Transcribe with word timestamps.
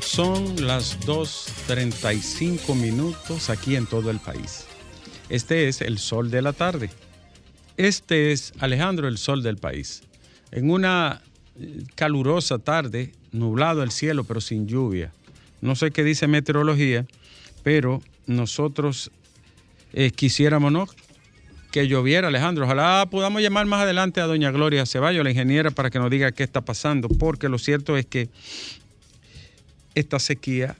Son 0.00 0.66
las 0.66 1.00
2.35 1.00 2.76
minutos 2.76 3.50
aquí 3.50 3.74
en 3.74 3.86
todo 3.86 4.10
el 4.10 4.20
país. 4.20 4.66
Este 5.30 5.66
es 5.66 5.80
el 5.80 5.98
sol 5.98 6.30
de 6.30 6.42
la 6.42 6.52
tarde. 6.52 6.90
Este 7.76 8.30
es 8.30 8.52
Alejandro, 8.60 9.08
el 9.08 9.18
sol 9.18 9.42
del 9.42 9.56
país. 9.56 10.04
En 10.52 10.70
una 10.70 11.22
eh, 11.58 11.82
calurosa 11.96 12.60
tarde, 12.60 13.12
nublado 13.32 13.82
el 13.82 13.90
cielo, 13.90 14.22
pero 14.22 14.40
sin 14.40 14.68
lluvia. 14.68 15.12
No 15.60 15.74
sé 15.74 15.90
qué 15.90 16.04
dice 16.04 16.28
meteorología, 16.28 17.04
pero 17.64 18.00
nosotros 18.26 19.10
eh, 19.92 20.12
quisiéramos 20.12 20.94
que 21.72 21.88
lloviera, 21.88 22.28
Alejandro. 22.28 22.66
Ojalá 22.66 23.08
podamos 23.10 23.42
llamar 23.42 23.66
más 23.66 23.80
adelante 23.80 24.20
a 24.20 24.26
doña 24.26 24.52
Gloria 24.52 24.86
Ceballos, 24.86 25.24
la 25.24 25.30
ingeniera, 25.30 25.72
para 25.72 25.90
que 25.90 25.98
nos 25.98 26.10
diga 26.10 26.30
qué 26.30 26.44
está 26.44 26.60
pasando, 26.60 27.08
porque 27.08 27.48
lo 27.48 27.58
cierto 27.58 27.96
es 27.96 28.06
que 28.06 28.28
esta 29.94 30.18
sequía 30.18 30.76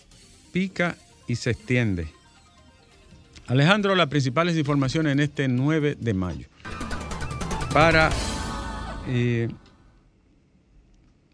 pica 0.52 0.96
y 1.26 1.36
se 1.36 1.50
extiende. 1.50 2.08
Alejandro, 3.46 3.94
las 3.94 4.08
principales 4.08 4.56
informaciones 4.56 5.12
en 5.12 5.20
este 5.20 5.48
9 5.48 5.96
de 5.98 6.14
mayo. 6.14 6.46
Para 7.72 8.10
eh, 9.08 9.48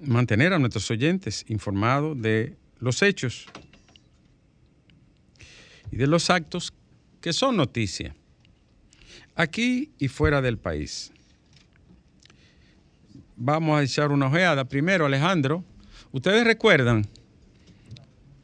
mantener 0.00 0.52
a 0.52 0.58
nuestros 0.58 0.90
oyentes 0.90 1.44
informados 1.48 2.20
de 2.20 2.56
los 2.80 3.02
hechos 3.02 3.46
y 5.90 5.96
de 5.96 6.06
los 6.06 6.30
actos 6.30 6.72
que 7.20 7.32
son 7.32 7.56
noticia, 7.56 8.14
aquí 9.34 9.90
y 9.98 10.08
fuera 10.08 10.40
del 10.40 10.58
país. 10.58 11.12
Vamos 13.36 13.78
a 13.78 13.82
echar 13.82 14.10
una 14.10 14.26
ojeada. 14.26 14.64
Primero, 14.64 15.06
Alejandro, 15.06 15.64
ustedes 16.12 16.44
recuerdan 16.44 17.06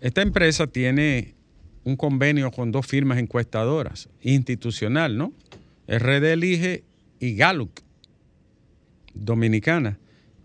esta 0.04 0.20
empresa 0.20 0.66
tiene 0.66 1.34
un 1.82 1.96
convenio 1.96 2.50
con 2.50 2.70
dos 2.70 2.86
firmas 2.86 3.16
encuestadoras, 3.16 4.10
institucional, 4.20 5.16
¿no? 5.16 5.32
RD 5.88 6.32
Elige 6.32 6.84
y 7.20 7.36
Gallup, 7.36 7.80
dominicana. 9.14 9.98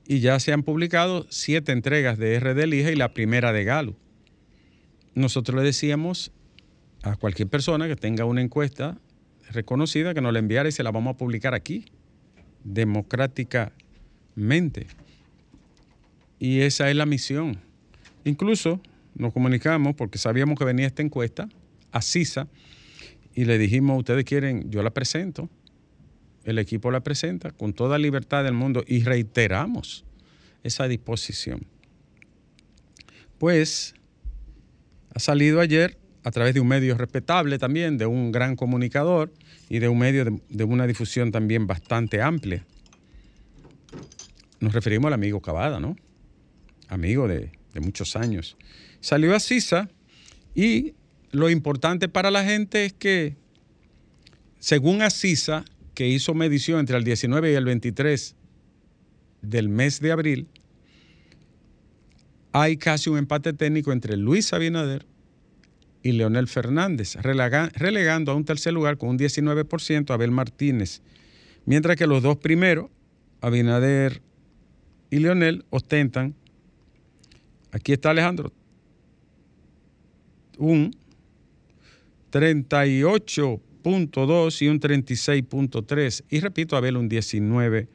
Y 0.08 0.22
ya 0.22 0.40
se 0.40 0.54
han 0.54 0.64
publicado 0.64 1.28
siete 1.30 1.74
entregas 1.74 2.18
de 2.18 2.40
RD 2.40 2.60
Elige 2.60 2.94
y 2.94 2.96
la 2.96 3.14
primera 3.14 3.52
de 3.52 3.66
Gallup. 3.66 3.98
Nosotros 5.14 5.58
le 5.58 5.64
decíamos 5.64 6.32
a 7.04 7.18
cualquier 7.18 7.50
persona 7.50 7.90
que 7.90 7.98
tenga 7.98 8.24
una 8.24 8.42
encuesta 8.42 8.98
reconocida 9.52 10.14
que 10.14 10.22
nos 10.22 10.32
la 10.32 10.40
enviara 10.40 10.70
y 10.70 10.72
se 10.72 10.84
la 10.84 10.92
vamos 10.92 11.16
a 11.16 11.18
publicar 11.18 11.54
aquí, 11.54 11.84
democráticamente. 12.64 14.88
Y 16.40 16.62
esa 16.62 16.90
es 16.90 16.96
la 16.96 17.06
misión. 17.06 17.60
Incluso 18.24 18.80
nos 19.20 19.34
comunicamos 19.34 19.96
porque 19.96 20.18
sabíamos 20.18 20.58
que 20.58 20.66
venía 20.66 20.88
esta 20.88 21.04
encuesta 21.04 21.48
a 21.92 22.02
CISA 22.02 22.48
y 23.36 23.46
le 23.46 23.58
dijimos, 23.58 24.00
ustedes 24.00 24.24
quieren, 24.24 24.72
yo 24.72 24.82
la 24.82 24.92
presento, 24.92 25.50
el 26.46 26.58
equipo 26.58 26.90
la 26.90 27.02
presenta 27.02 27.52
con 27.52 27.74
toda 27.74 28.00
libertad 28.00 28.46
del 28.46 28.54
mundo 28.54 28.84
y 28.88 29.04
reiteramos 29.04 30.06
esa 30.64 30.88
disposición. 30.88 31.68
Pues 33.38 33.94
ha 35.14 35.20
salido 35.20 35.60
ayer 35.60 35.98
a 36.24 36.32
través 36.32 36.54
de 36.54 36.62
un 36.62 36.68
medio 36.68 36.98
respetable 36.98 37.60
también, 37.60 37.98
de 37.98 38.06
un 38.06 38.32
gran 38.32 38.56
comunicador 38.56 39.34
y 39.70 39.80
de 39.80 39.90
un 39.90 40.00
medio 40.00 40.40
de, 40.48 40.64
una 40.64 40.88
difusión 40.88 41.32
también 41.32 41.68
bastante 41.68 42.22
amplia. 42.22 42.66
Nos 44.62 44.74
referimos 44.74 45.08
al 45.08 45.14
amigo 45.14 45.42
Cavada, 45.42 45.80
¿no? 45.80 45.98
Amigo 46.88 47.28
de 47.28 47.52
muchos 47.82 48.16
años. 48.16 48.58
Salió 49.02 49.36
a 49.36 49.40
CISA 49.40 49.90
y 50.56 50.94
lo 51.32 51.50
importante 51.50 52.10
para 52.10 52.32
la 52.32 52.44
gente 52.44 52.86
es 52.86 52.94
que, 52.94 53.38
según 54.60 55.02
Asisa, 55.02 55.64
que 55.94 56.08
hizo 56.08 56.34
medición 56.34 56.80
entre 56.80 56.98
el 56.98 57.04
19 57.04 57.52
y 57.52 57.56
el 57.56 57.66
23 57.66 58.36
del 59.42 59.70
mes 59.70 60.00
de 60.00 60.12
abril, 60.12 60.48
hay 62.52 62.78
casi 62.78 63.10
un 63.10 63.18
empate 63.18 63.54
técnico 63.54 63.92
entre 63.92 64.18
Luis 64.18 64.54
Abinader 64.54 65.06
y 66.02 66.14
Leonel 66.14 66.48
Fernández, 66.48 67.16
relegando 67.16 68.32
a 68.32 68.36
un 68.36 68.46
tercer 68.46 68.74
lugar 68.74 68.98
con 68.98 69.10
un 69.10 69.20
19% 69.20 70.10
a 70.10 70.14
Abel 70.14 70.32
Martínez, 70.32 71.02
mientras 71.66 71.96
que 71.96 72.08
los 72.08 72.24
dos 72.24 72.38
primeros, 72.38 72.90
Abinader 73.42 74.22
y 75.10 75.20
Leonel, 75.20 75.66
ostentan, 75.70 76.36
aquí 77.72 77.94
está 77.94 78.12
Alejandro, 78.12 78.52
un 80.60 80.96
38.2 82.32 84.62
y 84.62 84.68
un 84.68 84.80
36.3 84.80 86.24
y 86.30 86.40
repito, 86.42 86.78
Abel 86.78 86.98
un 86.98 87.10
19%. 87.10 87.88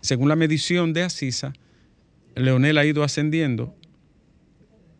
Según 0.00 0.28
la 0.28 0.36
medición 0.36 0.92
de 0.92 1.02
Asisa, 1.02 1.54
Leonel 2.34 2.76
ha 2.76 2.84
ido 2.84 3.02
ascendiendo, 3.02 3.74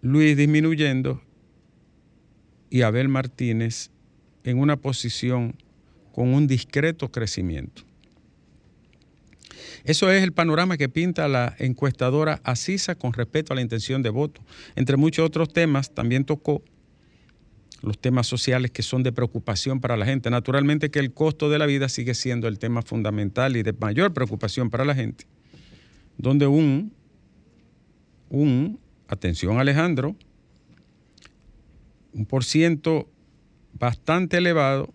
Luis 0.00 0.34
disminuyendo 0.36 1.20
y 2.70 2.80
Abel 2.82 3.08
Martínez 3.08 3.90
en 4.44 4.58
una 4.58 4.76
posición 4.76 5.56
con 6.12 6.32
un 6.32 6.46
discreto 6.46 7.10
crecimiento. 7.10 7.82
Eso 9.84 10.10
es 10.10 10.22
el 10.22 10.32
panorama 10.32 10.78
que 10.78 10.88
pinta 10.88 11.28
la 11.28 11.54
encuestadora 11.58 12.40
Asisa 12.42 12.94
con 12.94 13.12
respecto 13.12 13.52
a 13.52 13.56
la 13.56 13.62
intención 13.62 14.02
de 14.02 14.08
voto. 14.08 14.40
Entre 14.76 14.96
muchos 14.96 15.26
otros 15.26 15.52
temas, 15.52 15.92
también 15.92 16.24
tocó 16.24 16.62
los 17.82 17.98
temas 17.98 18.26
sociales 18.26 18.70
que 18.70 18.82
son 18.82 19.02
de 19.02 19.12
preocupación 19.12 19.80
para 19.80 19.98
la 19.98 20.06
gente. 20.06 20.30
Naturalmente 20.30 20.90
que 20.90 21.00
el 21.00 21.12
costo 21.12 21.50
de 21.50 21.58
la 21.58 21.66
vida 21.66 21.90
sigue 21.90 22.14
siendo 22.14 22.48
el 22.48 22.58
tema 22.58 22.80
fundamental 22.80 23.56
y 23.56 23.62
de 23.62 23.74
mayor 23.74 24.14
preocupación 24.14 24.70
para 24.70 24.86
la 24.86 24.94
gente. 24.94 25.26
Donde 26.16 26.46
un, 26.46 26.94
un, 28.30 28.80
atención 29.06 29.58
Alejandro, 29.58 30.16
un 32.14 32.24
por 32.24 32.44
ciento 32.44 33.10
bastante 33.74 34.38
elevado 34.38 34.94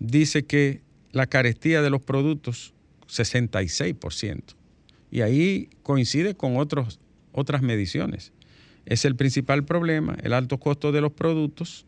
dice 0.00 0.44
que 0.44 0.82
la 1.12 1.26
carestía 1.26 1.80
de 1.80 1.88
los 1.88 2.02
productos 2.02 2.74
66%. 3.12 4.40
Y 5.10 5.20
ahí 5.20 5.68
coincide 5.82 6.34
con 6.34 6.56
otros, 6.56 6.98
otras 7.32 7.62
mediciones. 7.62 8.32
Es 8.86 9.04
el 9.04 9.14
principal 9.14 9.64
problema, 9.64 10.16
el 10.22 10.32
alto 10.32 10.58
costo 10.58 10.90
de 10.90 11.02
los 11.02 11.12
productos, 11.12 11.84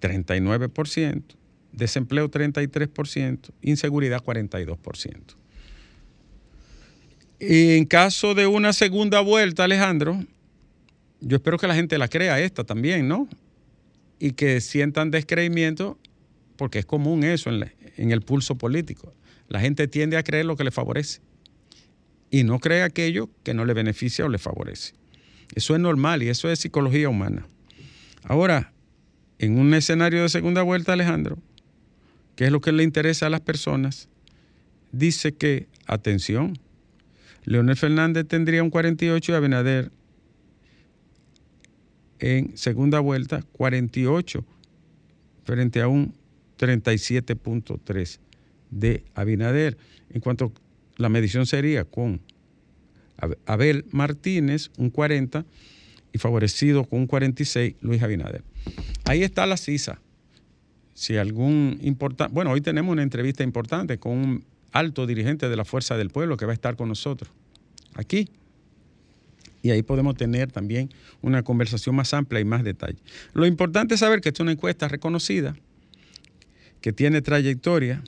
39%, 0.00 1.22
desempleo 1.72 2.30
33%, 2.30 3.38
inseguridad 3.62 4.22
42%. 4.22 5.36
Y 7.38 7.76
en 7.76 7.84
caso 7.84 8.34
de 8.34 8.46
una 8.46 8.72
segunda 8.72 9.20
vuelta, 9.20 9.64
Alejandro, 9.64 10.24
yo 11.20 11.36
espero 11.36 11.58
que 11.58 11.68
la 11.68 11.74
gente 11.74 11.96
la 11.98 12.08
crea 12.08 12.40
esta 12.40 12.64
también, 12.64 13.08
¿no? 13.08 13.28
Y 14.18 14.32
que 14.32 14.60
sientan 14.60 15.10
descreimiento, 15.10 15.98
porque 16.56 16.80
es 16.80 16.86
común 16.86 17.24
eso 17.24 17.50
en, 17.50 17.72
en 17.96 18.10
el 18.10 18.22
pulso 18.22 18.56
político 18.56 19.12
la 19.48 19.60
gente 19.60 19.88
tiende 19.88 20.16
a 20.16 20.22
creer 20.22 20.46
lo 20.46 20.56
que 20.56 20.64
le 20.64 20.70
favorece 20.70 21.20
y 22.30 22.44
no 22.44 22.58
cree 22.58 22.82
aquello 22.82 23.30
que 23.42 23.54
no 23.54 23.64
le 23.64 23.74
beneficia 23.74 24.24
o 24.24 24.28
le 24.28 24.38
favorece. 24.38 24.94
Eso 25.54 25.74
es 25.74 25.80
normal 25.80 26.22
y 26.22 26.28
eso 26.28 26.50
es 26.50 26.58
psicología 26.58 27.08
humana. 27.08 27.46
Ahora, 28.24 28.72
en 29.38 29.58
un 29.58 29.72
escenario 29.74 30.22
de 30.22 30.28
segunda 30.28 30.62
vuelta, 30.62 30.92
Alejandro, 30.92 31.38
¿qué 32.34 32.46
es 32.46 32.52
lo 32.52 32.60
que 32.60 32.72
le 32.72 32.82
interesa 32.82 33.26
a 33.26 33.30
las 33.30 33.40
personas? 33.40 34.08
Dice 34.92 35.32
que, 35.34 35.68
atención, 35.86 36.58
Leonel 37.44 37.76
Fernández 37.76 38.26
tendría 38.26 38.62
un 38.62 38.70
48 38.70 39.32
y 39.32 39.34
Abinader 39.34 39.92
en 42.18 42.56
segunda 42.56 42.98
vuelta 43.00 43.42
48 43.52 44.44
frente 45.44 45.80
a 45.80 45.88
un 45.88 46.14
37.3 46.58 48.18
de 48.70 49.04
Abinader. 49.14 49.76
En 50.10 50.20
cuanto 50.20 50.52
la 50.96 51.08
medición 51.08 51.46
sería 51.46 51.84
con 51.84 52.20
Abel 53.46 53.84
Martínez, 53.90 54.70
un 54.76 54.90
40, 54.90 55.44
y 56.12 56.18
favorecido 56.18 56.84
con 56.84 57.00
un 57.00 57.06
46 57.06 57.74
Luis 57.80 58.02
Abinader. 58.02 58.42
Ahí 59.04 59.22
está 59.22 59.46
la 59.46 59.56
CISA. 59.56 60.00
Si 60.94 61.16
algún 61.16 61.78
importante, 61.82 62.32
bueno, 62.32 62.52
hoy 62.52 62.62
tenemos 62.62 62.90
una 62.90 63.02
entrevista 63.02 63.44
importante 63.44 63.98
con 63.98 64.12
un 64.12 64.44
alto 64.72 65.06
dirigente 65.06 65.48
de 65.48 65.56
la 65.56 65.64
Fuerza 65.64 65.96
del 65.96 66.08
Pueblo 66.10 66.38
que 66.38 66.46
va 66.46 66.52
a 66.52 66.54
estar 66.54 66.76
con 66.76 66.88
nosotros 66.88 67.30
aquí. 67.94 68.28
Y 69.62 69.70
ahí 69.70 69.82
podemos 69.82 70.16
tener 70.16 70.50
también 70.52 70.90
una 71.22 71.42
conversación 71.42 71.96
más 71.96 72.14
amplia 72.14 72.40
y 72.40 72.44
más 72.44 72.62
detalle. 72.62 72.98
Lo 73.34 73.46
importante 73.46 73.94
es 73.94 74.00
saber 74.00 74.20
que 74.20 74.28
esta 74.28 74.42
es 74.42 74.44
una 74.44 74.52
encuesta 74.52 74.88
reconocida, 74.88 75.56
que 76.80 76.92
tiene 76.92 77.20
trayectoria, 77.20 78.02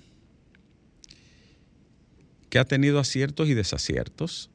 que 2.50 2.58
ha 2.58 2.64
tenido 2.64 2.98
aciertos 2.98 3.48
y 3.48 3.54
desaciertos, 3.54 4.50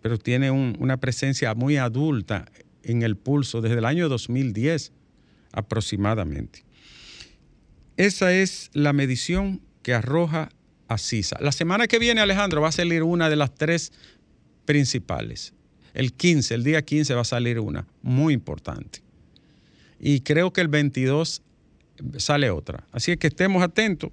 pero 0.00 0.18
tiene 0.18 0.50
una 0.50 0.96
presencia 0.98 1.54
muy 1.54 1.76
adulta 1.76 2.46
en 2.82 3.02
el 3.02 3.16
pulso 3.16 3.60
desde 3.60 3.78
el 3.78 3.84
año 3.84 4.08
2010 4.08 4.92
aproximadamente. 5.52 6.64
Esa 7.96 8.32
es 8.32 8.70
la 8.72 8.92
medición 8.92 9.60
que 9.82 9.94
arroja 9.94 10.48
a 10.88 10.98
CISA. 10.98 11.36
La 11.40 11.52
semana 11.52 11.86
que 11.86 11.98
viene, 11.98 12.20
Alejandro, 12.20 12.60
va 12.60 12.68
a 12.68 12.72
salir 12.72 13.02
una 13.02 13.28
de 13.28 13.36
las 13.36 13.54
tres 13.54 13.92
principales. 14.64 15.52
El 15.94 16.12
15, 16.12 16.54
el 16.54 16.64
día 16.64 16.82
15 16.82 17.14
va 17.14 17.20
a 17.20 17.24
salir 17.24 17.60
una, 17.60 17.86
muy 18.02 18.34
importante. 18.34 19.00
Y 20.00 20.20
creo 20.20 20.52
que 20.52 20.62
el 20.62 20.68
22 20.68 21.42
sale 22.16 22.50
otra. 22.50 22.84
Así 22.92 23.16
que 23.16 23.28
estemos 23.28 23.62
atentos. 23.62 24.10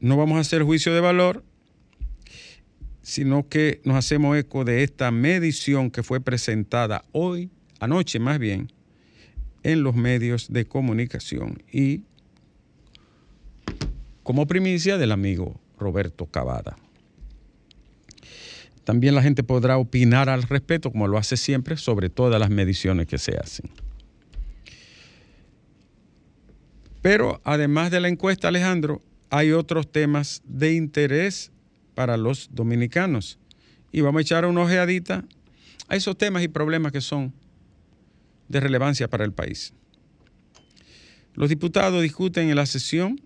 No 0.00 0.16
vamos 0.16 0.38
a 0.38 0.40
hacer 0.40 0.62
juicio 0.62 0.94
de 0.94 1.00
valor, 1.00 1.44
sino 3.08 3.48
que 3.48 3.80
nos 3.84 3.96
hacemos 3.96 4.36
eco 4.36 4.66
de 4.66 4.82
esta 4.82 5.10
medición 5.10 5.90
que 5.90 6.02
fue 6.02 6.20
presentada 6.20 7.06
hoy, 7.12 7.48
anoche 7.80 8.18
más 8.18 8.38
bien, 8.38 8.70
en 9.62 9.82
los 9.82 9.94
medios 9.94 10.52
de 10.52 10.66
comunicación 10.66 11.62
y 11.72 12.02
como 14.22 14.46
primicia 14.46 14.98
del 14.98 15.12
amigo 15.12 15.58
Roberto 15.78 16.26
Cavada. 16.26 16.76
También 18.84 19.14
la 19.14 19.22
gente 19.22 19.42
podrá 19.42 19.78
opinar 19.78 20.28
al 20.28 20.42
respecto, 20.42 20.92
como 20.92 21.08
lo 21.08 21.16
hace 21.16 21.38
siempre, 21.38 21.78
sobre 21.78 22.10
todas 22.10 22.38
las 22.38 22.50
mediciones 22.50 23.06
que 23.06 23.16
se 23.16 23.38
hacen. 23.38 23.70
Pero 27.00 27.40
además 27.42 27.90
de 27.90 28.00
la 28.00 28.08
encuesta, 28.08 28.48
Alejandro, 28.48 29.00
hay 29.30 29.52
otros 29.52 29.90
temas 29.90 30.42
de 30.44 30.74
interés 30.74 31.52
para 31.98 32.16
los 32.16 32.48
dominicanos. 32.52 33.40
Y 33.90 34.02
vamos 34.02 34.20
a 34.20 34.22
echar 34.22 34.46
una 34.46 34.60
ojeadita 34.60 35.24
a 35.88 35.96
esos 35.96 36.16
temas 36.16 36.44
y 36.44 36.46
problemas 36.46 36.92
que 36.92 37.00
son 37.00 37.34
de 38.46 38.60
relevancia 38.60 39.08
para 39.08 39.24
el 39.24 39.32
país. 39.32 39.74
Los 41.34 41.48
diputados 41.48 42.00
discuten 42.00 42.50
en 42.50 42.54
la 42.54 42.66
sesión 42.66 43.20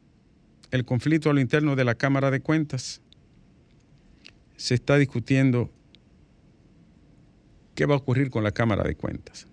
el 0.70 0.86
conflicto 0.86 1.28
a 1.28 1.34
lo 1.34 1.40
interno 1.40 1.76
de 1.76 1.84
la 1.84 1.96
Cámara 1.96 2.30
de 2.30 2.40
Cuentas. 2.40 3.02
Se 4.56 4.72
está 4.72 4.96
discutiendo 4.96 5.70
qué 7.74 7.84
va 7.84 7.96
a 7.96 7.98
ocurrir 7.98 8.30
con 8.30 8.42
la 8.42 8.52
Cámara 8.52 8.84
de 8.84 8.94
Cuentas. 8.94 9.46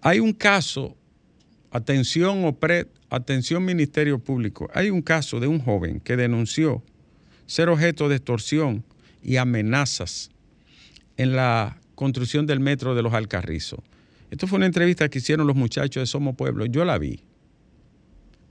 Hay 0.00 0.18
un 0.18 0.32
caso, 0.32 0.96
atención, 1.70 2.44
OPRED, 2.46 2.88
atención 3.10 3.64
Ministerio 3.64 4.18
Público, 4.18 4.68
hay 4.74 4.90
un 4.90 5.02
caso 5.02 5.38
de 5.38 5.46
un 5.46 5.60
joven 5.60 6.00
que 6.00 6.16
denunció 6.16 6.82
ser 7.52 7.68
objeto 7.68 8.08
de 8.08 8.16
extorsión 8.16 8.82
y 9.22 9.36
amenazas 9.36 10.30
en 11.18 11.36
la 11.36 11.76
construcción 11.94 12.46
del 12.46 12.60
metro 12.60 12.94
de 12.94 13.02
los 13.02 13.12
Alcarrizos. 13.12 13.80
Esto 14.30 14.46
fue 14.46 14.56
una 14.56 14.64
entrevista 14.64 15.10
que 15.10 15.18
hicieron 15.18 15.46
los 15.46 15.54
muchachos 15.54 16.00
de 16.00 16.06
Somos 16.06 16.34
Pueblo. 16.34 16.64
Yo 16.64 16.86
la 16.86 16.96
vi 16.96 17.20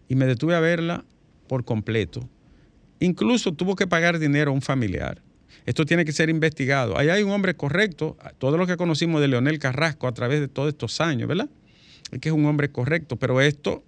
y 0.07 0.13
me 0.13 0.27
detuve 0.27 0.53
a 0.53 0.59
verla 0.59 1.03
por 1.47 1.65
completo. 1.65 2.29
Incluso 2.99 3.53
tuvo 3.53 3.75
que 3.75 3.87
pagar 3.87 4.19
dinero 4.19 4.51
a 4.51 4.53
un 4.53 4.61
familiar. 4.61 5.19
Esto 5.65 5.83
tiene 5.83 6.05
que 6.05 6.11
ser 6.11 6.29
investigado. 6.29 6.95
Ahí 6.95 7.09
hay 7.09 7.23
un 7.23 7.31
hombre 7.31 7.55
correcto, 7.55 8.19
todo 8.37 8.55
lo 8.55 8.67
que 8.67 8.77
conocimos 8.77 9.19
de 9.19 9.29
Leonel 9.29 9.57
Carrasco 9.57 10.07
a 10.07 10.13
través 10.13 10.41
de 10.41 10.47
todos 10.47 10.69
estos 10.69 11.01
años, 11.01 11.27
¿verdad? 11.27 11.49
Es 12.11 12.19
que 12.19 12.29
es 12.29 12.35
un 12.35 12.45
hombre 12.45 12.69
correcto, 12.69 13.15
pero 13.15 13.41
esto, 13.41 13.83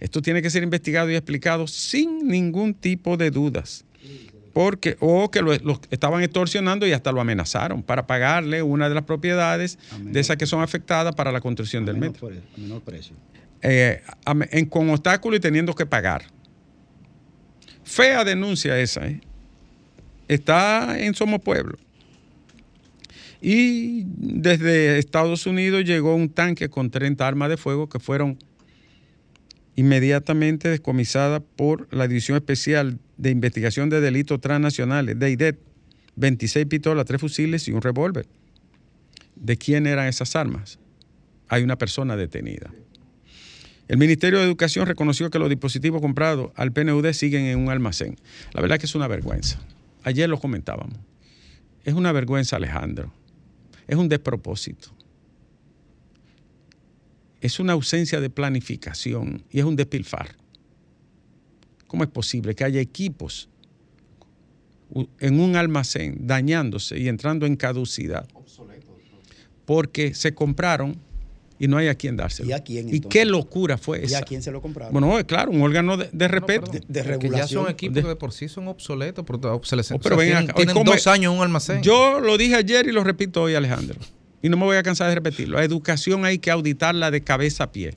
esto 0.00 0.20
tiene 0.20 0.42
que 0.42 0.50
ser 0.50 0.64
investigado 0.64 1.12
y 1.12 1.14
explicado 1.14 1.68
sin 1.68 2.26
ningún 2.26 2.74
tipo 2.74 3.16
de 3.16 3.30
dudas 3.30 3.84
porque 4.52 4.96
o 5.00 5.30
que 5.30 5.42
lo, 5.42 5.52
estaban 5.52 6.22
extorsionando 6.22 6.86
y 6.86 6.92
hasta 6.92 7.12
lo 7.12 7.20
amenazaron 7.20 7.82
para 7.82 8.06
pagarle 8.06 8.62
una 8.62 8.88
de 8.88 8.94
las 8.94 9.04
propiedades 9.04 9.78
de 10.00 10.20
esas 10.20 10.36
que 10.36 10.46
son 10.46 10.62
afectadas 10.62 11.14
para 11.14 11.32
la 11.32 11.40
construcción 11.40 11.84
del 11.84 11.96
metro. 11.96 12.28
a 12.28 12.60
menor 12.60 12.82
precio. 12.82 13.14
Eh, 13.62 14.02
con 14.70 14.90
obstáculo 14.90 15.36
y 15.36 15.40
teniendo 15.40 15.74
que 15.74 15.86
pagar. 15.86 16.24
Fea 17.84 18.24
denuncia 18.24 18.78
esa. 18.78 19.06
¿eh? 19.06 19.20
Está 20.28 20.98
en 20.98 21.14
Somos 21.14 21.40
Pueblo. 21.40 21.78
Y 23.40 24.04
desde 24.06 24.98
Estados 24.98 25.46
Unidos 25.46 25.84
llegó 25.84 26.14
un 26.14 26.28
tanque 26.28 26.68
con 26.68 26.90
30 26.90 27.26
armas 27.26 27.48
de 27.48 27.56
fuego 27.56 27.88
que 27.88 27.98
fueron 28.00 28.38
inmediatamente 29.78 30.68
descomisadas 30.68 31.40
por 31.54 31.86
la 31.94 32.08
División 32.08 32.36
Especial 32.36 32.98
de 33.16 33.30
Investigación 33.30 33.88
de 33.90 34.00
Delitos 34.00 34.40
Transnacionales, 34.40 35.16
DEIDET, 35.20 35.56
26 36.16 36.66
pistolas, 36.66 37.04
3 37.04 37.20
fusiles 37.20 37.68
y 37.68 37.70
un 37.70 37.80
revólver. 37.80 38.26
¿De 39.36 39.56
quién 39.56 39.86
eran 39.86 40.08
esas 40.08 40.34
armas? 40.34 40.80
Hay 41.46 41.62
una 41.62 41.78
persona 41.78 42.16
detenida. 42.16 42.74
El 43.86 43.98
Ministerio 43.98 44.40
de 44.40 44.46
Educación 44.46 44.84
reconoció 44.84 45.30
que 45.30 45.38
los 45.38 45.48
dispositivos 45.48 46.00
comprados 46.00 46.50
al 46.56 46.72
PNUD 46.72 47.12
siguen 47.12 47.44
en 47.44 47.60
un 47.60 47.70
almacén. 47.70 48.16
La 48.54 48.60
verdad 48.60 48.78
es 48.78 48.80
que 48.80 48.86
es 48.86 48.96
una 48.96 49.06
vergüenza. 49.06 49.60
Ayer 50.02 50.28
lo 50.28 50.40
comentábamos. 50.40 50.98
Es 51.84 51.94
una 51.94 52.10
vergüenza, 52.10 52.56
Alejandro. 52.56 53.14
Es 53.86 53.94
un 53.94 54.08
despropósito 54.08 54.97
es 57.40 57.60
una 57.60 57.74
ausencia 57.74 58.20
de 58.20 58.30
planificación 58.30 59.44
y 59.50 59.60
es 59.60 59.64
un 59.64 59.76
despilfar. 59.76 60.36
¿Cómo 61.86 62.04
es 62.04 62.10
posible 62.10 62.54
que 62.54 62.64
haya 62.64 62.80
equipos 62.80 63.48
en 65.20 65.40
un 65.40 65.56
almacén 65.56 66.26
dañándose 66.26 66.98
y 66.98 67.08
entrando 67.08 67.46
en 67.46 67.56
caducidad? 67.56 68.28
Porque 69.64 70.14
se 70.14 70.34
compraron 70.34 70.98
y 71.58 71.66
no 71.66 71.76
hay 71.76 71.88
a 71.88 71.94
quién 71.94 72.16
dárselo. 72.16 72.48
¿Y 72.48 72.52
a 72.52 72.62
quién? 72.62 72.94
¿Y 72.94 73.00
qué 73.00 73.24
locura 73.24 73.78
fue 73.78 74.04
esa? 74.04 74.18
¿Y 74.18 74.22
a 74.22 74.22
quién 74.22 74.42
se 74.42 74.50
lo 74.50 74.62
compraron? 74.62 74.92
Bueno, 74.92 75.26
claro, 75.26 75.50
un 75.50 75.62
órgano 75.62 75.96
de, 75.96 76.28
respeto. 76.28 76.70
de, 76.86 77.02
regulación. 77.02 77.48
ya 77.48 77.48
son 77.48 77.70
equipos 77.70 78.04
de, 78.04 78.16
por 78.16 78.32
sí 78.32 78.48
son 78.48 78.68
obsoletos, 78.68 79.24
por 79.24 79.44
obsolescencia. 79.46 79.96
Oh, 79.96 80.00
pero 80.00 80.16
tienen, 80.54 80.84
dos 80.84 81.06
años 81.06 81.32
en 81.32 81.38
un 81.38 81.44
almacén. 81.44 81.82
Yo 81.82 82.20
lo 82.20 82.38
dije 82.38 82.54
ayer 82.54 82.86
y 82.86 82.92
lo 82.92 83.04
repito 83.04 83.42
hoy, 83.42 83.54
Alejandro 83.54 83.98
y 84.42 84.48
no 84.48 84.56
me 84.56 84.64
voy 84.64 84.76
a 84.76 84.82
cansar 84.82 85.08
de 85.08 85.14
repetirlo, 85.14 85.58
la 85.58 85.64
educación 85.64 86.24
hay 86.24 86.38
que 86.38 86.50
auditarla 86.50 87.10
de 87.10 87.22
cabeza 87.22 87.64
a 87.64 87.72
pie, 87.72 87.94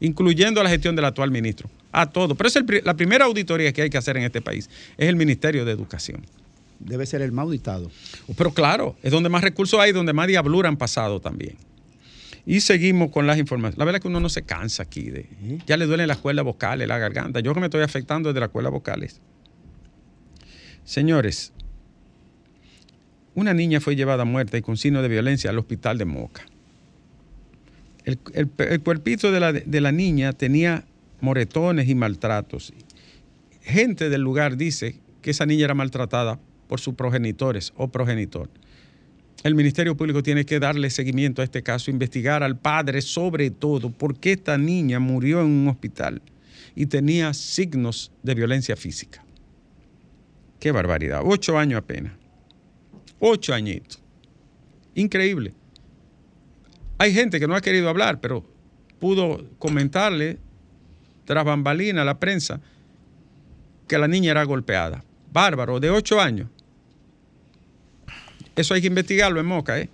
incluyendo 0.00 0.62
la 0.62 0.70
gestión 0.70 0.96
del 0.96 1.04
actual 1.04 1.30
ministro, 1.30 1.70
a 1.92 2.10
todo. 2.10 2.34
Pero 2.34 2.48
es 2.48 2.84
la 2.84 2.94
primera 2.94 3.24
auditoría 3.24 3.72
que 3.72 3.82
hay 3.82 3.90
que 3.90 3.98
hacer 3.98 4.16
en 4.16 4.24
este 4.24 4.40
país, 4.40 4.68
es 4.96 5.08
el 5.08 5.16
Ministerio 5.16 5.64
de 5.64 5.72
Educación. 5.72 6.24
Debe 6.78 7.06
ser 7.06 7.22
el 7.22 7.30
más 7.30 7.44
auditado. 7.44 7.90
Pero 8.36 8.52
claro, 8.52 8.96
es 9.02 9.12
donde 9.12 9.28
más 9.28 9.42
recursos 9.42 9.78
hay, 9.78 9.92
donde 9.92 10.12
más 10.12 10.26
diablura 10.26 10.68
han 10.68 10.76
pasado 10.76 11.20
también. 11.20 11.56
Y 12.44 12.60
seguimos 12.60 13.10
con 13.10 13.26
las 13.26 13.38
informaciones. 13.38 13.78
La 13.78 13.84
verdad 13.84 13.98
es 13.98 14.02
que 14.02 14.08
uno 14.08 14.18
no 14.18 14.28
se 14.28 14.42
cansa 14.42 14.82
aquí. 14.82 15.10
De, 15.10 15.28
ya 15.66 15.76
le 15.76 15.86
duelen 15.86 16.08
las 16.08 16.18
cuerdas 16.18 16.44
vocales, 16.44 16.88
la 16.88 16.98
garganta. 16.98 17.38
Yo 17.40 17.54
que 17.54 17.60
me 17.60 17.66
estoy 17.66 17.82
afectando 17.82 18.30
desde 18.30 18.40
las 18.40 18.48
cuerdas 18.48 18.72
vocales. 18.72 19.20
Señores, 20.84 21.52
una 23.34 23.54
niña 23.54 23.80
fue 23.80 23.96
llevada 23.96 24.24
muerta 24.24 24.58
y 24.58 24.62
con 24.62 24.76
signo 24.76 25.02
de 25.02 25.08
violencia 25.08 25.50
al 25.50 25.58
hospital 25.58 25.98
de 25.98 26.04
Moca. 26.04 26.44
El, 28.04 28.80
cuerpito 28.80 29.30
de 29.30 29.40
la, 29.40 29.52
de 29.52 29.80
la 29.80 29.92
niña 29.92 30.32
tenía 30.32 30.84
moretones 31.20 31.88
y 31.88 31.94
maltratos. 31.94 32.72
Gente 33.62 34.10
del 34.10 34.22
lugar 34.22 34.56
dice 34.56 34.98
que 35.22 35.30
esa 35.30 35.46
niña 35.46 35.66
era 35.66 35.74
maltratada 35.74 36.40
por 36.68 36.80
sus 36.80 36.94
progenitores 36.94 37.72
o 37.76 37.88
progenitor. 37.88 38.50
El 39.44 39.54
Ministerio 39.54 39.96
Público 39.96 40.22
tiene 40.22 40.44
que 40.44 40.60
darle 40.60 40.90
seguimiento 40.90 41.42
a 41.42 41.44
este 41.44 41.62
caso, 41.62 41.90
investigar 41.90 42.42
al 42.42 42.58
padre 42.58 43.02
sobre 43.02 43.50
todo 43.50 43.90
por 43.90 44.18
qué 44.18 44.32
esta 44.32 44.58
niña 44.58 45.00
murió 45.00 45.40
en 45.40 45.46
un 45.46 45.68
hospital 45.68 46.22
y 46.74 46.86
tenía 46.86 47.34
signos 47.34 48.12
de 48.22 48.34
violencia 48.34 48.76
física. 48.76 49.24
Qué 50.60 50.70
barbaridad, 50.70 51.22
ocho 51.24 51.58
años 51.58 51.78
apenas. 51.78 52.21
Ocho 53.24 53.54
añitos. 53.54 54.02
Increíble. 54.96 55.54
Hay 56.98 57.14
gente 57.14 57.38
que 57.38 57.46
no 57.46 57.54
ha 57.54 57.60
querido 57.60 57.88
hablar, 57.88 58.20
pero 58.20 58.44
pudo 58.98 59.48
comentarle 59.60 60.38
tras 61.24 61.44
bambalina 61.44 62.02
a 62.02 62.04
la 62.04 62.18
prensa 62.18 62.60
que 63.86 63.96
la 63.96 64.08
niña 64.08 64.32
era 64.32 64.42
golpeada. 64.42 65.04
Bárbaro, 65.32 65.78
de 65.78 65.90
ocho 65.90 66.20
años. 66.20 66.48
Eso 68.56 68.74
hay 68.74 68.80
que 68.80 68.88
investigarlo 68.88 69.38
en 69.38 69.46
Moca, 69.46 69.78
¿eh? 69.78 69.88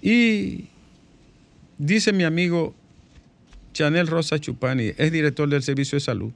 Y 0.00 0.64
dice 1.76 2.14
mi 2.14 2.24
amigo 2.24 2.74
Chanel 3.74 4.06
Rosa 4.06 4.38
Chupani, 4.38 4.92
es 4.96 5.12
director 5.12 5.46
del 5.46 5.62
Servicio 5.62 5.96
de 5.96 6.00
Salud. 6.00 6.32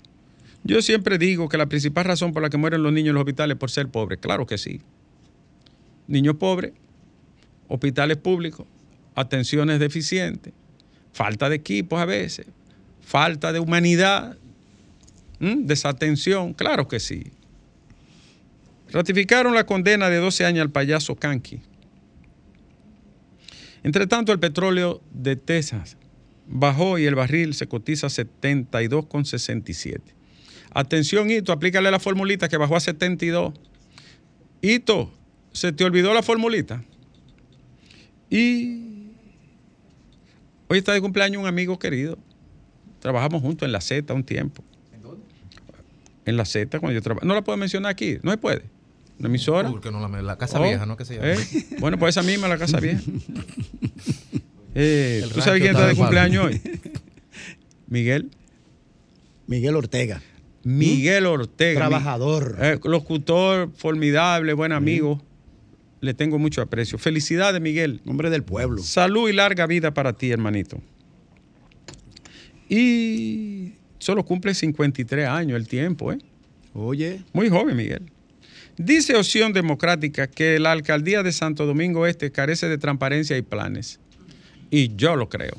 Yo 0.64 0.80
siempre 0.80 1.18
digo 1.18 1.48
que 1.50 1.58
la 1.58 1.66
principal 1.66 2.06
razón 2.06 2.32
por 2.32 2.42
la 2.42 2.48
que 2.48 2.56
mueren 2.56 2.82
los 2.82 2.92
niños 2.92 3.10
en 3.10 3.14
los 3.14 3.20
hospitales 3.20 3.54
es 3.54 3.58
por 3.58 3.70
ser 3.70 3.88
pobres. 3.88 4.18
Claro 4.18 4.46
que 4.46 4.56
sí. 4.56 4.80
Niños 6.08 6.36
pobres, 6.36 6.72
hospitales 7.68 8.16
públicos, 8.16 8.66
atenciones 9.14 9.78
deficientes, 9.78 10.54
falta 11.12 11.50
de 11.50 11.56
equipos 11.56 12.00
a 12.00 12.06
veces, 12.06 12.46
falta 13.02 13.52
de 13.52 13.60
humanidad, 13.60 14.38
desatención, 15.38 16.54
claro 16.54 16.88
que 16.88 16.98
sí. 16.98 17.24
Ratificaron 18.90 19.54
la 19.54 19.66
condena 19.66 20.08
de 20.08 20.16
12 20.16 20.46
años 20.46 20.62
al 20.62 20.70
payaso 20.70 21.14
Kanki. 21.16 21.60
Entre 23.82 24.06
tanto, 24.06 24.32
el 24.32 24.38
petróleo 24.38 25.02
de 25.12 25.36
Texas 25.36 25.98
bajó 26.46 26.98
y 26.98 27.04
el 27.04 27.14
barril 27.14 27.52
se 27.54 27.66
cotiza 27.66 28.06
a 28.06 28.10
72,67. 28.10 30.00
Atención, 30.74 31.30
Hito, 31.30 31.52
aplícale 31.52 31.88
la 31.90 32.00
formulita 32.00 32.48
que 32.48 32.56
bajó 32.56 32.74
a 32.74 32.80
72. 32.80 33.54
Hito, 34.60 35.12
¿se 35.52 35.72
te 35.72 35.84
olvidó 35.84 36.12
la 36.12 36.22
formulita? 36.22 36.82
Y 38.28 39.12
hoy 40.68 40.78
está 40.78 40.92
de 40.92 41.00
cumpleaños 41.00 41.40
un 41.40 41.46
amigo 41.46 41.78
querido. 41.78 42.18
Trabajamos 42.98 43.40
juntos 43.40 43.66
en 43.66 43.72
la 43.72 43.80
Z 43.80 44.12
un 44.12 44.24
tiempo. 44.24 44.64
¿En 44.92 45.02
dónde? 45.02 45.24
En 46.24 46.36
la 46.36 46.44
Z, 46.44 46.80
cuando 46.80 46.92
yo 46.92 47.02
trabajo. 47.02 47.24
No 47.24 47.34
la 47.34 47.44
puedo 47.44 47.56
mencionar 47.56 47.92
aquí, 47.92 48.18
no 48.22 48.32
se 48.32 48.38
puede. 48.38 48.62
Una 49.20 49.28
emisora. 49.28 49.70
Porque 49.70 49.92
no 49.92 50.00
la, 50.00 50.22
la 50.22 50.36
Casa 50.36 50.58
oh, 50.58 50.64
Vieja, 50.64 50.86
¿no? 50.86 50.96
Que 50.96 51.04
se 51.04 51.14
llama. 51.14 51.28
¿Eh? 51.28 51.66
Bueno, 51.78 52.00
pues 52.00 52.16
esa 52.16 52.26
misma, 52.26 52.48
la 52.48 52.58
Casa 52.58 52.80
Vieja. 52.80 53.00
Eh, 54.76 55.24
¿Tú 55.32 55.40
sabes 55.40 55.60
quién 55.60 55.70
está 55.70 55.86
de 55.86 55.94
cumpleaños 55.94 56.46
hoy? 56.46 56.60
Miguel. 57.86 58.28
Miguel 59.46 59.76
Ortega. 59.76 60.20
Miguel 60.64 61.26
Ortega. 61.26 61.80
Trabajador. 61.80 62.56
Eh, 62.60 62.78
locutor 62.84 63.70
formidable, 63.76 64.52
buen 64.54 64.72
amigo. 64.72 65.22
Le 66.00 66.14
tengo 66.14 66.38
mucho 66.38 66.60
aprecio. 66.62 66.98
Felicidades, 66.98 67.60
Miguel. 67.60 68.00
Hombre 68.06 68.30
del 68.30 68.42
pueblo. 68.42 68.82
Salud 68.82 69.28
y 69.28 69.32
larga 69.32 69.66
vida 69.66 69.94
para 69.94 70.12
ti, 70.12 70.30
hermanito. 70.30 70.80
Y 72.68 73.74
solo 73.98 74.24
cumple 74.24 74.54
53 74.54 75.28
años 75.28 75.56
el 75.56 75.68
tiempo, 75.68 76.12
¿eh? 76.12 76.18
Oye. 76.74 77.22
Muy 77.32 77.48
joven, 77.48 77.76
Miguel. 77.76 78.10
Dice 78.76 79.16
Opción 79.16 79.52
Democrática 79.52 80.26
que 80.26 80.58
la 80.58 80.72
alcaldía 80.72 81.22
de 81.22 81.30
Santo 81.30 81.64
Domingo 81.64 82.06
Este 82.06 82.32
carece 82.32 82.68
de 82.68 82.76
transparencia 82.76 83.36
y 83.38 83.42
planes. 83.42 84.00
Y 84.70 84.96
yo 84.96 85.14
lo 85.14 85.28
creo. 85.28 85.56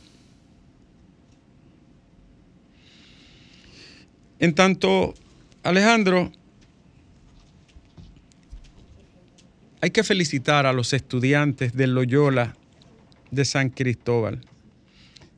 En 4.39 4.53
tanto, 4.53 5.13
Alejandro, 5.63 6.31
hay 9.81 9.91
que 9.91 10.03
felicitar 10.03 10.65
a 10.65 10.73
los 10.73 10.93
estudiantes 10.93 11.73
de 11.73 11.87
Loyola 11.87 12.55
de 13.31 13.45
San 13.45 13.69
Cristóbal. 13.69 14.41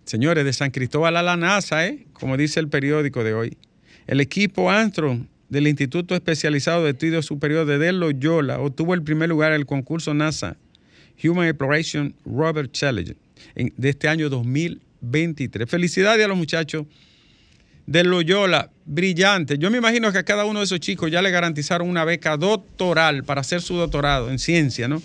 Señores, 0.05 0.45
de 0.45 0.53
San 0.53 0.71
Cristóbal 0.71 1.17
a 1.17 1.21
la 1.21 1.37
NASA, 1.37 1.85
¿eh? 1.85 2.05
como 2.13 2.37
dice 2.37 2.59
el 2.59 2.69
periódico 2.69 3.23
de 3.23 3.33
hoy. 3.33 3.57
El 4.07 4.21
equipo 4.21 4.71
Armstrong 4.71 5.27
del 5.49 5.67
Instituto 5.67 6.15
Especializado 6.15 6.83
de 6.83 6.91
Estudios 6.91 7.25
Superiores 7.25 7.79
de 7.79 7.91
Loyola 7.91 8.59
obtuvo 8.59 8.93
el 8.93 9.03
primer 9.03 9.29
lugar 9.29 9.51
en 9.51 9.59
el 9.59 9.65
concurso 9.65 10.13
NASA 10.13 10.57
Human 11.23 11.47
Exploration 11.47 12.15
Robert 12.25 12.71
Challenge 12.71 13.15
de 13.55 13.89
este 13.89 14.07
año 14.07 14.29
2023. 14.29 15.69
Felicidades 15.69 16.23
a 16.23 16.27
los 16.27 16.37
muchachos 16.37 16.85
de 17.87 18.03
Loyola, 18.03 18.69
brillante. 18.85 19.57
Yo 19.57 19.71
me 19.71 19.79
imagino 19.79 20.11
que 20.11 20.19
a 20.19 20.23
cada 20.23 20.45
uno 20.45 20.59
de 20.59 20.65
esos 20.65 20.79
chicos 20.79 21.09
ya 21.09 21.21
le 21.23 21.31
garantizaron 21.31 21.89
una 21.89 22.05
beca 22.05 22.37
doctoral 22.37 23.23
para 23.23 23.41
hacer 23.41 23.61
su 23.61 23.75
doctorado 23.75 24.29
en 24.29 24.37
ciencia, 24.37 24.87
¿no? 24.87 25.01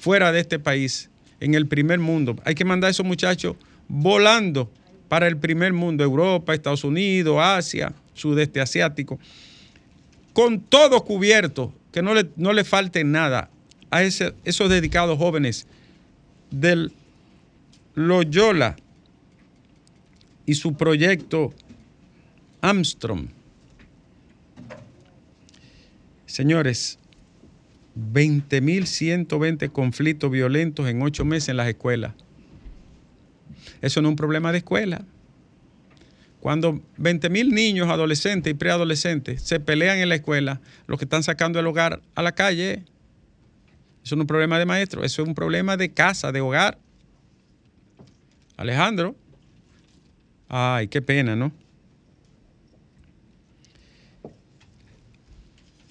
Fuera 0.00 0.30
de 0.30 0.40
este 0.40 0.58
país, 0.60 1.10
en 1.40 1.54
el 1.54 1.66
primer 1.66 1.98
mundo. 1.98 2.36
Hay 2.44 2.54
que 2.54 2.64
mandar 2.64 2.88
a 2.88 2.90
esos 2.92 3.04
muchachos 3.04 3.56
volando 3.88 4.70
para 5.08 5.26
el 5.26 5.36
primer 5.36 5.72
mundo, 5.72 6.04
Europa, 6.04 6.54
Estados 6.54 6.84
Unidos, 6.84 7.38
Asia, 7.40 7.92
sudeste 8.14 8.60
asiático 8.60 9.18
con 10.32 10.60
todo 10.60 11.04
cubierto, 11.04 11.72
que 11.92 12.02
no 12.02 12.14
le, 12.14 12.30
no 12.36 12.52
le 12.52 12.64
falte 12.64 13.04
nada 13.04 13.50
a 13.90 14.02
esos 14.02 14.68
dedicados 14.70 15.18
jóvenes 15.18 15.66
del 16.50 16.92
Loyola 17.94 18.76
y 20.46 20.54
su 20.54 20.74
proyecto 20.74 21.52
Armstrong. 22.60 23.28
Señores, 26.26 26.98
20.120 27.96 29.72
conflictos 29.72 30.30
violentos 30.30 30.88
en 30.88 31.02
ocho 31.02 31.24
meses 31.24 31.50
en 31.50 31.56
las 31.56 31.68
escuelas. 31.68 32.14
Eso 33.80 34.00
no 34.00 34.08
es 34.08 34.12
un 34.12 34.16
problema 34.16 34.52
de 34.52 34.58
escuela. 34.58 35.04
Cuando 36.40 36.80
20 36.96 37.28
mil 37.28 37.50
niños, 37.50 37.88
adolescentes 37.88 38.50
y 38.50 38.54
preadolescentes 38.54 39.42
se 39.42 39.60
pelean 39.60 39.98
en 39.98 40.08
la 40.08 40.14
escuela, 40.14 40.60
los 40.86 40.98
que 40.98 41.04
están 41.04 41.22
sacando 41.22 41.60
el 41.60 41.66
hogar 41.66 42.00
a 42.14 42.22
la 42.22 42.32
calle, 42.32 42.84
eso 44.02 44.16
no 44.16 44.22
es 44.22 44.24
un 44.24 44.26
problema 44.26 44.58
de 44.58 44.64
maestro, 44.64 45.04
eso 45.04 45.22
es 45.22 45.28
un 45.28 45.34
problema 45.34 45.76
de 45.76 45.92
casa, 45.92 46.32
de 46.32 46.40
hogar. 46.40 46.78
Alejandro, 48.56 49.14
ay, 50.48 50.88
qué 50.88 51.02
pena, 51.02 51.36
¿no? 51.36 51.52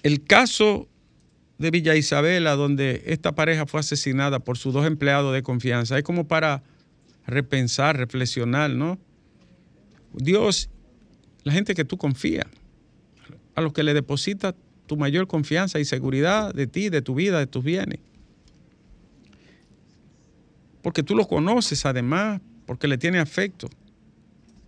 El 0.09 0.23
caso 0.23 0.89
de 1.59 1.69
Villa 1.69 1.95
Isabela, 1.95 2.55
donde 2.55 3.03
esta 3.05 3.35
pareja 3.35 3.67
fue 3.67 3.81
asesinada 3.81 4.39
por 4.39 4.57
sus 4.57 4.73
dos 4.73 4.87
empleados 4.87 5.35
de 5.35 5.43
confianza, 5.43 5.99
es 5.99 6.03
como 6.03 6.27
para 6.27 6.63
repensar, 7.27 7.95
reflexionar, 7.95 8.71
¿no? 8.71 8.97
Dios, 10.15 10.71
la 11.43 11.53
gente 11.53 11.75
que 11.75 11.85
tú 11.85 11.99
confías, 11.99 12.47
a 13.53 13.61
los 13.61 13.71
que 13.71 13.83
le 13.83 13.93
depositas 13.93 14.55
tu 14.87 14.97
mayor 14.97 15.27
confianza 15.27 15.79
y 15.79 15.85
seguridad 15.85 16.55
de 16.55 16.65
ti, 16.65 16.89
de 16.89 17.03
tu 17.03 17.13
vida, 17.13 17.37
de 17.37 17.45
tus 17.45 17.63
bienes. 17.63 17.99
Porque 20.81 21.03
tú 21.03 21.13
los 21.13 21.27
conoces 21.27 21.85
además, 21.85 22.41
porque 22.65 22.87
le 22.87 22.97
tienes 22.97 23.21
afecto 23.21 23.69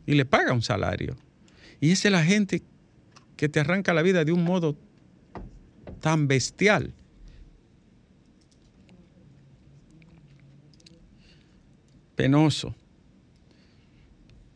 y 0.06 0.14
le 0.14 0.26
paga 0.26 0.54
un 0.54 0.62
salario. 0.62 1.18
Y 1.80 1.90
esa 1.90 2.10
es 2.10 2.12
la 2.12 2.24
gente 2.24 2.62
que 3.38 3.50
te 3.50 3.60
arranca 3.60 3.92
la 3.96 4.04
vida 4.04 4.24
de 4.24 4.34
un 4.34 4.44
modo 4.44 4.78
tan 6.02 6.28
bestial. 6.28 6.94
Penoso. 12.16 12.76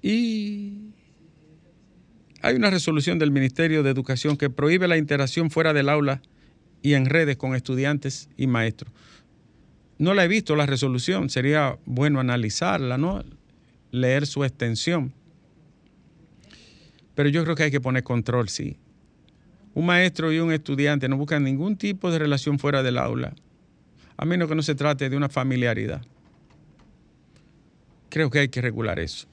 Y 0.02 0.92
hay 2.42 2.56
una 2.56 2.70
resolución 2.70 3.18
del 3.18 3.32
Ministerio 3.32 3.82
de 3.82 3.90
Educación 3.90 4.38
que 4.38 4.50
prohíbe 4.50 4.88
la 4.88 4.98
interacción 4.98 5.50
fuera 5.50 5.74
del 5.74 5.90
aula 5.90 6.22
y 6.84 6.94
en 6.94 7.06
redes 7.06 7.38
con 7.38 7.56
estudiantes 7.56 8.30
y 8.38 8.46
maestros. 8.46 8.92
No 9.98 10.14
la 10.14 10.25
he 10.25 10.28
visto 10.28 10.56
la 10.56 10.66
resolución, 10.66 11.30
sería 11.30 11.80
bueno 11.86 12.20
analizarla, 12.20 12.98
¿no? 12.98 13.24
Leer 13.92 14.28
su 14.28 14.44
extensión. 14.44 15.14
Pero 17.16 17.30
yo 17.30 17.44
creo 17.44 17.56
que 17.56 17.64
hay 17.64 17.72
que 17.72 17.82
poner 17.82 18.04
control, 18.04 18.50
sí. 18.50 18.78
Un 19.75 19.86
maestro 19.86 20.34
y 20.34 20.39
un 20.39 20.51
estudiante 20.51 21.08
no 21.08 21.17
buscan 21.17 21.44
ningún 21.44 21.77
tipo 21.77 22.10
de 22.10 22.17
relación 22.17 22.58
fuera 22.58 22.82
del 22.82 22.98
aula, 22.98 23.36
a 24.17 24.25
menos 24.25 24.50
que 24.50 24.55
no 24.55 24.63
se 24.63 24.74
trate 24.74 25.10
de 25.10 25.15
una 25.15 25.29
familiaridad. 25.29 26.01
Creo 28.10 28.32
que 28.32 28.39
hay 28.39 28.50
que 28.50 28.62
regular 28.62 28.98
eso 28.98 29.27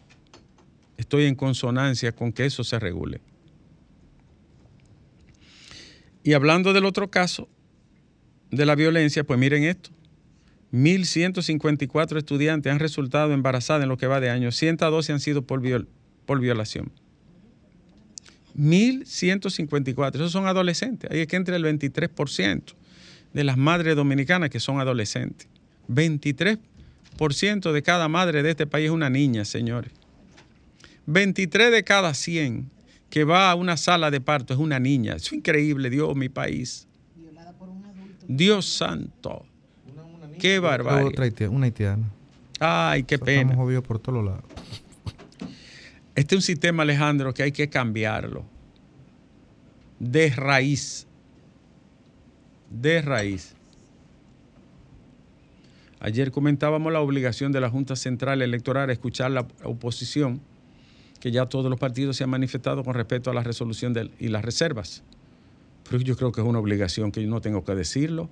estoy 1.02 1.26
en 1.26 1.34
consonancia 1.34 2.12
con 2.12 2.32
que 2.32 2.46
eso 2.46 2.64
se 2.64 2.78
regule. 2.78 3.20
Y 6.25 6.32
hablando 6.32 6.72
del 6.72 6.84
otro 6.84 7.11
caso, 7.11 7.49
de 8.50 8.66
la 8.66 8.75
violencia, 8.75 9.25
pues 9.25 9.38
miren 9.38 9.64
esto. 9.64 9.90
1.154 10.72 12.16
estudiantes 12.16 12.72
han 12.72 12.78
resultado 12.78 13.32
embarazadas 13.32 13.82
en 13.82 13.88
lo 13.88 13.96
que 13.96 14.06
va 14.06 14.20
de 14.20 14.30
año. 14.30 14.52
112 14.52 15.12
han 15.12 15.20
sido 15.20 15.42
por, 15.42 15.61
por 16.25 16.40
violación. 16.40 16.92
1.154. 18.56 20.14
Esos 20.14 20.32
son 20.32 20.47
adolescentes. 20.47 21.11
Ahí 21.11 21.21
es 21.21 21.26
que 21.26 21.37
entre 21.37 21.56
el 21.56 21.64
23% 21.64 22.75
de 23.32 23.44
las 23.44 23.56
madres 23.56 23.97
dominicanas 23.97 24.50
que 24.50 24.61
son 24.61 24.80
adolescentes. 24.80 25.49
23% 25.88 27.73
de 27.73 27.82
cada 27.82 28.09
madre 28.09 28.42
de 28.42 28.50
este 28.50 28.66
país 28.66 28.87
es 28.87 28.90
una 28.92 29.11
niña, 29.11 29.44
señores. 29.44 29.92
23 31.06 31.73
de 31.73 31.85
cada 31.85 32.14
100 32.14 32.71
que 33.11 33.25
va 33.25 33.50
a 33.50 33.54
una 33.54 33.76
sala 33.76 34.11
de 34.11 34.21
parto 34.21 34.54
es 34.54 34.61
una 34.61 34.78
niña. 34.78 35.16
Es 35.16 35.32
increíble, 35.32 35.90
Dios, 35.90 36.16
mi 36.16 36.28
país. 36.28 36.87
Dios 38.26 38.66
santo. 38.66 39.44
Qué 40.38 40.59
barbaridad. 40.59 41.49
una 41.50 41.66
haitiana. 41.66 42.11
Ay, 42.59 43.02
qué 43.02 43.18
pena. 43.18 43.52
Estamos 43.52 43.82
por 43.82 43.99
todos 43.99 44.25
lados. 44.25 44.44
Este 46.14 46.35
es 46.35 46.38
un 46.38 46.42
sistema, 46.42 46.83
Alejandro, 46.83 47.33
que 47.33 47.42
hay 47.42 47.52
que 47.52 47.69
cambiarlo. 47.69 48.45
De 49.99 50.31
raíz. 50.31 51.07
De 52.71 53.00
raíz. 53.00 53.54
Ayer 56.00 56.33
comentábamos 56.33 56.92
la 56.92 57.00
obligación 57.00 57.52
de 57.52 57.61
la 57.61 57.71
Junta 57.71 57.97
Central 57.97 58.42
Electoral 58.42 58.90
a 58.90 58.92
escuchar 58.92 59.31
la 59.31 59.47
oposición, 59.62 60.40
que 61.21 61.31
ya 61.31 61.47
todos 61.47 61.71
los 61.71 61.78
partidos 61.78 62.16
se 62.16 62.25
han 62.25 62.31
manifestado 62.31 62.83
con 62.83 62.95
respecto 62.95 63.31
a 63.31 63.35
la 63.35 63.42
resolución 63.42 63.95
y 64.19 64.28
las 64.28 64.45
reservas. 64.45 65.04
Pero 65.88 66.02
yo 66.02 66.16
creo 66.16 66.33
que 66.33 66.40
es 66.40 66.47
una 66.47 66.59
obligación 66.59 67.12
que 67.12 67.23
yo 67.23 67.28
no 67.28 67.40
tengo 67.40 67.64
que 67.64 67.75
decirlo. 67.75 68.28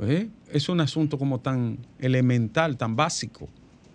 ¿Eh? 0.00 0.28
Es 0.50 0.68
un 0.68 0.80
asunto 0.80 1.18
como 1.18 1.40
tan 1.40 1.78
elemental, 2.00 2.76
tan 2.76 2.96
básico. 2.96 3.48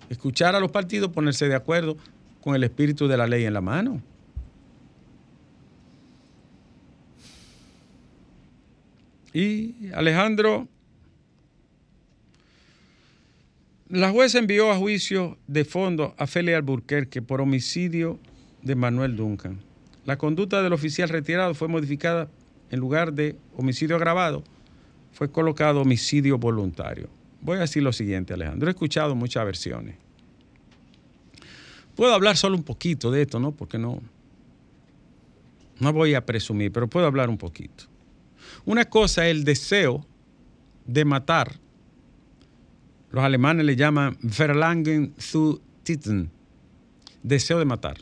Escuchar 0.09 0.55
a 0.55 0.59
los 0.59 0.71
partidos, 0.71 1.11
ponerse 1.11 1.47
de 1.47 1.55
acuerdo 1.55 1.97
con 2.41 2.55
el 2.55 2.63
espíritu 2.63 3.07
de 3.07 3.17
la 3.17 3.27
ley 3.27 3.45
en 3.45 3.53
la 3.53 3.61
mano. 3.61 4.01
Y 9.33 9.91
Alejandro, 9.93 10.67
la 13.89 14.09
jueza 14.11 14.39
envió 14.39 14.71
a 14.71 14.77
juicio 14.77 15.37
de 15.47 15.65
fondo 15.65 16.15
a 16.17 16.25
Félix 16.25 16.57
Alburquerque 16.57 17.21
por 17.21 17.41
homicidio 17.41 18.19
de 18.63 18.75
Manuel 18.75 19.15
Duncan. 19.15 19.59
La 20.05 20.17
conducta 20.17 20.63
del 20.63 20.73
oficial 20.73 21.09
retirado 21.09 21.53
fue 21.53 21.67
modificada 21.67 22.29
en 22.71 22.79
lugar 22.79 23.13
de 23.13 23.35
homicidio 23.55 23.95
agravado 23.97 24.43
fue 25.17 25.31
colocado 25.31 25.81
homicidio 25.81 26.37
voluntario. 26.37 27.09
Voy 27.41 27.57
a 27.57 27.61
decir 27.61 27.83
lo 27.83 27.93
siguiente, 27.93 28.33
Alejandro. 28.33 28.67
He 28.67 28.71
escuchado 28.71 29.15
muchas 29.15 29.45
versiones. 29.45 29.95
Puedo 31.95 32.13
hablar 32.13 32.37
solo 32.37 32.55
un 32.55 32.63
poquito 32.63 33.09
de 33.11 33.23
esto, 33.23 33.39
¿no? 33.39 33.51
Porque 33.51 33.77
no, 33.77 34.01
no 35.79 35.93
voy 35.93 36.13
a 36.13 36.25
presumir, 36.25 36.71
pero 36.71 36.87
puedo 36.87 37.07
hablar 37.07 37.29
un 37.29 37.37
poquito. 37.37 37.85
Una 38.65 38.85
cosa 38.85 39.25
es 39.25 39.31
el 39.31 39.43
deseo 39.43 40.05
de 40.85 41.05
matar. 41.05 41.59
Los 43.11 43.23
alemanes 43.23 43.65
le 43.65 43.75
llaman 43.75 44.17
Verlangen 44.21 45.13
zu 45.17 45.61
Titten, 45.83 46.29
deseo 47.23 47.59
de 47.59 47.65
matar. 47.65 47.97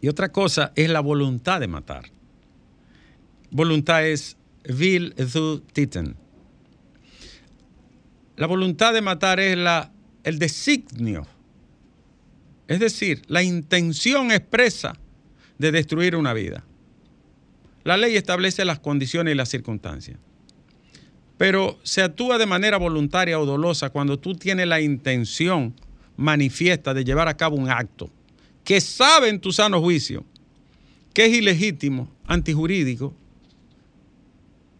Y 0.00 0.08
otra 0.08 0.30
cosa 0.30 0.72
es 0.76 0.88
la 0.90 1.00
voluntad 1.00 1.60
de 1.60 1.68
matar. 1.68 2.04
Voluntad 3.50 4.06
es 4.06 4.36
will 4.68 5.14
zu 5.26 5.60
titten. 5.72 6.16
La 8.38 8.46
voluntad 8.46 8.94
de 8.94 9.02
matar 9.02 9.40
es 9.40 9.58
la, 9.58 9.90
el 10.22 10.38
designio, 10.38 11.26
es 12.68 12.78
decir, 12.78 13.22
la 13.26 13.42
intención 13.42 14.30
expresa 14.30 14.96
de 15.58 15.72
destruir 15.72 16.14
una 16.14 16.32
vida. 16.32 16.64
La 17.82 17.96
ley 17.96 18.14
establece 18.14 18.64
las 18.64 18.78
condiciones 18.78 19.34
y 19.34 19.36
las 19.36 19.48
circunstancias, 19.48 20.20
pero 21.36 21.80
se 21.82 22.00
actúa 22.00 22.38
de 22.38 22.46
manera 22.46 22.76
voluntaria 22.76 23.40
o 23.40 23.44
dolosa 23.44 23.90
cuando 23.90 24.20
tú 24.20 24.36
tienes 24.36 24.68
la 24.68 24.80
intención 24.80 25.74
manifiesta 26.16 26.94
de 26.94 27.02
llevar 27.02 27.26
a 27.26 27.36
cabo 27.36 27.56
un 27.56 27.68
acto 27.68 28.08
que 28.62 28.80
sabe 28.80 29.30
en 29.30 29.40
tu 29.40 29.50
sano 29.50 29.80
juicio 29.80 30.24
que 31.12 31.26
es 31.26 31.32
ilegítimo, 31.36 32.08
antijurídico 32.24 33.16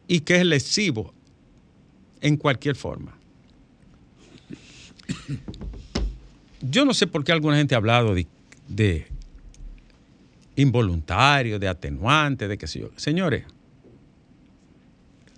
y 0.06 0.20
que 0.20 0.36
es 0.36 0.44
lesivo 0.44 1.12
en 2.20 2.36
cualquier 2.36 2.76
forma. 2.76 3.17
Yo 6.60 6.84
no 6.84 6.94
sé 6.94 7.06
por 7.06 7.24
qué 7.24 7.32
alguna 7.32 7.56
gente 7.56 7.74
ha 7.74 7.78
hablado 7.78 8.14
de, 8.14 9.06
involuntario, 10.56 11.58
de 11.58 11.68
atenuante, 11.68 12.48
de 12.48 12.58
qué 12.58 12.66
sé 12.66 12.80
yo. 12.80 12.90
Señores, 12.96 13.44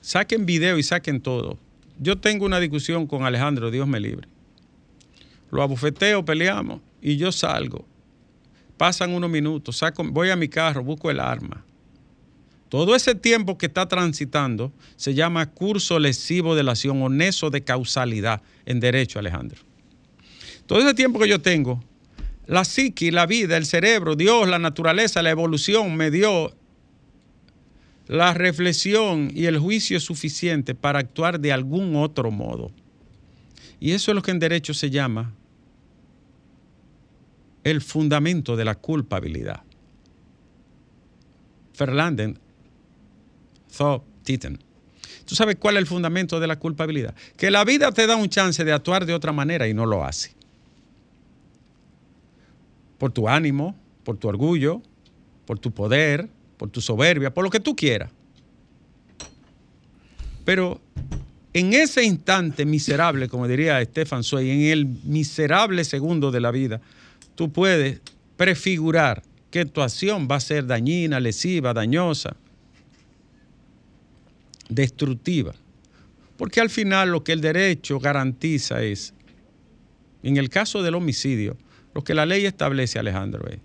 saquen 0.01 0.47
video 0.47 0.79
y 0.79 0.83
saquen 0.83 1.21
todo. 1.21 1.59
Yo 1.99 2.19
tengo 2.19 2.47
una 2.47 2.59
discusión 2.59 3.07
con 3.07 3.25
Alejandro, 3.25 3.71
Dios 3.71 3.87
me 3.87 4.01
libre. 4.01 4.29
Lo 5.51 5.63
abufeteo, 5.63 6.25
peleamos 6.25 6.81
y 7.03 7.19
yo 7.19 7.33
salgo. 7.33 7.85
Pasan 8.79 9.13
unos 9.13 9.29
minutos, 9.29 9.79
voy 10.07 10.31
a 10.31 10.37
mi 10.37 10.49
carro, 10.49 10.83
busco 10.83 11.11
el 11.11 11.21
arma. 11.21 11.63
Todo 12.71 12.95
ese 12.95 13.17
tiempo 13.17 13.59
que 13.59 13.67
está 13.67 13.89
transitando 13.89 14.73
se 14.95 15.13
llama 15.13 15.51
curso 15.51 15.99
lesivo 15.99 16.55
de 16.55 16.63
la 16.63 16.71
acción 16.71 17.03
o 17.03 17.09
neso 17.09 17.51
de 17.51 17.63
causalidad 17.63 18.43
en 18.65 18.79
derecho, 18.79 19.19
Alejandro. 19.19 19.61
Todo 20.67 20.79
ese 20.79 20.95
tiempo 20.95 21.19
que 21.19 21.29
yo 21.29 21.43
tengo, 21.43 21.83
la 22.47 22.65
psiqui, 22.65 23.11
la 23.11 23.27
vida, 23.27 23.57
el 23.57 23.67
cerebro, 23.67 24.15
Dios, 24.15 24.49
la 24.49 24.61
naturaleza, 24.61 25.21
la 25.21 25.31
evolución 25.31 25.97
me 25.97 26.13
dio 26.13 26.55
la 28.07 28.35
reflexión 28.35 29.33
y 29.35 29.47
el 29.47 29.59
juicio 29.59 29.99
suficiente 29.99 30.77
para 30.77 31.01
actuar 31.01 31.41
de 31.41 31.53
algún 31.53 31.97
otro 31.97 32.31
modo. 32.31 32.71
Y 33.81 33.93
eso 33.93 34.13
es 34.13 34.15
lo 34.15 34.23
que 34.23 34.31
en 34.31 34.39
derecho 34.39 34.75
se 34.75 34.91
llama 34.91 35.35
el 37.65 37.81
fundamento 37.81 38.55
de 38.55 38.65
la 38.65 38.77
culpabilidad. 38.77 39.65
Fernández 41.73 42.37
¿Tú 45.25 45.35
sabes 45.35 45.57
cuál 45.57 45.77
es 45.77 45.81
el 45.81 45.87
fundamento 45.87 46.41
de 46.41 46.47
la 46.47 46.59
culpabilidad? 46.59 47.15
Que 47.37 47.51
la 47.51 47.65
vida 47.65 47.93
te 47.93 48.07
da 48.07 48.17
un 48.17 48.29
chance 48.29 48.65
de 48.65 48.73
actuar 48.73 49.07
de 49.07 49.15
otra 49.15 49.33
manera 49.33 49.69
y 49.69 49.75
no 49.75 49.87
lo 49.87 50.05
hace. 50.05 50.35
Por 52.99 53.13
tu 53.13 53.29
ánimo, 53.29 53.77
por 54.05 54.17
tu 54.17 54.29
orgullo, 54.29 54.83
por 55.47 55.59
tu 55.59 55.73
poder, 55.73 56.29
por 56.57 56.69
tu 56.71 56.81
soberbia, 56.81 57.33
por 57.33 57.45
lo 57.45 57.51
que 57.51 57.61
tú 57.61 57.75
quieras. 57.75 58.11
Pero 60.45 60.81
en 61.53 61.73
ese 61.73 62.05
instante 62.05 62.65
miserable, 62.65 63.29
como 63.29 63.49
diría 63.49 63.83
Stefan 63.85 64.23
Zweig, 64.23 64.51
en 64.51 64.61
el 64.73 64.87
miserable 65.05 65.85
segundo 65.85 66.31
de 66.31 66.41
la 66.41 66.51
vida, 66.51 66.81
tú 67.35 67.51
puedes 67.51 68.01
prefigurar 68.37 69.23
que 69.51 69.65
tu 69.65 69.81
acción 69.81 70.29
va 70.31 70.37
a 70.37 70.41
ser 70.41 70.67
dañina, 70.67 71.19
lesiva, 71.21 71.73
dañosa 71.73 72.37
destructiva. 74.71 75.53
Porque 76.39 76.61
al 76.61 76.71
final 76.71 77.11
lo 77.11 77.23
que 77.23 77.33
el 77.33 77.43
derecho 77.43 78.01
garantiza 78.01 78.83
es, 78.83 79.13
en 80.23 80.39
el 80.39 80.49
caso 80.49 80.83
del 80.83 80.95
homicidio, 80.95 81.59
lo 81.95 82.03
que 82.03 82.15
la 82.15 82.25
ley 82.25 82.47
establece, 82.47 82.99
Alejandro, 82.99 83.47
es 83.49 83.59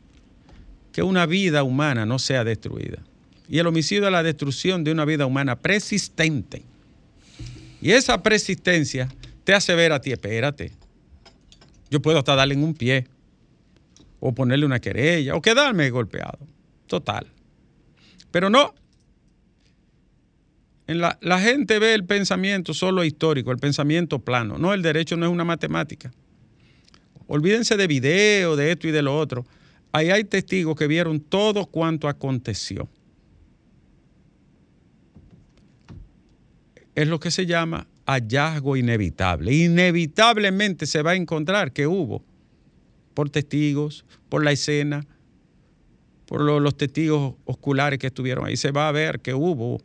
que 0.92 1.04
una 1.04 1.26
vida 1.26 1.64
humana 1.64 2.06
no 2.06 2.20
sea 2.20 2.44
destruida. 2.44 3.04
Y 3.48 3.60
el 3.60 3.68
homicidio 3.68 4.06
es 4.06 4.12
la 4.12 4.24
destrucción 4.24 4.84
de 4.84 4.92
una 4.92 5.06
vida 5.06 5.26
humana 5.26 5.58
persistente. 5.58 6.64
Y 7.82 7.92
esa 7.92 8.24
persistencia 8.24 9.08
te 9.44 9.54
hace 9.54 9.76
ver 9.76 9.92
a 9.92 10.02
ti, 10.02 10.12
espérate. 10.12 10.72
Yo 11.90 12.02
puedo 12.02 12.18
hasta 12.18 12.36
darle 12.36 12.56
en 12.56 12.64
un 12.64 12.74
pie, 12.74 13.08
o 14.20 14.34
ponerle 14.34 14.66
una 14.66 14.80
querella, 14.80 15.36
o 15.36 15.42
quedarme 15.42 15.90
golpeado. 15.90 16.40
Total. 16.88 17.28
Pero 18.32 18.50
no, 18.50 18.74
la, 20.88 21.18
la, 21.22 21.40
gente 21.40 21.80
ve 21.80 21.94
el 21.94 22.06
pensamiento 22.06 22.74
solo 22.74 23.04
histórico, 23.04 23.52
el 23.52 23.58
pensamiento 23.58 24.20
plano. 24.20 24.58
No, 24.58 24.74
el 24.74 24.82
derecho 24.82 25.18
no 25.18 25.26
es 25.26 25.32
una 25.32 25.44
matemática. 25.44 26.12
Olvídense 27.28 27.76
de 27.76 27.88
video, 27.88 28.56
de 28.56 28.72
esto 28.72 28.88
y 28.88 28.92
de 28.92 29.02
lo 29.02 29.18
otro. 29.18 29.46
Ahí 29.92 30.12
hay 30.12 30.26
testigos 30.26 30.76
que 30.76 30.88
vieron 30.88 31.20
todo 31.20 31.66
cuanto 31.66 32.08
aconteció. 32.08 32.88
Es 36.94 37.08
lo 37.08 37.20
que 37.20 37.32
se 37.32 37.46
llama 37.46 37.88
hallazgo 38.06 38.78
inevitable. 38.78 39.54
Inevitablemente 39.54 40.86
se 40.86 41.02
va 41.02 41.12
a 41.12 41.16
encontrar 41.16 41.72
que 41.72 41.88
hubo, 41.88 42.24
por 43.14 43.30
testigos, 43.30 44.06
por 44.30 44.44
la 44.44 44.52
escena, 44.52 45.06
por 46.26 46.42
los 46.42 46.76
testigos 46.78 47.36
oculares 47.46 48.00
que 48.00 48.08
estuvieron 48.08 48.46
ahí, 48.46 48.58
se 48.58 48.72
va 48.72 48.88
a 48.88 48.92
ver 48.92 49.20
que 49.20 49.34
hubo 49.34 49.82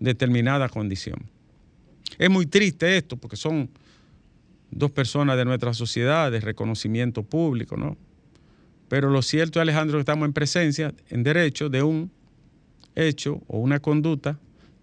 determinada 0.00 0.68
condición. 0.68 1.30
Es 2.18 2.28
muy 2.28 2.46
triste 2.46 2.96
esto 2.96 3.16
porque 3.16 3.36
son 3.36 3.70
dos 4.70 4.90
personas 4.90 5.36
de 5.36 5.44
nuestra 5.44 5.74
sociedad 5.74 6.32
de 6.32 6.40
reconocimiento 6.40 7.22
público, 7.22 7.76
¿no? 7.76 7.96
Pero 8.88 9.10
lo 9.10 9.22
cierto, 9.22 9.60
Alejandro, 9.60 9.98
que 9.98 10.00
estamos 10.00 10.26
en 10.26 10.32
presencia, 10.32 10.92
en 11.10 11.22
derecho, 11.22 11.68
de 11.68 11.82
un 11.82 12.10
hecho 12.96 13.40
o 13.46 13.58
una 13.58 13.78
conducta 13.78 14.38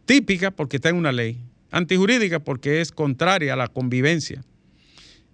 típica 0.05 0.51
porque 0.51 0.77
está 0.77 0.89
en 0.89 0.95
una 0.95 1.11
ley, 1.11 1.37
antijurídica 1.71 2.39
porque 2.39 2.79
es 2.79 2.91
contraria 2.91 3.53
a 3.53 3.57
la 3.57 3.67
convivencia 3.67 4.41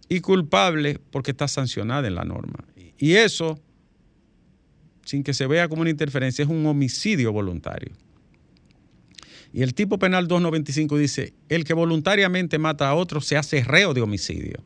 y 0.10 0.22
culpable 0.22 1.00
porque 1.12 1.32
está 1.32 1.48
sancionada 1.48 2.08
en 2.08 2.16
la 2.16 2.24
norma. 2.24 2.66
Y 2.98 3.14
eso, 3.14 3.60
sin 5.06 5.24
que 5.24 5.34
se 5.34 5.46
vea 5.46 5.68
como 5.68 5.82
una 5.82 5.92
interferencia, 5.92 6.44
es 6.44 6.50
un 6.50 6.66
homicidio 6.66 7.32
voluntario. 7.32 7.92
Y 9.54 9.62
el 9.62 9.76
tipo 9.76 10.00
penal 10.00 10.28
295 10.28 10.98
dice, 10.98 11.34
el 11.48 11.64
que 11.64 11.76
voluntariamente 11.76 12.58
mata 12.58 12.90
a 12.90 12.96
otro 12.96 13.22
se 13.22 13.38
hace 13.38 13.64
reo 13.64 13.94
de 13.94 14.02
homicidio. 14.02 14.64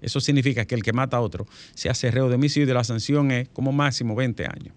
Eso 0.00 0.20
significa 0.20 0.64
que 0.64 0.74
el 0.74 0.82
que 0.82 0.94
mata 0.94 1.18
a 1.18 1.20
otro 1.20 1.46
se 1.74 1.90
hace 1.90 2.10
reo 2.10 2.28
de 2.28 2.36
homicidio 2.36 2.70
y 2.70 2.72
la 2.72 2.84
sanción 2.84 3.30
es 3.30 3.48
como 3.50 3.70
máximo 3.70 4.14
20 4.14 4.46
años. 4.46 4.74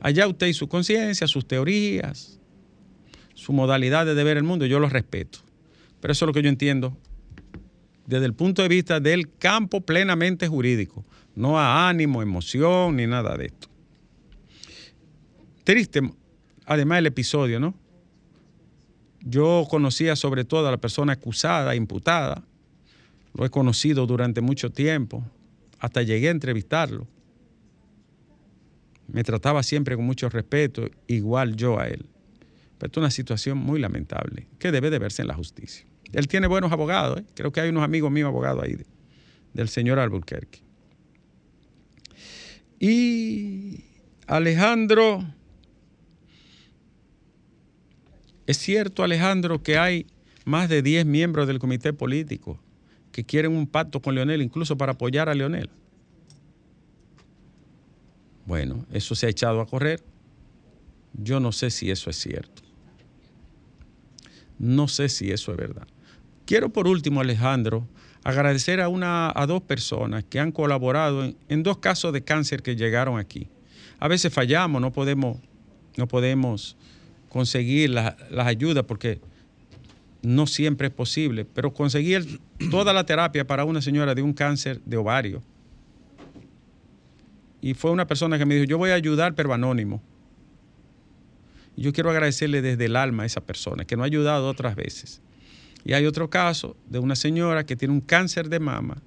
Allá 0.00 0.26
usted 0.26 0.46
y 0.46 0.54
su 0.54 0.66
conciencia, 0.66 1.26
sus 1.26 1.46
teorías, 1.46 2.40
su 3.34 3.52
modalidad 3.52 4.06
de 4.06 4.24
ver 4.24 4.38
el 4.38 4.44
mundo, 4.44 4.64
yo 4.64 4.80
lo 4.80 4.88
respeto. 4.88 5.40
Pero 6.00 6.12
eso 6.12 6.24
es 6.24 6.26
lo 6.26 6.32
que 6.32 6.42
yo 6.42 6.48
entiendo 6.48 6.96
desde 8.06 8.26
el 8.26 8.34
punto 8.34 8.62
de 8.62 8.68
vista 8.68 8.98
del 8.98 9.32
campo 9.38 9.82
plenamente 9.82 10.48
jurídico, 10.48 11.04
no 11.36 11.60
a 11.60 11.88
ánimo, 11.88 12.22
emoción 12.22 12.96
ni 12.96 13.06
nada 13.06 13.36
de 13.36 13.46
esto. 13.46 13.68
Triste, 15.62 16.00
además 16.66 16.98
el 16.98 17.06
episodio, 17.06 17.60
¿no? 17.60 17.74
Yo 19.22 19.66
conocía 19.68 20.16
sobre 20.16 20.44
todo 20.44 20.68
a 20.68 20.70
la 20.70 20.78
persona 20.78 21.14
acusada, 21.14 21.74
imputada, 21.74 22.42
lo 23.34 23.44
he 23.44 23.50
conocido 23.50 24.06
durante 24.06 24.40
mucho 24.40 24.70
tiempo, 24.70 25.24
hasta 25.78 26.02
llegué 26.02 26.28
a 26.28 26.32
entrevistarlo. 26.32 27.06
Me 29.08 29.24
trataba 29.24 29.62
siempre 29.62 29.96
con 29.96 30.04
mucho 30.04 30.28
respeto, 30.28 30.88
igual 31.06 31.56
yo 31.56 31.78
a 31.78 31.88
él. 31.88 32.06
Pero 32.78 32.92
es 32.92 32.96
una 32.96 33.10
situación 33.10 33.58
muy 33.58 33.80
lamentable 33.80 34.46
que 34.58 34.72
debe 34.72 34.90
de 34.90 34.98
verse 34.98 35.22
en 35.22 35.28
la 35.28 35.34
justicia. 35.34 35.86
Él 36.12 36.28
tiene 36.28 36.46
buenos 36.46 36.72
abogados, 36.72 37.20
¿eh? 37.20 37.24
creo 37.34 37.52
que 37.52 37.60
hay 37.60 37.68
unos 37.68 37.84
amigos 37.84 38.10
míos 38.10 38.28
abogados 38.28 38.64
ahí 38.64 38.76
del 39.52 39.68
señor 39.68 39.98
Albuquerque. 39.98 40.60
Y 42.78 43.84
Alejandro, 44.26 45.24
es 48.50 48.58
cierto 48.58 49.02
Alejandro 49.02 49.62
que 49.62 49.78
hay 49.78 50.06
más 50.44 50.68
de 50.68 50.82
10 50.82 51.06
miembros 51.06 51.46
del 51.46 51.58
comité 51.58 51.92
político 51.92 52.58
que 53.12 53.24
quieren 53.24 53.52
un 53.52 53.66
pacto 53.66 54.00
con 54.00 54.14
Leonel, 54.14 54.42
incluso 54.42 54.76
para 54.76 54.92
apoyar 54.92 55.28
a 55.28 55.34
Leonel. 55.34 55.68
Bueno, 58.46 58.84
eso 58.92 59.14
se 59.14 59.26
ha 59.26 59.28
echado 59.28 59.60
a 59.60 59.66
correr. 59.66 60.02
Yo 61.12 61.40
no 61.40 61.52
sé 61.52 61.70
si 61.70 61.90
eso 61.90 62.10
es 62.10 62.16
cierto. 62.16 62.62
No 64.58 64.88
sé 64.88 65.08
si 65.08 65.30
eso 65.30 65.52
es 65.52 65.56
verdad. 65.56 65.86
Quiero 66.44 66.70
por 66.70 66.86
último, 66.86 67.20
Alejandro, 67.20 67.86
agradecer 68.24 68.80
a, 68.80 68.88
una, 68.88 69.32
a 69.34 69.46
dos 69.46 69.62
personas 69.62 70.24
que 70.24 70.40
han 70.40 70.52
colaborado 70.52 71.24
en, 71.48 71.62
dos 71.62 71.78
casos 71.78 72.12
de 72.12 72.22
cáncer 72.22 72.62
que 72.62 72.76
llegaron 72.76 73.18
aquí. 73.18 73.48
A 73.98 74.08
veces 74.08 74.32
fallamos, 74.32 74.80
no 74.80 74.92
podemos, 74.92 75.38
no 75.96 76.08
podemos 76.08 76.76
conseguir 77.30 77.90
las 77.90 78.46
ayudas 78.46 78.84
porque 78.84 79.20
no 80.20 80.46
siempre 80.46 80.88
es 80.88 80.92
posible, 80.92 81.46
pero 81.46 81.72
conseguir 81.72 82.40
toda 82.70 82.92
la 82.92 83.06
terapia 83.06 83.46
para 83.46 83.64
una 83.64 83.80
señora 83.80 84.14
de 84.14 84.20
un 84.20 84.34
cáncer 84.34 84.82
de 84.84 84.98
ovario. 84.98 85.42
Y 87.62 87.74
fue 87.74 87.90
una 87.90 88.06
persona 88.06 88.36
que 88.36 88.44
me 88.44 88.54
dijo, 88.54 88.66
yo 88.66 88.78
voy 88.78 88.90
a 88.90 88.94
ayudar, 88.94 89.34
pero 89.34 89.54
anónimo. 89.54 90.02
Y 91.76 91.82
yo 91.82 91.92
quiero 91.92 92.10
agradecerle 92.10 92.62
desde 92.62 92.86
el 92.86 92.96
alma 92.96 93.22
a 93.22 93.26
esa 93.26 93.40
persona, 93.40 93.84
que 93.84 93.96
nos 93.96 94.04
ha 94.04 94.06
ayudado 94.06 94.48
otras 94.48 94.74
veces. 94.74 95.22
Y 95.84 95.92
hay 95.92 96.06
otro 96.06 96.28
caso 96.28 96.76
de 96.88 96.98
una 96.98 97.16
señora 97.16 97.64
que 97.64 97.76
tiene 97.76 97.94
un 97.94 98.00
cáncer 98.00 98.48
de 98.48 98.60
mama. 98.60 99.02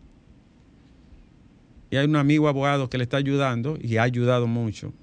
Y 1.91 1.97
hay 1.97 2.05
un 2.05 2.15
amigo 2.15 2.47
abogado 2.47 2.89
que 2.89 2.97
le 2.97 3.03
está 3.03 3.17
ayudando 3.17 3.77
y 3.81 3.97
ha 3.97 4.03
ayudado 4.03 4.47
mucho, 4.47 4.93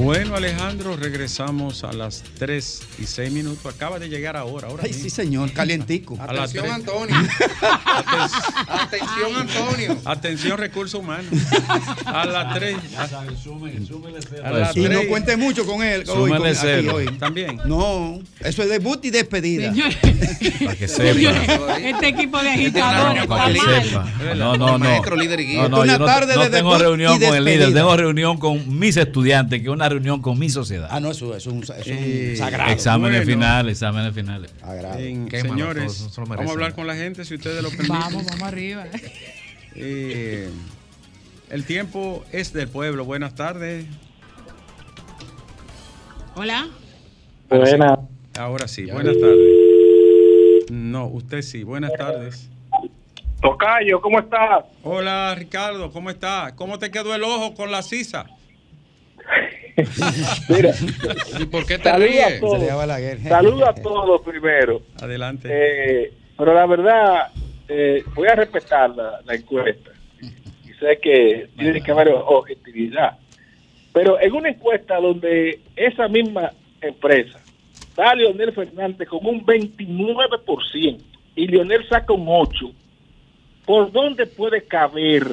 Bueno, 0.03 0.35
Alejandro, 0.35 0.97
regresamos 0.97 1.85
a 1.85 1.93
las 1.93 2.25
3 2.39 2.83
y 3.01 3.05
6 3.05 3.31
minutos. 3.33 3.75
Acaba 3.75 3.99
de 3.99 4.09
llegar 4.09 4.35
ahora. 4.35 4.69
ahora 4.69 4.85
Ay, 4.87 4.95
sí, 4.95 5.11
señor, 5.11 5.53
calientico. 5.53 6.17
Atención, 6.19 6.71
Antonio. 6.71 7.15
Atención, 8.67 9.37
Antonio. 9.37 9.99
Atención, 10.07 10.57
recursos 10.57 11.01
humanos. 11.01 11.27
A 12.07 12.25
las 12.25 12.55
3. 12.55 12.77
Y 14.77 14.81
no 14.89 15.01
cuente 15.07 15.37
mucho 15.37 15.67
con 15.67 15.83
él 15.83 16.05
hoy, 16.09 16.31
con, 16.31 16.95
hoy. 16.95 17.19
También. 17.19 17.61
No, 17.67 18.21
eso 18.41 18.63
es 18.63 18.71
debut 18.71 19.05
y 19.05 19.11
despedida. 19.11 19.71
Para 20.65 20.77
que 20.77 20.89
sepa. 20.89 21.79
Este 21.79 22.09
equipo 22.09 22.43
de 22.43 22.49
agitadores 22.49 23.27
Para 23.27 23.53
que 23.53 23.61
sepa. 23.61 24.11
No, 24.35 24.57
no, 24.57 24.67
no. 24.67 24.79
Maestro, 24.79 25.15
líder 25.15 25.41
y 25.41 25.45
guía. 25.45 25.69
No, 25.69 25.85
no, 25.85 25.85
yo 25.85 25.99
no, 25.99 26.51
tengo 26.51 26.79
reunión 26.79 27.21
con 27.21 27.35
el 27.35 27.45
líder, 27.45 27.75
tengo 27.75 27.95
reunión 27.95 28.39
con 28.39 28.79
mis 28.79 28.97
estudiantes, 28.97 29.61
que 29.61 29.67
es 29.67 29.73
una 29.73 29.90
reunión 29.91 30.23
con 30.23 30.39
mi 30.39 30.49
sociedad. 30.49 30.89
Ah, 30.91 31.01
no, 31.01 31.11
eso, 31.11 31.37
es 31.37 31.47
un, 31.47 31.63
eh, 31.85 32.35
sagrado. 32.37 32.73
Exámenes 32.73 33.27
finales, 33.27 33.73
exámenes 33.73 34.15
finales. 34.15 34.55
señores, 35.31 36.11
vamos 36.17 36.49
a 36.49 36.53
hablar 36.53 36.75
con 36.75 36.87
la 36.87 36.95
gente 36.95 37.25
si 37.25 37.35
ustedes 37.35 37.63
lo 37.63 37.69
permiten. 37.71 37.99
Vamos, 37.99 38.25
vamos 38.27 38.43
arriba. 38.43 38.87
Eh, 39.75 40.49
el 41.51 41.65
tiempo 41.65 42.25
es 42.33 42.53
del 42.53 42.69
pueblo. 42.69 43.05
Buenas 43.05 43.35
tardes. 43.35 43.87
Hola. 46.35 46.69
Buenas. 47.49 47.99
Ahora 48.39 48.69
sí, 48.69 48.87
buenas 48.87 49.19
tardes. 49.19 50.71
No, 50.71 51.07
usted 51.07 51.43
sí, 51.43 51.65
buenas 51.65 51.93
tardes. 51.99 52.49
Tocayo, 53.43 54.01
¿cómo 54.01 54.21
estás? 54.21 54.65
Hola 54.83 55.35
Ricardo, 55.37 55.91
¿cómo 55.91 56.11
estás? 56.11 56.53
¿Cómo 56.53 56.79
te 56.79 56.91
quedó 56.91 57.15
el 57.15 57.25
ojo 57.25 57.55
con 57.55 57.71
la 57.71 57.83
sisa? 57.83 58.27
Mira, 60.49 60.73
¿y 61.39 61.45
por 61.47 61.67
qué 61.67 61.79
te 61.79 61.93
ríes? 61.97 62.41
Saludos 63.29 63.69
a 63.69 63.75
todos 63.75 64.23
primero. 64.23 64.83
Adelante. 65.01 65.49
Eh, 65.51 66.13
pero 66.37 66.55
la 66.55 66.67
verdad, 66.67 67.29
eh, 67.69 68.03
voy 68.15 68.29
a 68.29 68.35
respetar 68.35 68.91
la, 68.91 69.35
encuesta. 69.35 69.91
Y 70.23 70.73
sé 70.75 70.99
que 71.01 71.49
tiene 71.57 71.83
que 71.83 71.91
haber 71.93 72.09
objetividad. 72.09 73.19
Pero 73.93 74.21
en 74.21 74.33
una 74.33 74.51
encuesta 74.51 74.97
donde 75.01 75.61
esa 75.77 76.09
misma 76.09 76.51
empresa 76.81 77.41
da 77.97 78.11
a 78.11 78.15
Leonel 78.15 78.53
Fernández 78.53 79.09
con 79.09 79.25
un 79.27 79.45
29% 79.45 80.99
y 81.37 81.47
Leonel 81.47 81.89
saca 81.89 82.13
un 82.13 82.27
8%, 82.27 82.73
¿por 83.67 83.93
dónde 83.93 84.27
puede 84.27 84.63
caber 84.63 85.27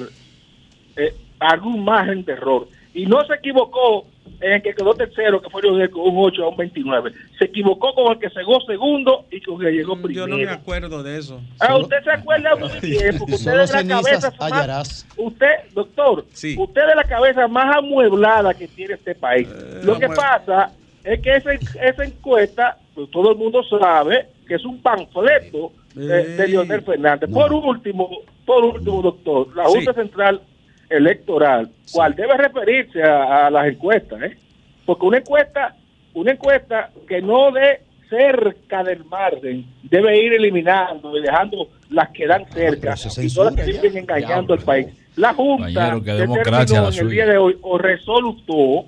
eh, 0.95 1.13
algún 1.39 1.83
margen 1.83 2.23
de 2.25 2.33
error? 2.33 2.67
Y 2.93 3.05
no 3.05 3.23
se 3.25 3.33
equivocó 3.35 4.05
en 4.41 4.53
el 4.53 4.61
que 4.61 4.73
quedó 4.73 4.93
tercero, 4.93 5.41
que 5.41 5.49
fue 5.49 5.61
con 5.61 5.73
un 5.73 6.25
8 6.25 6.43
a 6.43 6.49
un 6.49 6.57
29. 6.57 7.11
Se 7.37 7.45
equivocó 7.45 7.93
con 7.93 8.11
el 8.11 8.19
que 8.19 8.29
llegó 8.35 8.59
segundo 8.61 9.25
y 9.31 9.41
con 9.41 9.61
el 9.61 9.67
que 9.67 9.77
llegó 9.77 10.01
primero. 10.01 10.27
Mm, 10.27 10.29
yo 10.29 10.37
no 10.37 10.45
me 10.45 10.51
acuerdo 10.51 11.03
de 11.03 11.17
eso. 11.17 11.41
Ah, 11.59 11.77
usted 11.77 11.97
se 12.03 12.11
acuerda 12.11 12.55
de 12.55 12.63
un 12.63 12.79
tiempo, 12.79 13.25
usted 13.25 13.51
de 13.51 13.57
la 13.57 13.87
cabeza 13.87 14.33
más, 14.39 15.07
usted, 15.17 15.71
doctor, 15.73 16.25
usted 16.29 16.87
de 16.87 16.95
la 16.95 17.03
cabeza 17.03 17.47
más 17.47 17.75
amueblada 17.77 18.53
que 18.53 18.67
tiene 18.67 18.95
este 18.95 19.15
país. 19.15 19.47
Eh, 19.49 19.81
Lo 19.83 19.97
que 19.99 20.07
pasa 20.09 20.71
es 21.03 21.21
que 21.21 21.35
esa, 21.35 21.53
esa 21.53 22.03
encuesta, 22.03 22.77
pues, 22.93 23.09
todo 23.11 23.31
el 23.31 23.37
mundo 23.37 23.61
sabe 23.63 24.27
que 24.47 24.55
es 24.55 24.65
un 24.65 24.81
panfleto 24.81 25.71
de, 25.93 26.47
Leonel 26.47 26.81
Fernández. 26.81 27.29
Por 27.29 27.53
último, 27.53 28.09
por 28.45 28.63
último, 28.63 29.01
doctor, 29.01 29.55
la 29.55 29.65
Junta 29.65 29.93
Central 29.93 30.41
Electoral, 30.89 31.69
cual 31.91 32.15
debe 32.15 32.37
referirse 32.37 33.03
a, 33.03 33.49
las 33.49 33.67
encuestas, 33.67 34.21
¿eh? 34.23 34.37
porque 34.85 35.05
una 35.05 35.17
encuesta, 35.17 35.75
una 36.13 36.31
encuesta 36.31 36.91
que 37.07 37.21
no 37.21 37.51
dé 37.51 37.81
cerca 38.09 38.83
del 38.83 39.03
margen 39.05 39.65
debe 39.83 40.17
ir 40.17 40.33
eliminando 40.33 41.17
y 41.17 41.21
dejando 41.21 41.69
las 41.89 42.09
que 42.11 42.25
dan 42.25 42.45
cerca 42.51 42.95
y 43.21 43.33
todas 43.33 43.55
las 43.55 43.65
que 43.65 43.73
siguen 43.73 43.97
engañando 43.97 44.53
al 44.53 44.61
país. 44.61 44.87
La 45.17 45.33
Junta 45.33 45.99
que 46.03 46.13
determinó 46.13 46.89
en 46.89 46.99
el 46.99 47.09
día 47.09 47.25
de 47.25 47.37
hoy 47.37 47.57
o 47.61 47.77
resolutó 47.77 48.85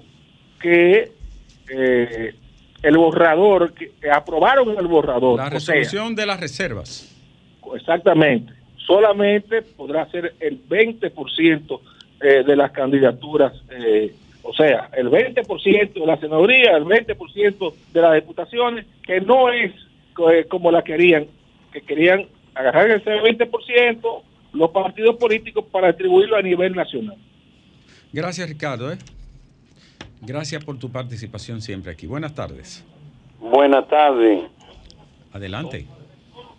que 0.61 1.11
eh, 1.69 2.35
el 2.81 2.97
borrador, 2.97 3.73
que, 3.73 3.91
aprobaron 4.11 4.77
el 4.77 4.87
borrador. 4.87 5.37
La 5.37 5.49
resolución 5.49 6.15
de 6.15 6.25
las 6.25 6.39
reservas. 6.39 7.15
Exactamente. 7.75 8.53
Solamente 8.89 9.61
podrá 9.61 10.09
ser 10.09 10.33
el 10.39 10.67
20% 10.67 11.79
eh, 12.21 12.43
de 12.43 12.55
las 12.55 12.71
candidaturas, 12.71 13.53
eh, 13.69 14.15
o 14.41 14.51
sea, 14.51 14.89
el 14.93 15.11
20% 15.11 15.93
de 15.93 16.05
la 16.07 16.17
senaduría, 16.17 16.75
el 16.75 16.85
20% 16.85 17.73
de 17.93 18.01
las 18.01 18.15
diputaciones, 18.15 18.87
que 19.03 19.21
no 19.21 19.49
es 19.49 19.71
eh, 20.31 20.45
como 20.49 20.71
la 20.71 20.81
querían, 20.81 21.27
que 21.71 21.81
querían 21.81 22.25
agarrar 22.55 22.89
ese 22.89 23.11
20% 23.11 24.23
los 24.53 24.71
partidos 24.71 25.17
políticos 25.17 25.65
para 25.71 25.89
distribuirlo 25.89 26.35
a 26.35 26.41
nivel 26.41 26.73
nacional. 26.73 27.17
Gracias, 28.11 28.49
Ricardo. 28.49 28.91
¿eh? 28.91 28.97
Gracias 30.21 30.65
por 30.65 30.79
tu 30.79 30.91
participación 30.91 31.61
siempre 31.61 31.91
aquí. 31.91 32.07
Buenas 32.07 32.33
tardes. 32.33 32.83
Buenas 33.39 33.87
tardes. 33.87 34.45
Adelante. 35.31 35.85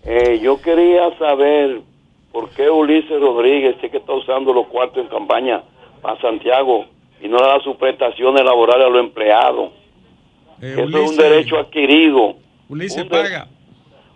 Eh, 0.05 0.39
yo 0.41 0.63
quería 0.63 1.11
saber 1.19 1.90
por 2.33 2.51
qué 2.51 2.71
Ulises 2.71 3.21
Rodríguez 3.21 3.77
que 3.77 3.97
está 3.97 4.13
usando 4.13 4.53
los 4.53 4.67
cuartos 4.69 4.99
en 4.99 5.09
campaña 5.09 5.63
para 6.01 6.21
Santiago 6.21 6.87
y 7.23 7.29
no 7.29 7.39
da 7.39 7.61
sus 7.61 7.77
prestaciones 7.77 8.45
laborales 8.45 8.87
a 8.87 8.91
los 8.91 9.01
empleados. 9.01 9.73
Eh, 10.63 10.75
Eso 10.79 10.99
es 10.99 11.11
un 11.11 11.17
derecho 11.17 11.59
adquirido. 11.59 12.37
Ulises 12.69 13.05
paga. 13.05 13.49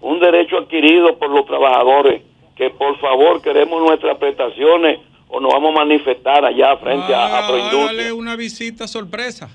Un 0.00 0.20
derecho 0.20 0.58
adquirido 0.58 1.18
por 1.18 1.30
los 1.30 1.46
trabajadores 1.46 2.22
que 2.56 2.70
por 2.70 2.98
favor 3.00 3.42
queremos 3.42 3.82
nuestras 3.82 4.16
prestaciones 4.18 5.00
o 5.28 5.40
nos 5.40 5.52
vamos 5.52 5.70
a 5.74 5.78
manifestar 5.84 6.44
allá 6.44 6.76
frente 6.76 7.12
a, 7.14 7.38
a 7.44 7.48
Proindustria. 7.48 8.14
una 8.14 8.36
visita 8.36 8.86
sorpresa. 8.86 9.48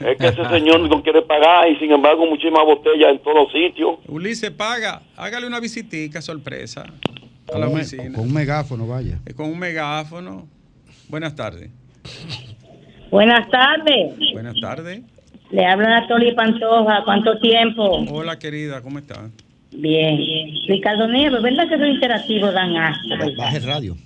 Es 0.00 0.16
que 0.18 0.26
ese 0.28 0.44
señor 0.48 0.80
no 0.80 1.02
quiere 1.02 1.22
pagar 1.22 1.68
y 1.70 1.76
sin 1.76 1.90
embargo 1.92 2.26
muchísimas 2.26 2.64
botellas 2.64 3.10
en 3.10 3.18
todos 3.20 3.36
los 3.36 3.52
sitios. 3.52 3.96
Ulises 4.06 4.50
paga, 4.50 5.02
hágale 5.16 5.46
una 5.46 5.60
visitica 5.60 6.20
sorpresa 6.20 6.84
a 7.52 7.58
la 7.58 7.68
oficina. 7.68 8.12
Con 8.14 8.26
un 8.26 8.32
megáfono, 8.32 8.86
vaya. 8.86 9.18
Eh, 9.26 9.34
con 9.34 9.46
un 9.50 9.58
megáfono. 9.58 10.46
Buenas 11.08 11.34
tardes. 11.34 11.70
Buenas 13.10 13.48
tardes. 13.50 14.14
Buenas 14.32 14.60
tardes. 14.60 15.02
Le 15.50 15.64
habla 15.64 16.06
Toli 16.08 16.32
Pantoja. 16.34 17.02
¿Cuánto 17.04 17.38
tiempo? 17.38 18.04
Hola, 18.10 18.38
querida, 18.38 18.82
¿cómo 18.82 18.98
estás? 18.98 19.30
Bien. 19.72 20.18
Ricardo 20.66 21.08
Nieves, 21.08 21.42
¿verdad 21.42 21.68
que 21.68 21.74
es 21.74 21.94
interactivo 21.94 22.52
dan 22.52 22.76
asco? 22.76 23.08
Baje 23.36 23.60
radio. 23.60 23.96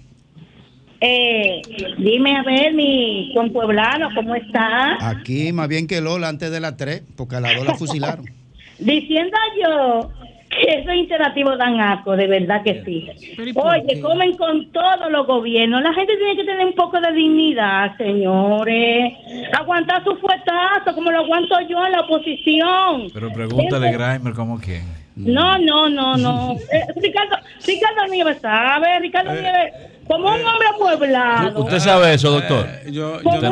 Eh, 1.00 1.62
dime 1.98 2.36
a 2.36 2.42
ver, 2.44 2.74
mi 2.74 3.34
pueblano, 3.52 4.08
¿cómo 4.14 4.36
está? 4.36 5.08
Aquí, 5.08 5.52
más 5.52 5.66
bien 5.66 5.88
que 5.88 6.00
Lola 6.00 6.28
antes 6.28 6.52
de 6.52 6.60
las 6.60 6.76
3, 6.76 7.02
porque 7.16 7.36
a 7.36 7.40
las 7.40 7.56
2 7.56 7.66
la 7.66 7.74
fusilaron. 7.74 8.26
Diciendo 8.78 9.36
yo 9.60 10.10
que 10.52 10.80
esos 10.80 10.94
interactivos 10.94 11.58
dan 11.58 11.80
asco, 11.80 12.16
de 12.16 12.26
verdad 12.26 12.62
que 12.62 12.82
sí. 12.84 13.08
Oye, 13.54 14.00
comen 14.00 14.36
con 14.36 14.70
todos 14.70 15.10
los 15.10 15.26
gobiernos. 15.26 15.82
La 15.82 15.94
gente 15.94 16.16
tiene 16.16 16.36
que 16.36 16.44
tener 16.44 16.66
un 16.66 16.74
poco 16.74 17.00
de 17.00 17.12
dignidad, 17.12 17.96
señores. 17.96 19.14
Aguantar 19.58 20.04
su 20.04 20.14
fuetazo, 20.16 20.94
como 20.94 21.10
lo 21.10 21.20
aguanto 21.20 21.54
yo 21.68 21.84
en 21.86 21.92
la 21.92 22.00
oposición. 22.00 23.08
Pero 23.12 23.32
pregúntale, 23.32 23.92
Grimer, 23.92 24.34
¿cómo 24.34 24.60
quién? 24.60 24.82
No, 25.16 25.58
no, 25.58 25.88
no, 25.88 26.16
no. 26.16 26.56
Eh, 26.72 26.86
Ricardo, 26.96 27.36
Ricardo 27.66 28.06
Nieves 28.10 28.38
sabe, 28.40 28.98
Ricardo 29.00 29.32
eh, 29.32 29.42
Nieves, 29.42 29.90
como 30.06 30.28
un 30.28 30.46
hombre 30.46 30.68
amueblado. 30.74 31.62
¿Usted 31.64 31.78
sabe 31.80 32.14
eso, 32.14 32.30
doctor? 32.30 32.66
Eh, 32.66 32.92
yo, 32.92 33.20
yo 33.22 33.40
no, 33.40 33.50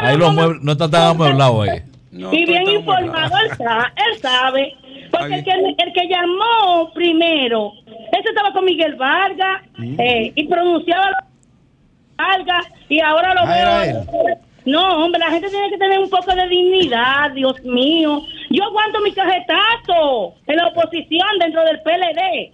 ahí 0.00 0.16
los 0.16 0.34
muebles 0.34 0.62
no 0.62 0.72
está 0.72 0.88
tan 0.88 1.08
amueblado 1.08 1.62
ahí. 1.62 1.82
y 2.12 2.46
bien 2.46 2.68
informado, 2.68 3.36
él, 3.38 3.50
él 3.50 4.20
sabe. 4.20 4.76
Porque 5.10 5.34
el 5.34 5.44
que, 5.44 5.50
el 5.50 5.92
que, 5.92 6.08
llamó 6.08 6.92
primero, 6.94 7.72
ese 8.12 8.28
estaba 8.28 8.52
con 8.52 8.64
Miguel 8.64 8.94
Vargas 8.96 9.62
mm. 9.76 10.00
eh, 10.00 10.32
y 10.34 10.46
pronunciaba 10.46 11.10
Vargas 12.16 12.66
y 12.88 13.00
ahora 13.00 13.34
lo 13.34 13.40
ah, 13.42 13.84
veo. 13.84 14.38
No, 14.64 15.04
hombre, 15.04 15.18
la 15.18 15.30
gente 15.30 15.48
tiene 15.48 15.70
que 15.70 15.78
tener 15.78 15.98
un 15.98 16.10
poco 16.10 16.34
de 16.34 16.46
dignidad, 16.48 17.30
Dios 17.32 17.62
mío. 17.64 18.22
Yo 18.50 18.64
aguanto 18.64 19.00
mi 19.00 19.12
cajetazo 19.12 20.34
en 20.46 20.56
la 20.56 20.66
oposición 20.68 21.28
dentro 21.40 21.64
del 21.64 21.80
PLD. 21.80 22.52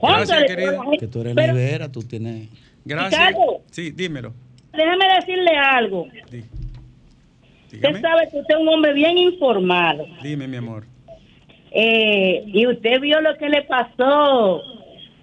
Gracias, 0.00 0.44
querida. 0.44 0.78
Que 0.98 1.08
tú 1.08 1.20
eres 1.22 1.34
libera, 1.34 1.90
tú 1.90 2.02
tienes... 2.02 2.48
Gracias. 2.84 3.34
sí, 3.72 3.90
dímelo. 3.90 4.32
Déjame 4.72 5.06
decirle 5.16 5.56
algo. 5.56 6.06
Usted 7.72 8.00
sabe 8.00 8.28
que 8.30 8.38
usted 8.38 8.54
es 8.54 8.60
un 8.60 8.68
hombre 8.68 8.92
bien 8.92 9.18
informado. 9.18 10.06
Dime, 10.22 10.46
mi 10.46 10.56
amor. 10.56 10.84
Eh, 11.78 12.44
y 12.46 12.66
usted 12.66 13.00
vio 13.00 13.20
lo 13.20 13.36
que 13.36 13.50
le 13.50 13.60
pasó 13.64 14.62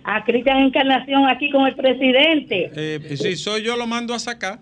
a 0.04 0.24
Cristian 0.24 0.60
Encarnación 0.60 1.28
aquí 1.28 1.50
con 1.50 1.66
el 1.66 1.76
presidente. 1.76 2.72
Eh, 2.76 3.18
si 3.18 3.36
soy 3.38 3.64
yo, 3.64 3.76
lo 3.76 3.88
mando 3.88 4.14
a 4.14 4.20
sacar. 4.20 4.60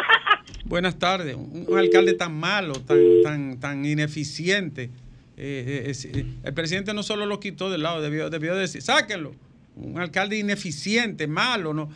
Buenas 0.64 0.96
tardes. 0.96 1.34
Un, 1.34 1.66
alcalde 1.76 2.14
tan 2.14 2.38
malo, 2.38 2.74
tan, 2.74 3.00
tan, 3.24 3.58
tan 3.58 3.84
ineficiente. 3.84 4.90
Eh, 5.36 5.92
eh, 5.92 6.24
el 6.44 6.54
presidente 6.54 6.94
no 6.94 7.02
solo 7.02 7.26
lo 7.26 7.40
quitó 7.40 7.68
del 7.68 7.82
lado, 7.82 8.00
debió, 8.00 8.30
debió 8.30 8.54
decir, 8.54 8.82
sáquenlo. 8.82 9.34
Un 9.74 9.98
alcalde 9.98 10.38
ineficiente, 10.38 11.26
malo, 11.26 11.74
no, 11.74 11.90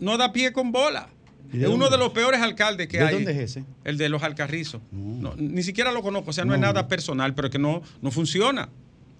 no 0.00 0.16
da 0.16 0.32
pie 0.32 0.54
con 0.54 0.72
bola. 0.72 1.10
Es 1.52 1.68
uno 1.68 1.88
de 1.88 1.98
los 1.98 2.10
peores 2.10 2.40
alcaldes 2.40 2.88
que 2.88 3.00
hay. 3.00 3.06
¿De 3.06 3.12
dónde 3.14 3.32
es 3.32 3.38
ese? 3.38 3.64
El 3.84 3.98
de 3.98 4.08
los 4.08 4.22
Alcarrizos. 4.22 4.80
ni 4.90 5.62
siquiera 5.62 5.92
lo 5.92 6.02
conozco, 6.02 6.30
o 6.30 6.32
sea, 6.32 6.44
no, 6.44 6.54
es 6.54 6.60
nada 6.60 6.88
personal, 6.88 7.34
pero 7.34 7.50
que 7.50 7.58
no, 7.58 7.82
no 8.02 8.10
funciona. 8.10 8.68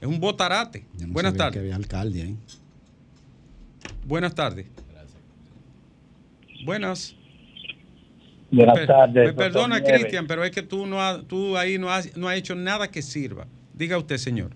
Es 0.00 0.08
un 0.08 0.20
botarate. 0.20 0.84
Buenas 1.08 1.34
tardes. 1.34 1.62
Que 1.62 1.72
alcalde. 1.72 2.34
Buenas 4.06 4.34
tardes. 4.34 4.66
Buenas. 6.64 7.14
Buenas 8.50 8.86
tardes. 8.86 9.26
Me 9.26 9.32
perdona, 9.32 9.82
Cristian, 9.82 10.26
pero 10.26 10.44
es 10.44 10.50
que 10.50 10.62
tú, 10.62 10.86
no 10.86 11.22
tú 11.22 11.56
ahí 11.56 11.78
no 11.78 11.90
has, 11.90 12.16
no 12.16 12.28
has 12.28 12.36
hecho 12.36 12.54
nada 12.54 12.90
que 12.90 13.02
sirva. 13.02 13.46
Diga 13.74 13.98
usted, 13.98 14.16
señor. 14.16 14.50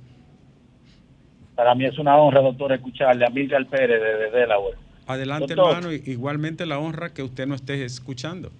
Para 1.54 1.74
mí 1.74 1.84
es 1.84 1.98
una 1.98 2.16
honra, 2.16 2.40
doctor, 2.40 2.72
escucharle 2.72 3.26
a 3.26 3.30
Miguel 3.30 3.66
Pérez 3.66 4.00
de 4.00 4.38
Delaware. 4.38 4.87
Adelante, 5.08 5.54
hermano, 5.54 5.90
igualmente 5.90 6.66
la 6.66 6.78
honra 6.78 7.14
que 7.14 7.22
usted 7.22 7.46
no 7.46 7.54
esté 7.54 7.82
escuchando. 7.82 8.52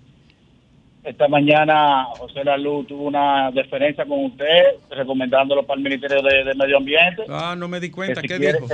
Esta 1.04 1.28
mañana 1.28 2.06
José 2.16 2.42
Lalu 2.42 2.84
tuvo 2.84 3.04
una 3.04 3.50
deferencia 3.50 4.06
con 4.06 4.24
usted, 4.24 4.76
recomendándolo 4.90 5.66
para 5.66 5.76
el 5.76 5.84
Ministerio 5.84 6.22
de, 6.22 6.54
Medio 6.54 6.78
Ambiente. 6.78 7.24
Ah, 7.28 7.54
no 7.56 7.68
me 7.68 7.78
di 7.80 7.90
cuenta, 7.90 8.22
¿qué 8.22 8.38
dijo? 8.38 8.66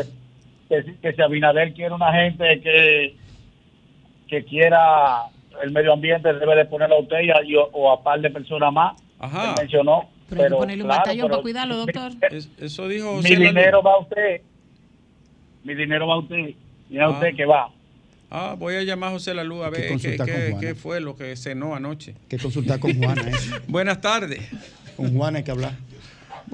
Que, 0.68 1.12
si 1.12 1.20
Abinader 1.20 1.74
quiere 1.74 1.92
una 1.92 2.12
gente 2.12 2.60
que, 2.60 3.16
que 4.28 4.44
quiera 4.44 5.24
el 5.60 5.72
medio 5.72 5.94
ambiente, 5.94 6.32
debe 6.32 6.54
de 6.54 6.66
ponerlo 6.66 6.96
a 6.96 7.00
usted 7.00 7.18
y 7.44 7.54
o 7.56 7.92
a 7.92 8.02
par 8.04 8.20
de 8.20 8.30
personas 8.30 8.72
más. 8.72 9.02
Ajá. 9.18 9.54
mencionó. 9.58 10.08
Pero, 10.30 10.58
ponerle 10.58 10.84
un 10.84 10.88
batallón 10.88 11.28
para 11.28 11.42
cuidarlo, 11.42 11.76
doctor. 11.76 12.12
eso 12.30 12.88
dijo 12.88 13.16
José 13.16 13.36
Mi 13.36 13.46
dinero 13.46 13.82
va 13.82 13.94
a 13.94 13.98
usted. 13.98 14.42
Mi 15.64 15.74
dinero 15.74 16.06
va 16.06 16.14
a 16.14 16.18
usted 16.18 16.54
Mira 16.88 17.10
usted 17.10 17.28
ah. 17.32 17.36
que 17.36 17.44
va. 17.44 17.68
Ah, 18.30 18.56
voy 18.58 18.74
a 18.74 18.82
llamar 18.82 19.10
a 19.10 19.12
José 19.12 19.32
Lalu 19.32 19.62
a 19.62 19.70
ver 19.70 19.96
qué, 20.60 20.74
fue 20.74 21.00
lo 21.00 21.16
que 21.16 21.36
cenó 21.36 21.74
anoche. 21.74 22.14
Que 22.28 22.38
consultar 22.38 22.80
con 22.80 22.96
Juana. 22.96 23.22
¿eh? 23.22 23.32
Buenas 23.68 24.00
tardes. 24.00 24.40
Con 24.96 25.16
Juana 25.16 25.38
hay 25.38 25.44
que 25.44 25.50
hablar. 25.52 25.72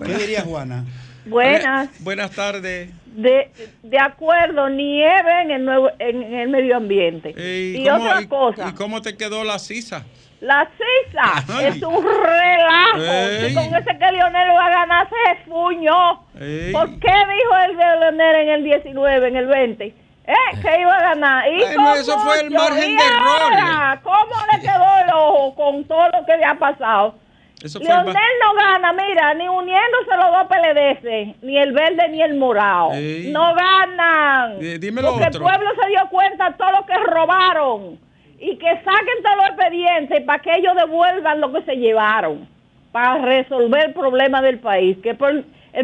¿Qué 0.04 0.14
diría 0.14 0.42
Juana? 0.42 0.84
Buenas. 1.24 1.88
Buenas 2.00 2.30
tardes. 2.32 2.90
De, 3.06 3.50
de 3.82 3.98
acuerdo, 3.98 4.68
nieve 4.68 5.42
en 5.42 5.50
el, 5.50 5.64
nuevo, 5.64 5.90
en 5.98 6.22
el 6.22 6.48
medio 6.48 6.76
ambiente. 6.76 7.34
y, 7.36 7.88
otra 7.88 8.26
cosa. 8.28 8.68
¿Y 8.68 8.72
cómo 8.72 9.00
te 9.00 9.16
quedó 9.16 9.42
la 9.44 9.58
sisa? 9.58 10.04
La 10.40 10.70
CISA 10.76 11.68
es 11.68 11.82
un 11.82 12.02
relajo. 12.02 13.48
Y 13.48 13.54
con 13.54 13.74
ese 13.76 13.98
que 13.98 14.12
Lionel 14.12 14.48
va 14.50 14.66
a 14.66 14.70
ganar 14.70 15.08
se 15.08 15.44
fuñó. 15.44 16.24
¿Por 16.72 16.98
qué 16.98 17.12
dijo 17.12 17.56
el 17.68 17.76
de 17.76 18.00
Leonel 18.00 18.36
en 18.36 18.48
el 18.48 18.64
19, 18.64 19.28
en 19.28 19.36
el 19.36 19.46
20? 19.46 19.94
¿Eh? 20.30 20.60
Que 20.62 20.80
iba 20.80 20.94
a 20.94 21.02
ganar. 21.14 21.52
¿Y 21.52 21.62
eso 21.62 22.18
fue 22.20 22.40
el 22.40 22.50
margen 22.50 22.96
de 22.96 23.02
error. 23.02 24.00
¿Cómo 24.02 24.34
le 24.52 24.60
quedó 24.60 24.98
el 25.04 25.10
ojo 25.14 25.54
con 25.56 25.84
todo 25.84 26.08
lo 26.10 26.24
que 26.24 26.36
le 26.36 26.44
ha 26.44 26.54
pasado? 26.54 27.14
Leonel 27.62 28.14
no 28.14 28.54
gana, 28.54 28.92
mira, 28.92 29.34
ni 29.34 29.46
uniéndose 29.46 30.16
los 30.16 30.32
dos 30.32 30.46
PLDC, 30.48 31.42
ni 31.42 31.58
el 31.58 31.72
verde 31.72 32.08
ni 32.08 32.22
el 32.22 32.38
morado. 32.38 32.92
No 32.92 33.54
ganan. 33.54 34.52
porque 34.54 35.24
el 35.24 35.42
pueblo 35.42 35.70
se 35.82 35.88
dio 35.88 36.08
cuenta 36.10 36.50
de 36.50 36.56
todo 36.56 36.70
lo 36.70 36.86
que 36.86 36.94
robaron. 36.94 37.98
Y 38.38 38.56
que 38.56 38.68
saquen 38.68 39.22
todos 39.22 39.36
los 39.36 39.46
expedientes 39.48 40.22
para 40.22 40.38
que 40.40 40.54
ellos 40.56 40.74
devuelvan 40.74 41.40
lo 41.42 41.52
que 41.52 41.62
se 41.62 41.76
llevaron. 41.76 42.48
Para 42.92 43.18
resolver 43.18 43.88
el 43.88 43.92
problema 43.92 44.40
del 44.40 44.58
país. 44.60 44.96
Que 45.02 45.10
el 45.10 45.16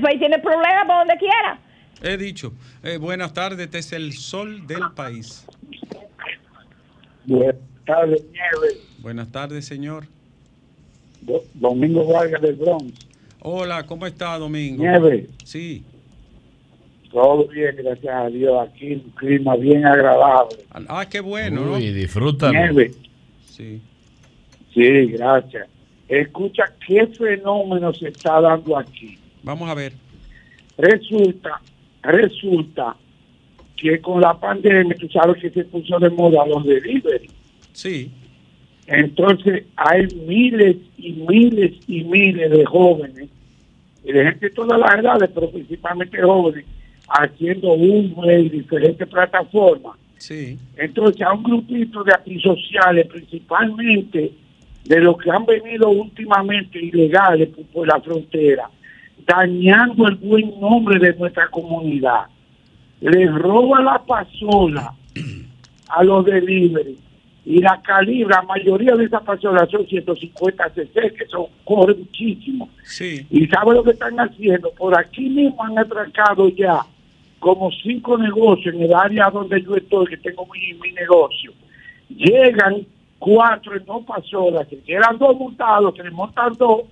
país 0.01 0.19
tiene 0.19 0.39
problemas 0.39 0.87
por 0.87 0.97
donde 0.97 1.19
quiera. 1.19 1.59
He 2.03 2.17
dicho. 2.17 2.53
Eh, 2.83 2.99
buenas 2.99 3.33
tardes, 3.33 3.61
este 3.61 3.79
es 3.79 3.93
el 3.93 4.13
sol 4.13 4.67
del 4.67 4.91
país. 4.95 5.47
Buenas 7.25 7.57
tardes, 7.85 8.25
Buenas 8.99 9.33
tardes, 9.33 9.65
señor. 9.65 10.07
Domingo 11.55 12.07
Vargas 12.07 12.41
del 12.43 12.55
Bronx. 12.55 12.93
Hola, 13.41 13.85
¿cómo 13.87 14.07
está 14.07 14.39
Domingo? 14.39 14.83
Nieve. 14.83 15.29
Sí. 15.45 15.85
Todo 17.11 17.47
bien, 17.49 17.75
gracias 17.77 18.15
a 18.15 18.29
Dios. 18.29 18.69
Aquí 18.69 18.95
un 18.95 19.11
clima 19.13 19.57
bien 19.57 19.87
agradable. 19.87 20.57
Ah, 20.89 21.07
qué 21.09 21.21
bueno, 21.21 21.65
¿no? 21.65 21.79
Y 21.79 21.93
disfruta. 21.93 22.51
Nieve. 22.51 22.93
Sí. 23.45 23.81
Sí, 24.75 25.07
gracias. 25.07 25.69
Escucha, 26.09 26.65
¿qué 26.87 27.07
fenómeno 27.07 27.93
se 27.95 28.09
está 28.09 28.41
dando 28.41 28.77
aquí? 28.77 29.19
Vamos 29.43 29.69
a 29.69 29.75
ver. 29.75 29.93
Resulta, 30.77 31.61
resulta 32.07 32.97
que 33.77 34.01
con 34.01 34.21
la 34.21 34.35
pandemia, 34.39 34.97
tú 34.97 35.09
sabes 35.09 35.41
que 35.41 35.51
se 35.51 35.65
puso 35.65 35.99
de 35.99 36.11
moda 36.11 36.47
los 36.47 36.65
delivery. 36.65 37.29
Sí. 37.73 38.11
Entonces 38.87 39.65
hay 39.77 40.07
miles 40.27 40.77
y 40.97 41.13
miles 41.13 41.73
y 41.87 42.05
miles 42.05 42.51
de 42.51 42.65
jóvenes, 42.65 43.29
y 44.05 44.13
de 44.13 44.25
gente 44.25 44.47
de 44.47 44.55
todas 44.55 44.79
las 44.79 44.99
edades, 44.99 45.31
pero 45.35 45.51
principalmente 45.51 46.23
jóvenes, 46.23 46.65
haciendo 47.09 47.73
Uber 47.73 48.41
y 48.41 48.49
diferentes 48.49 49.09
plataformas. 49.09 49.97
Sí. 50.19 50.59
Entonces 50.77 51.21
hay 51.27 51.37
un 51.37 51.43
grupito 51.43 52.05
de 52.05 52.41
sociales, 52.41 53.07
principalmente 53.09 54.33
de 54.85 55.01
los 55.01 55.19
que 55.19 55.31
han 55.31 55.45
venido 55.45 55.91
últimamente 55.91 56.79
ilegales 56.79 57.49
por, 57.73 57.87
la 57.87 58.01
frontera, 58.01 58.71
dañando 59.27 60.07
el 60.07 60.15
buen 60.17 60.61
nombre 60.61 60.99
de 60.99 61.15
nuestra 61.17 61.49
comunidad. 61.49 62.27
Les 63.01 63.33
roba 63.35 63.83
la 63.83 63.99
pasola 63.99 64.95
a 65.89 66.05
los 66.05 66.25
delivery 66.25 66.99
y 67.45 67.61
la 67.61 67.81
calibre, 67.81 68.35
la 68.35 68.43
mayoría 68.43 68.97
de 68.97 69.05
esas 69.05 69.23
personas 69.23 69.69
son 69.71 69.87
150 69.87 70.71
cc, 70.71 71.15
que 71.15 71.27
son, 71.27 71.47
corre 71.65 71.95
muchísimo. 71.95 72.69
Sí. 72.83 73.25
Y 73.31 73.47
sabe 73.47 73.75
lo 73.75 73.85
que 73.85 73.93
están 73.93 74.17
haciendo? 74.19 74.71
Por 74.73 74.99
aquí 74.99 75.29
mismo 75.29 75.63
han 75.63 75.79
atracado 75.79 76.49
ya 76.49 76.81
como 77.39 77.71
cinco 77.71 78.19
negocios 78.19 78.75
en 78.75 78.83
el 78.83 78.95
área 78.95 79.31
donde 79.31 79.63
yo 79.63 79.77
estoy, 79.77 80.07
que 80.07 80.17
tengo 80.17 80.47
mi, 80.47 80.75
mi 80.75 80.91
negocio. 80.93 81.53
Llegan 82.09 82.85
cuatro 83.19 83.77
en 83.77 83.85
dos 83.85 84.05
pasolas, 84.05 84.69
se 84.69 84.79
quedan 84.81 85.19
dos 85.19 85.39
montados, 85.39 85.95
se 85.97 86.03
les 86.03 86.13
montan 86.13 86.53
dos 86.55 86.83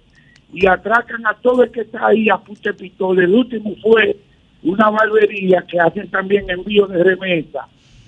y 0.55 0.67
atracan 0.67 1.27
a 1.27 1.35
todo 1.35 1.64
el 1.64 1.71
que 1.71 1.81
está 1.81 2.07
ahí 2.07 2.29
a 2.29 2.38
punta 2.38 2.73
pistola. 2.73 3.25
El 3.25 3.35
último 3.35 3.75
fue 3.83 4.17
una 4.62 4.88
barbería 4.88 5.64
que 5.69 5.81
hacen 5.81 6.09
también 6.09 6.49
envío 6.49 6.87
de 6.87 7.03
remesa 7.03 7.67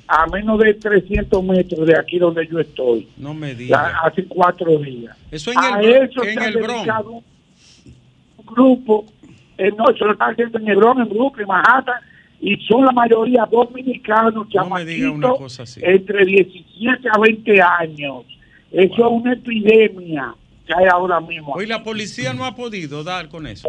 a 0.08 0.26
menos 0.28 0.60
de 0.60 0.74
300 0.74 1.42
metros 1.42 1.84
de 1.84 1.98
aquí 1.98 2.18
donde 2.18 2.46
yo 2.46 2.60
estoy. 2.60 3.08
No 3.16 3.34
me 3.34 3.54
digas. 3.56 3.92
Hace 4.04 4.24
cuatro 4.26 4.78
días. 4.78 5.16
Eso 5.32 5.50
en 5.50 5.84
el, 5.84 6.10
en 6.22 6.42
el 6.42 6.62
Bronx. 6.62 6.88
Un 8.36 8.46
grupo, 8.46 9.06
eh, 9.58 9.72
no, 9.76 9.90
eso 9.90 10.04
lo 10.04 10.12
están 10.12 10.30
haciendo 10.30 10.58
en 10.58 10.68
el 10.68 10.76
Bronx, 10.76 11.00
en 11.00 11.08
Brooklyn, 11.08 11.48
Manhattan, 11.48 12.00
y 12.40 12.56
son 12.68 12.84
la 12.84 12.92
mayoría 12.92 13.44
dominicanos, 13.50 14.46
no 14.54 14.70
me 14.70 14.84
diga 14.84 15.10
una 15.10 15.30
cosa 15.30 15.64
así. 15.64 15.80
entre 15.82 16.24
17 16.24 17.08
a 17.12 17.18
20 17.18 17.62
años. 17.62 18.24
Eso 18.70 18.94
es 18.94 19.10
una 19.10 19.32
epidemia 19.32 20.34
que 20.66 20.74
hay 20.74 20.86
ahora 20.92 21.20
mismo. 21.20 21.52
Hoy 21.54 21.66
la 21.66 21.82
policía 21.82 22.32
no 22.34 22.44
ha 22.44 22.54
podido 22.54 23.04
dar 23.04 23.28
con 23.28 23.46
eso. 23.46 23.68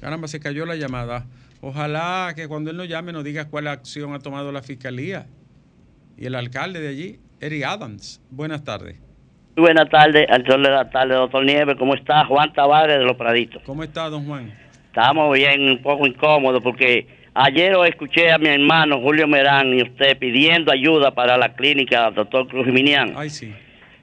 Caramba, 0.00 0.28
se 0.28 0.40
cayó 0.40 0.64
la 0.64 0.76
llamada. 0.76 1.26
Ojalá 1.60 2.32
que 2.36 2.46
cuando 2.48 2.70
él 2.70 2.76
nos 2.76 2.88
llame 2.88 3.12
nos 3.12 3.24
diga 3.24 3.48
cuál 3.48 3.66
acción 3.66 4.14
ha 4.14 4.20
tomado 4.20 4.52
la 4.52 4.62
fiscalía 4.62 5.26
y 6.16 6.26
el 6.26 6.34
alcalde 6.34 6.80
de 6.80 6.88
allí, 6.88 7.18
Eric 7.40 7.64
Adams. 7.64 8.20
Buenas 8.30 8.64
tardes. 8.64 8.96
Buenas 9.56 9.88
tardes, 9.90 10.26
al 10.30 10.46
sol 10.46 10.62
de 10.62 10.70
la 10.70 10.88
tarde, 10.88 11.14
doctor 11.14 11.44
Nieves. 11.44 11.76
¿Cómo 11.78 11.94
está? 11.94 12.24
Juan 12.26 12.52
Tavares 12.52 12.98
de 12.98 13.04
Los 13.04 13.16
Praditos. 13.16 13.60
¿Cómo 13.66 13.82
está, 13.82 14.08
don 14.08 14.24
Juan? 14.24 14.54
Estamos 14.86 15.34
bien, 15.36 15.62
un 15.68 15.82
poco 15.82 16.06
incómodos 16.06 16.62
porque 16.62 17.08
ayer 17.34 17.74
escuché 17.86 18.30
a 18.30 18.38
mi 18.38 18.48
hermano 18.48 19.00
Julio 19.00 19.26
Merán 19.26 19.74
y 19.74 19.82
usted 19.82 20.16
pidiendo 20.16 20.72
ayuda 20.72 21.12
para 21.12 21.36
la 21.36 21.54
clínica 21.54 22.10
doctor 22.12 22.46
Cruz 22.46 22.66
Jiminián. 22.66 23.14
Ay, 23.16 23.30
sí. 23.30 23.52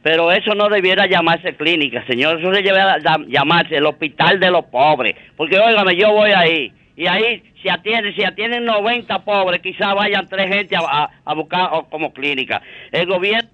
Pero 0.06 0.32
eso 0.32 0.54
no 0.54 0.70
debiera 0.70 1.08
llamarse 1.08 1.56
clínica, 1.56 2.06
señor. 2.06 2.40
Eso 2.40 2.52
debiera 2.52 3.00
llamarse 3.28 3.78
el 3.78 3.88
hospital 3.88 4.40
de 4.40 4.52
los 4.52 4.66
pobres. 4.66 5.16
Porque, 5.36 5.58
óigame, 5.58 5.96
yo 5.96 6.14
voy 6.14 6.30
ahí 6.30 6.72
y 6.96 7.08
ahí 7.08 7.42
si 7.60 7.70
atienden, 7.70 8.16
si 8.16 8.24
atienden 8.24 8.66
90 8.66 9.26
pobres, 9.26 9.62
quizás 9.64 9.96
vayan 9.96 10.28
tres 10.28 10.48
gente 10.48 10.76
a, 10.76 11.34
buscar 11.34 11.72
como 11.90 12.14
clínica. 12.14 12.62
El 12.92 13.08
gobierno 13.08 13.50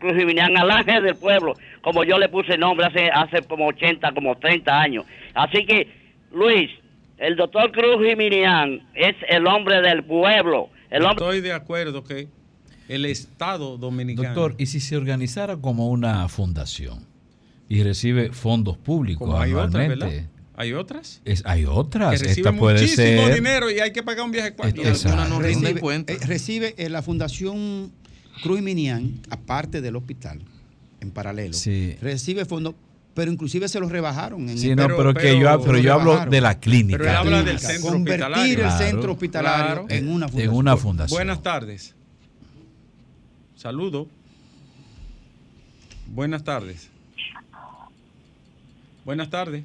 Cruz 0.00 0.14
al 0.14 0.70
ángel 0.70 1.02
del 1.02 1.16
pueblo, 1.16 1.52
como 1.82 2.02
yo 2.02 2.18
le 2.18 2.30
puse 2.30 2.56
nombre 2.56 2.86
hace, 2.86 3.10
hace 3.12 3.46
como 3.46 3.66
80, 3.66 4.12
como 4.12 4.38
30 4.38 4.80
años. 4.80 5.04
Así 5.34 5.66
que, 5.66 5.86
Luis, 6.32 6.70
el 7.18 7.36
doctor 7.36 7.72
Cruz 7.72 8.02
Jiménez 8.02 8.80
es 8.94 9.16
el 9.28 9.46
hombre 9.46 9.82
del 9.82 10.02
pueblo. 10.02 10.70
El 10.88 11.04
Estoy 11.04 11.42
de 11.42 11.52
acuerdo 11.52 12.02
que 12.02 12.28
el 12.88 13.04
Estado 13.04 13.78
dominicano. 13.78 14.28
Doctor, 14.28 14.54
¿y 14.58 14.66
si 14.66 14.80
se 14.80 14.96
organizara 14.96 15.56
como 15.56 15.88
una 15.88 16.28
fundación 16.28 17.00
y 17.68 17.82
recibe 17.82 18.32
fondos 18.32 18.76
públicos 18.76 19.28
anualmente? 19.38 20.28
¿Hay 20.58 20.72
otras? 20.72 21.20
Es, 21.24 21.42
hay 21.44 21.66
otras. 21.66 22.22
Que 22.22 22.30
Esta 22.30 22.52
puede 22.52 22.80
muchísimo 22.80 23.28
dinero 23.28 23.70
y 23.70 23.80
hay 23.80 23.92
que 23.92 24.02
pagar 24.02 24.24
un 24.24 24.32
viaje. 24.32 24.54
no 25.28 25.38
recibe, 25.38 25.80
eh, 26.06 26.18
recibe 26.26 26.74
eh, 26.78 26.88
la 26.88 27.02
Fundación 27.02 27.92
Cruz 28.42 28.62
Minian, 28.62 29.20
aparte 29.28 29.80
del 29.82 29.96
hospital, 29.96 30.40
en 31.00 31.10
paralelo, 31.10 31.56
recibe 32.00 32.46
fondos, 32.46 32.74
pero 33.12 33.30
inclusive 33.30 33.68
se 33.68 33.80
los 33.80 33.90
rebajaron. 33.90 34.48
En 34.48 34.58
sí, 34.58 34.74
no, 34.74 34.86
pero, 34.96 35.12
que 35.12 35.38
yo, 35.38 35.60
pero 35.62 35.78
yo 35.78 35.94
hablo 35.94 36.24
de 36.24 36.40
la 36.40 36.58
clínica. 36.58 36.98
Pero 36.98 37.10
él 37.10 37.16
habla 37.16 37.42
del 37.42 37.58
centro 37.58 37.92
Convertir 37.92 38.60
el 38.60 38.70
centro 38.70 39.12
hospitalario 39.12 39.86
en, 39.90 40.08
una 40.08 40.28
fundación. 40.28 40.52
en 40.52 40.58
una 40.58 40.76
fundación. 40.76 41.16
Buenas 41.18 41.42
tardes. 41.42 41.95
Saludo. 43.66 44.06
Buenas 46.14 46.44
tardes. 46.44 46.88
Buenas 49.04 49.28
tardes. 49.28 49.64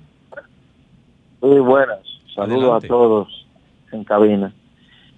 Muy 1.40 1.60
buenas. 1.60 2.00
Saludos 2.34 2.84
a 2.84 2.88
todos 2.88 3.46
en 3.92 4.04
cabina. 4.04 4.56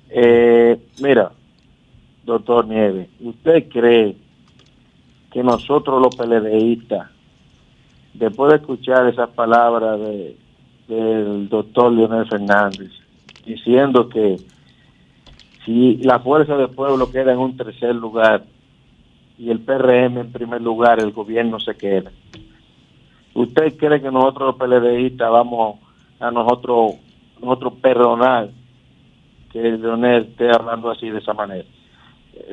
Eh, 0.09 0.85
mira, 1.01 1.31
doctor 2.25 2.67
Nieves, 2.67 3.07
¿usted 3.21 3.69
cree 3.69 4.17
que 5.31 5.43
nosotros 5.43 6.01
los 6.01 6.17
PLDistas, 6.17 7.09
después 8.13 8.51
de 8.51 8.57
escuchar 8.57 9.07
esas 9.07 9.29
palabras 9.29 9.97
de, 9.97 10.35
del 10.89 11.47
doctor 11.47 11.89
Leonel 11.93 12.27
Fernández, 12.27 12.91
diciendo 13.45 14.09
que 14.09 14.41
si 15.63 15.95
la 16.03 16.19
fuerza 16.19 16.57
del 16.57 16.71
pueblo 16.71 17.09
queda 17.09 17.31
en 17.31 17.39
un 17.39 17.55
tercer 17.55 17.95
lugar 17.95 18.43
y 19.43 19.49
el 19.49 19.59
PRM 19.59 20.19
en 20.19 20.31
primer 20.31 20.61
lugar, 20.61 21.01
el 21.01 21.11
gobierno 21.11 21.59
se 21.59 21.75
queda. 21.75 22.11
¿Usted 23.33 23.75
cree 23.75 24.01
que 24.01 24.09
nosotros 24.09 24.55
los 24.55 24.55
PLDistas 24.55 25.29
vamos 25.29 25.79
a 26.21 26.31
nosotros, 26.31 26.93
nosotros 27.41 27.73
perdonar 27.81 28.49
que 29.51 29.61
Leonel 29.61 30.29
esté 30.29 30.49
hablando 30.49 30.89
así 30.89 31.09
de 31.09 31.19
esa 31.19 31.33
manera. 31.33 31.67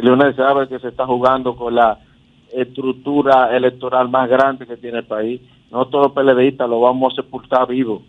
Leonel 0.02 0.34
sabe 0.34 0.68
que 0.68 0.80
se 0.80 0.88
está 0.88 1.06
jugando 1.06 1.54
con 1.54 1.76
la 1.76 2.00
estructura 2.52 3.56
electoral 3.56 4.08
más 4.08 4.28
grande 4.28 4.66
que 4.66 4.76
tiene 4.76 4.98
el 4.98 5.06
país. 5.06 5.40
Nosotros 5.70 6.08
los 6.08 6.12
PLDistas 6.12 6.68
lo 6.68 6.80
vamos 6.80 7.12
a 7.12 7.22
sepultar 7.22 7.68
vivo. 7.68 8.02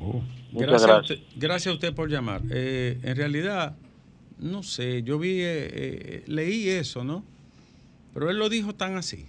Oh. 0.00 0.22
gracias, 0.52 0.86
gracias. 0.86 0.90
A 0.90 1.00
usted, 1.00 1.18
gracias 1.36 1.72
a 1.72 1.74
usted 1.74 1.94
por 1.94 2.08
llamar. 2.08 2.42
Eh, 2.48 3.00
en 3.02 3.16
realidad, 3.16 3.76
no 4.38 4.62
sé, 4.62 5.02
yo 5.02 5.18
vi, 5.18 5.40
eh, 5.40 5.68
eh, 5.72 6.24
leí 6.28 6.68
eso, 6.68 7.02
¿no? 7.02 7.24
Pero 8.18 8.30
él 8.30 8.38
lo 8.38 8.48
dijo 8.48 8.74
tan 8.74 8.96
así. 8.96 9.26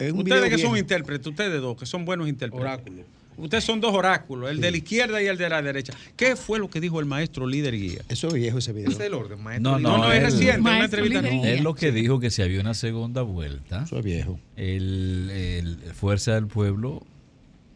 ustedes 0.00 0.50
que 0.50 0.58
son 0.58 0.76
intérpretes, 0.76 1.26
ustedes 1.26 1.60
dos, 1.60 1.76
que 1.76 1.86
son 1.86 2.04
buenos 2.04 2.28
intérpretes. 2.28 2.64
Oráculos. 2.64 3.06
Ustedes 3.36 3.62
son 3.62 3.80
dos 3.80 3.94
oráculos, 3.94 4.50
el 4.50 4.60
de 4.60 4.70
la 4.70 4.76
izquierda 4.78 5.22
y 5.22 5.26
el 5.26 5.36
de 5.36 5.48
la 5.48 5.62
derecha. 5.62 5.92
¿Qué 6.16 6.34
fue 6.34 6.58
lo 6.58 6.68
que 6.68 6.80
dijo 6.80 6.98
el 6.98 7.06
maestro 7.06 7.46
líder 7.46 7.74
guía? 7.76 8.02
Eso 8.08 8.28
es 8.28 8.34
viejo 8.34 8.58
ese 8.58 8.72
video. 8.72 8.90
es 8.90 8.98
el 8.98 9.14
orden, 9.14 9.40
maestro. 9.40 9.72
No, 9.72 9.78
no, 9.78 9.98
no, 9.98 10.12
es 10.12 10.22
reciente, 10.22 10.60
una 10.60 10.84
entrevista. 10.84 11.28
Es 11.28 11.62
lo 11.62 11.74
que 11.74 11.92
dijo 11.92 12.18
que 12.18 12.30
si 12.30 12.42
había 12.42 12.60
una 12.60 12.74
segunda 12.74 13.22
vuelta, 13.22 13.84
Eso 13.84 13.98
es 13.98 14.04
viejo. 14.04 14.40
El, 14.56 15.30
el 15.30 15.76
Fuerza 15.94 16.34
del 16.34 16.48
Pueblo 16.48 17.04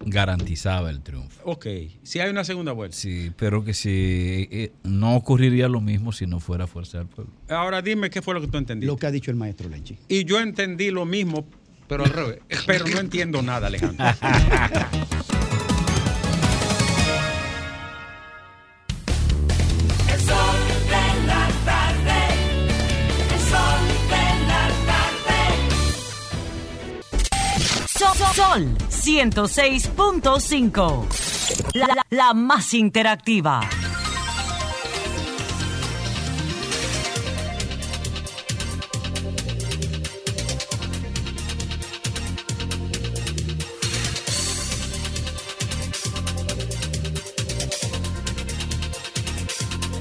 garantizaba 0.05 0.91
el 0.91 1.01
triunfo. 1.01 1.41
Ok, 1.45 1.67
si 2.03 2.21
hay 2.21 2.31
una 2.31 2.45
segunda 2.45 2.73
vuelta. 2.73 2.97
Sí, 2.97 3.33
pero 3.37 3.65
que 3.65 3.75
si 3.75 4.49
eh, 4.51 4.73
no 4.83 5.17
ocurriría 5.17 5.69
lo 5.69 5.81
mismo 5.81 6.13
si 6.13 6.27
no 6.27 6.41
fuera 6.41 6.67
Fuerza 6.67 6.99
del 6.99 7.07
Pueblo. 7.07 7.33
Ahora 7.49 7.83
dime 7.83 8.11
qué 8.11 8.23
fue 8.23 8.35
lo 8.35 8.41
que 8.41 8.49
tú 8.49 8.59
entendiste. 8.59 8.91
Lo 8.91 8.97
que 8.97 9.07
ha 9.07 9.11
dicho 9.11 9.31
el 9.31 9.37
maestro 9.37 9.69
Lenchi. 9.69 9.99
Y 10.09 10.25
yo 10.25 10.41
entendí 10.41 10.91
lo 10.91 11.05
mismo, 11.05 11.47
pero 11.89 12.05
al 12.05 12.11
revés. 12.11 12.41
pero 12.67 12.87
no 12.87 12.99
entiendo 13.01 13.43
nada, 13.43 13.69
Alejandro. 13.69 14.05
Sol 28.53 28.77
106.5. 28.91 31.73
La, 31.73 32.05
la, 32.11 32.35
más 32.35 32.75
interactiva. 32.75 33.63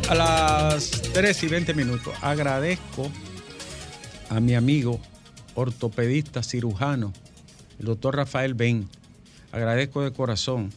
A 0.10 0.16
las 0.16 1.02
3 1.14 1.44
y 1.44 1.48
20 1.48 1.74
minutos 1.74 2.14
agradezco 2.22 3.10
a 4.30 4.42
mi 4.42 4.56
amigo 4.56 5.00
ortopedista 5.56 6.44
cirujano 6.44 7.14
doctor 7.86 8.16
Rafael 8.16 8.54
Ben. 8.54 8.88
Agradezco 9.52 10.04
de 10.04 10.12
corazón. 10.12 10.72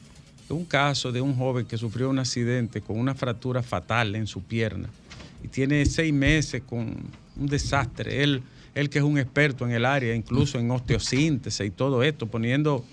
un 0.48 0.64
caso 0.64 1.12
de 1.12 1.20
un 1.20 1.36
joven 1.36 1.66
que 1.66 1.78
sufrió 1.78 2.10
un 2.10 2.18
accidente 2.18 2.80
con 2.80 2.98
una 2.98 3.14
fractura 3.14 3.62
fatal 3.62 4.14
en 4.14 4.26
su 4.26 4.42
pierna 4.42 4.88
y 5.42 5.48
tiene 5.48 5.84
seis 5.84 6.12
meses 6.12 6.62
con 6.62 6.96
un 7.36 7.46
desastre. 7.46 8.22
Él, 8.22 8.42
él 8.74 8.88
que 8.88 8.98
es 8.98 9.04
un 9.04 9.18
experto 9.18 9.66
en 9.66 9.72
el 9.72 9.84
área, 9.84 10.14
incluso 10.14 10.58
en 10.58 10.70
osteosíntesis 10.70 11.66
y 11.66 11.70
todo 11.70 12.02
esto, 12.02 12.26
poniendo, 12.26 12.84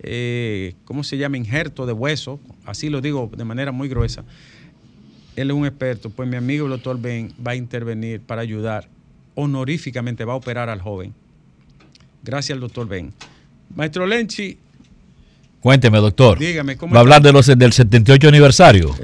eh, 0.00 0.74
¿cómo 0.86 1.04
se 1.04 1.18
llama? 1.18 1.36
Injerto 1.36 1.84
de 1.84 1.92
hueso, 1.92 2.40
así 2.64 2.88
lo 2.88 3.02
digo 3.02 3.30
de 3.36 3.44
manera 3.44 3.72
muy 3.72 3.88
gruesa. 3.88 4.24
Él 5.36 5.50
es 5.50 5.56
un 5.56 5.66
experto, 5.66 6.08
pues 6.10 6.28
mi 6.28 6.36
amigo 6.36 6.64
el 6.66 6.72
doctor 6.72 7.00
Ben 7.00 7.32
va 7.46 7.52
a 7.52 7.56
intervenir 7.56 8.20
para 8.20 8.40
ayudar 8.40 8.88
honoríficamente, 9.34 10.24
va 10.24 10.32
a 10.32 10.36
operar 10.36 10.68
al 10.70 10.80
joven. 10.80 11.14
Gracias 12.22 12.58
doctor 12.58 12.88
Ben. 12.88 13.12
Maestro 13.74 14.06
Lenchi. 14.06 14.58
Cuénteme, 15.60 15.98
doctor. 15.98 16.38
Dígame, 16.40 16.76
¿cómo 16.76 16.92
¿Va 16.92 16.98
a 16.98 17.02
hablar 17.02 17.22
de 17.22 17.32
los, 17.32 17.46
del 17.46 17.72
78 17.72 18.28
aniversario? 18.28 18.96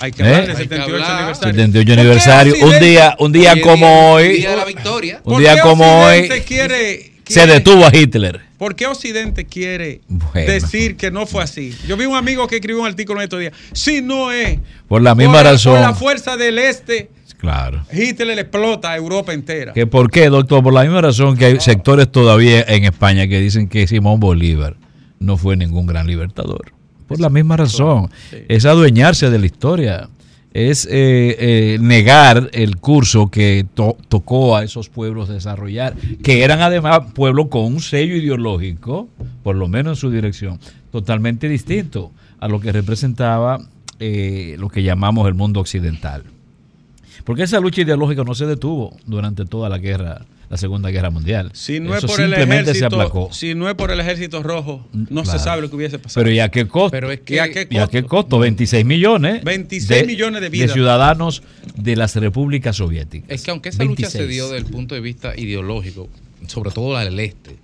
hay 0.00 0.10
que 0.10 0.22
hablar 0.22 0.44
¿Eh? 0.44 0.46
del 0.46 0.56
78 0.56 1.06
aniversario. 1.06 1.52
78 1.52 1.92
aniversario. 1.92 2.54
Un 2.62 2.80
día, 2.80 3.16
un 3.18 3.32
día 3.32 3.60
como 3.60 4.12
hoy. 4.14 4.28
Un 4.28 4.36
día 4.36 4.50
de 4.50 4.56
la 4.56 4.64
victoria. 4.64 5.20
Un 5.24 5.38
día 5.38 5.60
como 5.60 6.04
hoy. 6.04 6.28
Quiere, 6.46 7.12
se 7.26 7.46
detuvo 7.46 7.84
a 7.84 7.94
Hitler. 7.94 8.40
¿Por 8.56 8.74
qué 8.74 8.86
Occidente 8.86 9.44
quiere 9.44 10.00
decir 10.34 10.96
que 10.96 11.10
no 11.10 11.26
fue 11.26 11.42
así? 11.42 11.76
Yo 11.86 11.96
vi 11.96 12.06
un 12.06 12.16
amigo 12.16 12.46
que 12.46 12.56
escribió 12.56 12.80
un 12.80 12.86
artículo 12.86 13.20
en 13.20 13.24
estos 13.24 13.40
días. 13.40 13.52
Si 13.72 14.00
no 14.00 14.32
es. 14.32 14.60
Por 14.88 15.02
la 15.02 15.14
misma 15.14 15.42
razón. 15.42 15.74
Por 15.74 15.82
la 15.82 15.94
fuerza 15.94 16.36
del 16.36 16.58
este 16.58 17.10
Claro. 17.42 17.84
Hitler 17.92 18.38
explota 18.38 18.92
a 18.92 18.96
Europa 18.96 19.32
entera. 19.32 19.72
¿Que 19.72 19.84
¿Por 19.84 20.12
qué, 20.12 20.28
doctor? 20.28 20.62
Por 20.62 20.72
la 20.72 20.82
misma 20.82 21.00
razón 21.00 21.36
que 21.36 21.46
hay 21.46 21.58
sectores 21.58 22.08
todavía 22.08 22.64
en 22.68 22.84
España 22.84 23.26
que 23.26 23.40
dicen 23.40 23.68
que 23.68 23.88
Simón 23.88 24.20
Bolívar 24.20 24.76
no 25.18 25.36
fue 25.36 25.56
ningún 25.56 25.86
gran 25.86 26.06
libertador. 26.06 26.72
Por 27.08 27.18
la 27.18 27.30
misma 27.30 27.56
razón. 27.56 28.10
Es 28.48 28.64
adueñarse 28.64 29.28
de 29.28 29.40
la 29.40 29.46
historia. 29.46 30.08
Es 30.52 30.86
eh, 30.86 30.90
eh, 30.92 31.78
negar 31.80 32.48
el 32.52 32.76
curso 32.76 33.28
que 33.28 33.66
tocó 33.74 34.56
a 34.56 34.62
esos 34.62 34.88
pueblos 34.88 35.28
desarrollar, 35.28 35.96
que 36.22 36.44
eran 36.44 36.60
además 36.60 37.12
pueblos 37.12 37.48
con 37.48 37.64
un 37.64 37.80
sello 37.80 38.14
ideológico, 38.14 39.08
por 39.42 39.56
lo 39.56 39.66
menos 39.66 39.98
en 39.98 40.00
su 40.00 40.10
dirección, 40.12 40.60
totalmente 40.92 41.48
distinto 41.48 42.12
a 42.38 42.46
lo 42.46 42.60
que 42.60 42.70
representaba 42.70 43.58
eh, 43.98 44.54
lo 44.60 44.68
que 44.68 44.84
llamamos 44.84 45.26
el 45.26 45.34
mundo 45.34 45.58
occidental. 45.58 46.22
Porque 47.24 47.44
esa 47.44 47.60
lucha 47.60 47.82
ideológica 47.82 48.24
no 48.24 48.34
se 48.34 48.46
detuvo 48.46 48.96
durante 49.06 49.44
toda 49.44 49.68
la 49.68 49.78
guerra, 49.78 50.24
la 50.48 50.56
Segunda 50.56 50.90
Guerra 50.90 51.10
Mundial. 51.10 51.50
Si 51.54 51.80
no 51.80 51.96
es 51.96 52.04
por 52.04 52.20
el 52.20 52.32
ejército, 52.34 53.30
si 53.32 53.54
no 53.54 53.68
es 53.68 53.74
por 53.74 53.90
el 53.90 54.00
ejército 54.00 54.42
rojo, 54.42 54.86
no 54.92 55.24
se 55.24 55.38
sabe 55.38 55.62
lo 55.62 55.70
que 55.70 55.76
hubiese 55.76 55.98
pasado. 55.98 56.22
Pero 56.22 56.34
¿y 56.34 56.40
a 56.40 56.48
qué 56.48 56.66
costo? 56.66 56.90
Pero 56.90 57.10
es 57.10 57.20
que, 57.20 57.34
¿Y 57.70 57.78
a 57.78 57.86
qué 57.86 58.04
costo? 58.04 58.38
26 58.38 58.84
millones. 58.84 59.44
26 59.44 60.06
millones 60.06 60.42
de 60.42 60.48
vidas. 60.48 60.68
De 60.68 60.72
ciudadanos 60.74 61.42
de 61.76 61.96
las 61.96 62.16
repúblicas 62.16 62.76
soviéticas. 62.76 63.30
Es 63.30 63.42
que 63.42 63.50
aunque 63.50 63.70
esa 63.70 63.84
lucha 63.84 64.10
se 64.10 64.26
dio 64.26 64.48
desde 64.48 64.58
el 64.58 64.70
punto 64.70 64.94
de 64.94 65.00
vista 65.00 65.34
ideológico, 65.36 66.08
sobre 66.48 66.70
todo 66.70 66.94
la 66.94 67.04
del 67.04 67.18
este, 67.20 67.56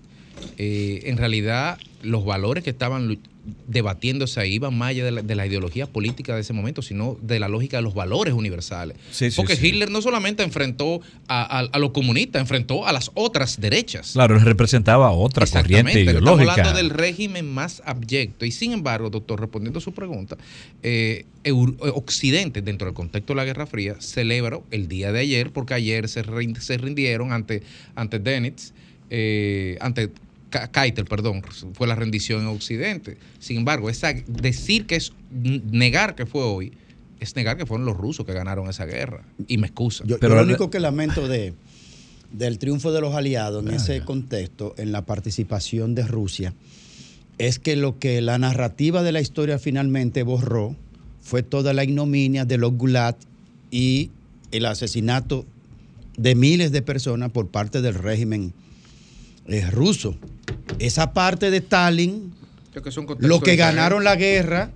eh, 0.56 1.02
en 1.04 1.16
realidad 1.16 1.78
los 2.02 2.24
valores 2.24 2.64
que 2.64 2.70
estaban 2.70 3.18
debatiéndose 3.66 4.40
ahí 4.40 4.54
iban 4.54 4.76
más 4.76 4.90
allá 4.90 5.10
de 5.10 5.34
la, 5.34 5.46
ideología 5.46 5.86
política 5.86 6.34
de 6.34 6.42
ese 6.42 6.52
momento, 6.52 6.82
sino 6.82 7.16
de 7.22 7.40
la 7.40 7.48
lógica 7.48 7.78
de 7.78 7.82
los 7.82 7.94
valores 7.94 8.34
universales. 8.34 8.96
Porque 9.36 9.54
Hitler 9.54 9.90
no 9.90 10.02
solamente 10.02 10.42
enfrentó 10.42 11.00
a, 11.28 11.68
los 11.78 11.90
comunistas, 11.90 12.40
enfrentó 12.40 12.86
a 12.86 12.92
las 12.92 13.10
otras 13.14 13.60
derechas. 13.60 14.12
Claro, 14.12 14.36
él 14.36 14.42
representaba 14.42 15.10
otra 15.10 15.46
corriente 15.46 16.00
ideológica. 16.00 16.52
Estamos 16.52 16.58
hablando 16.58 16.76
del 16.76 16.90
régimen 16.90 17.52
más 17.52 17.82
abyecto. 17.84 18.44
Y 18.44 18.50
sin 18.50 18.72
embargo, 18.72 19.10
doctor, 19.10 19.40
respondiendo 19.40 19.78
a 19.78 19.82
su 19.82 19.92
pregunta, 19.92 20.36
eh, 20.82 21.24
Occidente, 21.94 22.62
dentro 22.62 22.86
del 22.86 22.94
contexto 22.94 23.32
de 23.32 23.36
la 23.36 23.44
Guerra 23.44 23.66
Fría, 23.66 23.96
celebró 24.00 24.64
el 24.70 24.88
día 24.88 25.12
de 25.12 25.20
ayer, 25.20 25.50
porque 25.52 25.74
ayer 25.74 26.08
se, 26.08 26.22
rindieron 26.22 27.32
ante, 27.32 27.62
ante 27.94 28.18
Denitz, 28.18 28.72
eh, 29.10 29.78
ante 29.80 30.10
Keitel, 30.50 31.04
perdón, 31.04 31.42
fue 31.74 31.86
la 31.86 31.94
rendición 31.94 32.42
en 32.42 32.46
Occidente. 32.48 33.18
Sin 33.38 33.58
embargo, 33.58 33.90
esa, 33.90 34.12
decir 34.12 34.86
que 34.86 34.96
es 34.96 35.12
negar 35.30 36.14
que 36.14 36.26
fue 36.26 36.42
hoy, 36.42 36.72
es 37.20 37.36
negar 37.36 37.56
que 37.56 37.66
fueron 37.66 37.84
los 37.84 37.96
rusos 37.96 38.24
que 38.24 38.32
ganaron 38.32 38.68
esa 38.68 38.86
guerra. 38.86 39.24
Y 39.46 39.58
me 39.58 39.66
excusa. 39.66 40.04
Pero 40.20 40.36
lo 40.36 40.42
único 40.42 40.70
que 40.70 40.80
lamento 40.80 41.28
de, 41.28 41.54
del 42.32 42.58
triunfo 42.58 42.92
de 42.92 43.00
los 43.00 43.14
aliados 43.14 43.64
en 43.64 43.72
ese 43.72 44.02
contexto, 44.04 44.74
en 44.78 44.92
la 44.92 45.04
participación 45.04 45.94
de 45.94 46.06
Rusia, 46.06 46.54
es 47.38 47.58
que 47.58 47.76
lo 47.76 47.98
que 47.98 48.20
la 48.20 48.38
narrativa 48.38 49.02
de 49.02 49.12
la 49.12 49.20
historia 49.20 49.58
finalmente 49.58 50.22
borró 50.22 50.76
fue 51.20 51.42
toda 51.42 51.72
la 51.72 51.84
ignominia 51.84 52.44
de 52.44 52.58
los 52.58 52.72
Gulat 52.72 53.16
y 53.70 54.10
el 54.50 54.66
asesinato 54.66 55.44
de 56.16 56.34
miles 56.34 56.72
de 56.72 56.82
personas 56.82 57.30
por 57.30 57.48
parte 57.48 57.80
del 57.80 57.94
régimen 57.94 58.52
es 59.46 59.70
ruso. 59.72 60.16
Esa 60.78 61.12
parte 61.12 61.50
de 61.50 61.58
Stalin, 61.58 62.32
los 63.18 63.42
que 63.42 63.56
ganaron 63.56 64.04
la 64.04 64.16
guerra, 64.16 64.70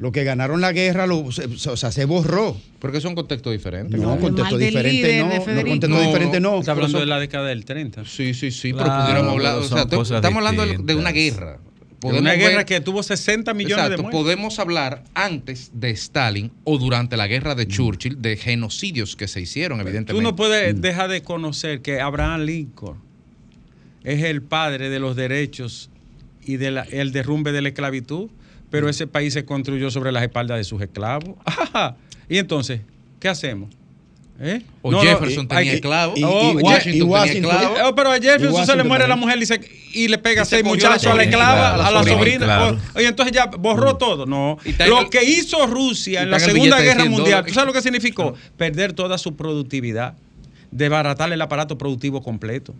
lo 0.00 0.12
que 0.12 0.24
ganaron 0.24 0.62
la 0.62 0.72
guerra, 0.72 1.06
lo, 1.06 1.18
o 1.18 1.32
sea, 1.32 1.92
se 1.92 2.04
borró. 2.06 2.56
Porque 2.78 3.02
son 3.02 3.14
contextos 3.14 3.52
diferentes. 3.52 4.00
No, 4.00 4.18
contexto 4.18 4.56
diferente 4.56 5.18
no. 5.18 5.28
No, 5.28 5.44
contexto 5.44 6.00
diferente 6.00 6.40
no. 6.40 6.60
Está 6.60 6.72
hablando 6.72 7.00
de 7.00 7.06
la 7.06 7.20
década 7.20 7.48
del 7.48 7.66
30. 7.66 8.06
Sí, 8.06 8.32
sí, 8.32 8.50
sí, 8.50 8.72
pero 8.72 8.86
pudiéramos 8.86 9.32
hablar. 9.32 9.56
O 9.56 9.64
sea, 9.64 9.82
estamos 9.82 10.36
hablando 10.38 10.64
de 10.66 10.94
una 10.94 11.12
guerra. 11.12 11.58
De 12.00 12.18
una 12.18 12.32
guerra 12.32 12.64
que 12.64 12.80
tuvo 12.80 13.02
60 13.02 13.52
millones 13.52 13.90
de 13.90 13.98
muertos. 13.98 14.10
Podemos 14.10 14.58
hablar 14.58 15.04
antes 15.12 15.70
de 15.74 15.90
Stalin 15.90 16.50
o 16.64 16.78
durante 16.78 17.18
la 17.18 17.26
guerra 17.26 17.54
de 17.54 17.68
Churchill 17.68 18.22
de 18.22 18.38
genocidios 18.38 19.16
que 19.16 19.28
se 19.28 19.42
hicieron, 19.42 19.80
evidentemente. 19.80 20.14
Tú 20.14 20.22
no 20.22 20.34
puedes 20.34 20.74
mm. 20.74 20.80
dejar 20.80 21.10
de 21.10 21.22
conocer 21.22 21.82
que 21.82 22.00
Abraham 22.00 22.40
Lincoln 22.46 23.09
es 24.04 24.22
el 24.24 24.42
padre 24.42 24.90
de 24.90 24.98
los 24.98 25.16
derechos 25.16 25.90
y 26.42 26.56
del 26.56 27.12
derrumbe 27.12 27.52
de 27.52 27.62
la 27.62 27.68
esclavitud, 27.68 28.30
pero 28.70 28.88
ese 28.88 29.06
país 29.06 29.34
se 29.34 29.44
construyó 29.44 29.90
sobre 29.90 30.12
las 30.12 30.22
espaldas 30.22 30.58
de 30.58 30.64
sus 30.64 30.80
esclavos. 30.82 31.36
Y 32.28 32.38
entonces, 32.38 32.80
¿qué 33.18 33.28
hacemos? 33.28 33.70
¿Eh? 34.40 34.62
O 34.82 34.92
Jefferson 34.92 35.48
tenía 35.48 35.72
esclavos. 35.72 36.16
Y, 36.16 36.22
Washington, 36.22 37.20
tenía 37.20 37.24
esclavos. 37.24 37.78
Oh, 37.84 37.94
pero 37.96 38.12
a 38.12 38.20
Jefferson 38.20 38.64
se 38.64 38.76
le 38.76 38.84
muere 38.84 39.08
la 39.08 39.16
mujer 39.16 39.36
y, 39.92 40.06
le 40.06 40.16
pega 40.16 40.44
seis 40.44 40.62
muchachos 40.62 41.06
a 41.06 41.14
la 41.16 41.24
esclava, 41.24 41.74
a 41.74 41.90
la, 41.90 42.04
sobrina. 42.04 42.78
y 42.96 43.02
entonces 43.02 43.34
ya 43.34 43.46
borró 43.46 43.94
mm. 43.94 43.98
todo. 43.98 44.26
No. 44.26 44.58
Lo 44.86 45.10
que 45.10 45.24
hizo 45.24 45.66
Rusia 45.66 46.22
en 46.22 46.30
la 46.30 46.38
Segunda 46.38 46.80
Guerra 46.80 47.04
Mundial, 47.06 47.44
¿tú 47.44 47.52
sabes 47.52 47.66
lo 47.66 47.72
que 47.72 47.82
significó? 47.82 48.34
Perder 48.56 48.92
toda 48.92 49.18
su 49.18 49.34
productividad, 49.34 50.14
desbaratar 50.70 51.32
el 51.32 51.42
aparato 51.42 51.76
productivo 51.76 52.22
completo 52.22 52.76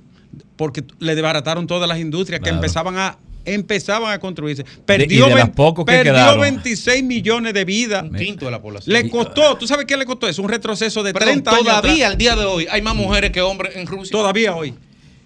porque 0.57 0.85
le 0.99 1.15
desbarataron 1.15 1.67
todas 1.67 1.89
las 1.89 1.99
industrias 1.99 2.41
que 2.41 2.51
empezaban 2.51 2.99
a 2.99 3.19
empezaban 3.45 4.13
a 4.13 4.19
construirse. 4.19 4.65
Perdió, 4.85 5.27
de, 5.29 5.35
de 5.35 5.53
que 5.53 5.85
perdió 5.85 6.39
26 6.39 7.03
millones 7.03 7.55
de 7.55 7.65
vidas. 7.65 8.03
Un 8.05 8.15
quinto 8.15 8.45
de 8.45 8.51
la 8.51 8.61
población. 8.61 8.93
Le 8.93 9.09
costó, 9.09 9.57
¿tú 9.57 9.67
sabes 9.67 9.87
qué 9.87 9.97
le 9.97 10.05
costó? 10.05 10.29
Es 10.29 10.39
un 10.39 10.49
retroceso 10.49 11.03
de 11.03 11.13
30 11.13 11.51
años. 11.51 11.65
Todavía 11.65 12.09
al 12.09 12.19
día 12.19 12.37
de 12.37 12.45
hoy 12.45 12.67
hay 12.71 12.83
más 12.83 12.95
mujeres 12.95 13.31
que 13.31 13.41
hombres 13.41 13.77
en 13.77 13.87
Rusia. 13.87 14.13
Todavía 14.13 14.55
hoy. 14.55 14.75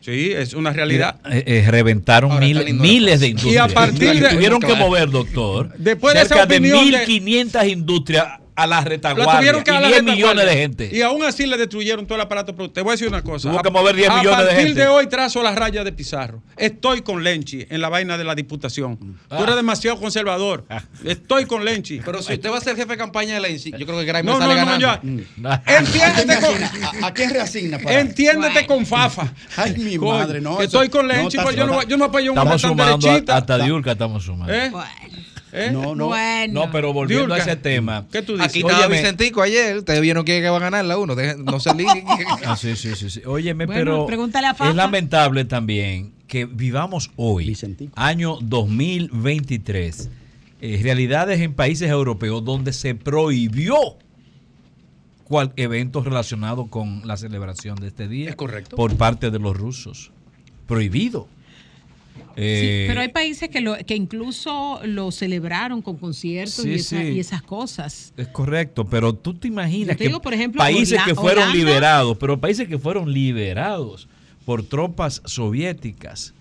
Sí, 0.01 0.33
es 0.33 0.53
una 0.53 0.71
realidad. 0.71 1.17
Eh, 1.31 1.45
eh, 1.47 1.65
reventaron 1.71 2.39
mil, 2.39 2.75
miles 2.75 3.21
de 3.21 3.29
industrias. 3.29 3.55
Y 3.55 3.73
a 3.73 3.75
partir 3.75 4.21
de. 4.21 4.29
Tuvieron 4.29 4.61
que 4.61 4.75
mover, 4.75 5.11
doctor. 5.11 5.73
Después 5.79 6.13
cerca 6.15 6.45
de, 6.45 6.57
esa 6.57 6.63
de 6.63 7.07
1.500 7.07 7.71
industrias 7.71 8.27
a 8.57 8.67
la 8.67 8.81
retaguardia. 8.81 9.63
que 9.63 9.73
y 9.73 9.89
10 9.89 10.03
millones 10.05 10.47
de 10.47 10.57
gente. 10.57 10.91
Y 10.93 11.03
aún 11.03 11.25
así 11.25 11.47
le 11.47 11.57
destruyeron 11.57 12.07
todo 12.07 12.17
el 12.17 12.23
aparato. 12.23 12.55
Te 12.71 12.81
voy 12.83 12.91
a 12.91 12.93
decir 12.93 13.09
una 13.09 13.23
cosa. 13.23 13.51
Hubo 13.51 13.63
que 13.63 13.71
mover 13.71 13.97
10 13.97 14.15
millones 14.17 14.25
de 14.25 14.45
gente. 14.47 14.53
A 14.53 14.57
partir 14.57 14.75
de 14.75 14.87
hoy 14.89 15.07
trazo 15.09 15.43
las 15.43 15.55
rayas 15.55 15.85
de 15.85 15.93
Pizarro. 15.93 16.43
Estoy 16.57 17.03
con 17.03 17.23
Lenchi 17.25 17.67
en 17.69 17.81
la 17.81 17.89
vaina 17.89 18.17
de 18.17 18.25
la 18.25 18.35
diputación. 18.35 18.97
Tú 18.97 19.37
eres 19.37 19.51
ah. 19.51 19.57
demasiado 19.57 19.99
conservador. 19.99 20.65
Ah. 20.69 20.83
Estoy 21.05 21.47
con 21.47 21.65
Lenchi. 21.65 22.01
Pero 22.05 22.23
si 22.23 22.35
usted 22.35 22.51
va 22.51 22.59
a 22.59 22.61
ser 22.61 22.77
jefe 22.77 22.93
de 22.93 22.97
campaña 22.97 23.35
de 23.35 23.41
Lenchi, 23.41 23.73
yo 23.73 23.87
creo 23.87 23.99
que 23.99 24.05
Graeme 24.05 24.31
no, 24.31 24.39
sale 24.39 24.55
no, 24.55 24.67
ganando. 24.67 25.01
No, 25.37 25.51
ya. 25.51 25.63
Entiéndete 25.79 26.41
con... 26.41 27.05
¿A, 27.05 27.15
quién 27.15 27.31
reasigna? 27.31 27.79
Para? 27.79 28.01
Entiéndete 28.01 28.67
con 28.67 28.87
Fafa. 28.87 29.33
Ay, 29.57 29.75
mi 29.79 29.99
madre, 29.99 30.41
no. 30.41 30.61
Estoy 30.61 30.89
con 30.89 31.09
Lenchi, 31.09 31.39
pues 31.39 31.57
yo 31.57 31.67
no, 31.67 31.83
yo 31.83 31.97
no 31.97 32.07
apoyo 32.07 32.33
un 32.33 32.39
Estamos 32.39 32.61
sumando 32.61 33.11
hasta 33.29 33.59
Diurca, 33.59 33.93
estamos 33.93 34.25
sumando. 34.25 34.53
¿Eh? 35.55 35.71
No, 35.73 35.95
no. 35.95 36.11
No, 36.49 36.71
pero 36.73 36.93
volviendo 36.93 37.33
a 37.33 37.39
ese 37.39 37.55
tema. 37.55 38.07
¿Qué 38.11 38.23
tú 38.23 38.33
dices? 38.33 38.49
Aquí 38.49 38.59
estaba 38.59 38.89
Vicentico 38.89 39.41
ayer. 39.41 39.79
Ustedes 39.79 40.01
vieron 40.01 40.25
quién 40.25 40.45
va 40.45 40.57
a 40.57 40.61
ganar 40.61 40.85
la 40.85 40.99
uno. 40.99 41.15
No 41.15 41.61
se 41.61 41.71
ah, 42.45 42.57
sí, 42.57 42.75
sí, 42.75 42.97
sí, 42.97 43.09
sí. 43.09 43.23
Óyeme, 43.25 43.69
pero 43.69 44.07
es 44.09 44.75
lamentable 44.75 45.45
también 45.45 46.13
que 46.27 46.47
vivamos 46.47 47.13
hoy, 47.17 47.57
año 47.95 48.39
2023, 48.41 50.11
eh, 50.61 50.81
realidades 50.83 51.41
en 51.41 51.55
países 51.55 51.89
europeos 51.89 52.45
donde 52.45 52.73
se 52.73 52.97
prohibió 52.97 53.77
cual 55.25 55.53
evento 55.57 56.03
relacionado 56.03 56.67
con 56.67 57.07
la 57.07 57.17
celebración 57.17 57.77
de 57.77 57.89
este 57.89 58.09
día. 58.09 58.31
Es 58.31 58.37
correcto. 58.37 58.75
Por 58.75 58.97
parte 58.97 59.31
de 59.31 59.39
los 59.39 59.57
rusos. 59.57 60.11
Prohibido. 60.67 61.29
Eh, 62.37 62.87
pero 62.89 63.01
hay 63.01 63.09
países 63.09 63.49
que, 63.49 63.61
lo, 63.61 63.77
que 63.77 63.95
incluso 63.95 64.81
lo 64.85 65.13
celebraron 65.13 65.83
con 65.83 65.97
conciertos 65.97 66.65
y, 66.65 67.19
esas 67.19 67.43
cosas. 67.43 68.13
Es 68.17 68.29
correcto, 68.29 68.87
pero 68.87 69.15
tú 69.15 69.35
te 69.35 69.49
imaginas 69.49 69.97
que 69.97 70.11
países 70.57 71.01
que 71.05 71.15
fueron 71.15 71.53
liberados, 71.53 72.17
pero 72.19 72.41
países 72.41 72.69
que 72.69 72.79
fueron 72.79 73.13
liberados 73.13 74.09
por 74.45 74.65
tropas 74.65 75.23
soviéticas, 75.25 76.35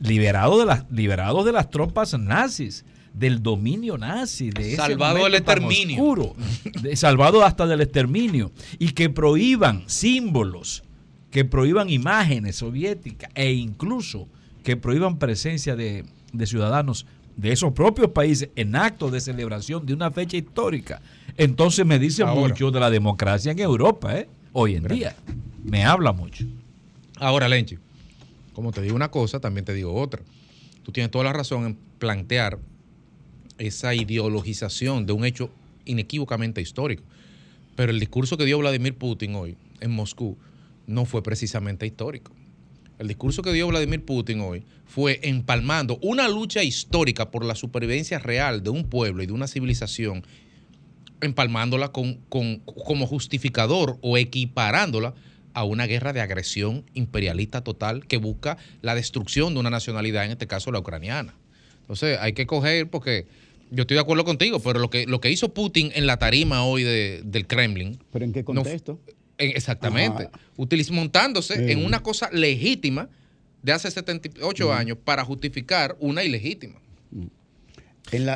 liberados 0.00 0.58
de 0.58 0.66
las, 0.66 0.84
liberados 0.90 1.44
de 1.44 1.52
las 1.52 1.70
tropas 1.70 2.18
nazis, 2.18 2.84
del 3.14 3.42
dominio 3.42 3.98
nazi, 3.98 4.50
de 4.50 4.76
salvado 4.76 5.24
del 5.24 5.34
exterminio, 5.34 5.96
oscuro, 5.96 6.36
salvado 6.94 7.44
hasta 7.44 7.66
del 7.66 7.80
exterminio, 7.80 8.52
y 8.78 8.90
que 8.90 9.08
prohíban 9.10 9.84
símbolos, 9.86 10.84
que 11.30 11.44
prohíban 11.44 11.90
imágenes 11.90 12.56
soviéticas 12.56 13.30
e 13.34 13.52
incluso 13.52 14.28
que 14.68 14.76
prohíban 14.76 15.18
presencia 15.18 15.76
de, 15.76 16.04
ciudadanos 16.44 17.06
de 17.38 17.52
esos 17.52 17.72
propios 17.72 18.10
países 18.10 18.50
en 18.54 18.76
actos 18.76 19.10
de 19.10 19.18
celebración 19.18 19.86
de 19.86 19.94
una 19.94 20.10
fecha 20.10 20.36
histórica. 20.36 21.00
Entonces 21.38 21.86
me 21.86 21.98
dice 21.98 22.22
mucho 22.26 22.70
de 22.70 22.78
la 22.78 22.90
democracia 22.90 23.52
en 23.52 23.60
Europa, 23.60 24.14
¿eh? 24.14 24.28
hoy 24.52 24.74
en 24.74 24.84
día. 24.84 25.16
Me 25.64 25.86
habla 25.86 26.12
mucho. 26.12 26.44
Ahora, 27.16 27.48
Lenchi, 27.48 27.78
como 28.52 28.70
te 28.70 28.82
digo 28.82 28.94
una 28.94 29.10
cosa, 29.10 29.40
también 29.40 29.64
te 29.64 29.72
digo 29.72 29.94
otra. 29.94 30.20
Tú 30.82 30.92
tienes 30.92 31.10
toda 31.10 31.24
la 31.24 31.32
razón 31.32 31.64
en 31.64 31.78
plantear 31.98 32.58
esa 33.56 33.94
ideologización 33.94 35.06
de 35.06 35.14
un 35.14 35.24
hecho 35.24 35.50
inequívocamente 35.86 36.60
histórico. 36.60 37.04
Pero 37.74 37.90
el 37.90 37.98
discurso 37.98 38.36
que 38.36 38.44
dio 38.44 38.58
Vladimir 38.58 38.94
Putin 38.94 39.34
hoy 39.34 39.56
en 39.80 39.92
Moscú 39.92 40.36
no 40.86 41.06
fue 41.06 41.22
precisamente 41.22 41.86
histórico. 41.86 42.32
El 42.98 43.06
discurso 43.06 43.42
que 43.42 43.52
dio 43.52 43.68
Vladimir 43.68 44.04
Putin 44.04 44.40
hoy 44.40 44.64
fue 44.84 45.20
empalmando 45.22 45.98
una 46.02 46.28
lucha 46.28 46.64
histórica 46.64 47.30
por 47.30 47.44
la 47.44 47.54
supervivencia 47.54 48.18
real 48.18 48.62
de 48.62 48.70
un 48.70 48.84
pueblo 48.84 49.22
y 49.22 49.26
de 49.26 49.32
una 49.32 49.46
civilización, 49.46 50.24
empalmándola 51.20 51.92
con, 51.92 52.16
como 52.28 53.06
justificador 53.06 53.98
o 54.00 54.18
equiparándola 54.18 55.14
a 55.54 55.64
una 55.64 55.86
guerra 55.86 56.12
de 56.12 56.20
agresión 56.20 56.84
imperialista 56.94 57.62
total 57.62 58.06
que 58.06 58.16
busca 58.16 58.58
la 58.82 58.94
destrucción 58.94 59.54
de 59.54 59.60
una 59.60 59.70
nacionalidad, 59.70 60.24
en 60.24 60.32
este 60.32 60.46
caso 60.46 60.72
la 60.72 60.80
ucraniana. 60.80 61.34
Entonces 61.82 62.18
hay 62.20 62.32
que 62.32 62.46
coger, 62.46 62.90
porque 62.90 63.26
yo 63.70 63.82
estoy 63.82 63.94
de 63.94 64.00
acuerdo 64.00 64.24
contigo, 64.24 64.60
pero 64.60 64.78
lo 64.80 64.90
que, 64.90 65.06
lo 65.06 65.20
que 65.20 65.30
hizo 65.30 65.54
Putin 65.54 65.90
en 65.94 66.06
la 66.06 66.18
tarima 66.18 66.64
hoy 66.64 66.82
del 66.82 67.46
Kremlin. 67.46 67.98
¿Pero 68.12 68.24
en 68.24 68.32
qué 68.32 68.44
contexto? 68.44 69.00
Exactamente. 69.38 70.28
montándose 70.90 71.72
en 71.72 71.84
una 71.84 72.02
cosa 72.02 72.28
legítima 72.32 73.08
de 73.62 73.72
hace 73.72 73.90
78 73.90 74.72
años 74.72 74.98
para 75.02 75.24
justificar 75.24 75.96
una 76.00 76.22
ilegítima. 76.22 76.80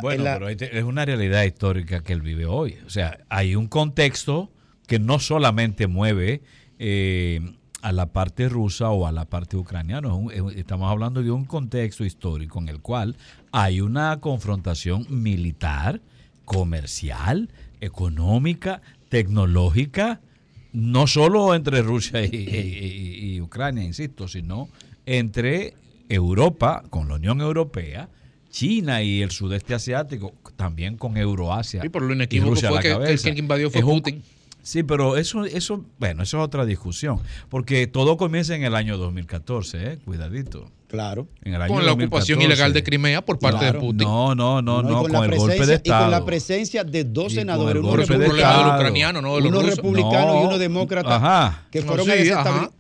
bueno, 0.02 0.24
pero 0.24 0.48
es 0.48 0.84
una 0.84 1.04
realidad 1.04 1.44
histórica 1.44 2.02
que 2.02 2.12
él 2.12 2.22
vive 2.22 2.46
hoy. 2.46 2.78
O 2.86 2.90
sea, 2.90 3.18
hay 3.28 3.54
un 3.54 3.68
contexto 3.68 4.50
que 4.86 4.98
no 4.98 5.18
solamente 5.18 5.86
mueve 5.86 6.42
eh, 6.78 7.40
a 7.82 7.92
la 7.92 8.12
parte 8.12 8.48
rusa 8.48 8.90
o 8.90 9.06
a 9.06 9.12
la 9.12 9.24
parte 9.26 9.56
ucraniana. 9.56 10.10
estamos 10.54 10.90
hablando 10.90 11.22
de 11.22 11.30
un 11.30 11.44
contexto 11.44 12.04
histórico 12.04 12.58
en 12.60 12.68
el 12.68 12.80
cual 12.80 13.16
hay 13.50 13.80
una 13.80 14.20
confrontación 14.20 15.06
militar, 15.08 16.00
comercial, 16.44 17.50
económica, 17.80 18.82
tecnológica, 19.08 20.20
no 20.72 21.06
solo 21.06 21.54
entre 21.54 21.82
Rusia 21.82 22.24
y, 22.24 23.40
Ucrania, 23.40 23.84
insisto, 23.84 24.28
sino 24.28 24.68
entre 25.06 25.74
Europa, 26.08 26.82
con 26.90 27.08
la 27.08 27.14
Unión 27.14 27.40
Europea, 27.40 28.08
China 28.50 29.02
y 29.02 29.22
el 29.22 29.30
sudeste 29.30 29.74
asiático, 29.74 30.34
también 30.56 30.96
con 30.96 31.16
Euroasia. 31.16 31.82
Sí, 31.82 31.88
por 31.88 32.02
lo 32.02 32.12
inequívoco 32.14 32.56
fue 32.56 32.80
que, 32.80 32.92
el 32.92 33.20
que 33.20 33.30
invadió 33.30 33.70
fue 33.70 33.82
Putin. 33.82 34.22
Sí, 34.62 34.84
pero 34.84 35.16
eso, 35.16 35.44
eso, 35.44 35.84
bueno, 35.98 36.22
eso 36.22 36.38
es 36.38 36.44
otra 36.44 36.64
discusión, 36.64 37.20
porque 37.48 37.88
todo 37.88 38.16
comienza 38.16 38.54
en 38.54 38.62
el 38.62 38.76
año 38.76 38.96
2014, 38.96 39.92
¿eh? 39.92 39.98
cuidadito. 40.04 40.70
Claro. 40.86 41.26
En 41.42 41.54
el 41.54 41.62
año 41.62 41.74
con 41.74 41.86
la 41.86 41.92
ocupación 41.92 42.42
ilegal 42.42 42.72
de 42.72 42.82
Crimea 42.84 43.24
por 43.24 43.38
parte 43.38 43.64
de 43.64 43.72
Putin. 43.74 44.06
No, 44.06 44.34
no, 44.34 44.60
no, 44.60 44.82
no, 44.82 45.02
con, 45.04 45.24
el 45.24 45.38
golpe 45.38 45.66
de 45.66 45.74
Estado. 45.74 46.00
Y 46.00 46.02
con 46.02 46.10
la 46.10 46.24
presencia 46.24 46.84
de 46.84 47.04
dos 47.04 47.32
senadores, 47.32 47.82
uno 47.82 47.96
republicano, 47.96 48.76
ucraniano, 48.76 49.22
no, 49.22 49.34
uno 49.34 49.62
republicano 49.62 50.42
y 50.42 50.44
uno 50.44 50.58
demócrata, 50.58 51.16
ajá. 51.16 51.66
que 51.70 51.82
fueron 51.82 52.08
a 52.08 52.14
desestabilizar. 52.14 52.70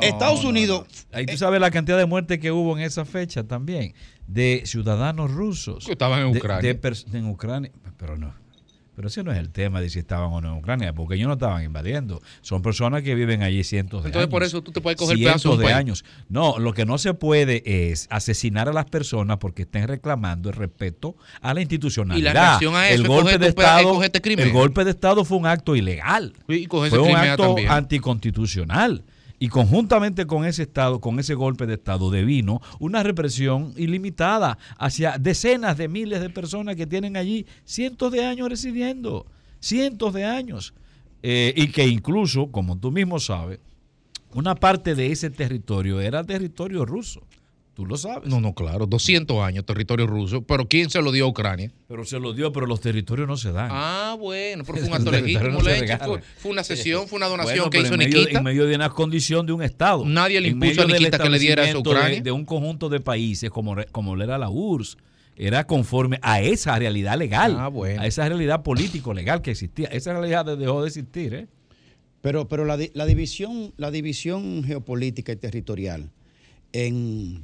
Estados 0.00 0.44
Unidos. 0.44 0.86
Ahí 1.12 1.26
tú 1.26 1.36
sabes 1.36 1.60
la 1.60 1.70
cantidad 1.70 1.98
de 1.98 2.06
muertes 2.06 2.38
que 2.38 2.50
hubo 2.50 2.76
en 2.76 2.82
esa 2.82 3.04
fecha 3.04 3.44
también, 3.44 3.94
de 4.26 4.62
ciudadanos 4.64 5.30
rusos. 5.30 5.84
Que 5.84 5.92
estaban 5.92 6.20
en 6.20 6.36
Ucrania. 6.36 6.80
en 7.12 7.26
Ucrania, 7.26 7.70
pero 7.98 8.16
no. 8.16 8.34
Pero 8.96 9.08
ese 9.08 9.22
no 9.22 9.30
es 9.30 9.36
el 9.36 9.50
tema 9.50 9.82
de 9.82 9.90
si 9.90 9.98
estaban 9.98 10.32
o 10.32 10.40
no 10.40 10.52
en 10.52 10.58
Ucrania, 10.58 10.94
porque 10.94 11.16
ellos 11.16 11.28
no 11.28 11.34
estaban 11.34 11.62
invadiendo. 11.62 12.22
Son 12.40 12.62
personas 12.62 13.02
que 13.02 13.14
viven 13.14 13.42
allí 13.42 13.62
cientos 13.62 14.02
de 14.02 14.08
años. 14.08 14.16
Entonces, 14.16 14.30
por 14.30 14.42
eso 14.42 14.62
tú 14.62 14.72
te 14.72 14.80
puedes 14.80 14.98
coger 14.98 15.18
cientos 15.18 15.58
de 15.58 15.70
años. 15.70 16.02
No, 16.30 16.58
lo 16.58 16.72
que 16.72 16.86
no 16.86 16.96
se 16.96 17.12
puede 17.12 17.62
es 17.66 18.06
asesinar 18.08 18.70
a 18.70 18.72
las 18.72 18.86
personas 18.86 19.36
porque 19.36 19.62
estén 19.62 19.86
reclamando 19.86 20.48
el 20.48 20.56
respeto 20.56 21.14
a 21.42 21.52
la 21.52 21.60
institucionalidad. 21.60 22.30
Y 22.30 22.34
la 22.34 22.40
reacción 22.40 22.74
a 22.74 22.88
eso 22.88 23.02
el 23.02 23.06
golpe 23.06 23.36
de 23.36 23.48
Estado, 23.48 24.02
el 24.02 24.52
golpe 24.52 24.84
de 24.84 24.90
Estado 24.92 25.26
fue 25.26 25.36
un 25.36 25.46
acto 25.46 25.76
ilegal. 25.76 26.32
Y 26.48 26.66
fue 26.66 26.98
un 26.98 27.14
acto 27.14 27.54
anticonstitucional. 27.68 29.04
Y 29.38 29.48
conjuntamente 29.48 30.26
con 30.26 30.46
ese 30.46 30.62
Estado, 30.62 31.00
con 31.00 31.18
ese 31.18 31.34
golpe 31.34 31.66
de 31.66 31.74
Estado, 31.74 32.10
devino 32.10 32.62
una 32.78 33.02
represión 33.02 33.74
ilimitada 33.76 34.56
hacia 34.78 35.18
decenas 35.18 35.76
de 35.76 35.88
miles 35.88 36.20
de 36.20 36.30
personas 36.30 36.76
que 36.76 36.86
tienen 36.86 37.16
allí 37.16 37.46
cientos 37.64 38.12
de 38.12 38.24
años 38.24 38.48
residiendo, 38.48 39.26
cientos 39.60 40.14
de 40.14 40.24
años. 40.24 40.72
Eh, 41.22 41.52
y 41.56 41.68
que 41.68 41.86
incluso, 41.86 42.50
como 42.50 42.78
tú 42.78 42.90
mismo 42.90 43.18
sabes, 43.18 43.58
una 44.32 44.54
parte 44.54 44.94
de 44.94 45.12
ese 45.12 45.30
territorio 45.30 46.00
era 46.00 46.24
territorio 46.24 46.84
ruso. 46.84 47.22
Tú 47.76 47.84
lo 47.84 47.98
sabes. 47.98 48.26
No, 48.26 48.40
no, 48.40 48.54
claro. 48.54 48.86
200 48.86 49.36
años 49.44 49.66
territorio 49.66 50.06
ruso. 50.06 50.40
Pero 50.40 50.66
¿quién 50.66 50.88
se 50.88 51.02
lo 51.02 51.12
dio 51.12 51.26
a 51.26 51.28
Ucrania? 51.28 51.70
Pero 51.86 52.06
se 52.06 52.18
lo 52.18 52.32
dio, 52.32 52.50
pero 52.50 52.64
los 52.64 52.80
territorios 52.80 53.28
no 53.28 53.36
se 53.36 53.52
dan. 53.52 53.68
Ah, 53.70 54.16
bueno. 54.18 54.64
Pero 54.64 54.78
fue 54.78 54.88
un 54.88 54.94
acto 54.94 55.10
legítimo. 55.10 55.60
fue, 55.60 56.50
una 56.50 56.64
sesión, 56.64 57.06
fue 57.06 57.18
una 57.18 57.26
donación 57.26 57.68
que 57.68 57.80
hizo 57.82 57.92
en 57.92 57.98
medio, 57.98 58.26
En 58.30 58.42
medio 58.42 58.64
de 58.64 58.76
una 58.76 58.88
condición 58.88 59.44
de 59.44 59.52
un 59.52 59.62
Estado. 59.62 60.06
Nadie 60.06 60.40
le 60.40 60.48
impuso 60.48 60.80
a 60.80 60.86
Nikita 60.86 61.18
que 61.18 61.28
le 61.28 61.38
diera 61.38 61.68
eso 61.68 61.76
a 61.76 61.80
Ucrania. 61.80 62.22
De, 62.22 62.32
un 62.32 62.46
conjunto 62.46 62.88
de 62.88 62.98
países 63.00 63.50
como, 63.50 63.76
como 63.92 64.16
era 64.22 64.38
la 64.38 64.48
URSS 64.48 64.96
era 65.36 65.66
conforme 65.66 66.18
a 66.22 66.40
esa 66.40 66.78
realidad 66.78 67.18
legal, 67.18 67.56
ah, 67.58 67.68
bueno. 67.68 68.00
a 68.00 68.06
esa 68.06 68.26
realidad 68.26 68.62
político-legal 68.62 69.42
que 69.42 69.50
existía. 69.50 69.88
Esa 69.88 70.14
realidad 70.14 70.56
dejó 70.56 70.80
de 70.80 70.88
existir, 70.88 71.34
¿eh? 71.34 71.46
Pero, 72.22 72.48
pero 72.48 72.64
la, 72.64 72.78
la, 72.94 73.04
división, 73.04 73.74
la 73.76 73.90
división 73.90 74.64
geopolítica 74.64 75.32
y 75.32 75.36
territorial 75.36 76.10
en, 76.72 77.42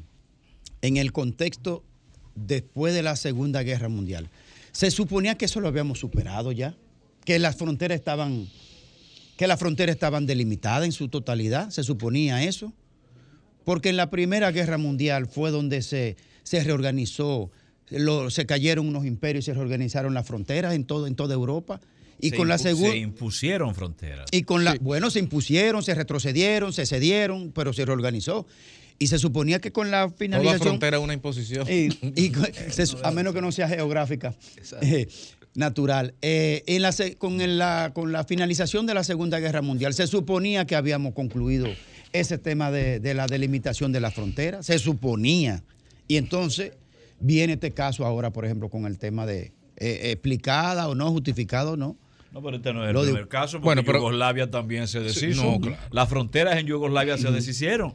en 0.83 0.99
el 0.99 1.13
contexto 1.13 1.83
después 2.35 2.93
de 2.95 3.03
la 3.03 3.17
Segunda 3.17 3.63
Guerra 3.63 3.89
Mundial, 3.89 4.29
se 4.73 4.91
suponía 4.91 5.37
que 5.37 5.47
eso 5.47 5.61
lo 5.61 5.69
habíamos 5.69 5.99
superado 5.99 6.53
ya, 6.53 6.77
que 7.25 7.39
las 7.39 7.57
fronteras 7.57 7.97
estaban, 7.97 8.49
que 9.37 9.47
las 9.47 9.59
fronteras 9.59 9.95
estaban 9.95 10.27
delimitadas 10.27 10.85
en 10.85 10.93
su 10.93 11.09
totalidad, 11.09 11.71
se 11.71 11.85
suponía 11.85 12.43
eso, 12.45 12.73
porque 13.65 13.91
en 13.91 13.97
la 13.97 14.11
Primera 14.11 14.51
Guerra 14.51 14.79
Mundial 14.79 15.27
fue 15.27 15.51
donde 15.51 15.83
se, 15.83 16.17
se 16.43 16.65
reorganizó, 16.65 17.51
se 18.31 18.47
cayeron 18.47 18.89
unos 18.89 19.05
imperios 19.05 19.45
y 19.45 19.47
se 19.47 19.55
reorganizaron 19.55 20.15
las 20.15 20.27
fronteras 20.27 20.75
en, 20.75 20.85
todo, 20.85 21.07
en 21.07 21.15
toda 21.15 21.35
Europa. 21.35 21.81
Y 22.21 22.31
se 22.31 22.37
con 22.37 22.49
la 22.49 22.57
Se 22.57 22.73
impusieron 22.97 23.75
fronteras. 23.75 24.27
Y 24.31 24.43
con 24.43 24.65
la, 24.65 24.77
bueno, 24.81 25.11
se 25.11 25.19
impusieron, 25.19 25.83
se 25.83 25.95
retrocedieron, 25.95 26.73
se 26.73 26.87
cedieron, 26.87 27.53
pero 27.53 27.73
se 27.73 27.85
reorganizó. 27.85 28.47
Y 29.03 29.09
se 29.09 29.19
suponía 29.19 29.61
que 29.61 29.73
con 29.73 29.91
la 29.91 30.09
finalización. 30.11 30.59
Toda 30.59 30.71
frontera 30.71 30.97
es 30.99 31.03
una 31.03 31.13
imposición. 31.13 31.67
Y, 31.69 31.89
a 33.03 33.11
menos 33.11 33.35
que 33.35 33.41
no 33.41 33.51
sea 33.51 33.67
geográfica. 33.67 34.33
Eh, 34.81 35.09
natural. 35.55 36.15
Eh, 36.23 36.63
en 36.67 36.83
la, 36.83 36.95
con, 37.19 37.59
la, 37.59 37.91
con 37.93 38.13
la 38.13 38.23
finalización 38.23 38.87
de 38.87 38.95
la 38.95 39.03
Segunda 39.03 39.41
Guerra 39.41 39.61
Mundial, 39.61 39.93
se 39.93 40.07
suponía 40.07 40.69
que 40.69 40.77
habíamos 40.77 41.15
concluido 41.15 41.67
ese 42.13 42.39
tema 42.39 42.71
de, 42.71 43.01
de 43.01 43.15
la 43.15 43.27
delimitación 43.27 43.91
de 43.91 43.99
la 43.99 44.13
frontera. 44.13 44.63
Se 44.63 44.79
suponía. 44.79 45.65
Y 46.07 46.17
entonces 46.17 46.75
viene 47.19 47.55
este 47.55 47.73
caso 47.73 48.07
ahora, 48.07 48.31
por 48.31 48.45
ejemplo, 48.45 48.69
con 48.69 48.87
el 48.87 48.99
tema 48.99 49.27
de 49.27 49.53
eh, 49.79 50.13
explicada 50.13 50.89
o 50.89 50.95
no, 50.95 51.11
justificada 51.11 51.73
o 51.73 51.77
no 51.77 51.97
no, 52.33 52.41
pero 52.41 52.57
este 52.57 52.73
no 52.73 52.83
es 52.83 52.97
el 52.97 53.03
primer 53.03 53.29
caso, 53.29 53.59
porque 53.59 53.65
bueno, 53.67 53.83
pero, 53.85 53.99
Yugoslavia 53.99 54.51
también 54.51 54.89
se 54.89 55.01
deshizo. 55.01 55.61
Las 55.91 56.09
fronteras 56.09 56.57
en 56.57 56.67
Yugoslavia 56.67 57.19
se 57.19 57.31
deshicieron. 57.31 57.93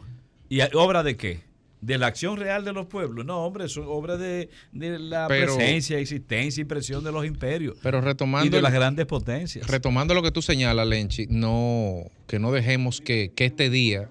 ¿Y 0.49 0.61
obra 0.73 1.03
de 1.03 1.17
qué? 1.17 1.41
De 1.81 1.97
la 1.97 2.07
acción 2.07 2.37
real 2.37 2.65
de 2.65 2.73
los 2.73 2.87
pueblos. 2.87 3.25
No, 3.25 3.45
hombre, 3.45 3.65
es 3.65 3.77
obra 3.77 4.17
de, 4.17 4.49
la 4.73 5.27
presencia, 5.27 5.99
existencia 5.99 6.61
y 6.61 6.65
presión 6.65 7.03
de 7.03 7.11
los 7.11 7.25
imperios. 7.25 7.77
Pero 7.83 8.01
retomando. 8.01 8.47
Y 8.47 8.49
de 8.49 8.61
las 8.61 8.73
grandes 8.73 9.05
potencias. 9.05 9.67
Retomando 9.67 10.13
lo 10.13 10.23
que 10.23 10.31
tú 10.31 10.41
señalas, 10.41 10.87
Lenchi, 10.87 11.27
no, 11.29 12.09
que 12.25 12.39
no 12.39 12.51
dejemos 12.51 12.99
que, 12.99 13.31
este 13.37 13.69
día, 13.69 14.09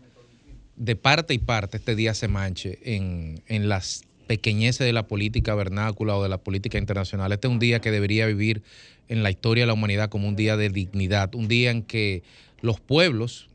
de 0.76 0.94
parte 0.94 1.34
y 1.34 1.38
parte, 1.38 1.78
este 1.78 1.96
día 1.96 2.14
se 2.14 2.28
manche 2.28 2.78
en, 2.82 3.42
en 3.48 3.68
las 3.68 4.04
pequeñeces 4.28 4.86
de 4.86 4.92
la 4.92 5.06
política 5.06 5.54
vernácula 5.54 6.16
o 6.16 6.22
de 6.22 6.28
la 6.28 6.38
política 6.38 6.78
internacional. 6.78 7.32
Este 7.32 7.48
es 7.48 7.52
un 7.52 7.58
día 7.58 7.80
que 7.80 7.90
debería 7.90 8.26
vivir 8.26 8.62
en 9.08 9.22
la 9.22 9.30
historia 9.30 9.62
de 9.62 9.68
la 9.68 9.72
humanidad 9.72 10.08
como 10.08 10.28
un 10.28 10.36
día 10.36 10.56
de 10.56 10.68
dignidad, 10.68 11.34
un 11.34 11.48
día 11.48 11.70
en 11.70 11.82
que 11.82 12.22
los 12.60 12.80
pueblos 12.80 13.48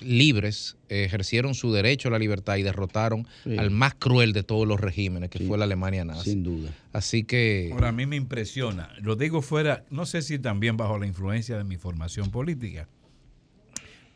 libres 0.00 0.76
ejercieron 0.88 1.54
su 1.54 1.72
derecho 1.72 2.08
a 2.08 2.10
la 2.10 2.18
libertad 2.18 2.56
y 2.56 2.62
derrotaron 2.62 3.26
al 3.58 3.70
más 3.70 3.94
cruel 3.94 4.32
de 4.32 4.42
todos 4.42 4.66
los 4.66 4.80
regímenes, 4.80 5.30
que 5.30 5.40
fue 5.40 5.58
la 5.58 5.64
Alemania 5.64 6.04
nazi. 6.04 6.30
Sin 6.30 6.42
duda. 6.42 6.70
Así 6.92 7.24
que... 7.24 7.70
Ahora, 7.72 7.88
a 7.88 7.92
mí 7.92 8.06
me 8.06 8.16
impresiona, 8.16 8.90
lo 9.00 9.16
digo 9.16 9.42
fuera, 9.42 9.84
no 9.90 10.06
sé 10.06 10.22
si 10.22 10.38
también 10.38 10.76
bajo 10.76 10.98
la 10.98 11.06
influencia 11.06 11.56
de 11.56 11.64
mi 11.64 11.76
formación 11.76 12.30
política, 12.30 12.88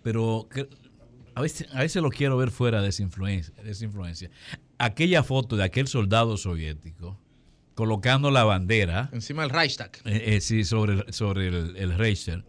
pero 0.02 0.48
a 1.34 1.40
veces, 1.40 1.68
a 1.72 1.80
veces 1.80 2.02
lo 2.02 2.10
quiero 2.10 2.36
ver 2.36 2.50
fuera 2.50 2.82
de 2.82 2.88
esa 2.88 3.02
influencia. 3.02 3.54
De 3.62 3.70
esa 3.70 3.84
influencia. 3.84 4.30
Aquella 4.78 5.22
foto 5.22 5.56
de 5.56 5.64
aquel 5.64 5.86
soldado 5.86 6.36
soviético 6.36 7.18
colocando 7.74 8.30
la 8.30 8.44
bandera. 8.44 9.10
Encima 9.12 9.42
del 9.42 9.50
Reichstag. 9.50 9.92
Eh, 10.04 10.36
eh, 10.36 10.40
sí, 10.40 10.64
sobre, 10.64 10.94
el, 10.94 11.12
sobre 11.12 11.48
el, 11.48 11.96
Reichstag, 11.96 12.44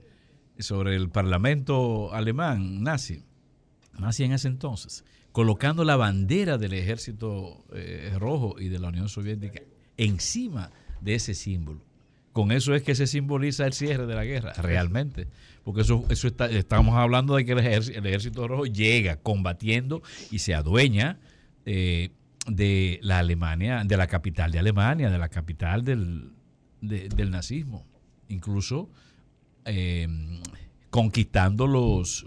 sobre 0.59 0.95
el 0.95 1.09
parlamento 1.09 2.13
alemán, 2.13 2.83
nazi, 2.83 3.23
nazi 3.97 4.23
en 4.23 4.33
ese 4.33 4.47
entonces, 4.47 5.03
colocando 5.31 5.83
la 5.83 5.95
bandera 5.95 6.57
del 6.57 6.73
ejército 6.73 7.65
eh, 7.73 8.15
rojo 8.19 8.55
y 8.59 8.69
de 8.69 8.79
la 8.79 8.89
Unión 8.89 9.09
Soviética 9.09 9.61
encima 9.97 10.71
de 11.01 11.15
ese 11.15 11.33
símbolo. 11.33 11.81
Con 12.31 12.51
eso 12.51 12.73
es 12.73 12.81
que 12.81 12.95
se 12.95 13.05
simboliza 13.05 13.65
el 13.65 13.73
cierre 13.73 14.07
de 14.07 14.15
la 14.15 14.25
guerra, 14.25 14.53
realmente. 14.53 15.27
Porque 15.63 15.81
eso, 15.81 16.03
eso 16.09 16.27
está, 16.27 16.49
estamos 16.49 16.95
hablando 16.95 17.35
de 17.35 17.45
que 17.45 17.51
el 17.51 17.59
ejército, 17.59 17.99
el 17.99 18.05
ejército 18.07 18.47
rojo 18.47 18.65
llega 18.65 19.17
combatiendo 19.17 20.01
y 20.31 20.39
se 20.39 20.55
adueña 20.55 21.19
de 22.47 22.99
la 23.01 23.19
Alemania, 23.19 23.83
de 23.85 23.97
la 23.97 24.07
capital 24.07 24.51
de 24.51 24.59
Alemania, 24.59 25.09
de 25.09 25.17
la 25.17 25.29
capital 25.29 25.83
del, 25.83 26.31
del 26.81 27.31
nazismo, 27.31 27.85
incluso 28.27 28.89
eh, 29.65 30.07
conquistando 30.89 31.67
los, 31.67 32.25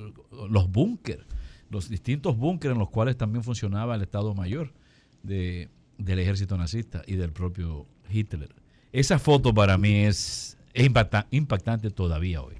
los 0.51 0.71
búnker, 0.71 1.27
los 1.71 1.89
distintos 1.89 2.37
búnkeres 2.37 2.75
en 2.75 2.81
los 2.81 2.91
cuales 2.91 3.17
también 3.17 3.45
funcionaba 3.45 3.95
el 3.95 4.03
Estado 4.03 4.35
Mayor 4.35 4.73
de, 5.23 5.69
del 5.99 6.19
ejército 6.19 6.57
nazista 6.57 7.03
y 7.07 7.17
del 7.17 7.33
propio 7.33 7.87
Hitler. 8.11 8.55
Esa 8.93 9.19
foto 9.19 9.53
para 9.53 9.79
mí 9.79 10.05
es, 10.05 10.59
es 10.75 10.91
impactante 11.31 11.91
todavía 11.91 12.43
hoy. 12.43 12.57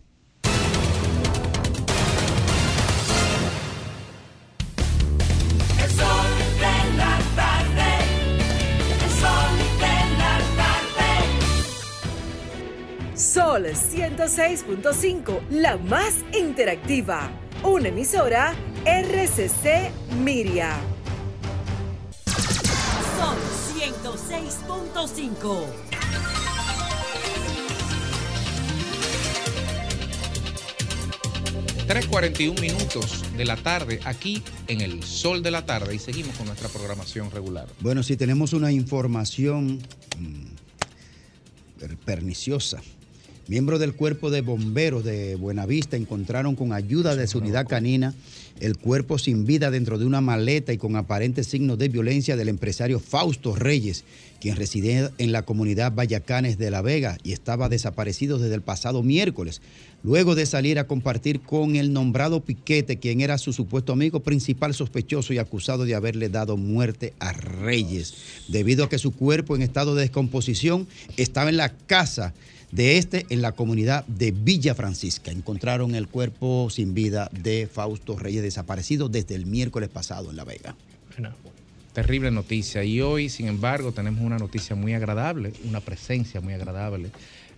Sol 13.37 13.67
106.5, 13.67 15.49
la 15.51 15.77
más 15.77 16.25
interactiva. 16.33 17.31
Una 17.63 17.89
emisora 17.89 18.55
RCC 18.87 19.91
Miria. 20.25 20.75
Sol 23.19 23.37
106.5. 23.77 25.67
...3.41 31.87 32.59
minutos 32.59 33.23
de 33.37 33.45
la 33.45 33.57
tarde 33.57 34.01
aquí 34.07 34.43
en 34.67 34.81
el 34.81 35.03
sol 35.03 35.43
de 35.43 35.51
la 35.51 35.67
tarde 35.67 35.95
y 35.95 35.99
seguimos 35.99 36.35
con 36.37 36.47
nuestra 36.47 36.71
programación 36.71 37.31
regular. 37.31 37.69
Bueno, 37.81 38.03
si 38.03 38.17
tenemos 38.17 38.55
una 38.55 38.73
información 38.73 39.83
mm, 40.19 40.47
perniciosa 42.07 42.81
Miembros 43.49 43.79
del 43.79 43.95
cuerpo 43.95 44.31
de 44.31 44.41
bomberos 44.41 45.05
de 45.05 45.37
Buenavista 45.37 45.97
encontraron 45.97 46.57
con 46.57 46.73
ayuda 46.73 47.15
de 47.15 47.29
su 47.29 47.39
unidad 47.39 47.69
canina 47.69 48.13
el 48.59 48.77
cuerpo 48.77 49.19
sin 49.19 49.47
vida 49.47 49.71
dentro 49.71 49.99
de 49.99 50.05
una 50.05 50.21
maleta 50.21 50.73
y 50.73 50.79
con 50.79 50.97
aparentes 50.97 51.47
signos 51.47 51.79
de 51.79 51.89
violencia 51.89 52.37
del 52.37 52.49
empresario 52.49 52.99
Fausto 52.99 53.55
Reyes, 53.55 54.03
quien 54.41 54.57
residía 54.57 55.13
en 55.19 55.31
la 55.31 55.43
comunidad 55.43 55.93
Vallacanes 55.93 56.59
de 56.59 56.73
La 56.73 56.83
Vega 56.83 57.19
y 57.23 57.33
estaba 57.33 57.69
desaparecido 57.69 58.39
desde 58.39 58.57
el 58.57 58.63
pasado 58.63 59.05
miércoles, 59.05 59.61
luego 60.03 60.35
de 60.35 60.47
salir 60.47 60.81
a 60.81 60.89
compartir 60.89 61.41
con 61.41 61.77
el 61.77 61.93
nombrado 61.93 62.41
Piquete, 62.41 62.99
quien 62.99 63.21
era 63.21 63.39
su 63.39 63.53
supuesto 63.53 63.93
amigo 63.93 64.21
principal 64.21 64.75
sospechoso 64.75 65.33
y 65.33 65.39
acusado 65.39 65.85
de 65.85 65.95
haberle 65.95 66.31
dado 66.31 66.57
muerte 66.57 67.13
a 67.21 67.33
Reyes, 67.33 68.15
debido 68.49 68.85
a 68.85 68.89
que 68.89 68.99
su 68.99 69.13
cuerpo 69.13 69.55
en 69.55 69.63
estado 69.63 69.95
de 69.95 70.03
descomposición 70.03 70.89
estaba 71.17 71.51
en 71.51 71.59
la 71.59 71.69
casa 71.69 72.35
de 72.73 72.99
este 72.99 73.27
en 73.31 73.43
la 73.43 73.53
comunidad 73.53 74.05
de 74.07 74.33
Villa 74.33 74.75
Francisca. 74.75 75.31
Encontraron 75.31 75.95
el 75.95 76.09
cuerpo 76.09 76.69
sin 76.71 76.95
vida 76.95 77.31
de 77.33 77.69
Fausto 77.73 78.19
Reyes 78.19 78.43
desaparecido 78.43 79.09
desde 79.09 79.35
el 79.35 79.47
miércoles 79.47 79.89
pasado 79.89 80.31
en 80.31 80.37
La 80.37 80.45
Vega. 80.45 80.75
Terrible 81.93 82.31
noticia. 82.31 82.85
Y 82.85 83.01
hoy, 83.01 83.29
sin 83.29 83.49
embargo, 83.49 83.93
tenemos 83.93 84.23
una 84.23 84.37
noticia 84.37 84.77
muy 84.77 84.93
agradable, 84.93 85.53
una 85.65 85.81
presencia 85.81 86.41
muy 86.41 86.53
agradable. 86.53 87.11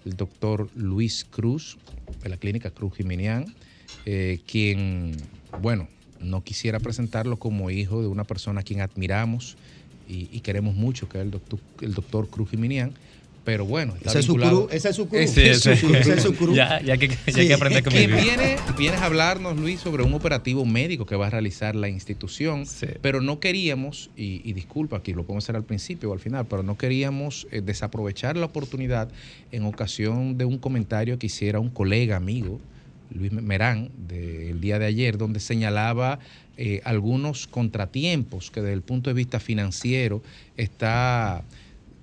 El 0.04 0.16
doctor 0.16 0.68
Luis 0.76 1.26
Cruz, 1.28 1.76
de 2.22 2.28
la 2.28 2.36
clínica 2.36 2.70
Cruz 2.70 2.94
Jiminián, 2.96 3.52
eh, 4.06 4.40
quien, 4.46 5.16
bueno, 5.60 5.88
no 6.20 6.44
quisiera 6.44 6.78
presentarlo 6.78 7.36
como 7.38 7.70
hijo 7.70 8.00
de 8.00 8.08
una 8.08 8.24
persona 8.24 8.60
a 8.60 8.64
quien 8.64 8.80
admiramos 8.80 9.56
y, 10.08 10.40
queremos 10.40 10.74
mucho, 10.74 11.08
que 11.08 11.18
es 11.18 11.24
el 11.24 11.30
doctor, 11.30 11.60
el 11.82 11.92
doctor 11.92 12.28
Cruz 12.28 12.48
Jiminián, 12.50 12.94
pero 13.48 13.64
bueno, 13.64 13.94
ese 14.04 14.18
es 14.18 14.26
su 14.26 14.36
cruz, 14.36 14.70
ese 14.70 14.90
es 14.90 14.96
su 14.96 15.08
cruz. 15.08 15.22
Ese, 15.22 15.50
es 15.50 16.22
su 16.22 16.34
cruz. 16.34 16.54
Ya, 16.54 16.82
ya, 16.82 16.98
que, 16.98 17.08
ya 17.08 17.32
que 17.32 17.54
aprender 17.54 17.82
con 17.82 17.94
viene, 17.94 18.58
vienes 18.76 19.00
a 19.00 19.06
hablarnos, 19.06 19.56
Luis, 19.56 19.80
sobre 19.80 20.02
un 20.02 20.12
operativo 20.12 20.66
médico 20.66 21.06
que 21.06 21.16
va 21.16 21.28
a 21.28 21.30
realizar 21.30 21.74
la 21.74 21.88
institución, 21.88 22.66
pero 23.00 23.22
no 23.22 23.40
queríamos, 23.40 24.10
y, 24.18 24.52
disculpa, 24.52 24.98
aquí 24.98 25.14
lo 25.14 25.22
podemos 25.22 25.44
hacer 25.44 25.56
al 25.56 25.64
principio 25.64 26.10
o 26.10 26.12
al 26.12 26.20
final, 26.20 26.44
pero 26.44 26.62
no 26.62 26.76
queríamos 26.76 27.46
eh, 27.50 27.62
desaprovechar 27.62 28.36
la 28.36 28.44
oportunidad 28.44 29.08
en 29.50 29.64
ocasión 29.64 30.36
de 30.36 30.44
un 30.44 30.58
comentario 30.58 31.18
que 31.18 31.28
hiciera 31.28 31.58
un 31.58 31.70
colega 31.70 32.16
amigo, 32.16 32.60
Luis 33.14 33.32
Merán, 33.32 33.88
del 33.96 34.60
día 34.60 34.78
de 34.78 34.84
ayer, 34.84 35.16
donde 35.16 35.40
señalaba 35.40 36.18
eh, 36.58 36.82
algunos 36.84 37.46
contratiempos 37.46 38.50
que 38.50 38.60
desde 38.60 38.74
el 38.74 38.82
punto 38.82 39.08
de 39.08 39.14
vista 39.14 39.40
financiero 39.40 40.20
está 40.58 41.44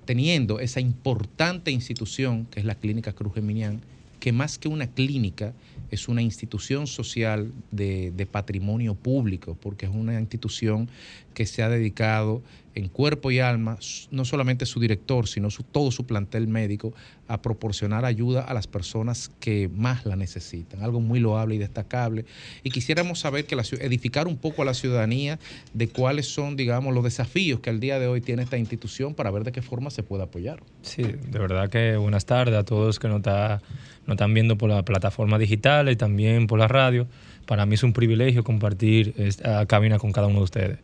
teniendo 0.06 0.60
esa 0.60 0.80
importante 0.80 1.70
institución 1.70 2.46
que 2.46 2.60
es 2.60 2.66
la 2.66 2.76
Clínica 2.76 3.12
Cruz 3.12 3.34
Geminián, 3.34 3.82
que 4.20 4.32
más 4.32 4.58
que 4.58 4.68
una 4.68 4.86
clínica 4.86 5.52
es 5.90 6.08
una 6.08 6.22
institución 6.22 6.86
social 6.86 7.52
de, 7.70 8.12
de 8.12 8.26
patrimonio 8.26 8.94
público, 8.94 9.56
porque 9.60 9.86
es 9.86 9.92
una 9.92 10.18
institución 10.18 10.88
que 11.36 11.44
se 11.44 11.62
ha 11.62 11.68
dedicado 11.68 12.42
en 12.74 12.88
cuerpo 12.88 13.30
y 13.30 13.40
alma, 13.40 13.78
no 14.10 14.24
solamente 14.24 14.64
su 14.64 14.80
director, 14.80 15.28
sino 15.28 15.48
todo 15.70 15.90
su 15.90 16.06
plantel 16.06 16.48
médico, 16.48 16.94
a 17.28 17.42
proporcionar 17.42 18.06
ayuda 18.06 18.40
a 18.40 18.54
las 18.54 18.66
personas 18.66 19.30
que 19.38 19.68
más 19.68 20.06
la 20.06 20.16
necesitan. 20.16 20.82
Algo 20.82 20.98
muy 21.00 21.20
loable 21.20 21.56
y 21.56 21.58
destacable. 21.58 22.24
Y 22.62 22.70
quisiéramos 22.70 23.18
saber 23.20 23.44
que 23.44 23.54
edificar 23.80 24.26
un 24.26 24.38
poco 24.38 24.62
a 24.62 24.64
la 24.64 24.72
ciudadanía 24.72 25.38
de 25.74 25.88
cuáles 25.88 26.26
son, 26.26 26.56
digamos, 26.56 26.94
los 26.94 27.04
desafíos 27.04 27.60
que 27.60 27.68
al 27.68 27.80
día 27.80 27.98
de 27.98 28.06
hoy 28.06 28.22
tiene 28.22 28.42
esta 28.42 28.56
institución 28.56 29.14
para 29.14 29.30
ver 29.30 29.44
de 29.44 29.52
qué 29.52 29.60
forma 29.60 29.90
se 29.90 30.02
puede 30.02 30.22
apoyar. 30.22 30.62
Sí, 30.80 31.02
de 31.02 31.38
verdad 31.38 31.68
que 31.68 31.98
buenas 31.98 32.24
tardes 32.24 32.54
a 32.54 32.64
todos 32.64 32.98
que 32.98 33.08
nos, 33.08 33.18
está, 33.18 33.60
nos 34.06 34.14
están 34.14 34.32
viendo 34.32 34.56
por 34.56 34.70
la 34.70 34.82
plataforma 34.84 35.38
digital 35.38 35.90
y 35.90 35.96
también 35.96 36.46
por 36.46 36.58
la 36.58 36.68
radio. 36.68 37.06
Para 37.44 37.66
mí 37.66 37.74
es 37.74 37.82
un 37.82 37.92
privilegio 37.92 38.42
compartir 38.42 39.12
esta 39.18 39.66
cabina 39.66 39.98
con 39.98 40.12
cada 40.12 40.28
uno 40.28 40.38
de 40.38 40.44
ustedes. 40.44 40.78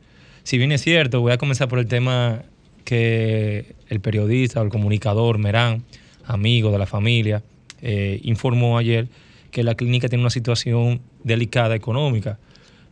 Si 0.45 0.59
bien 0.59 0.72
es 0.72 0.82
cierto, 0.82 1.20
voy 1.20 1.32
a 1.32 1.38
comenzar 1.38 1.68
por 1.68 1.78
el 1.78 1.86
tema 1.86 2.43
que 2.84 3.74
el 3.88 4.01
periodista 4.01 4.61
o 4.61 4.64
el 4.64 4.70
comunicador 4.70 5.38
Merán, 5.38 5.84
amigo 6.24 6.70
de 6.72 6.78
la 6.78 6.86
familia, 6.86 7.43
eh, 7.80 8.20
informó 8.24 8.78
ayer 8.78 9.09
que 9.51 9.62
la 9.62 9.74
clínica 9.74 10.09
tiene 10.09 10.22
una 10.22 10.30
situación 10.30 11.01
delicada 11.22 11.76
económica. 11.76 12.38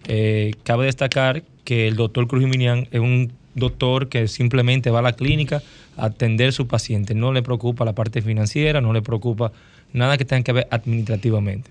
Eh, 0.07 0.53
cabe 0.63 0.87
destacar 0.87 1.43
que 1.65 1.89
el 1.89 1.97
doctor 1.97 2.29
Cruz 2.29 2.45
Minian 2.45 2.87
es 2.93 3.01
un 3.01 3.33
doctor 3.55 4.09
que 4.09 4.29
simplemente 4.29 4.91
va 4.91 5.01
a 5.01 5.03
la 5.03 5.15
clínica 5.15 5.63
a 5.97 6.07
atender 6.07 6.51
a 6.51 6.53
su 6.53 6.69
paciente. 6.69 7.15
No 7.15 7.33
le 7.33 7.43
preocupa 7.43 7.85
la 7.85 7.95
parte 7.95 8.23
financiera, 8.23 8.81
no 8.81 8.93
le 8.93 9.03
preocupa 9.03 9.53
nada 9.93 10.17
que 10.17 10.25
tenga 10.25 10.45
que 10.45 10.53
ver 10.53 10.69
administrativamente. 10.71 11.71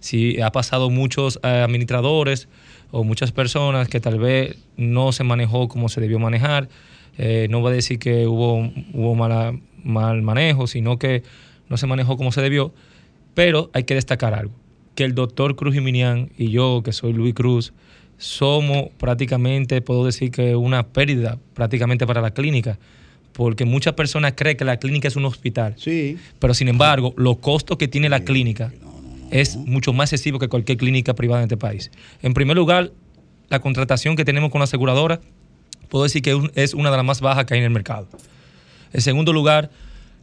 Si 0.00 0.40
ha 0.40 0.50
pasado 0.50 0.90
muchos 0.90 1.38
eh, 1.44 1.46
administradores 1.46 2.48
o 2.92 3.04
muchas 3.04 3.32
personas 3.32 3.88
que 3.88 3.98
tal 4.00 4.18
vez 4.18 4.56
no 4.76 5.10
se 5.12 5.24
manejó 5.24 5.66
como 5.66 5.88
se 5.88 6.00
debió 6.00 6.18
manejar. 6.20 6.68
Eh, 7.18 7.48
no 7.50 7.60
voy 7.60 7.72
a 7.72 7.74
decir 7.74 7.98
que 7.98 8.26
hubo, 8.26 8.70
hubo 8.92 9.14
mala, 9.14 9.58
mal 9.82 10.22
manejo, 10.22 10.66
sino 10.66 10.98
que 10.98 11.22
no 11.68 11.78
se 11.78 11.86
manejó 11.86 12.16
como 12.16 12.30
se 12.32 12.42
debió. 12.42 12.72
Pero 13.34 13.70
hay 13.72 13.84
que 13.84 13.94
destacar 13.94 14.34
algo, 14.34 14.52
que 14.94 15.04
el 15.04 15.14
doctor 15.14 15.56
Cruz 15.56 15.74
Jiminián 15.74 16.30
y 16.36 16.50
yo, 16.50 16.82
que 16.84 16.92
soy 16.92 17.14
Luis 17.14 17.34
Cruz, 17.34 17.72
somos 18.18 18.90
prácticamente, 18.98 19.80
puedo 19.80 20.04
decir 20.04 20.30
que 20.30 20.54
una 20.54 20.86
pérdida 20.86 21.38
prácticamente 21.54 22.06
para 22.06 22.20
la 22.20 22.32
clínica, 22.32 22.78
porque 23.32 23.64
muchas 23.64 23.94
personas 23.94 24.34
creen 24.36 24.58
que 24.58 24.66
la 24.66 24.76
clínica 24.76 25.08
es 25.08 25.16
un 25.16 25.24
hospital. 25.24 25.74
Sí. 25.78 26.18
Pero 26.38 26.52
sin 26.52 26.68
embargo, 26.68 27.14
los 27.16 27.38
costos 27.38 27.78
que 27.78 27.88
tiene 27.88 28.10
la 28.10 28.20
clínica 28.20 28.70
es 29.32 29.56
mucho 29.56 29.92
más 29.92 30.12
excesivo 30.12 30.38
que 30.38 30.48
cualquier 30.48 30.78
clínica 30.78 31.14
privada 31.14 31.42
en 31.42 31.46
este 31.46 31.56
país. 31.56 31.90
En 32.22 32.34
primer 32.34 32.56
lugar, 32.56 32.92
la 33.48 33.60
contratación 33.60 34.14
que 34.14 34.24
tenemos 34.24 34.50
con 34.50 34.60
la 34.60 34.64
aseguradora, 34.64 35.20
puedo 35.88 36.04
decir 36.04 36.22
que 36.22 36.50
es 36.54 36.74
una 36.74 36.90
de 36.90 36.96
las 36.96 37.04
más 37.04 37.20
bajas 37.20 37.44
que 37.46 37.54
hay 37.54 37.58
en 37.58 37.64
el 37.64 37.70
mercado. 37.70 38.08
En 38.92 39.00
segundo 39.00 39.32
lugar, 39.32 39.70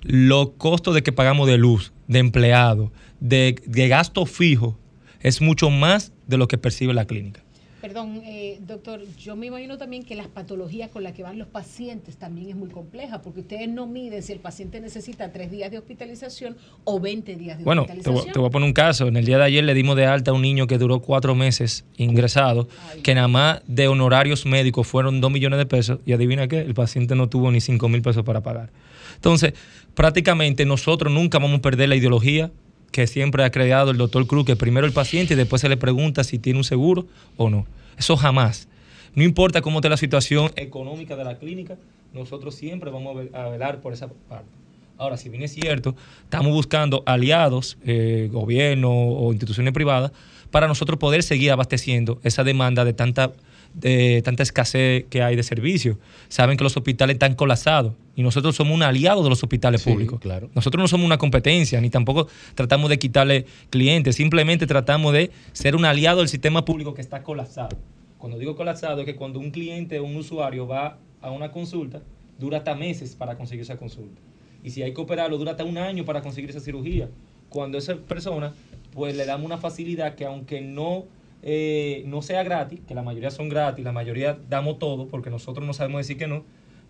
los 0.01 0.51
costos 0.51 0.93
de 0.95 1.03
que 1.03 1.11
pagamos 1.11 1.47
de 1.47 1.57
luz, 1.57 1.91
de 2.07 2.19
empleado, 2.19 2.91
de, 3.19 3.55
de 3.65 3.87
gasto 3.87 4.25
fijo, 4.25 4.77
es 5.21 5.41
mucho 5.41 5.69
más 5.69 6.13
de 6.27 6.37
lo 6.37 6.47
que 6.47 6.57
percibe 6.57 6.93
la 6.93 7.05
clínica. 7.05 7.41
Perdón, 7.81 8.21
eh, 8.25 8.59
doctor, 8.67 9.01
yo 9.17 9.35
me 9.35 9.47
imagino 9.47 9.77
también 9.77 10.03
que 10.03 10.15
las 10.15 10.27
patologías 10.27 10.89
con 10.89 11.03
las 11.03 11.13
que 11.13 11.23
van 11.23 11.37
los 11.37 11.47
pacientes 11.47 12.17
también 12.17 12.49
es 12.49 12.55
muy 12.55 12.69
compleja, 12.69 13.21
porque 13.21 13.39
ustedes 13.39 13.69
no 13.69 13.87
miden 13.87 14.21
si 14.21 14.33
el 14.33 14.39
paciente 14.39 14.81
necesita 14.81 15.31
tres 15.31 15.49
días 15.49 15.71
de 15.71 15.77
hospitalización 15.77 16.57
o 16.83 16.99
20 16.99 17.35
días 17.35 17.57
de 17.57 17.63
hospitalización. 17.63 18.13
Bueno, 18.13 18.31
te, 18.33 18.39
voy 18.39 18.47
a 18.47 18.51
poner 18.51 18.67
un 18.67 18.73
caso. 18.73 19.07
En 19.07 19.15
el 19.15 19.25
día 19.25 19.37
de 19.37 19.45
ayer 19.45 19.63
le 19.63 19.73
dimos 19.73 19.95
de 19.95 20.05
alta 20.05 20.31
a 20.31 20.33
un 20.33 20.41
niño 20.41 20.67
que 20.67 20.77
duró 20.77 21.01
cuatro 21.01 21.35
meses 21.35 21.85
ingresado, 21.95 22.67
que 23.01 23.15
nada 23.15 23.29
más 23.29 23.61
de 23.65 23.87
honorarios 23.87 24.45
médicos 24.45 24.85
fueron 24.85 25.21
dos 25.21 25.31
millones 25.31 25.59
de 25.59 25.65
pesos, 25.65 25.99
y 26.05 26.11
adivina 26.11 26.47
qué, 26.47 26.59
el 26.59 26.73
paciente 26.73 27.15
no 27.15 27.29
tuvo 27.29 27.49
ni 27.51 27.61
cinco 27.61 27.87
mil 27.87 28.01
pesos 28.01 28.23
para 28.23 28.41
pagar. 28.41 28.71
Entonces, 29.15 29.53
prácticamente 29.95 30.65
nosotros 30.65 31.13
nunca 31.13 31.39
vamos 31.39 31.59
a 31.59 31.61
perder 31.61 31.89
la 31.89 31.95
ideología 31.95 32.51
que 32.91 33.07
siempre 33.07 33.43
ha 33.43 33.51
creado 33.51 33.91
el 33.91 33.97
doctor 33.97 34.27
Cruz, 34.27 34.45
que 34.45 34.55
primero 34.55 34.85
el 34.85 34.93
paciente 34.93 35.33
y 35.33 35.37
después 35.37 35.61
se 35.61 35.69
le 35.69 35.77
pregunta 35.77 36.23
si 36.23 36.39
tiene 36.39 36.59
un 36.59 36.63
seguro 36.63 37.05
o 37.37 37.49
no. 37.49 37.65
Eso 37.97 38.15
jamás. 38.17 38.67
No 39.15 39.23
importa 39.23 39.61
cómo 39.61 39.79
esté 39.79 39.89
la 39.89 39.97
situación 39.97 40.51
económica 40.55 41.15
de 41.15 41.23
la 41.23 41.37
clínica, 41.37 41.77
nosotros 42.13 42.55
siempre 42.55 42.89
vamos 42.91 43.27
a 43.33 43.49
velar 43.49 43.81
por 43.81 43.93
esa 43.93 44.07
parte. 44.27 44.49
Ahora, 44.97 45.17
si 45.17 45.29
bien 45.29 45.43
es 45.43 45.53
cierto, 45.53 45.95
estamos 46.23 46.51
buscando 46.51 47.03
aliados, 47.05 47.77
eh, 47.85 48.29
gobierno 48.31 48.91
o 48.91 49.31
instituciones 49.31 49.73
privadas, 49.73 50.11
para 50.51 50.67
nosotros 50.67 50.99
poder 50.99 51.23
seguir 51.23 51.51
abasteciendo 51.51 52.19
esa 52.23 52.43
demanda 52.43 52.83
de 52.83 52.93
tanta 52.93 53.31
de 53.73 54.21
tanta 54.23 54.43
escasez 54.43 55.05
que 55.09 55.21
hay 55.21 55.35
de 55.35 55.43
servicios. 55.43 55.97
Saben 56.27 56.57
que 56.57 56.63
los 56.63 56.75
hospitales 56.75 57.15
están 57.15 57.35
colapsados 57.35 57.93
y 58.19 58.21
nosotros 58.21 58.53
somos 58.53 58.75
un 58.75 58.83
aliado 58.83 59.23
de 59.23 59.29
los 59.29 59.41
hospitales 59.41 59.81
públicos. 59.81 60.19
Claro. 60.19 60.49
Nosotros 60.53 60.81
no 60.81 60.89
somos 60.89 61.05
una 61.05 61.17
competencia, 61.17 61.79
ni 61.79 61.89
tampoco 61.89 62.27
tratamos 62.53 62.89
de 62.89 62.99
quitarle 62.99 63.45
clientes, 63.69 64.17
simplemente 64.17 64.67
tratamos 64.67 65.13
de 65.13 65.31
ser 65.53 65.73
un 65.73 65.85
aliado 65.85 66.19
del 66.19 66.27
sistema 66.27 66.65
público 66.65 66.93
que 66.93 66.99
está 66.99 67.23
colapsado. 67.23 67.77
Cuando 68.17 68.37
digo 68.37 68.57
colapsado 68.57 68.99
es 68.99 69.05
que 69.05 69.15
cuando 69.15 69.39
un 69.39 69.51
cliente 69.51 69.99
o 69.99 70.03
un 70.03 70.17
usuario 70.17 70.67
va 70.67 70.97
a 71.21 71.31
una 71.31 71.53
consulta, 71.53 72.01
dura 72.37 72.57
hasta 72.57 72.75
meses 72.75 73.15
para 73.15 73.37
conseguir 73.37 73.61
esa 73.61 73.77
consulta. 73.77 74.19
Y 74.65 74.71
si 74.71 74.83
hay 74.83 74.93
que 74.93 74.99
operarlo, 74.99 75.37
dura 75.37 75.51
hasta 75.51 75.63
un 75.63 75.77
año 75.77 76.03
para 76.03 76.21
conseguir 76.21 76.49
esa 76.49 76.59
cirugía. 76.59 77.09
Cuando 77.47 77.77
esa 77.77 77.95
persona, 77.95 78.53
pues 78.91 79.15
le 79.15 79.25
damos 79.25 79.45
una 79.45 79.59
facilidad 79.59 80.15
que 80.15 80.25
aunque 80.25 80.59
no 80.59 81.05
eh, 81.41 82.03
no 82.05 82.21
sea 82.21 82.43
gratis, 82.43 82.81
que 82.85 82.93
la 82.93 83.01
mayoría 83.01 83.31
son 83.31 83.47
gratis, 83.47 83.85
la 83.85 83.93
mayoría 83.93 84.37
damos 84.49 84.77
todo, 84.77 85.07
porque 85.07 85.29
nosotros 85.29 85.65
no 85.65 85.71
sabemos 85.71 85.99
decir 85.99 86.17
que 86.17 86.27
no, 86.27 86.43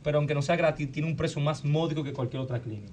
pero 0.04 0.18
aunque 0.18 0.34
no 0.34 0.42
sea 0.42 0.56
gratis, 0.56 0.92
tiene 0.92 1.08
un 1.08 1.16
precio 1.16 1.42
más 1.42 1.66
módico 1.66 2.04
que 2.04 2.14
cualquier 2.14 2.42
otra 2.42 2.60
clínica. 2.60 2.92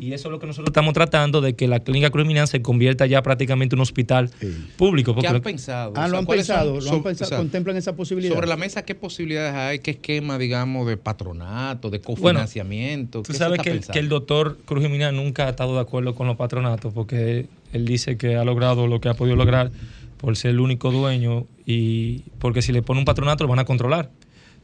Y 0.00 0.14
eso 0.14 0.28
es 0.28 0.32
lo 0.32 0.40
que 0.40 0.46
nosotros 0.46 0.70
estamos 0.70 0.94
tratando, 0.94 1.42
de 1.42 1.54
que 1.54 1.68
la 1.68 1.80
clínica 1.80 2.08
Cruz 2.08 2.26
se 2.48 2.62
convierta 2.62 3.04
ya 3.04 3.22
prácticamente 3.22 3.74
en 3.74 3.80
un 3.80 3.82
hospital 3.82 4.30
público. 4.78 5.14
¿Qué 5.14 5.26
han 5.26 5.42
pensado? 5.42 5.92
Ah, 5.94 6.08
lo 6.08 6.16
han 6.16 6.24
pensado, 6.24 6.80
lo 6.80 6.90
han 6.90 7.02
pensado 7.02 7.36
contemplan 7.36 7.76
esa 7.76 7.94
posibilidad. 7.94 8.34
Sobre 8.34 8.46
la 8.46 8.56
mesa, 8.56 8.82
¿qué 8.82 8.94
posibilidades 8.94 9.54
hay? 9.54 9.78
¿Qué 9.80 9.90
esquema, 9.90 10.38
digamos, 10.38 10.86
de 10.86 10.96
patronato, 10.96 11.90
de 11.90 12.00
cofinanciamiento? 12.00 13.22
tú 13.22 13.34
sabes 13.34 13.60
que, 13.60 13.78
que, 13.80 13.98
el 13.98 14.08
doctor 14.08 14.56
Cruz 14.64 14.88
nunca 15.12 15.46
ha 15.46 15.50
estado 15.50 15.74
de 15.74 15.80
acuerdo 15.80 16.14
con 16.14 16.26
los 16.26 16.36
patronatos, 16.36 16.94
porque 16.94 17.46
él 17.74 17.84
dice 17.84 18.16
que 18.16 18.36
ha 18.36 18.44
logrado 18.44 18.86
lo 18.86 19.02
que 19.02 19.10
ha 19.10 19.14
podido 19.14 19.36
lograr 19.36 19.70
por 20.16 20.34
ser 20.34 20.52
el 20.52 20.60
único 20.60 20.90
dueño 20.90 21.46
y 21.66 22.20
porque 22.38 22.62
si 22.62 22.72
le 22.72 22.80
pone 22.80 23.00
un 23.00 23.04
patronato 23.04 23.44
lo 23.44 23.50
van 23.50 23.58
a 23.58 23.64
controlar 23.66 24.10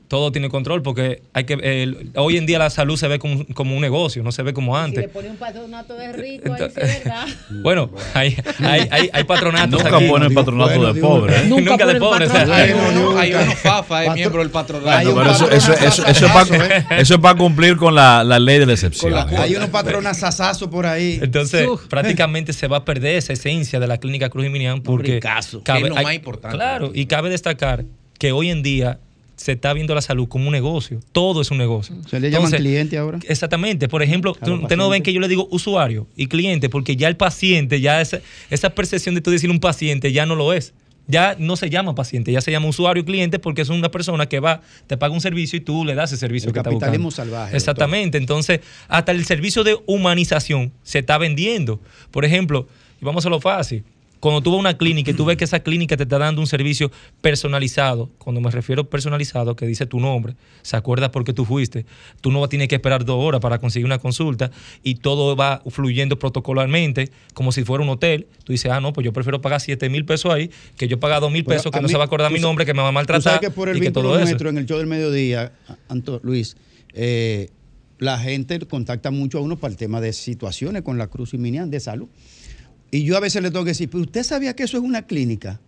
todo 0.09 0.31
tiene 0.31 0.49
control 0.49 0.83
porque 0.83 1.23
hay 1.33 1.45
que 1.45 2.11
hoy 2.15 2.37
en 2.37 2.47
día 2.47 2.59
la 2.59 2.71
salud 2.71 2.97
se 2.97 3.09
ve 3.09 3.19
como, 3.19 3.45
como, 3.55 3.75
un 3.75 3.81
negocio, 3.81 4.23
no 4.23 4.31
se 4.33 4.43
ve 4.43 4.53
como 4.53 4.77
antes. 4.77 5.01
Si 5.01 5.07
le 5.07 5.13
pone 5.13 5.31
un 5.31 5.37
patronato 5.37 5.95
de 5.95 6.13
rico, 6.13 6.53
ahí 6.53 6.69
sí 6.69 6.81
verdad. 6.81 7.27
Bueno, 7.63 7.91
hay, 8.15 8.37
hay, 8.61 8.89
hay, 8.91 9.11
hay 9.13 9.25
patronatos 9.25 9.83
Nunca 9.83 9.97
aquí. 9.97 10.09
ponen 10.09 10.35
patronato 10.35 10.93
de 10.93 11.01
pobre. 11.01 11.37
¿eh? 11.37 11.45
Nunca, 11.49 11.71
Nunca 11.73 11.87
de 11.87 11.95
pobre. 11.97 12.27
O 12.27 12.31
sea, 12.31 12.43
hay 12.43 12.73
uno, 12.73 13.19
hay 13.19 13.35
uno 13.35 13.53
FAFA, 13.53 14.05
es 14.05 14.15
miembro 14.15 14.41
del 14.41 14.51
patronato. 14.51 15.15
pero 15.15 15.31
eso, 15.31 15.51
eso, 15.51 15.73
eso, 15.73 16.07
eso, 16.07 16.27
es 16.27 16.33
para, 16.33 16.99
eso 16.99 17.15
es 17.15 17.21
para 17.21 17.37
cumplir 17.37 17.77
con 17.77 17.95
la, 17.95 18.23
la 18.23 18.39
ley 18.39 18.59
de 18.59 18.67
la 18.67 18.73
excepción. 18.75 19.13
La, 19.13 19.23
hay 19.23 19.57
unos 19.57 19.71
patronazazazo 19.71 20.71
por 20.71 20.87
ahí. 20.87 21.19
Entonces, 21.21 21.67
prácticamente 21.89 22.53
se 22.53 22.69
va 22.69 22.79
a 22.79 22.85
perder 22.85 23.17
esa 23.17 23.33
esencia 23.33 23.81
de 23.81 23.87
la 23.87 23.99
clínica 23.99 24.29
Cruz 24.31 24.47
y 24.47 24.51
Minian 24.51 24.83
porque... 24.83 25.21
Caso, 25.21 25.63
cabe, 25.65 25.83
es 25.83 25.89
lo 25.89 25.95
más 25.97 26.15
importante. 26.15 26.57
Claro, 26.57 26.91
y 26.95 27.07
cabe 27.07 27.31
destacar 27.31 27.85
que 28.19 28.33
hoy 28.33 28.51
en 28.51 28.63
día 28.63 28.99
se 29.37 29.53
está 29.53 29.73
viendo 29.75 29.95
la 29.95 30.01
salud 30.01 30.29
como 30.29 30.47
un 30.47 30.53
negocio. 30.53 31.01
Todo 31.13 31.43
es 31.43 31.51
un 31.51 31.59
negocio. 31.59 31.95
¿Se 32.09 32.19
le 32.19 32.31
llaman 32.31 32.51
cliente 32.51 32.97
ahora? 32.97 33.19
Exactamente. 33.29 33.89
Por 33.89 34.03
ejemplo, 34.03 34.33
ustedes 34.33 34.77
no 34.77 34.89
ven 34.89 35.03
que 35.03 35.13
yo 35.13 35.21
le 35.21 35.29
digo 35.29 35.47
usuario 35.51 36.07
y 36.17 36.27
cliente, 36.27 36.69
porque 36.69 36.97
ya 36.97 37.09
el 37.09 37.17
paciente, 37.17 37.81
ya 37.81 38.01
esa, 38.01 38.21
esa 38.51 38.71
percepción 38.71 39.15
de 39.15 39.21
tú 39.21 39.31
decir 39.31 39.51
un 39.51 39.61
paciente 39.61 40.11
ya 40.13 40.27
no 40.27 40.35
lo 40.35 40.53
es. 40.53 40.75
Ya 41.09 41.37
no 41.39 41.55
se 41.55 41.71
llama 41.71 41.95
paciente, 41.95 42.33
ya 42.33 42.41
se 42.41 42.51
llama 42.51 42.67
usuario 42.67 43.03
y 43.03 43.07
cliente 43.07 43.39
porque 43.39 43.63
es 43.63 43.69
una 43.69 43.93
persona 43.93 44.27
que 44.27 44.41
va, 44.41 44.63
te 44.89 44.97
paga 44.97 45.15
un 45.15 45.21
servicio 45.21 45.57
y 45.57 45.61
tú 45.61 45.85
le 45.85 45.95
das 45.95 46.11
ese 46.11 46.19
servicio 46.19 46.49
el 46.49 46.55
que 46.55 46.63
capitalismo 46.63 47.13
salvaje. 47.13 47.57
Exactamente. 47.57 48.19
Entonces, 48.19 48.59
hasta 48.89 49.13
el 49.13 49.25
servicio 49.25 49.63
de 49.63 49.79
humanización 49.87 50.73
se 50.83 50.99
está 50.99 51.17
vendiendo. 51.17 51.79
Por 52.11 52.25
ejemplo, 52.25 52.67
y 53.01 53.05
vamos 53.05 53.25
a 53.25 53.29
lo 53.29 53.41
fácil 53.41 53.85
cuando 54.21 54.43
tú 54.43 54.51
vas 54.51 54.59
a 54.59 54.61
una 54.61 54.79
clínica 54.79 55.11
y 55.11 55.15
tú 55.15 55.25
ves 55.25 55.37
que 55.37 55.45
esa 55.45 55.61
clínica 55.61 55.97
te 55.97 56.05
está 56.05 56.19
dando 56.19 56.41
un 56.41 56.47
servicio 56.47 56.91
personalizado, 57.21 58.11
cuando 58.19 58.41
me 58.41 58.51
refiero 58.51 58.89
personalizado, 58.89 59.57
que 59.57 59.67
dice 59.67 59.87
tu 59.87 60.01
nombre, 60.01 60.37
se 60.63 60.77
acuerda 60.77 61.11
por 61.11 61.25
qué 61.25 61.33
tú 61.33 61.45
fuiste, 61.45 61.87
tú 62.21 62.31
no 62.31 62.49
tienes 62.49 62.69
que 62.69 62.77
esperar 62.77 63.05
dos 63.05 63.17
horas 63.23 63.41
para 63.41 63.59
conseguir 63.59 63.87
una 63.87 63.99
consulta 63.99 64.51
y 64.83 64.97
todo 64.97 65.37
va 65.37 65.63
fluyendo 65.69 66.19
protocolarmente, 66.19 67.11
como 67.35 67.53
si 67.53 67.65
fuera 67.65 67.85
un 67.85 67.91
hotel. 67.91 68.27
Tú 68.45 68.53
dices, 68.53 68.71
ah, 68.71 68.81
no, 68.81 68.93
pues 68.93 69.05
yo 69.05 69.13
prefiero 69.13 69.41
pagar 69.41 69.61
7 69.61 69.89
mil 69.91 70.05
pesos 70.05 70.33
ahí, 70.33 70.51
que 70.77 70.89
yo 70.89 70.99
pagar 70.99 71.21
2 71.21 71.31
mil 71.31 71.45
pesos, 71.45 71.71
que 71.71 71.81
no 71.81 71.89
se 71.89 71.97
va 71.97 72.05
a 72.05 72.07
acordar 72.07 72.33
mi 72.33 72.41
nombre, 72.41 72.65
que 72.65 72.75
me 72.75 72.83
va 72.83 72.89
a 72.89 72.93
maltratar. 72.93 73.23
Tú 73.23 73.29
sabes 73.29 73.41
que 73.41 73.51
por 73.51 73.69
el 73.69 73.81
vínculo 73.81 74.19
nuestro 74.19 74.49
en 74.49 74.59
el 74.59 74.67
show 74.67 74.79
del 74.79 74.87
mediodía, 74.87 75.53
Anto, 75.89 76.21
Luis, 76.23 76.57
eh, 76.93 77.51
la 77.99 78.19
gente 78.19 78.59
contacta 78.61 79.11
mucho 79.11 79.39
a 79.39 79.41
uno 79.41 79.57
para 79.57 79.73
el 79.73 79.77
tema 79.77 80.01
de 80.01 80.13
situaciones 80.13 80.83
con 80.83 80.99
la 80.99 81.07
Cruz 81.09 81.35
y 81.35 81.39
Minian 81.39 81.71
de 81.71 81.81
salud 81.81 82.09
Y 82.91 83.05
yo 83.05 83.17
a 83.17 83.21
veces 83.21 83.43
le 83.43 83.51
tengo 83.51 83.65
que 83.65 83.71
decir, 83.71 83.91
pero 83.91 84.03
usted 84.03 84.23
sabía 84.23 84.55
que 84.55 84.63
eso 84.63 84.77
es 84.77 84.83
una 84.83 85.03
clínica. 85.03 85.61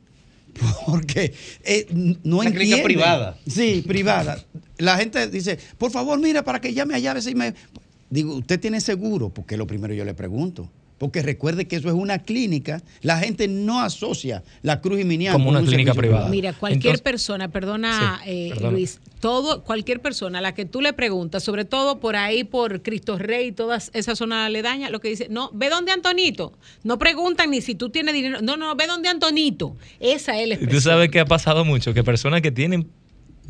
Porque 0.87 1.35
eh, 1.64 1.87
no 2.25 2.39
Una 2.39 2.51
clínica 2.51 2.83
privada. 2.83 3.39
Sí, 3.47 3.85
privada. 3.87 4.45
La 4.79 4.97
gente 4.97 5.29
dice, 5.29 5.59
por 5.77 5.91
favor, 5.91 6.19
mira, 6.19 6.45
para 6.45 6.61
que 6.61 6.73
llame 6.73 6.95
allá 6.95 7.12
a 7.12 7.21
si 7.21 7.35
me... 7.35 7.55
Digo, 8.11 8.37
¿usted 8.37 8.59
tiene 8.59 8.81
seguro? 8.81 9.29
Porque 9.29 9.57
lo 9.57 9.66
primero 9.66 9.93
yo 9.93 10.05
le 10.05 10.14
pregunto. 10.14 10.71
Porque 10.99 11.23
recuerde 11.23 11.67
que 11.67 11.77
eso 11.77 11.89
es 11.89 11.95
una 11.95 12.19
clínica. 12.19 12.83
La 13.03 13.19
gente 13.19 13.47
no 13.49 13.81
asocia 13.81 14.43
la 14.63 14.81
Cruz 14.81 14.99
Jiménez 14.99 15.33
Como 15.33 15.49
una 15.51 15.63
clínica 15.63 15.95
privada. 15.95 16.29
Mira, 16.29 16.53
cualquier 16.53 16.79
Entonces- 16.97 17.01
persona, 17.03 17.49
perdona, 17.49 18.21
Sí, 18.25 18.31
eh, 18.31 18.49
perdona. 18.55 18.73
Luis, 18.73 19.01
todo, 19.21 19.63
cualquier 19.63 20.01
persona 20.01 20.39
a 20.39 20.43
la 20.43 20.55
que 20.55 20.65
tú 20.65 20.81
le 20.81 20.93
preguntas, 20.93 21.43
sobre 21.45 21.65
todo 21.65 22.01
por 22.01 22.17
ahí, 22.17 22.43
por 22.45 22.83
Cristo 22.83 23.17
Rey 23.17 23.49
y 23.49 23.53
todas 23.53 23.91
esas 23.95 24.19
zonas 24.19 24.47
aledañas, 24.47 24.91
lo 24.91 25.01
que 25.01 25.09
dice, 25.09 25.29
no, 25.31 25.51
ve 25.55 25.69
donde 25.71 25.93
Antonito. 25.93 26.53
No 26.83 26.99
preguntan 26.99 27.51
ni 27.51 27.61
si 27.61 27.75
tú 27.77 27.91
tienes 27.91 28.13
dinero. 28.15 28.43
No, 28.43 28.57
no, 28.57 28.75
ve 28.75 28.87
donde 28.89 29.09
Antonito. 29.09 29.77
Esa 30.01 30.39
es 30.41 30.49
la 30.49 30.55
Y 30.55 30.59
tú 30.59 30.65
expresión. 30.65 30.93
sabes 30.95 31.11
que 31.11 31.21
ha 31.21 31.25
pasado 31.27 31.65
mucho, 31.65 31.95
que 31.95 32.03
personas 32.03 32.43
que 32.43 32.51
tienen, 32.51 32.89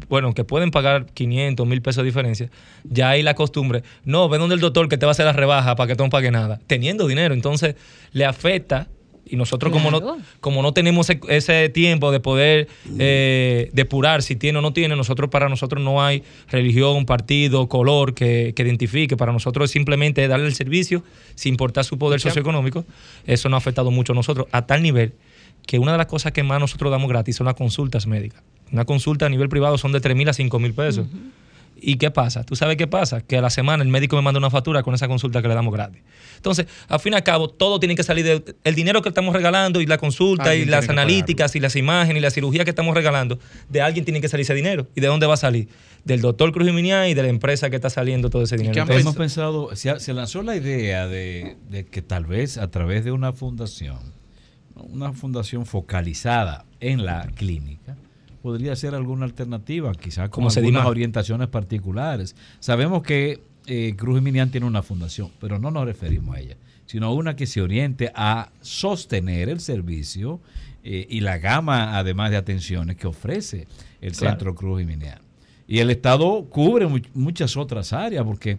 bueno, 0.08 0.34
que 0.34 0.44
pueden 0.44 0.70
pagar 0.70 1.06
500, 1.06 1.66
1000 1.66 1.82
pesos 1.82 2.02
de 2.02 2.06
diferencia, 2.06 2.50
ya 2.84 3.10
hay 3.10 3.22
la 3.22 3.34
costumbre, 3.34 3.82
no, 4.04 4.28
ve 4.28 4.38
donde 4.38 4.54
el 4.54 4.60
doctor 4.60 4.88
que 4.88 4.96
te 4.96 5.06
va 5.06 5.10
a 5.10 5.12
hacer 5.12 5.26
la 5.26 5.32
rebaja 5.32 5.76
para 5.76 5.88
que 5.88 5.96
tú 5.96 6.04
no 6.04 6.10
pagues 6.10 6.32
nada, 6.32 6.60
teniendo 6.66 7.06
dinero, 7.06 7.34
entonces 7.34 7.76
le 8.12 8.24
afecta. 8.24 8.88
Y 9.30 9.36
nosotros 9.36 9.70
como 9.70 9.90
no, 9.90 10.16
como 10.40 10.62
no 10.62 10.72
tenemos 10.72 11.10
ese, 11.10 11.20
ese 11.28 11.68
tiempo 11.68 12.10
de 12.10 12.18
poder 12.18 12.66
eh, 12.98 13.68
depurar 13.74 14.22
si 14.22 14.36
tiene 14.36 14.58
o 14.58 14.62
no 14.62 14.72
tiene, 14.72 14.96
nosotros 14.96 15.28
para 15.28 15.50
nosotros 15.50 15.84
no 15.84 16.02
hay 16.02 16.22
religión, 16.48 17.04
partido, 17.04 17.68
color 17.68 18.14
que, 18.14 18.54
que 18.56 18.62
identifique. 18.62 19.18
Para 19.18 19.30
nosotros 19.30 19.66
es 19.66 19.70
simplemente 19.70 20.26
darle 20.28 20.46
el 20.46 20.54
servicio 20.54 21.04
sin 21.34 21.52
importar 21.52 21.84
su 21.84 21.98
poder 21.98 22.20
socioeconómico. 22.20 22.86
Eso 23.26 23.50
nos 23.50 23.56
ha 23.56 23.58
afectado 23.58 23.90
mucho 23.90 24.14
a 24.14 24.16
nosotros 24.16 24.46
a 24.50 24.64
tal 24.64 24.82
nivel 24.82 25.12
que 25.66 25.78
una 25.78 25.92
de 25.92 25.98
las 25.98 26.06
cosas 26.06 26.32
que 26.32 26.42
más 26.42 26.58
nosotros 26.58 26.90
damos 26.90 27.10
gratis 27.10 27.36
son 27.36 27.44
las 27.44 27.54
consultas 27.54 28.06
médicas. 28.06 28.42
Una 28.72 28.84
consulta 28.84 29.26
a 29.26 29.28
nivel 29.28 29.48
privado 29.48 29.78
son 29.78 29.92
de 29.92 30.00
3 30.00 30.16
mil 30.16 30.28
a 30.28 30.32
5 30.32 30.58
mil 30.58 30.74
pesos. 30.74 31.06
¿Y 31.80 31.96
qué 31.96 32.10
pasa? 32.10 32.44
¿Tú 32.44 32.56
sabes 32.56 32.76
qué 32.76 32.86
pasa? 32.86 33.20
Que 33.20 33.36
a 33.36 33.40
la 33.40 33.50
semana 33.50 33.82
el 33.82 33.88
médico 33.88 34.16
me 34.16 34.22
manda 34.22 34.38
una 34.38 34.50
factura 34.50 34.82
con 34.82 34.94
esa 34.94 35.06
consulta 35.06 35.42
que 35.42 35.48
le 35.48 35.54
damos 35.54 35.72
gratis. 35.72 36.02
Entonces, 36.36 36.66
al 36.88 37.00
fin 37.00 37.12
y 37.12 37.16
al 37.16 37.22
cabo, 37.22 37.48
todo 37.48 37.78
tiene 37.78 37.94
que 37.94 38.02
salir 38.02 38.24
de 38.24 38.56
el 38.64 38.74
dinero 38.74 39.02
que 39.02 39.08
estamos 39.08 39.34
regalando 39.34 39.80
y 39.80 39.86
la 39.86 39.98
consulta 39.98 40.54
y 40.54 40.64
las 40.64 40.88
analíticas 40.88 41.54
y 41.56 41.60
las 41.60 41.76
imágenes 41.76 42.18
y 42.18 42.20
la 42.20 42.30
cirugía 42.30 42.64
que 42.64 42.70
estamos 42.70 42.94
regalando, 42.94 43.38
de 43.68 43.80
alguien 43.80 44.04
tiene 44.04 44.20
que 44.20 44.28
salir 44.28 44.42
ese 44.42 44.54
dinero. 44.54 44.86
¿Y 44.94 45.00
de 45.00 45.06
dónde 45.06 45.26
va 45.26 45.34
a 45.34 45.38
salir? 45.38 45.68
Del 46.04 46.20
doctor 46.20 46.52
Cruz 46.52 46.66
Jiménez 46.66 47.10
y 47.10 47.14
de 47.14 47.22
la 47.22 47.28
empresa 47.28 47.70
que 47.70 47.76
está 47.76 47.90
saliendo 47.90 48.30
todo 48.30 48.42
ese 48.42 48.56
dinero. 48.56 48.80
Entonces, 48.80 49.02
Hemos 49.02 49.16
pensado, 49.16 49.74
se, 49.74 50.14
lanzó 50.14 50.42
la 50.42 50.56
idea 50.56 51.06
de, 51.06 51.56
de 51.70 51.86
que 51.86 52.02
tal 52.02 52.24
vez 52.26 52.58
a 52.58 52.70
través 52.70 53.04
de 53.04 53.12
una 53.12 53.32
fundación, 53.32 53.98
una 54.74 55.12
fundación 55.12 55.66
focalizada 55.66 56.64
en 56.80 57.04
la 57.04 57.26
clínica, 57.34 57.96
podría 58.48 58.74
ser 58.76 58.94
alguna 58.94 59.26
alternativa, 59.26 59.92
quizás 59.92 60.30
con 60.30 60.44
Como 60.44 60.48
algunas 60.56 60.86
orientaciones 60.86 61.48
particulares. 61.48 62.34
Sabemos 62.60 63.02
que 63.02 63.40
eh, 63.66 63.94
Cruz 63.96 64.16
Jiménez 64.18 64.50
tiene 64.50 64.66
una 64.66 64.82
fundación, 64.82 65.30
pero 65.38 65.58
no 65.58 65.70
nos 65.70 65.84
referimos 65.84 66.34
a 66.34 66.40
ella, 66.40 66.56
sino 66.86 67.08
a 67.08 67.12
una 67.12 67.36
que 67.36 67.46
se 67.46 67.60
oriente 67.60 68.10
a 68.14 68.50
sostener 68.62 69.50
el 69.50 69.60
servicio 69.60 70.40
eh, 70.82 71.06
y 71.10 71.20
la 71.20 71.36
gama, 71.36 71.98
además 71.98 72.30
de 72.30 72.38
atenciones 72.38 72.96
que 72.96 73.06
ofrece 73.06 73.66
el 74.00 74.12
Claro. 74.12 74.30
Centro 74.32 74.54
Cruz 74.54 74.80
Jiménez. 74.80 75.16
Y 75.66 75.80
el 75.80 75.90
Estado 75.90 76.46
cubre 76.48 76.86
mu- 76.86 77.00
muchas 77.12 77.54
otras 77.58 77.92
áreas, 77.92 78.24
porque 78.24 78.56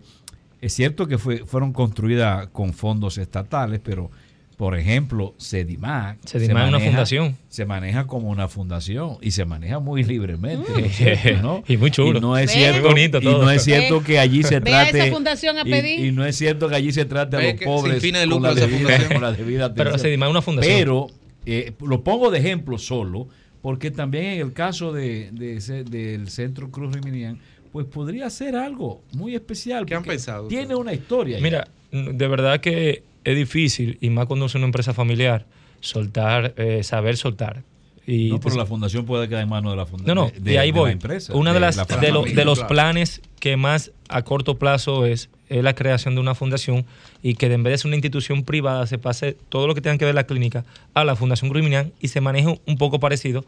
es 0.62 0.72
cierto 0.74 1.08
que 1.08 1.18
fue, 1.18 1.46
fueron 1.46 1.74
construidas 1.74 2.48
con 2.50 2.74
fondos 2.74 3.18
estatales, 3.18 3.80
pero, 3.84 4.12
por 4.60 4.78
ejemplo, 4.78 5.34
Sedimac. 5.38 6.18
Sedimac 6.26 6.64
es 6.64 6.70
una 6.70 6.80
fundación. 6.82 7.38
Se 7.47 7.66
maneja 7.66 8.07
como 8.07 8.28
una 8.30 8.49
fundación 8.49 9.18
y 9.22 9.32
se 9.32 9.45
maneja 9.45 9.80
muy 9.80 10.03
libremente. 10.03 10.70
Mm. 10.70 10.80
¿no 10.82 10.86
es 10.86 10.95
cierto, 10.97 11.41
no? 11.41 11.64
Y 11.66 11.78
muy 11.78 11.91
chulo. 11.91 12.18
Y 12.18 12.22
no 12.22 12.38
es 12.38 12.47
Ve. 12.47 12.53
cierto, 12.60 13.22
y 13.22 13.26
no 13.26 13.49
es 13.51 13.64
cierto 13.64 13.99
Ve. 14.01 14.05
que 14.05 14.20
allí 14.20 14.43
se 14.43 14.60
Ve 14.60 14.74
a 14.76 14.84
trate. 14.84 14.99
esa 15.05 15.14
fundación 15.14 15.57
a 15.60 15.62
y- 15.66 15.72
pedir. 15.72 16.05
Y, 16.05 16.12
no 16.12 16.26
es 16.26 16.36
cierto 16.36 16.68
que 16.68 16.76
allí 16.76 16.91
se 16.91 17.05
trate 17.05 17.38
a 17.38 17.39
los 17.41 17.49
sin 17.51 17.60
pobres 17.60 18.01
fines 18.01 18.22
de 18.24 18.30
con, 18.30 18.43
la 18.43 18.51
esa 18.51 18.60
debida, 18.60 18.80
fundación. 18.80 19.14
con 19.14 19.22
la 19.22 19.32
debida 19.32 19.74
Pero. 19.74 19.97
Sedimac 19.97 20.28
es 20.28 20.32
una 20.32 20.41
fundación. 20.41 20.76
Pero 20.78 21.07
eh, 21.45 21.72
lo 21.80 22.03
pongo 22.03 22.30
de 22.30 22.39
ejemplo 22.39 22.78
solo, 22.78 23.30
porque 23.62 23.91
también 23.91 24.26
en 24.26 24.41
el 24.41 24.51
caso 24.51 24.91
de, 24.91 25.30
de 25.32 25.55
ese- 25.55 25.86
del 25.86 26.30
Centro 26.30 26.70
Cruz 26.70 26.93
Riminian, 26.93 27.39
pues 27.72 27.86
podría 27.86 28.30
ser 28.30 28.57
algo 28.57 29.01
muy 29.14 29.36
especial. 29.36 29.86
¿Qué 29.86 29.95
han 29.95 30.03
pensado 30.03 30.49
Tiene 30.49 30.76
una 30.76 30.91
historia. 30.91 31.38
ya. 31.38 31.43
Mira, 31.43 31.68
de 31.93 32.28
verdad 32.28 32.60
que 32.60 33.03
es 33.24 33.36
difícil, 33.36 33.97
y 34.01 34.09
más 34.09 34.26
cuando 34.28 34.45
es 34.47 34.55
una 34.55 34.65
empresa 34.65 34.93
familiar, 34.93 35.45
soltar, 35.82 36.53
eh, 36.57 36.84
saber 36.84 37.17
soltar. 37.17 37.63
Y 38.07 38.30
no, 38.30 38.39
pero 38.39 38.55
la 38.55 38.65
fundación 38.65 39.05
puede 39.05 39.28
quedar 39.30 39.43
en 39.43 39.49
manos 39.49 39.72
de 39.72 39.78
la 39.78 39.84
No, 39.84 39.88
fundación. 39.88 40.15
no, 40.15 40.32
de, 40.39 40.53
y 40.53 40.57
ahí 40.57 40.70
de 40.72 40.74
la 40.76 40.82
voy. 40.82 40.91
empresa, 40.93 41.34
Una 41.36 41.53
de, 41.53 41.59
las 41.59 41.76
la 41.78 41.86
de, 41.86 42.11
lo- 42.11 42.24
de 42.24 42.43
los 42.45 42.63
planes 42.63 43.22
que 43.39 43.55
más 43.55 43.91
a 44.07 44.24
corto 44.24 44.57
plazo 44.57 45.05
es, 45.05 45.30
es 45.47 45.63
la 45.63 45.76
creación 45.76 46.15
de 46.15 46.22
una 46.22 46.34
fundación 46.34 46.86
y 47.22 47.36
que 47.36 47.45
en 47.53 47.61
vez 47.61 47.72
de 47.74 47.78
ser 47.78 47.88
una 47.89 47.97
institución 47.97 48.43
privada 48.43 48.88
se 48.88 48.97
pase 48.97 49.38
todo 49.49 49.67
lo 49.67 49.76
que 49.76 49.82
tenga 49.82 49.97
que 49.99 50.05
ver 50.05 50.15
la 50.15 50.24
clínica 50.26 50.65
a 50.95 51.03
la 51.03 51.15
Fundación 51.15 51.51
Criminal 51.51 51.91
y 52.01 52.07
se 52.07 52.20
maneje 52.20 52.59
un 52.65 52.78
poco 52.80 52.99
parecido 52.99 53.45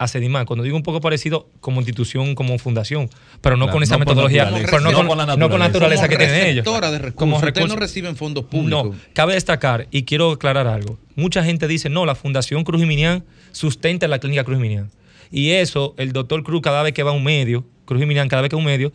a 0.00 0.08
Sedimán. 0.08 0.46
Cuando 0.46 0.64
digo 0.64 0.78
un 0.78 0.82
poco 0.82 1.02
parecido 1.02 1.50
como 1.60 1.80
institución, 1.80 2.34
como 2.34 2.58
fundación, 2.58 3.10
pero 3.42 3.58
no 3.58 3.66
Claro, 3.66 3.74
con 3.74 3.82
esa 3.82 3.94
no 3.96 3.98
metodología, 4.00 4.44
naturaleza, 4.44 4.70
pero 4.70 4.82
no, 4.82 4.90
no 4.90 4.96
con, 4.96 5.08
con 5.08 5.18
la 5.18 5.26
no 5.26 5.50
con 5.50 5.58
la 5.60 5.66
naturaleza. 5.66 6.04
naturaleza 6.04 6.08
que 6.08 6.16
tienen 6.16 6.46
ellos. 6.46 6.64
de 6.64 6.98
recursos. 6.98 7.42
Ustedes 7.42 7.68
no 7.68 7.76
reciben 7.76 8.16
fondos 8.16 8.44
públicos. 8.46 8.96
No, 8.96 9.00
cabe 9.12 9.34
destacar 9.34 9.88
y 9.90 10.04
quiero 10.04 10.30
aclarar 10.32 10.66
algo. 10.68 10.98
Mucha 11.16 11.44
gente 11.44 11.68
dice, 11.68 11.90
no, 11.90 12.06
la 12.06 12.14
Fundación 12.14 12.64
Cruz 12.64 12.80
Jiminián 12.80 13.24
sustenta 13.52 14.08
la 14.08 14.18
clínica 14.20 14.42
Cruz 14.42 14.56
Jiminián. 14.56 14.90
Y 15.30 15.50
eso, 15.50 15.94
el 15.98 16.12
doctor 16.12 16.42
Cruz, 16.44 16.62
cada 16.62 16.82
vez 16.82 16.94
que 16.94 17.02
va 17.02 17.10
a 17.10 17.14
un 17.14 17.22
medio, 17.22 17.66
Cruz 17.84 18.00
Jiminián, 18.00 18.28
cada 18.28 18.40
vez 18.40 18.48
que 18.48 18.56
va 18.56 18.62
a 18.62 18.64
un 18.64 18.70
medio, 18.70 18.94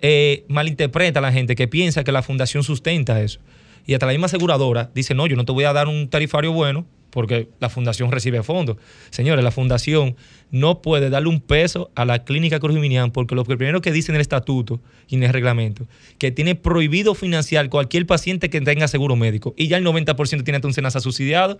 eh, 0.00 0.46
malinterpreta 0.48 1.18
a 1.18 1.22
la 1.22 1.32
gente 1.32 1.54
que 1.54 1.68
piensa 1.68 2.02
que 2.02 2.12
la 2.12 2.22
fundación 2.22 2.64
sustenta 2.64 3.20
eso. 3.20 3.40
Y 3.86 3.92
hasta 3.92 4.06
la 4.06 4.12
misma 4.12 4.24
aseguradora 4.24 4.90
dice, 4.94 5.14
no, 5.14 5.26
yo 5.26 5.36
no 5.36 5.44
te 5.44 5.52
voy 5.52 5.64
a 5.64 5.74
dar 5.74 5.86
un 5.86 6.08
tarifario 6.08 6.52
bueno 6.52 6.86
porque 7.10 7.48
la 7.60 7.68
fundación 7.68 8.10
recibe 8.10 8.42
fondos. 8.42 8.76
Señores, 9.10 9.44
la 9.44 9.50
fundación 9.50 10.16
no 10.50 10.82
puede 10.82 11.10
darle 11.10 11.28
un 11.28 11.40
peso 11.40 11.90
a 11.94 12.04
la 12.04 12.24
clínica 12.24 12.58
Cruz 12.58 12.74
Jiminián 12.74 13.10
porque 13.10 13.34
lo 13.34 13.44
primero 13.44 13.80
que 13.80 13.92
dice 13.92 14.10
en 14.10 14.16
el 14.16 14.20
estatuto 14.20 14.80
y 15.08 15.16
en 15.16 15.22
el 15.22 15.32
reglamento, 15.32 15.86
que 16.18 16.30
tiene 16.30 16.54
prohibido 16.54 17.14
financiar 17.14 17.68
cualquier 17.68 18.06
paciente 18.06 18.50
que 18.50 18.60
tenga 18.60 18.88
seguro 18.88 19.16
médico 19.16 19.54
y 19.56 19.68
ya 19.68 19.76
el 19.76 19.84
90% 19.84 20.44
tiene 20.44 20.60
un 20.62 20.74
SENASA 20.74 21.00
subsidiado. 21.00 21.58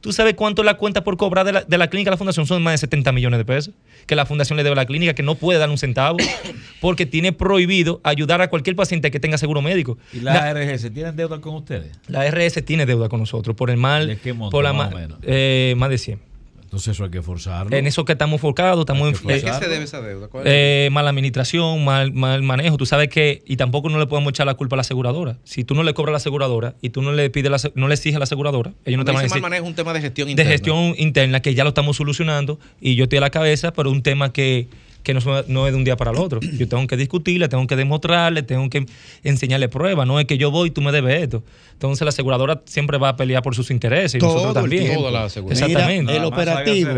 ¿Tú 0.00 0.12
sabes 0.12 0.34
cuánto 0.34 0.62
la 0.62 0.74
cuenta 0.74 1.04
por 1.04 1.16
cobrar 1.16 1.44
de 1.44 1.52
la, 1.52 1.62
de 1.62 1.78
la 1.78 1.88
clínica 1.88 2.10
a 2.10 2.12
la 2.12 2.16
fundación? 2.16 2.46
Son 2.46 2.62
más 2.62 2.74
de 2.74 2.78
70 2.78 3.12
millones 3.12 3.38
de 3.38 3.44
pesos 3.44 3.74
que 4.06 4.16
la 4.16 4.26
fundación 4.26 4.56
le 4.56 4.62
debe 4.62 4.72
a 4.72 4.76
la 4.76 4.86
clínica, 4.86 5.14
que 5.14 5.22
no 5.22 5.34
puede 5.34 5.58
dar 5.58 5.68
un 5.68 5.78
centavo 5.78 6.16
porque 6.80 7.06
tiene 7.06 7.32
prohibido 7.32 8.00
ayudar 8.04 8.40
a 8.40 8.48
cualquier 8.48 8.76
paciente 8.76 9.10
que 9.10 9.20
tenga 9.20 9.38
seguro 9.38 9.62
médico. 9.62 9.98
¿Y 10.12 10.20
la 10.20 10.48
ARGS 10.48 10.92
tienen 10.92 11.16
deuda 11.16 11.40
con 11.40 11.54
ustedes? 11.54 11.98
La 12.06 12.28
RS 12.28 12.64
tiene 12.64 12.86
deuda 12.86 13.08
con 13.08 13.20
nosotros 13.20 13.54
por 13.54 13.70
el 13.70 13.76
mal. 13.76 14.06
¿De 14.06 14.18
qué 14.18 14.32
monto, 14.32 14.50
por 14.50 14.64
la 14.64 14.72
más 14.90 15.00
menos? 15.02 15.18
eh, 15.22 15.74
más 15.76 15.90
de 15.90 15.98
100. 15.98 16.28
Entonces 16.68 16.88
eso 16.88 17.04
hay 17.04 17.10
que 17.10 17.22
forzarlo. 17.22 17.74
En 17.74 17.86
eso 17.86 18.04
que 18.04 18.12
estamos 18.12 18.34
enfocados, 18.34 18.80
estamos 18.80 19.08
en, 19.08 19.30
¿A 19.30 19.40
qué 19.40 19.52
se 19.64 19.70
debe 19.70 19.84
esa 19.84 20.02
deuda? 20.02 20.28
¿Cuál 20.28 20.46
es? 20.46 20.52
eh, 20.54 20.88
mala 20.92 21.08
administración, 21.08 21.82
mal, 21.82 22.12
mal 22.12 22.42
manejo. 22.42 22.76
Tú 22.76 22.84
sabes 22.84 23.08
que, 23.08 23.42
y 23.46 23.56
tampoco 23.56 23.88
no 23.88 23.98
le 23.98 24.06
podemos 24.06 24.28
echar 24.32 24.44
la 24.44 24.52
culpa 24.52 24.76
a 24.76 24.76
la 24.76 24.82
aseguradora. 24.82 25.38
Si 25.44 25.64
tú 25.64 25.74
no 25.74 25.82
le 25.82 25.94
cobras 25.94 26.10
a 26.10 26.12
la 26.12 26.16
aseguradora 26.18 26.74
y 26.82 26.90
tú 26.90 27.00
no 27.00 27.12
le 27.12 27.30
pides, 27.30 27.50
la, 27.50 27.70
no 27.74 27.88
le 27.88 27.94
exiges 27.94 28.16
a 28.16 28.18
la 28.18 28.24
aseguradora, 28.24 28.74
ellos 28.84 28.98
no 28.98 29.06
te 29.06 29.12
van 29.12 29.20
a 29.20 29.22
decir. 29.22 29.40
mal 29.40 29.50
manejo 29.50 29.64
es 29.64 29.68
un 29.70 29.76
tema 29.76 29.94
de 29.94 30.02
gestión 30.02 30.26
de 30.26 30.32
interna. 30.32 30.52
gestión 30.52 30.94
interna 30.98 31.40
que 31.40 31.54
ya 31.54 31.64
lo 31.64 31.70
estamos 31.70 31.96
solucionando 31.96 32.60
y 32.82 32.96
yo 32.96 33.04
estoy 33.04 33.16
a 33.16 33.22
la 33.22 33.30
cabeza, 33.30 33.72
pero 33.72 33.90
un 33.90 34.02
tema 34.02 34.34
que, 34.34 34.68
que 35.02 35.14
no, 35.14 35.20
es- 35.20 35.48
no 35.48 35.66
es 35.66 35.72
de 35.72 35.78
un 35.78 35.84
día 35.84 35.96
para 35.96 36.10
el 36.10 36.18
otro. 36.18 36.40
Yo 36.40 36.68
tengo 36.68 36.86
que 36.86 36.96
discutirle, 36.96 37.48
tengo 37.48 37.66
que 37.66 37.76
demostrarle, 37.76 38.42
tengo 38.42 38.68
que 38.68 38.86
enseñarle 39.24 39.68
pruebas. 39.68 40.06
No 40.06 40.20
es 40.20 40.26
que 40.26 40.36
yo 40.38 40.50
voy 40.50 40.68
y 40.68 40.70
tú 40.70 40.80
me 40.80 40.92
debes 40.92 41.22
esto. 41.22 41.42
Entonces 41.72 42.04
la 42.04 42.10
aseguradora 42.10 42.62
siempre 42.66 42.98
va 42.98 43.10
a 43.10 43.16
pelear 43.16 43.42
por 43.42 43.54
sus 43.54 43.70
intereses 43.70 44.16
y 44.16 44.18
Todo 44.18 44.34
nosotros 44.34 44.54
también. 44.54 44.94
Toda 44.94 45.10
la 45.10 45.24
aseguradora. 45.24 45.66
Exactamente. 45.66 46.16
el 46.16 46.24
operativo. 46.24 46.90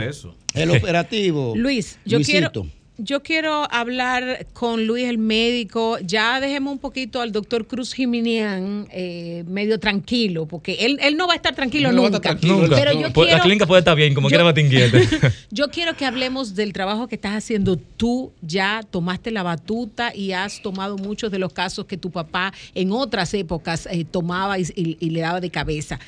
El 0.55 0.71
operativo. 0.71 1.53
Luis, 1.57 1.99
yo 2.05 2.19
Luisito. 2.19 2.51
quiero, 2.63 2.67
yo 3.03 3.23
quiero 3.23 3.67
hablar 3.73 4.47
con 4.53 4.87
Luis 4.87 5.07
el 5.09 5.19
médico. 5.19 5.99
Ya 6.01 6.41
dejemos 6.41 6.73
un 6.73 6.79
poquito 6.79 7.21
al 7.21 7.33
doctor 7.33 7.67
Cruz 7.67 7.93
Jiminián 7.95 8.87
eh, 8.93 9.45
medio 9.47 9.79
tranquilo, 9.81 10.47
porque 10.47 10.75
él, 10.81 10.99
él 11.03 11.17
no 11.17 11.27
va 11.27 11.33
a 11.35 11.37
estar 11.37 11.55
tranquilo 11.55 11.91
No 11.93 12.03
va 12.03 12.09
a 12.09 12.11
nunca. 12.11 12.17
estar 12.19 12.33
tranquilo. 12.41 12.63
Nunca. 12.67 12.77
Pero 12.77 12.93
yo 12.93 13.13
Pues, 13.13 13.27
quiero, 13.27 13.39
la 13.39 13.43
clínica 13.43 13.67
puede 13.67 13.79
estar 13.81 13.97
bien, 13.97 14.15
como 14.15 14.29
yo- 14.29 14.31
quiera 14.31 14.45
más 14.45 14.55
te 14.55 14.61
inquiete. 14.61 15.09
yo 15.51 15.69
quiero 15.71 15.97
que 15.97 16.05
hablemos 16.05 16.55
del 16.55 16.73
trabajo 16.73 17.09
que 17.09 17.15
estás 17.17 17.35
haciendo 17.35 17.77
tú. 17.77 18.33
Ya 18.43 18.83
tomaste 18.91 19.31
la 19.31 19.43
batuta 19.43 20.15
y 20.15 20.33
has 20.33 20.63
tomado 20.63 20.97
muchos 20.99 21.31
de 21.31 21.39
los 21.39 21.53
casos 21.53 21.87
que 21.87 21.97
tu 21.97 22.11
papá 22.11 22.53
en 22.75 22.93
otras 22.93 23.33
épocas 23.35 23.87
eh, 23.91 24.05
tomaba 24.05 24.59
y, 24.59 24.63
y- 24.77 24.97
y 25.01 25.11
le 25.11 25.21
daba 25.21 25.41
de 25.41 25.51
cabeza. 25.51 25.99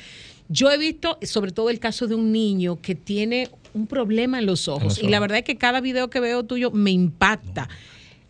Yo 0.49 0.69
he 0.71 0.77
visto, 0.77 1.17
sobre 1.23 1.51
todo 1.51 1.69
el 1.69 1.79
caso 1.79 2.05
de 2.05 2.15
un 2.15 2.31
niño 2.31 2.79
que 2.81 2.95
tiene 2.95 3.49
un 3.73 3.87
problema 3.87 4.39
en 4.39 4.45
los 4.45 4.67
ojos. 4.67 5.01
Y 5.01 5.07
la 5.07 5.19
verdad 5.19 5.39
es 5.39 5.43
que 5.43 5.57
cada 5.57 5.81
video 5.81 6.09
que 6.09 6.19
veo 6.19 6.43
tuyo 6.43 6.71
me 6.71 6.91
impacta. 6.91 7.69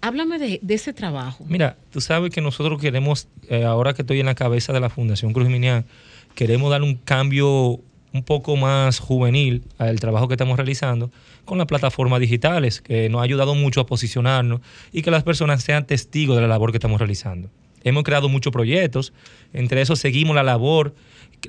Háblame 0.02 0.38
de, 0.38 0.60
de 0.62 0.74
ese 0.74 0.94
trabajo. 0.94 1.46
Mira, 1.48 1.78
tú 1.91 2.02
sabes 2.02 2.32
que 2.32 2.41
nosotros 2.41 2.82
queremos, 2.82 3.28
eh, 3.48 3.64
ahora 3.64 3.94
que 3.94 4.02
estoy 4.02 4.20
en 4.20 4.26
la 4.26 4.36
cabeza 4.36 4.74
de 4.74 4.80
la 4.80 4.89
Fundación 4.89 5.32
Cruz 5.32 5.48
Minian, 5.48 5.86
queremos 6.36 6.70
dar 6.72 6.82
un 6.82 6.96
cambio 6.96 7.80
un 8.14 8.24
poco 8.24 8.56
más 8.56 9.00
juvenil 9.00 9.64
al 9.78 10.00
trabajo 10.00 10.28
que 10.28 10.36
estamos 10.36 10.56
realizando 10.58 11.12
con 11.46 11.58
las 11.58 11.68
plataformas 11.68 12.20
digitales, 12.20 12.80
que 12.80 13.10
nos 13.10 13.22
ha 13.22 13.24
ayudado 13.24 13.56
mucho 13.56 13.82
a 13.82 13.86
posicionarnos 13.86 14.62
y 14.91 15.02
que 15.02 15.12
las 15.12 15.24
personas 15.24 15.64
sean 15.64 15.86
testigos 15.86 16.36
de 16.36 16.41
la 16.41 16.48
labor 16.48 16.72
que 16.72 16.78
estamos 16.78 17.00
realizando. 17.00 17.50
Hemos 17.84 18.04
creado 18.04 18.30
muchos 18.30 18.54
proyectos, 18.54 19.14
entre 19.52 19.82
esos 19.82 20.00
seguimos 20.00 20.36
la 20.36 20.44
labor 20.44 20.96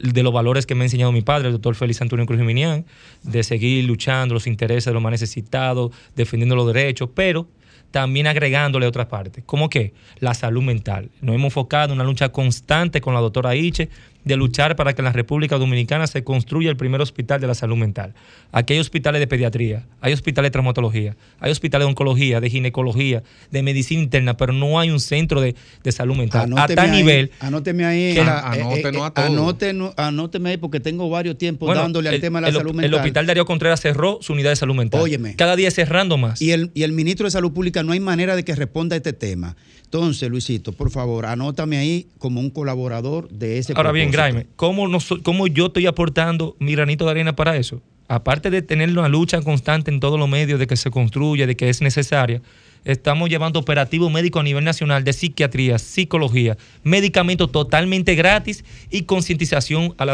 de 0.02 0.22
los 0.22 0.32
valores 0.32 0.66
que 0.66 0.74
me 0.74 0.82
ha 0.82 0.86
enseñado 0.86 1.12
mi 1.12 1.22
padre, 1.22 1.48
el 1.48 1.52
doctor 1.52 1.74
Félix 1.74 2.02
Antonio 2.02 2.26
Cruz 2.26 2.38
Jiminián, 2.38 2.84
de 3.22 3.42
seguir 3.42 3.84
luchando 3.84 4.34
los 4.34 4.46
intereses 4.46 4.86
de 4.86 4.92
los 4.92 5.02
más 5.02 5.12
necesitados, 5.12 5.92
defendiendo 6.14 6.56
los 6.56 6.66
derechos, 6.66 7.10
pero 7.14 7.48
también 7.90 8.26
agregándole 8.26 8.86
otras 8.86 9.06
partes, 9.06 9.44
como 9.46 9.68
que 9.68 9.94
la 10.18 10.34
salud 10.34 10.62
mental. 10.62 11.10
Nos 11.20 11.36
hemos 11.36 11.46
enfocado 11.46 11.92
en 11.92 12.00
una 12.00 12.08
lucha 12.08 12.30
constante 12.30 13.00
con 13.00 13.14
la 13.14 13.20
doctora 13.20 13.54
Iche 13.54 13.88
de 14.24 14.36
luchar 14.36 14.76
para 14.76 14.92
que 14.94 15.00
en 15.02 15.04
la 15.04 15.12
República 15.12 15.58
Dominicana 15.58 16.06
se 16.06 16.24
construya 16.24 16.70
el 16.70 16.76
primer 16.76 17.00
hospital 17.00 17.40
de 17.40 17.46
la 17.46 17.54
salud 17.54 17.76
mental. 17.76 18.14
Aquí 18.52 18.72
hay 18.74 18.78
hospitales 18.80 19.20
de 19.20 19.26
pediatría, 19.26 19.86
hay 20.00 20.12
hospitales 20.12 20.48
de 20.48 20.52
traumatología, 20.52 21.16
hay 21.40 21.50
hospitales 21.52 21.84
de 21.86 21.88
oncología, 21.90 22.40
de 22.40 22.48
ginecología, 22.50 23.22
de 23.50 23.62
medicina 23.62 24.02
interna, 24.02 24.36
pero 24.36 24.52
no 24.52 24.78
hay 24.78 24.90
un 24.90 25.00
centro 25.00 25.40
de, 25.40 25.54
de 25.82 25.92
salud 25.92 26.16
mental. 26.16 26.42
Anóteme 26.44 26.62
a 26.72 26.74
tal 26.84 26.90
ahí, 26.90 26.96
nivel. 27.02 27.30
Anóteme 27.40 27.84
ahí. 27.84 28.14
que- 28.14 28.20
ah, 28.20 28.52
eh, 28.56 28.60
Anótenos 28.62 29.02
eh, 29.02 29.04
a 29.04 29.10
todos. 29.10 29.28
anótenos- 29.30 29.94
anóteme 29.96 30.50
ahí 30.50 30.56
porque 30.56 30.80
tengo 30.80 31.08
varios 31.10 31.36
tiempos 31.36 31.66
Bueno, 31.66 31.82
dándole 31.82 32.08
al 32.08 32.14
el- 32.16 32.20
tema 32.20 32.38
de 32.38 32.42
la 32.42 32.48
el, 32.48 32.54
salud 32.54 32.70
el 32.70 32.76
mental. 32.76 32.94
hospital 32.94 33.26
Darío 33.26 33.44
Contreras 33.44 33.80
cerró 33.80 34.18
su 34.22 34.32
unidad 34.32 34.50
de 34.50 34.56
salud 34.56 34.74
mental. 34.74 35.00
Óyeme. 35.00 35.34
Cada 35.36 35.56
día 35.56 35.70
cerrando 35.70 36.16
más. 36.16 36.40
Y 36.40 36.52
el, 36.52 36.70
y 36.74 36.82
el 36.84 36.92
ministro 36.92 37.26
de 37.26 37.30
Salud 37.30 37.52
Pública 37.52 37.82
no 37.82 37.92
hay 37.92 38.00
manera 38.00 38.36
de 38.36 38.44
que 38.44 38.54
responda 38.54 38.94
a 38.94 38.96
este 38.98 39.12
tema. 39.12 39.56
Entonces, 39.84 40.28
Luisito, 40.28 40.72
por 40.72 40.90
favor, 40.90 41.24
anótame 41.26 41.76
ahí 41.76 42.08
como 42.18 42.40
un 42.40 42.50
colaborador 42.50 43.28
de 43.28 43.58
ese 43.58 43.74
Ahora 43.76 43.92
bien. 43.92 44.06
Graeme, 44.16 44.46
¿cómo, 44.56 44.88
nos- 44.88 45.14
¿cómo 45.22 45.46
yo 45.46 45.66
estoy 45.66 45.86
aportando 45.86 46.56
mi 46.58 46.72
granito 46.72 47.04
de 47.04 47.10
arena 47.12 47.34
para 47.36 47.56
eso? 47.56 47.80
Aparte 48.08 48.50
de 48.50 48.60
tener 48.62 48.90
una 48.90 49.08
lucha 49.08 49.40
constante 49.42 49.90
en 49.90 49.98
todos 50.00 50.18
los 50.18 50.28
medios 50.28 50.58
de 50.58 50.66
que 50.66 50.76
se 50.76 50.90
construya, 50.90 51.46
de 51.46 51.56
que 51.56 51.70
es 51.70 51.80
necesaria, 51.80 52.42
estamos 52.84 53.30
llevando 53.30 53.58
operativos 53.58 54.12
médicos 54.12 54.40
a 54.40 54.44
nivel 54.44 54.62
nacional 54.62 55.04
de 55.04 55.14
psiquiatría, 55.14 55.78
psicología, 55.78 56.58
medicamentos 56.82 57.50
totalmente 57.50 58.14
gratis 58.14 58.62
y 58.90 59.02
concientización 59.04 59.94
al, 59.96 60.10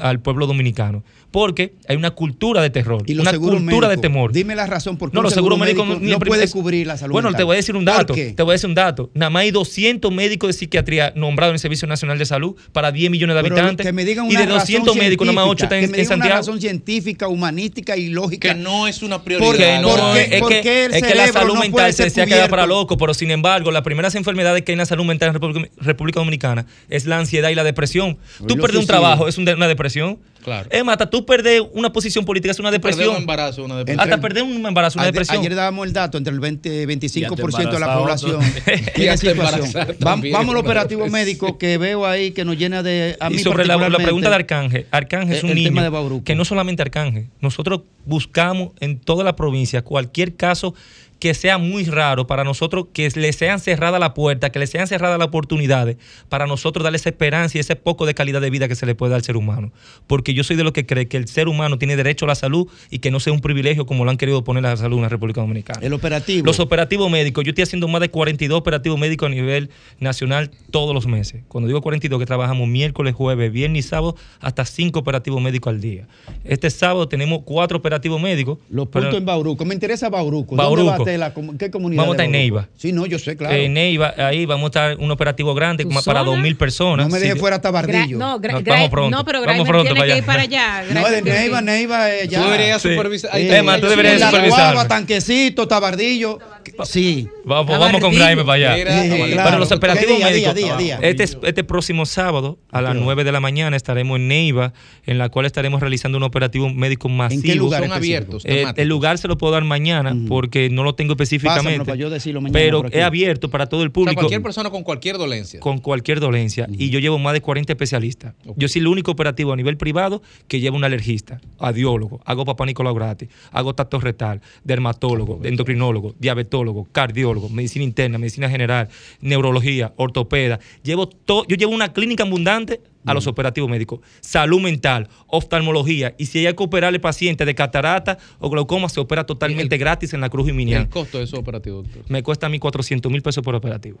al 0.00 0.20
pueblo 0.20 0.48
dominicano. 0.48 1.04
Porque 1.30 1.74
hay 1.86 1.96
una 1.96 2.10
cultura 2.10 2.60
de 2.60 2.70
terror, 2.70 3.04
Y 3.06 3.14
una 3.16 3.32
cultura 3.38 3.88
de 3.88 3.96
temor. 3.98 4.32
Dime 4.32 4.56
la 4.56 4.66
razón 4.66 4.96
por 4.96 5.10
qué 5.10 5.14
No, 5.14 5.20
un 5.20 5.24
los 5.24 5.32
seguro 5.32 5.54
seguros 5.56 5.58
médicos 5.66 5.86
médico 5.86 6.04
ni 6.04 6.10
no 6.10 6.16
el 6.16 6.22
puede 6.26 6.50
cubrir 6.50 6.86
la 6.88 6.96
salud 6.96 7.12
Bueno, 7.12 7.28
mental. 7.28 7.38
te 7.38 7.44
voy 7.44 7.54
a 7.54 7.56
decir 7.58 7.76
un 7.76 7.84
¿Por 7.84 7.94
dato. 7.94 8.14
Te 8.14 8.42
voy 8.42 8.50
a 8.50 8.54
decir 8.54 8.68
un 8.68 8.74
dato. 8.74 9.10
Nada 9.14 9.30
más 9.30 9.42
hay 9.42 9.50
200 9.52 10.12
médicos 10.12 10.48
de 10.48 10.52
psiquiatría 10.54 11.12
nombrados 11.14 11.52
en 11.52 11.54
el 11.54 11.60
Servicio 11.60 11.86
Nacional 11.86 12.18
de 12.18 12.26
Salud 12.26 12.56
para 12.72 12.90
10 12.90 13.10
millones 13.12 13.34
de 13.34 13.40
habitantes. 13.40 13.86
que 13.86 13.92
me 13.92 14.04
digan 14.04 14.26
y 14.26 14.30
una 14.30 14.40
de 14.40 14.46
200 14.46 14.88
razón 14.88 14.98
médicos, 14.98 15.26
nada 15.26 15.36
más 15.36 15.44
8 15.46 15.58
científica, 15.58 15.64
están 15.66 15.78
que 15.80 15.84
en, 15.84 15.90
me 15.92 15.96
en 15.98 16.02
digan 16.02 16.16
una 16.18 16.24
Santiago. 16.24 16.40
razón 16.40 16.60
científica, 16.60 17.28
humanística 17.28 17.96
y 17.96 18.08
lógica. 18.08 18.48
Que 18.48 18.54
no 18.60 18.88
es 18.88 19.02
una 19.02 19.18
Porque 19.22 19.36
prioridad. 19.36 19.82
no, 19.82 19.88
¿Por 19.88 20.12
qué- 20.14 20.22
es, 20.22 20.62
que, 20.62 20.84
el 20.86 20.94
es 20.94 21.02
que 21.02 21.14
la 21.14 21.28
salud 21.28 21.54
no 21.54 21.60
mental 21.60 21.86
se 21.92 21.96
ser 21.98 22.04
decía 22.06 22.26
que 22.26 22.34
era 22.34 22.48
para 22.48 22.66
loco, 22.66 22.96
pero 22.96 23.14
sin 23.14 23.30
embargo, 23.30 23.70
las 23.70 23.82
primeras 23.82 24.14
enfermedades 24.16 24.62
que 24.62 24.72
hay 24.72 24.74
en 24.74 24.78
la 24.78 24.86
salud 24.86 25.04
mental 25.04 25.28
en 25.28 25.34
República, 25.34 25.68
República 25.76 26.18
Dominicana 26.20 26.66
es 26.88 27.06
la 27.06 27.18
ansiedad 27.18 27.50
y 27.50 27.54
la 27.54 27.62
depresión. 27.64 28.18
Tú 28.38 28.56
los 28.56 28.58
perder 28.58 28.78
un 28.80 28.86
trabajo 28.86 29.28
es 29.28 29.38
una 29.38 29.68
depresión. 29.68 30.18
Claro. 30.42 30.68
Es 30.70 30.84
más, 30.84 30.94
hasta 30.94 31.08
tú 31.10 31.24
perder 31.24 31.62
una 31.72 31.92
posición 31.92 32.24
política 32.24 32.50
es 32.52 32.58
una 32.58 32.70
Perder 32.70 32.90
depresión. 32.92 33.14
un 33.16 33.20
embarazo, 33.22 33.64
una 33.64 33.76
depresión. 33.78 34.00
Hasta 34.00 34.20
perder 34.20 34.42
un 34.42 34.66
embarazo, 34.66 34.98
una 34.98 35.06
depresión. 35.06 35.38
Ayer 35.38 35.54
dábamos 35.54 35.86
el 35.86 35.92
dato, 35.92 36.18
entre 36.18 36.32
el 36.32 36.40
20 36.40 36.82
y 36.82 36.86
25% 36.86 37.70
de 37.70 37.78
la 37.78 37.96
población 37.96 38.40
Y 38.96 39.06
hasta 39.06 39.30
situación. 39.30 39.96
también, 39.98 40.32
Vamos 40.32 40.54
al 40.54 40.60
operativo 40.60 41.06
médico 41.10 41.58
que 41.58 41.78
veo 41.78 42.06
ahí 42.06 42.32
que 42.32 42.44
nos 42.44 42.56
llena 42.56 42.82
de... 42.82 43.16
A 43.20 43.30
y 43.30 43.34
mí 43.34 43.38
sobre 43.40 43.66
la, 43.66 43.76
la 43.76 43.98
pregunta 43.98 44.28
de 44.28 44.34
Arcángel, 44.34 44.86
Arcángel 44.90 45.36
es 45.36 45.44
el 45.44 45.50
un 45.50 45.64
tema 45.64 45.82
niño 45.88 46.22
que 46.24 46.34
no 46.34 46.44
solamente 46.44 46.82
Arcángel, 46.82 47.28
nosotros 47.40 47.82
buscamos 48.04 48.70
en 48.80 48.98
toda 48.98 49.24
la 49.24 49.36
provincia 49.36 49.82
cualquier 49.82 50.36
caso 50.36 50.74
que 51.20 51.34
sea 51.34 51.58
muy 51.58 51.84
raro 51.84 52.26
para 52.26 52.42
nosotros, 52.42 52.86
que 52.92 53.08
le 53.14 53.32
sean 53.32 53.60
cerrada 53.60 53.98
la 53.98 54.14
puerta, 54.14 54.50
que 54.50 54.58
le 54.58 54.66
sean 54.66 54.86
cerradas 54.86 55.18
las 55.18 55.28
oportunidades, 55.28 55.98
para 56.28 56.46
nosotros 56.46 56.82
darle 56.82 56.96
esa 56.96 57.10
esperanza 57.10 57.58
y 57.58 57.60
ese 57.60 57.76
poco 57.76 58.06
de 58.06 58.14
calidad 58.14 58.40
de 58.40 58.50
vida 58.50 58.66
que 58.66 58.74
se 58.74 58.86
le 58.86 58.94
puede 58.94 59.10
dar 59.10 59.18
al 59.18 59.24
ser 59.24 59.36
humano. 59.36 59.70
Porque 60.06 60.34
yo 60.34 60.42
soy 60.42 60.56
de 60.56 60.64
los 60.64 60.72
que 60.72 60.86
cree 60.86 61.08
que 61.08 61.18
el 61.18 61.28
ser 61.28 61.48
humano 61.48 61.78
tiene 61.78 61.94
derecho 61.94 62.24
a 62.24 62.28
la 62.28 62.34
salud 62.34 62.68
y 62.90 62.98
que 62.98 63.10
no 63.10 63.20
sea 63.20 63.32
un 63.32 63.40
privilegio 63.40 63.86
como 63.86 64.04
lo 64.04 64.10
han 64.10 64.16
querido 64.16 64.42
poner 64.42 64.64
a 64.66 64.70
la 64.70 64.76
salud 64.76 64.96
en 64.96 65.02
la 65.02 65.08
República 65.10 65.42
Dominicana. 65.42 65.78
El 65.86 65.92
operativo. 65.92 66.46
Los 66.46 66.58
operativos 66.58 67.10
médicos, 67.10 67.44
yo 67.44 67.50
estoy 67.50 67.62
haciendo 67.62 67.86
más 67.86 68.00
de 68.00 68.08
42 68.10 68.58
operativos 68.58 68.98
médicos 68.98 69.26
a 69.26 69.30
nivel 69.30 69.70
nacional 69.98 70.50
todos 70.70 70.94
los 70.94 71.06
meses. 71.06 71.42
Cuando 71.48 71.68
digo 71.68 71.82
42, 71.82 72.18
que 72.18 72.26
trabajamos 72.26 72.66
miércoles, 72.66 73.14
jueves, 73.14 73.52
viernes 73.52 73.84
y 73.84 73.88
sábado, 73.88 74.16
hasta 74.40 74.64
5 74.64 74.98
operativos 74.98 75.42
médicos 75.42 75.70
al 75.70 75.82
día. 75.82 76.08
Este 76.44 76.70
sábado 76.70 77.08
tenemos 77.08 77.40
4 77.44 77.76
operativos 77.76 78.20
médicos. 78.20 78.58
Los 78.70 78.88
puntos 78.88 79.14
en 79.14 79.26
Bauruco. 79.26 79.66
Me 79.66 79.74
interesa 79.74 80.08
Bauruco. 80.08 80.56
Bauruco. 80.56 81.09
¿Dónde 81.10 81.18
va 81.18 81.26
a 81.26 81.28
estar 81.28 81.44
la 81.46 81.52
comu- 81.52 81.58
¿Qué 81.58 81.70
comunidad? 81.70 82.02
Vamos 82.02 82.12
a 82.12 82.16
estar 82.16 82.26
en? 82.26 82.32
Neiva. 82.32 82.68
Sí, 82.76 82.92
no, 82.92 83.06
yo 83.06 83.18
sé, 83.18 83.36
claro. 83.36 83.54
En 83.54 83.72
Neiva, 83.74 84.14
ahí 84.18 84.46
vamos 84.46 84.64
a 84.64 84.68
estar 84.68 84.96
un 84.98 85.10
operativo 85.10 85.54
grande 85.54 85.84
¿Tu 85.84 85.88
como 85.90 86.02
para 86.02 86.20
zona? 86.24 86.30
2.000 86.42 86.56
personas. 86.56 87.06
no 87.06 87.12
me 87.12 87.18
deje 87.18 87.32
Sí, 87.34 87.38
fuera 87.38 87.60
Tabardillo. 87.60 88.18
no, 88.18 88.40
gra- 88.40 88.52
No, 88.52 88.60
gra- 88.60 88.70
vamos 88.70 88.90
pronto, 88.90 89.16
no, 89.16 89.24
pero 89.24 89.40
vamos 89.44 89.68
pronto 89.68 89.82
tiene 89.94 90.00
para 90.00 90.06
que 90.06 90.18
ir 90.18 90.22
allá. 90.22 90.26
para 90.26 90.42
allá. 90.42 90.84
No, 90.94 91.08
de 91.10 91.22
Neiva. 91.22 91.60
Neiva, 91.60 92.10
eh, 92.10 92.28
ya. 92.28 92.38
Tú 92.42 92.50
deberías 92.50 92.82
Sí. 92.82 92.88
supervisar. 92.90 93.30
Eh, 93.38 93.56
Es 93.58 93.64
más, 93.64 93.80
tú 93.80 93.86
deberías. 93.88 94.30
Guagua, 94.48 94.86
Tanquecito, 94.88 95.66
Tabardillo. 95.68 96.38
Sí. 96.84 97.28
Vamos, 97.44 97.78
vamos 97.78 98.00
con. 98.00 98.12
Graeme 98.14 98.44
para 98.44 98.54
allá. 98.70 98.76
Mira, 98.76 99.02
Sí, 99.02 99.08
Pero 99.10 99.24
claro. 99.26 99.44
Para 99.44 99.58
los 99.58 99.72
operativos 99.72 100.16
Día, 100.16 100.26
médicos. 100.26 100.54
día, 100.54 100.76
día. 100.76 100.98
Este, 101.02 101.24
este 101.24 101.64
próximo 101.64 102.06
sábado 102.06 102.58
a 102.70 102.80
las 102.82 102.94
9 102.94 103.24
de 103.24 103.32
la 103.32 103.40
mañana 103.40 103.76
estaremos 103.76 104.16
en 104.18 104.28
Neiva, 104.28 104.72
en 105.06 105.18
la 105.18 105.28
cual 105.28 105.46
estaremos 105.46 105.80
realizando 105.80 106.18
un 106.18 106.24
operativo 106.24 106.68
médico 106.70 107.08
masivo. 107.08 107.40
¿En 107.40 107.46
qué 107.46 107.54
lugar 107.54 107.82
Son 107.82 107.92
abiertos. 107.92 108.42
Eh, 108.46 108.64
el 108.76 108.88
lugar 108.88 109.18
se 109.18 109.28
lo 109.28 109.36
puedo 109.38 109.52
dar 109.52 109.64
mañana 109.64 110.16
porque 110.28 110.70
no 110.70 110.82
lo 110.82 110.94
tengo 110.94 111.16
Pásamelo 111.16 111.24
específicamente. 111.40 111.84
para 111.84 111.96
yo 111.96 112.10
decirlo 112.10 112.40
mañana 112.40 112.58
pero 112.58 112.84
es 112.90 113.02
abierto 113.02 113.50
para 113.50 113.66
todo 113.66 113.82
el 113.82 113.88
O 113.88 113.90
sea, 113.90 113.94
público. 113.94 114.20
cualquier 114.20 114.42
persona 114.42 114.70
con 114.70 114.82
cualquier 114.82 115.18
dolencia. 115.18 115.60
con 115.60 115.78
cualquier 115.78 116.20
dolencia 116.20 116.68
y 116.70 116.90
yo 116.90 116.98
llevo 116.98 117.18
más 117.18 117.32
de 117.32 117.40
40 117.40 117.72
especialistas. 117.72 118.34
Yo 118.56 118.68
soy 118.68 118.80
el 118.80 118.86
único 118.88 119.10
operativo 119.12 119.52
a 119.52 119.56
nivel 119.56 119.76
privado 119.76 120.22
que 120.48 120.60
lleva 120.60 120.76
un 120.76 120.84
alergista, 120.84 121.40
audiólogo, 121.58 122.20
hago 122.24 122.44
papá 122.44 122.66
Nicolau 122.66 122.94
gratis, 122.94 123.28
hago 123.52 123.74
tacto 123.74 123.98
retal, 124.00 124.40
dermatólogo, 124.64 125.40
endocrinólogo, 125.44 126.14
diabetólogo, 126.18 126.59
cardiólogo, 126.92 127.48
medicina 127.48 127.84
interna, 127.84 128.18
medicina 128.18 128.48
general, 128.48 128.88
neurología, 129.20 129.92
ortopeda. 129.96 130.60
Llevo 130.82 131.08
todo, 131.08 131.44
yo 131.46 131.56
llevo 131.56 131.72
una 131.72 131.92
clínica 131.92 132.24
abundante 132.24 132.80
a 133.06 133.14
los 133.14 133.26
operativos 133.26 133.70
médicos, 133.70 134.00
salud 134.20 134.60
mental, 134.60 135.08
oftalmología 135.26 136.14
y 136.18 136.26
si 136.26 136.46
hay 136.46 136.54
que 136.54 136.62
operar 136.62 136.92
al 136.92 137.00
paciente 137.00 137.44
de 137.44 137.54
catarata 137.54 138.18
o 138.38 138.50
glaucoma 138.50 138.88
se 138.88 139.00
opera 139.00 139.24
totalmente 139.24 139.78
gratis 139.78 140.12
en 140.12 140.20
la 140.20 140.28
Cruz 140.28 140.46
El 140.46 140.52
Jiminián. 140.52 140.86
costo 140.86 141.18
de 141.18 141.24
esos 141.24 141.38
operativos, 141.38 141.84
doctor. 141.84 142.04
Me 142.08 142.22
cuesta 142.22 142.46
a 142.46 142.50
mí 142.50 142.58
400 142.58 143.10
mil 143.10 143.22
pesos 143.22 143.42
por 143.42 143.54
operativo. 143.54 143.98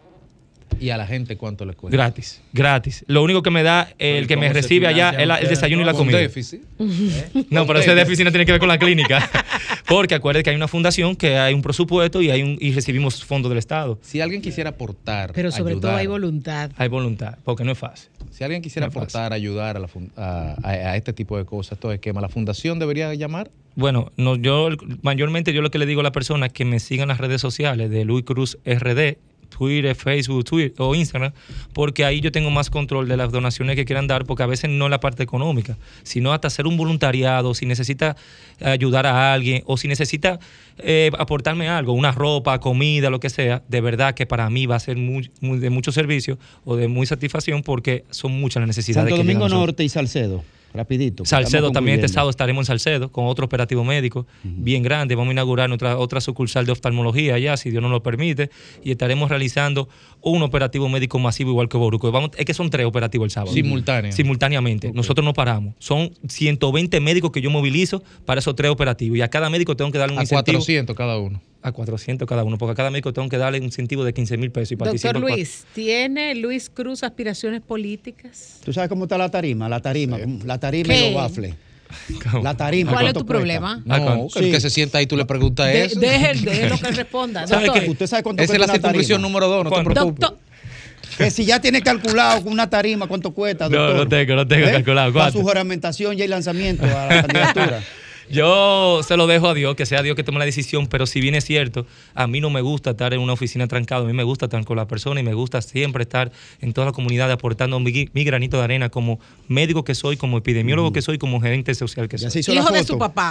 Y 0.78 0.90
a 0.90 0.96
la 0.96 1.06
gente, 1.06 1.36
¿cuánto 1.36 1.64
les 1.64 1.76
cuesta? 1.76 1.96
Gratis, 1.96 2.40
gratis. 2.52 3.04
Lo 3.08 3.22
único 3.22 3.42
que 3.42 3.50
me 3.50 3.62
da 3.62 3.92
el 3.98 4.24
¿y 4.24 4.26
que 4.26 4.36
me 4.36 4.50
recibe 4.52 4.86
allá 4.86 5.10
es 5.10 5.26
la- 5.26 5.36
el 5.38 5.48
desayuno 5.48 5.82
y 5.82 5.86
la 5.86 5.92
comida. 5.94 6.18
déficit. 6.18 6.62
No, 7.50 7.66
pero 7.66 7.80
ese 7.80 7.94
déficit 7.94 8.24
no 8.24 8.30
tiene 8.30 8.46
que 8.46 8.52
ver 8.52 8.60
con 8.60 8.68
la 8.68 8.78
clínica. 8.78 9.28
Porque 9.88 10.14
acuérdate 10.14 10.44
que 10.44 10.50
hay 10.50 10.56
una 10.56 10.68
fundación, 10.68 11.16
que 11.16 11.36
hay 11.36 11.52
un 11.52 11.62
presupuesto 11.62 12.22
y 12.22 12.30
hay 12.30 12.42
un 12.42 12.56
y 12.60 12.72
recibimos 12.72 13.24
fondos 13.24 13.50
del 13.50 13.58
Estado. 13.58 13.98
Si 14.02 14.20
alguien 14.20 14.40
quisiera 14.40 14.70
aportar, 14.70 15.32
Pero 15.34 15.50
sobre 15.50 15.76
todo 15.76 15.94
hay 15.96 16.06
voluntad. 16.06 16.70
Hay 16.76 16.88
voluntad, 16.88 17.38
porque 17.44 17.64
no 17.64 17.72
es 17.72 17.78
fácil. 17.78 18.08
Si 18.30 18.44
alguien 18.44 18.62
quisiera 18.62 18.86
No 18.86 18.90
es 18.90 18.94
fácil. 18.94 19.08
aportar, 19.08 19.32
ayudar 19.32 19.76
a, 19.76 19.80
la 19.80 19.88
fun- 19.88 20.12
a, 20.16 20.54
a- 20.62 20.70
a 20.70 20.96
este 20.96 21.12
tipo 21.12 21.36
de 21.36 21.44
cosas, 21.44 21.78
todo 21.78 21.92
esquema, 21.92 22.20
¿la 22.20 22.28
fundación 22.28 22.78
debería 22.78 23.12
llamar? 23.14 23.50
Bueno, 23.74 24.12
no, 24.16 24.36
yo 24.36 24.68
mayormente 25.02 25.52
yo 25.52 25.62
lo 25.62 25.70
que 25.70 25.78
le 25.78 25.86
digo 25.86 26.00
a 26.00 26.04
la 26.04 26.12
persona 26.12 26.46
es 26.46 26.52
que 26.52 26.64
me 26.64 26.78
sigan 26.80 27.08
las 27.08 27.18
redes 27.18 27.40
sociales 27.40 27.90
de 27.90 28.04
Luis 28.04 28.24
Cruz 28.24 28.58
RD, 28.64 29.16
Twitter, 29.50 29.94
Facebook, 29.94 30.44
Twitter 30.44 30.74
o 30.78 30.94
Instagram, 30.94 31.32
porque 31.74 32.04
ahí 32.04 32.20
yo 32.20 32.32
tengo 32.32 32.50
más 32.50 32.70
control 32.70 33.06
de 33.08 33.16
las 33.18 33.30
donaciones 33.30 33.76
que 33.76 33.84
quieran 33.84 34.06
dar, 34.06 34.24
porque 34.24 34.42
a 34.42 34.46
veces 34.46 34.70
no 34.70 34.88
la 34.88 35.00
parte 35.00 35.22
económica, 35.22 35.76
sino 36.02 36.32
hasta 36.32 36.48
hacer 36.48 36.66
un 36.66 36.76
voluntariado, 36.78 37.52
si 37.54 37.66
necesita 37.66 38.16
ayudar 38.60 39.06
a 39.06 39.34
alguien 39.34 39.62
o 39.66 39.76
si 39.76 39.88
necesita 39.88 40.38
eh, 40.78 41.10
aportarme 41.18 41.68
algo, 41.68 41.92
una 41.92 42.12
ropa, 42.12 42.58
comida, 42.60 43.10
lo 43.10 43.20
que 43.20 43.28
sea, 43.28 43.62
de 43.68 43.80
verdad 43.82 44.14
que 44.14 44.24
para 44.24 44.48
mí 44.48 44.64
va 44.66 44.76
a 44.76 44.80
ser 44.80 44.96
muy, 44.96 45.30
muy- 45.40 45.58
de 45.58 45.68
mucho 45.68 45.92
servicio 45.92 46.38
o 46.64 46.76
de 46.76 46.88
muy 46.88 47.06
satisfacción 47.06 47.62
porque 47.62 48.04
son 48.10 48.32
muchas 48.40 48.60
las 48.62 48.68
necesidades 48.68 49.10
Santo 49.10 49.22
que 49.22 49.26
Domingo. 49.28 49.48
Norte 49.48 49.84
y 49.84 49.88
Salcedo. 49.88 50.42
Rapidito. 50.72 51.24
Salcedo 51.24 51.70
también 51.72 51.96
este 51.96 52.08
sábado 52.08 52.30
estaremos 52.30 52.62
en 52.62 52.66
Salcedo 52.66 53.10
con 53.10 53.26
otro 53.26 53.44
operativo 53.44 53.84
médico 53.84 54.26
bien 54.44 54.82
grande. 54.82 55.14
Vamos 55.14 55.30
a 55.30 55.32
inaugurar 55.32 55.68
nuestra, 55.68 55.98
otra 55.98 56.20
sucursal 56.20 56.66
de 56.66 56.72
oftalmología 56.72 57.34
allá, 57.34 57.56
si 57.56 57.70
Dios 57.70 57.82
nos 57.82 57.90
lo 57.90 58.02
permite, 58.02 58.50
y 58.82 58.92
estaremos 58.92 59.28
realizando 59.28 59.88
un 60.20 60.42
operativo 60.42 60.88
médico 60.88 61.18
masivo 61.18 61.50
igual 61.50 61.68
que 61.68 61.76
Boruco. 61.76 62.10
Vamos, 62.12 62.30
es 62.36 62.44
que 62.44 62.54
son 62.54 62.70
tres 62.70 62.86
operativos 62.86 63.26
el 63.26 63.30
sábado. 63.30 63.52
Simultáneo. 63.52 64.12
Simultáneamente. 64.12 64.92
Nosotros 64.92 65.24
no 65.24 65.32
paramos. 65.32 65.74
Son 65.78 66.12
120 66.28 67.00
médicos 67.00 67.30
que 67.30 67.40
yo 67.40 67.50
movilizo 67.50 68.02
para 68.24 68.38
esos 68.38 68.54
tres 68.54 68.70
operativos 68.70 69.18
y 69.18 69.22
a 69.22 69.28
cada 69.28 69.50
médico 69.50 69.76
tengo 69.76 69.90
que 69.90 69.98
darle 69.98 70.14
un 70.14 70.20
A 70.20 70.22
incentivo. 70.22 70.58
400 70.58 70.96
cada 70.96 71.18
uno. 71.18 71.40
A 71.62 71.72
400 71.72 72.26
cada 72.26 72.42
uno, 72.42 72.56
porque 72.56 72.72
a 72.72 72.74
cada 72.74 72.90
médico 72.90 73.12
tengo 73.12 73.28
que 73.28 73.36
darle 73.36 73.58
un 73.58 73.64
incentivo 73.64 74.02
de 74.02 74.14
15 74.14 74.38
mil 74.38 74.50
pesos. 74.50 74.72
Y 74.72 74.76
Doctor 74.76 74.98
cuatro- 74.98 75.20
Luis, 75.20 75.64
¿tiene 75.74 76.34
Luis 76.34 76.70
Cruz 76.72 77.02
aspiraciones 77.02 77.60
políticas? 77.60 78.60
¿Tú 78.64 78.72
sabes 78.72 78.88
cómo 78.88 79.04
está 79.04 79.18
la 79.18 79.28
tarima? 79.30 79.68
La 79.68 79.80
tarima, 79.80 80.18
la 80.44 80.58
tarima 80.58 80.94
y 80.94 80.98
¿Qué? 80.98 81.06
los 81.10 81.14
waffles. 81.16 81.54
La 82.42 82.56
tarima. 82.56 82.92
¿Cuál 82.92 83.08
es 83.08 83.12
tu 83.14 83.26
problema? 83.26 83.82
No, 83.84 84.28
el 84.36 84.50
que 84.52 84.60
se 84.60 84.70
sienta 84.70 84.98
ahí 84.98 85.06
tú 85.06 85.16
le 85.18 85.26
preguntas 85.26 85.66
De- 85.66 85.84
eso. 85.84 86.00
Deje 86.00 86.34
deje 86.34 86.68
lo 86.70 86.78
que 86.78 86.90
responda. 86.92 87.44
Doctor. 87.44 87.82
¿Usted 87.88 88.06
sabe 88.06 88.22
cuánto 88.22 88.42
Esa 88.42 88.52
es 88.54 88.58
la 88.60 88.66
tarima? 88.78 89.18
número 89.18 89.48
dos, 89.48 89.64
no 89.64 89.70
te 89.70 89.82
preocupes. 89.84 90.20
Doctor, 90.20 90.38
Que 91.18 91.30
si 91.30 91.44
ya 91.44 91.60
tiene 91.60 91.82
calculado 91.82 92.42
con 92.42 92.52
una 92.52 92.70
tarima 92.70 93.06
cuánto 93.06 93.32
cuesta, 93.34 93.68
doctor. 93.68 93.96
no 93.96 94.08
tengo, 94.08 94.34
no 94.34 94.46
tengo 94.48 94.66
calculado. 94.70 95.12
Para 95.12 95.24
¿Cuánto? 95.24 95.38
su 95.40 95.44
juramentación 95.44 96.18
y 96.18 96.22
el 96.22 96.30
lanzamiento 96.30 96.84
a 96.86 97.06
la 97.06 97.22
candidatura. 97.26 97.82
Yo 98.30 99.00
se 99.02 99.16
lo 99.16 99.26
dejo 99.26 99.48
a 99.48 99.54
Dios, 99.54 99.74
que 99.76 99.86
sea 99.86 100.02
Dios 100.02 100.16
que 100.16 100.22
tome 100.24 100.38
la 100.38 100.44
decisión, 100.44 100.86
pero 100.86 101.06
si 101.06 101.20
bien 101.20 101.34
es 101.34 101.44
cierto, 101.44 101.86
a 102.14 102.26
mí 102.26 102.40
no 102.40 102.50
me 102.50 102.60
gusta 102.60 102.90
estar 102.90 103.12
en 103.12 103.20
una 103.20 103.32
oficina 103.32 103.66
trancado, 103.66 104.04
a 104.04 104.06
mí 104.06 104.12
me 104.12 104.22
gusta 104.22 104.46
estar 104.46 104.64
con 104.64 104.76
la 104.76 104.86
persona 104.86 105.20
y 105.20 105.22
me 105.22 105.34
gusta 105.34 105.60
siempre 105.62 106.02
estar 106.04 106.30
en 106.60 106.72
toda 106.72 106.86
la 106.86 106.92
comunidad 106.92 107.30
aportando 107.30 107.80
mi, 107.80 108.08
mi 108.12 108.24
granito 108.24 108.58
de 108.58 108.64
arena 108.64 108.88
como 108.88 109.20
médico 109.48 109.84
que 109.84 109.94
soy, 109.94 110.16
como 110.16 110.38
epidemiólogo 110.38 110.92
que 110.92 111.02
soy, 111.02 111.18
como 111.18 111.40
gerente 111.40 111.74
social 111.74 112.08
que 112.08 112.18
soy. 112.18 112.26
Ya 112.26 112.30
se 112.30 112.40
hizo 112.40 112.54
la 112.54 112.62
foto. 112.62 112.74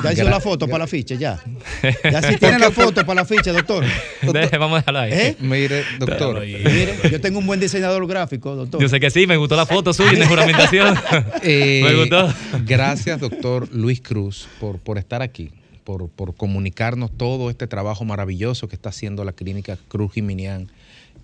Ya 0.04 0.14
hizo 0.14 0.24
Gra- 0.26 0.30
la 0.30 0.40
foto 0.40 0.68
para 0.68 0.80
la 0.80 0.88
ficha, 0.88 1.16
ya. 1.16 1.40
Ya 2.04 2.22
sí 2.22 2.38
tiene 2.38 2.60
la 2.60 2.72
foto 2.72 3.06
para 3.06 3.22
la 3.22 3.26
ficha, 3.26 3.52
doctor. 3.54 3.86
Deje, 4.22 4.58
Vamos 4.58 4.78
a 4.78 4.80
dejarla 4.82 5.02
ahí. 5.04 5.14
¿Eh? 5.14 5.36
Mire, 5.40 5.84
doctor. 6.00 6.42
Mire, 6.42 6.96
yo 7.12 7.22
tengo 7.22 7.40
un 7.40 7.46
buen 7.48 7.60
diseñador 7.60 8.06
gráfico, 8.08 8.56
doctor. 8.56 8.82
Yo 8.82 8.90
sé 8.90 9.00
que 9.00 9.10
sí, 9.10 9.28
me 9.28 9.38
gustó 9.38 9.56
la 9.56 9.66
foto 9.66 9.94
suya 9.94 10.12
en 10.12 10.20
la 10.20 10.28
juramentación. 10.30 10.96
Eh, 11.44 11.82
me 11.84 11.96
gustó. 11.96 12.34
Gracias, 12.66 13.20
doctor 13.20 13.68
Luis 13.74 14.02
Cruz, 14.02 14.48
por, 14.60 14.80
por 14.90 14.98
estar 14.98 15.22
aquí, 15.22 15.52
por, 15.84 16.10
por 16.10 16.34
comunicarnos 16.34 17.12
todo 17.16 17.52
este 17.52 17.68
trabajo 17.68 18.06
maravilloso 18.06 18.68
que 18.68 18.76
está 18.76 18.90
haciendo 18.90 19.24
la 19.24 19.34
clínica 19.34 19.78
Cruz 19.88 20.14
Jiminián. 20.14 20.68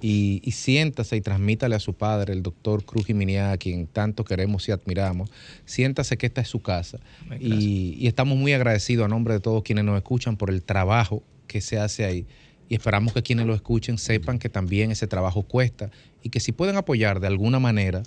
Y, 0.04 0.40
y 0.44 0.52
siéntase 0.52 1.16
y 1.16 1.22
transmítale 1.22 1.74
a 1.74 1.80
su 1.80 1.96
padre, 1.96 2.34
el 2.34 2.44
doctor 2.44 2.86
Cruz 2.86 3.08
Jiminián, 3.08 3.50
a 3.50 3.58
quien 3.58 3.88
tanto 3.88 4.24
queremos 4.24 4.70
y 4.70 4.72
admiramos. 4.72 5.32
Siéntase 5.66 6.16
que 6.16 6.28
esta 6.28 6.42
es 6.42 6.48
su 6.48 6.62
casa. 6.62 7.00
Y, 7.40 7.96
y 7.98 8.06
estamos 8.06 8.38
muy 8.38 8.54
agradecidos 8.54 9.06
a 9.06 9.08
nombre 9.08 9.34
de 9.34 9.40
todos 9.40 9.64
quienes 9.64 9.84
nos 9.84 9.98
escuchan 9.98 10.38
por 10.38 10.52
el 10.52 10.62
trabajo 10.62 11.24
que 11.48 11.60
se 11.62 11.80
hace 11.80 12.06
ahí. 12.06 12.28
Y 12.70 12.76
esperamos 12.76 13.14
que 13.14 13.24
quienes 13.24 13.48
lo 13.48 13.56
escuchen 13.56 13.98
sepan 13.98 14.38
que 14.38 14.50
también 14.50 14.92
ese 14.92 15.08
trabajo 15.08 15.42
cuesta 15.42 15.90
y 16.22 16.30
que 16.30 16.40
si 16.40 16.52
pueden 16.52 16.76
apoyar 16.76 17.20
de 17.20 17.26
alguna 17.26 17.58
manera, 17.58 18.04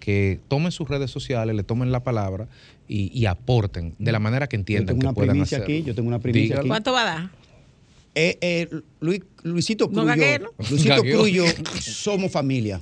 que 0.00 0.40
tomen 0.48 0.72
sus 0.72 0.88
redes 0.88 1.10
sociales, 1.10 1.54
le 1.56 1.62
tomen 1.62 1.90
la 1.92 2.02
palabra 2.04 2.48
y, 2.88 3.10
y 3.18 3.26
aporten 3.26 3.94
de 3.98 4.12
la 4.12 4.18
manera 4.18 4.46
que 4.48 4.56
Yo 4.56 4.60
entiendan 4.60 4.86
tengo 4.86 5.00
que 5.00 5.06
una 5.06 5.14
puedan 5.14 5.30
primicia 5.32 5.58
hacerlo. 5.58 5.74
aquí, 5.74 5.82
yo 5.84 5.94
tengo 5.94 6.08
una 6.08 6.18
primicia 6.18 6.44
Diga. 6.46 6.58
aquí. 6.60 6.68
¿Cuánto 6.68 6.92
va 6.92 7.00
a 7.02 7.04
dar? 7.04 7.30
Eh, 8.14 8.38
eh, 8.40 8.68
Luis- 9.00 9.22
Luisito 9.42 9.86
No 9.86 9.92
Cruz, 10.02 10.06
gagué, 10.06 10.38
¿no? 10.38 10.50
Luisito. 10.70 11.02
Cruz 11.02 11.30
yo 11.30 11.44
somos 11.80 12.32
familia. 12.32 12.80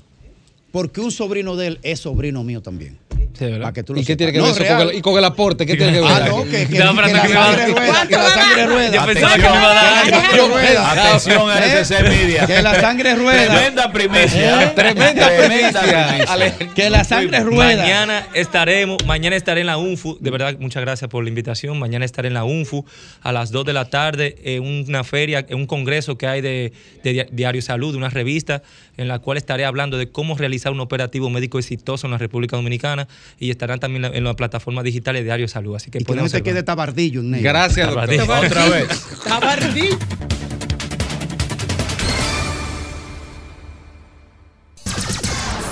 Porque 0.72 1.00
un 1.00 1.10
sobrino 1.10 1.56
de 1.56 1.66
él 1.68 1.78
es 1.82 2.00
sobrino 2.00 2.44
mío 2.44 2.60
también. 2.62 2.98
Para 3.38 3.72
que 3.72 3.82
tú 3.82 3.94
lo 3.94 4.00
¿Y 4.00 4.04
qué 4.04 4.16
tiene 4.16 4.32
que 4.32 4.38
No, 4.38 4.44
ver 4.44 4.52
eso 4.54 4.62
real. 4.62 4.78
con 4.78 4.88
el, 4.90 4.96
y 4.96 5.00
con 5.00 5.18
el 5.18 5.24
aporte? 5.24 5.66
¿Qué 5.66 5.76
tiene 5.76 5.92
que 5.92 6.00
ver? 6.00 6.10
Ah, 6.12 6.24
no, 6.28 6.44
que, 6.44 6.50
que, 6.68 6.78
No, 6.78 6.94
que 6.94 7.02
pero 7.02 7.08
la 7.12 7.22
a 7.22 7.46
sangre 7.46 7.66
rueda, 7.66 8.06
que 8.08 8.16
la 8.16 8.30
sangre 8.30 8.66
rueda. 8.66 8.90
Yo 8.94 9.06
pensaba 9.06 9.34
que 9.34 9.40
me 9.40 9.46
iba 9.48 9.70
a 9.70 9.74
dar 9.74 10.04
que 10.04 10.10
la 10.10 10.16
algo. 10.18 10.30
sangre 10.32 10.48
rueda. 10.48 10.90
Atención, 10.92 11.50
¿Eh? 11.50 11.80
RCC 11.82 12.02
Media. 12.08 12.46
Que 12.46 12.62
la 12.62 12.80
sangre 12.80 13.14
rueda. 13.16 13.44
Tremenda 13.46 13.92
primicia. 13.92 14.62
¿Eh? 14.62 14.72
Tremenda 14.74 15.28
Tremenda 15.36 15.80
primicia. 15.80 16.74
Que 16.74 16.90
la 16.90 17.04
sangre 17.04 17.40
rueda. 17.40 17.76
Mañana 17.82 18.26
estaremos, 18.34 18.98
mañana 19.06 19.36
estaré 19.36 19.60
en 19.62 19.66
la 19.66 19.76
UNFU, 19.78 20.16
de 20.20 20.30
verdad 20.30 20.56
muchas 20.58 20.82
gracias 20.82 21.08
por 21.10 21.22
la 21.22 21.28
invitación, 21.28 21.78
mañana 21.78 22.04
estaré 22.04 22.28
en 22.28 22.34
la 22.34 22.44
UNFU 22.44 22.84
a 23.22 23.32
las 23.32 23.50
2 23.50 23.64
de 23.66 23.72
la 23.72 23.90
tarde 23.90 24.36
en 24.44 24.62
una 24.88 25.04
feria, 25.04 25.44
en 25.48 25.56
un 25.56 25.66
congreso 25.66 26.16
que 26.18 26.26
hay 26.26 26.40
de, 26.40 26.72
de 27.02 27.12
Dia- 27.12 27.26
Diario 27.30 27.62
Salud, 27.62 27.94
una 27.94 28.08
revista 28.10 28.62
en 28.96 29.08
la 29.08 29.18
cual 29.18 29.38
estaré 29.38 29.64
hablando 29.64 29.98
de 29.98 30.10
cómo 30.10 30.36
realizar 30.36 30.72
un 30.72 30.80
operativo 30.80 31.30
médico 31.30 31.58
exitoso 31.58 32.06
en 32.06 32.12
la 32.12 32.18
República 32.18 32.56
Dominicana 32.56 33.08
y 33.38 33.50
estarán 33.50 33.80
también 33.80 34.04
en 34.04 34.24
la 34.24 34.34
plataforma 34.34 34.82
digitales 34.82 35.20
de 35.20 35.24
Diario 35.24 35.48
Salud, 35.48 35.74
así 35.76 35.90
que 35.90 35.98
Y 35.98 36.04
que 36.04 36.14
no 36.14 36.28
se 36.28 36.42
quede 36.42 36.62
tabardillo 36.62 37.22
negro. 37.22 37.50
Gracias, 37.50 37.86
doctor. 37.92 38.16
Tabardillo. 38.16 38.46
Otra 38.46 38.68
vez. 38.68 38.88
Tabardí. 39.24 39.88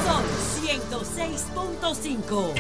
Sol 0.05 0.25
106.5. 0.63 2.53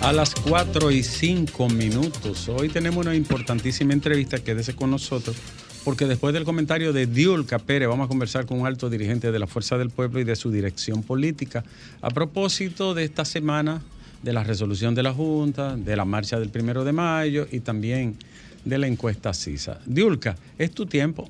A 0.00 0.12
las 0.12 0.34
4 0.34 0.90
y 0.90 1.04
5 1.04 1.68
minutos. 1.68 2.48
Hoy 2.48 2.68
tenemos 2.68 3.04
una 3.06 3.14
importantísima 3.14 3.92
entrevista. 3.92 4.38
Quédese 4.38 4.74
con 4.74 4.90
nosotros, 4.90 5.36
porque 5.84 6.06
después 6.06 6.32
del 6.32 6.44
comentario 6.44 6.92
de 6.92 7.06
Diolca 7.06 7.58
Pérez, 7.58 7.88
vamos 7.88 8.06
a 8.06 8.08
conversar 8.08 8.46
con 8.46 8.60
un 8.60 8.66
alto 8.66 8.88
dirigente 8.88 9.32
de 9.32 9.38
la 9.38 9.46
Fuerza 9.46 9.78
del 9.78 9.90
Pueblo 9.90 10.20
y 10.20 10.24
de 10.24 10.36
su 10.36 10.50
dirección 10.50 11.02
política 11.02 11.64
a 12.00 12.10
propósito 12.10 12.94
de 12.94 13.04
esta 13.04 13.24
semana, 13.24 13.82
de 14.22 14.32
la 14.32 14.44
resolución 14.44 14.94
de 14.94 15.02
la 15.02 15.12
Junta, 15.12 15.76
de 15.76 15.96
la 15.96 16.04
marcha 16.04 16.38
del 16.38 16.50
primero 16.50 16.84
de 16.84 16.92
mayo 16.92 17.48
y 17.50 17.60
también 17.60 18.16
de 18.64 18.78
la 18.78 18.86
encuesta 18.86 19.34
CISA. 19.34 19.80
Diulca, 19.84 20.36
es 20.56 20.70
tu 20.70 20.86
tiempo. 20.86 21.28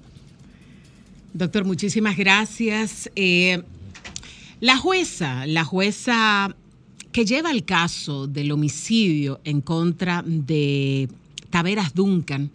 Doctor, 1.33 1.65
muchísimas 1.65 2.17
gracias. 2.19 3.11
Eh, 3.17 3.63
la 4.61 4.77
jueza, 4.77 5.47
la 5.47 5.65
jueza 5.65 6.55
que 7.11 7.25
lleva 7.25 7.51
el 7.51 7.65
caso 7.65 8.27
del 8.27 8.53
homicidio 8.53 9.41
en 9.45 9.63
contra 9.63 10.23
de 10.27 11.09
Taveras 11.51 11.95
Duncan, 11.95 12.51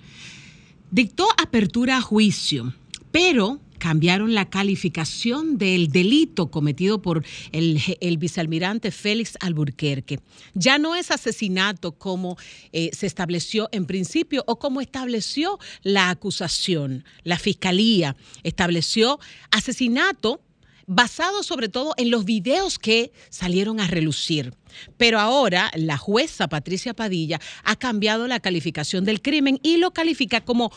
dictó 0.91 1.27
apertura 1.37 1.97
a 1.97 2.01
juicio, 2.01 2.73
pero 3.11 3.59
cambiaron 3.77 4.33
la 4.33 4.49
calificación 4.49 5.57
del 5.57 5.89
delito 5.89 6.49
cometido 6.49 7.01
por 7.01 7.23
el, 7.51 8.17
vicealmirante 8.17 8.91
Félix 8.91 9.37
Alburquerque. 9.39 10.19
Ya 10.53 10.77
no 10.77 10.95
es 10.95 11.11
asesinato 11.11 11.93
como 11.93 12.37
eh, 12.71 12.89
se 12.93 13.05
estableció 13.05 13.69
en 13.71 13.85
principio 13.85 14.43
o 14.47 14.59
como 14.59 14.81
estableció 14.81 15.59
la 15.83 16.09
acusación. 16.09 17.05
La 17.23 17.37
fiscalía 17.37 18.15
estableció 18.43 19.19
asesinato 19.51 20.41
basado 20.87 21.43
sobre 21.43 21.67
todo 21.67 21.93
en 21.97 22.09
los 22.09 22.25
videos 22.25 22.79
que 22.79 23.11
salieron 23.29 23.79
a 23.79 23.87
relucir. 23.87 24.55
Pero 24.95 25.19
ahora 25.19 25.69
la 25.75 25.97
jueza 25.97 26.47
Patricia 26.47 26.93
Padilla 26.93 27.39
ha 27.63 27.75
cambiado 27.75 28.27
la 28.27 28.39
calificación 28.39 29.03
del 29.03 29.21
crimen 29.21 29.59
y 29.61 29.77
lo 29.77 29.91
califica 29.91 30.43
como 30.43 30.71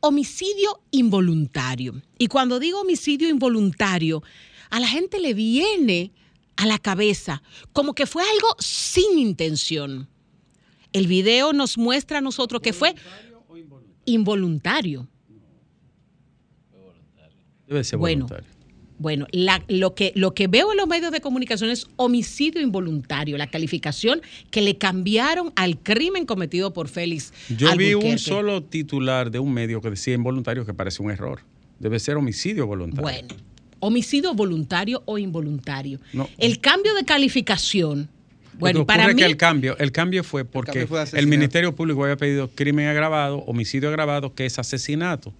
homicidio 0.00 0.82
involuntario. 0.90 2.02
Y 2.18 2.26
cuando 2.26 2.58
digo 2.58 2.80
homicidio 2.80 3.28
involuntario, 3.28 4.22
a 4.70 4.80
la 4.80 4.88
gente 4.88 5.20
le 5.20 5.34
viene 5.34 6.12
a 6.56 6.66
la 6.66 6.78
cabeza 6.78 7.42
como 7.72 7.94
que 7.94 8.06
fue 8.06 8.22
algo 8.22 8.56
sin 8.58 9.18
intención. 9.18 10.08
El 10.92 11.06
video 11.06 11.52
nos 11.52 11.78
muestra 11.78 12.18
a 12.18 12.20
nosotros 12.20 12.60
que 12.60 12.72
fue 12.72 12.94
involuntario. 14.04 15.08
Debe 17.66 17.82
ser 17.82 17.98
voluntario. 17.98 18.44
Bueno, 18.44 18.53
la- 19.32 19.62
lo, 19.68 19.94
que, 19.94 20.12
lo 20.14 20.34
que 20.34 20.46
veo 20.46 20.70
en 20.72 20.78
los 20.78 20.86
medios 20.86 21.10
de 21.12 21.20
comunicación 21.20 21.70
es 21.70 21.86
homicidio 21.96 22.60
involuntario, 22.60 23.36
la 23.36 23.48
calificación 23.48 24.22
que 24.50 24.60
le 24.62 24.76
cambiaron 24.78 25.52
al 25.56 25.78
crimen 25.78 26.26
cometido 26.26 26.72
por 26.72 26.88
Félix. 26.88 27.32
Yo 27.56 27.76
vi 27.76 27.94
un 27.94 28.18
solo 28.18 28.62
titular 28.62 29.30
de 29.30 29.38
un 29.38 29.52
medio 29.52 29.80
que 29.80 29.90
decía 29.90 30.14
involuntario 30.14 30.64
que 30.64 30.74
parece 30.74 31.02
un 31.02 31.10
error. 31.10 31.40
Debe 31.78 31.98
ser 31.98 32.16
homicidio 32.16 32.66
voluntario. 32.66 33.02
Bueno, 33.02 33.34
homicidio 33.80 34.32
voluntario 34.34 35.02
o 35.06 35.18
involuntario. 35.18 35.98
No. 36.12 36.28
El 36.38 36.60
cambio 36.60 36.94
de 36.94 37.04
calificación, 37.04 38.08
Lo 38.54 38.58
bueno, 38.60 38.80
que 38.80 38.86
para 38.86 39.08
mí, 39.08 39.16
que 39.16 39.24
el 39.26 39.36
cambio, 39.36 39.76
el 39.78 39.90
cambio 39.92 40.22
fue 40.24 40.44
porque 40.44 40.70
cambio 40.70 40.86
fue 40.86 41.04
de 41.04 41.18
el. 41.18 41.26
Ministerio 41.26 41.74
Público 41.74 42.04
había 42.04 42.16
pedido 42.16 42.48
crimen 42.54 42.86
agravado, 42.86 43.38
homicidio 43.38 43.88
agravado, 43.88 44.34
que 44.34 44.46
es 44.46 44.58
asesinato. 44.58 45.34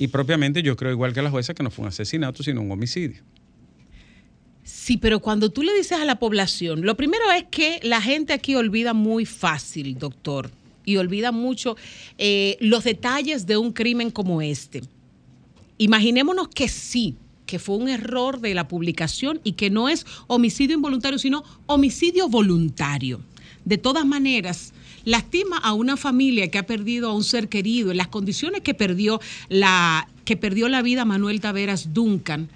Y 0.00 0.08
propiamente 0.08 0.62
yo 0.62 0.76
creo 0.76 0.92
igual 0.92 1.12
que 1.12 1.20
la 1.20 1.30
jueza 1.30 1.52
que 1.52 1.62
no 1.62 1.70
fue 1.70 1.82
un 1.82 1.88
asesinato, 1.88 2.42
sino 2.42 2.62
un 2.62 2.72
homicidio. 2.72 3.22
sí, 4.64 4.96
pero 4.96 5.20
cuando 5.20 5.50
tú 5.50 5.62
le 5.62 5.74
dices 5.74 5.98
a 5.98 6.06
la 6.06 6.18
población, 6.18 6.80
lo 6.86 6.96
primero 6.96 7.30
es 7.36 7.44
que 7.50 7.80
la 7.82 8.00
gente 8.00 8.32
aquí 8.32 8.54
olvida 8.54 8.94
muy 8.94 9.26
fácil, 9.26 9.98
doctor, 9.98 10.50
y 10.86 10.96
olvida 10.96 11.32
mucho 11.32 11.76
eh, 12.16 12.56
los 12.60 12.84
detalles 12.84 13.44
de 13.44 13.58
un 13.58 13.72
crimen 13.72 14.10
como 14.10 14.40
este. 14.40 14.80
Imaginémonos 15.76 16.48
que 16.48 16.68
sí, 16.68 17.16
que 17.44 17.58
fue 17.58 17.76
un 17.76 17.90
error 17.90 18.40
de 18.40 18.54
la 18.54 18.68
publicación 18.68 19.38
y 19.44 19.52
que 19.52 19.68
no 19.68 19.90
es 19.90 20.06
homicidio 20.28 20.76
involuntario, 20.76 21.18
sino 21.18 21.44
homicidio 21.66 22.26
voluntario. 22.26 23.20
De 23.66 23.76
todas 23.76 24.06
maneras, 24.06 24.72
lastima 25.04 25.58
a 25.58 25.72
una 25.72 25.96
familia 25.96 26.50
que 26.50 26.58
ha 26.58 26.66
perdido 26.66 27.08
a 27.08 27.14
un 27.14 27.24
ser 27.24 27.48
querido 27.48 27.90
en 27.90 27.96
las 27.96 28.08
condiciones 28.08 28.60
que 28.62 28.74
perdió 28.74 29.20
la, 29.48 30.08
que 30.24 30.36
perdió 30.36 30.68
la 30.68 30.82
vida 30.82 31.04
Manuel 31.04 31.40
Taveras 31.40 31.92
Duncan, 31.92 32.48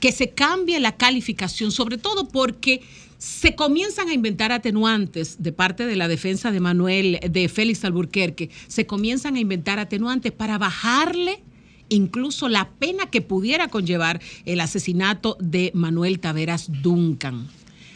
que 0.00 0.12
se 0.12 0.30
cambie 0.30 0.80
la 0.80 0.96
calificación, 0.96 1.70
sobre 1.70 1.98
todo 1.98 2.28
porque 2.28 2.82
se 3.18 3.54
comienzan 3.54 4.08
a 4.08 4.14
inventar 4.14 4.50
atenuantes 4.50 5.40
de 5.40 5.52
parte 5.52 5.86
de 5.86 5.94
la 5.94 6.08
defensa 6.08 6.50
de 6.50 6.58
Manuel, 6.58 7.20
de 7.30 7.48
Félix 7.48 7.84
Alburquerque, 7.84 8.50
se 8.66 8.84
comienzan 8.84 9.36
a 9.36 9.40
inventar 9.40 9.78
atenuantes 9.78 10.32
para 10.32 10.58
bajarle 10.58 11.40
incluso 11.88 12.48
la 12.48 12.70
pena 12.70 13.06
que 13.06 13.20
pudiera 13.20 13.68
conllevar 13.68 14.20
el 14.44 14.60
asesinato 14.60 15.36
de 15.38 15.70
Manuel 15.74 16.18
Taveras 16.18 16.68
Duncan. 16.82 17.48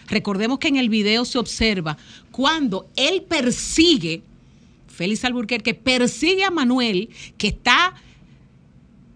Recordemos 0.07 0.59
que 0.59 0.69
en 0.69 0.77
el 0.77 0.89
video 0.89 1.25
se 1.25 1.39
observa 1.39 1.97
cuando 2.31 2.89
él 2.97 3.23
persigue, 3.29 4.23
Félix 4.87 5.25
Alburquerque 5.25 5.75
persigue 5.75 6.45
a 6.45 6.51
Manuel, 6.51 7.11
que 7.37 7.49
está 7.49 7.95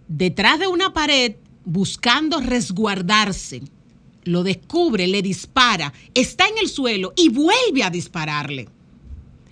detrás 0.09 0.59
de 0.59 0.67
una 0.67 0.93
pared 0.93 1.37
buscando 1.65 2.41
resguardarse. 2.41 3.63
Lo 4.25 4.43
descubre, 4.43 5.07
le 5.07 5.23
dispara, 5.23 5.93
está 6.15 6.47
en 6.49 6.59
el 6.59 6.69
suelo 6.69 7.13
y 7.17 7.29
vuelve 7.31 7.83
a 7.83 7.91
dispararle. 7.91 8.69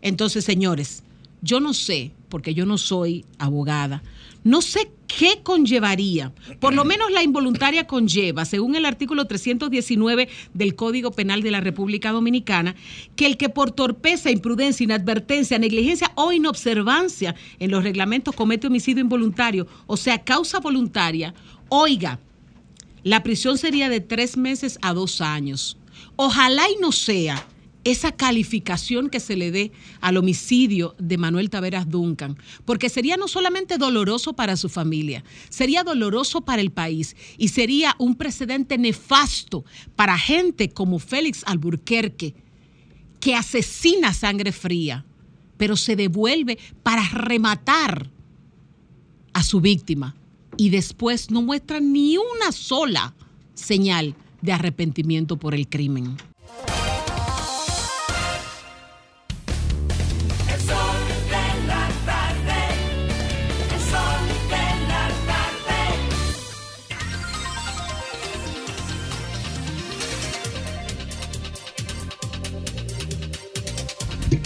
Entonces, 0.03 0.45
señores, 0.45 1.03
yo 1.41 1.61
no 1.61 1.73
sé, 1.73 2.13
porque 2.29 2.55
yo 2.55 2.67
no 2.67 2.79
soy 2.79 3.25
abogada, 3.39 4.03
no 4.49 4.63
sé 4.63 4.91
qué 5.07 5.41
conllevaría. 5.43 6.33
Por 6.59 6.73
lo 6.73 6.87
menos 6.87 7.11
la 7.11 7.23
involuntaria 7.23 7.87
conlleva, 7.87 8.47
según 8.47 8.77
el 8.77 8.87
artículo 8.87 9.27
319 9.27 10.27
del 10.55 10.75
Código 10.75 11.11
Penal 11.11 11.43
de 11.43 11.51
la 11.51 11.61
República 11.61 12.13
Dominicana, 12.13 12.75
que 13.15 13.27
el 13.27 13.37
que 13.37 13.51
por 13.51 13.73
torpeza, 13.73 14.31
imprudencia, 14.31 14.85
inadvertencia, 14.85 15.59
negligencia 15.59 16.13
o 16.15 16.33
inobservancia 16.33 17.35
en 17.59 17.71
los 17.71 17.85
reglamentos 17.85 18.35
comete 18.35 18.69
homicidio 18.69 19.03
involuntario, 19.03 19.67
o 19.87 19.99
sea, 19.99 20.25
causa 20.25 20.61
voluntaria, 20.61 21.35
oiga, 21.69 22.19
la 23.03 23.23
prisión 23.23 23.59
sería 23.59 23.91
de 23.91 24.01
tres 24.01 24.39
meses 24.39 24.79
a 24.81 24.95
dos 24.95 25.21
años. 25.21 25.77
Ojalá 26.17 26.63
y 26.71 26.81
no 26.81 26.91
sea 26.91 27.47
esa 27.91 28.13
calificación 28.13 29.09
que 29.09 29.21
se 29.21 29.37
le 29.37 29.51
dé 29.51 29.73
al 30.01 30.17
homicidio 30.17 30.95
de 30.99 31.19
Manuel 31.19 31.51
Taveras 31.51 31.89
Duncan, 31.89 32.37
porque 32.65 32.89
sería 32.89 33.17
no 33.17 33.29
solamente 33.29 33.79
doloroso 33.79 34.35
para 34.35 34.57
su 34.57 34.69
familia, 34.69 35.25
sería 35.49 35.85
doloroso 35.85 36.43
para 36.43 36.61
el 36.61 36.71
país 36.71 37.17
y 37.37 37.49
sería 37.49 37.95
un 37.99 38.15
precedente 38.17 38.79
nefasto 38.79 39.65
para 39.97 40.19
gente 40.19 40.69
como 40.69 40.99
Félix 40.99 41.43
Alburquerque, 41.47 42.35
que 43.21 43.35
asesina 43.35 44.13
sangre 44.13 44.53
fría, 44.53 45.05
pero 45.57 45.77
se 45.77 45.97
devuelve 45.97 46.59
para 46.83 47.09
rematar 47.09 48.11
a 49.33 49.43
su 49.43 49.61
víctima 49.61 50.15
y 50.57 50.71
después 50.71 51.31
no 51.31 51.43
muestra 51.43 51.81
ni 51.81 52.17
una 52.17 52.53
sola 52.53 53.15
señal 53.55 54.15
de 54.43 54.53
arrepentimiento 54.53 55.37
por 55.37 55.55
el 55.55 55.69
crimen. 55.69 56.17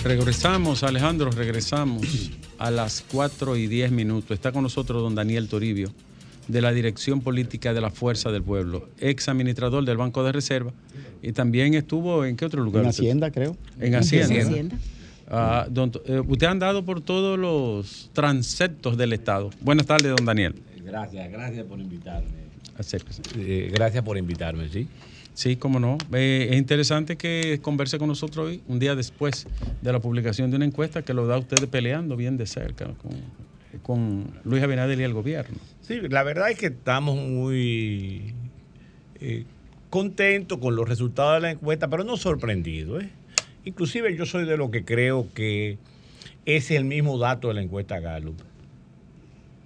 Regresamos, 0.05 0.83
Alejandro, 0.83 1.31
regresamos 1.31 2.31
a 2.59 2.71
las 2.71 3.05
4 3.13 3.57
y 3.57 3.69
10 3.69 3.93
minutos. 3.93 4.33
Está 4.33 4.51
con 4.51 4.65
nosotros 4.65 5.01
don 5.01 5.15
Daniel 5.15 5.49
Toribio, 5.49 5.93
de 6.49 6.61
la 6.61 6.73
Dirección 6.73 7.21
Política 7.21 7.73
de 7.73 7.81
la 7.81 7.91
Fuerza 7.91 8.33
del 8.33 8.43
Pueblo, 8.43 8.89
ex 8.99 9.29
administrador 9.29 9.85
del 9.85 9.97
Banco 9.97 10.25
de 10.25 10.33
Reserva, 10.33 10.73
y 11.23 11.33
también 11.33 11.75
estuvo 11.75 12.25
en 12.25 12.37
qué 12.37 12.45
otro 12.47 12.65
lugar? 12.65 12.83
En 12.83 12.89
Hacienda, 12.91 13.31
creo. 13.31 13.57
En 13.81 13.95
Hacienda. 13.95 14.35
En 14.35 14.41
Hacienda. 14.49 14.77
Ah, 15.29 15.67
don- 15.71 15.93
eh, 16.05 16.21
usted 16.27 16.47
ha 16.49 16.51
andado 16.51 16.85
por 16.85 17.01
todos 17.01 17.39
los 17.39 18.11
transeptos 18.13 18.97
del 18.97 19.13
Estado. 19.13 19.51
Buenas 19.61 19.87
tardes, 19.87 20.13
don 20.17 20.27
Daniel. 20.27 20.55
Gracias, 20.85 21.31
gracias 21.31 21.65
por 21.65 21.79
invitarme. 21.81 22.29
Acérquese. 22.77 23.23
Eh, 23.37 23.71
gracias 23.73 24.03
por 24.05 24.19
invitarme, 24.19 24.69
¿sí? 24.69 24.89
Sí, 25.35 25.57
cómo 25.57 25.81
no. 25.81 25.97
Eh, 26.13 26.49
es 26.51 26.59
interesante 26.59 27.17
que 27.17 27.59
converse 27.63 27.99
con 27.99 28.09
nosotros 28.09 28.49
hoy, 28.49 28.63
un 28.69 28.79
día 28.79 28.95
después 28.95 29.47
de 29.81 29.93
la 29.93 30.01
publicación 30.01 30.51
de 30.51 30.57
una 30.57 30.67
encuesta 30.67 31.03
que 31.03 31.15
lo 31.15 31.27
da 31.27 31.39
usted 31.39 31.69
peleando 31.69 32.17
bien 32.17 32.37
de 32.37 32.47
cerca 32.47 32.91
con, 33.83 34.31
Luis 34.45 34.63
Abinader 34.63 35.01
y 35.01 35.05
el 35.05 35.15
gobierno. 35.15 35.57
Sí, 35.81 36.01
la 36.09 36.23
verdad 36.23 36.51
es 36.51 36.59
que 36.59 36.67
estamos 36.67 37.17
muy 37.17 38.35
eh, 39.21 39.45
contentos 39.89 40.59
con 40.59 40.77
los 40.77 40.89
resultados 40.89 41.37
de 41.37 41.41
la 41.41 41.51
encuesta, 41.53 41.89
pero 41.89 42.05
no 42.05 42.17
sorprendidos. 42.17 43.03
¿eh? 43.03 43.09
Inclusive 43.65 44.15
yo 44.17 44.27
soy 44.27 44.45
de 44.45 44.57
lo 44.57 44.71
que 44.71 44.85
creo 44.85 45.27
que 45.35 45.79
es 46.45 46.71
el 46.71 46.85
mismo 46.85 47.19
dato 47.19 47.49
de 47.49 47.55
la 47.55 47.63
encuesta 47.63 48.01
Gallup. 48.01 48.39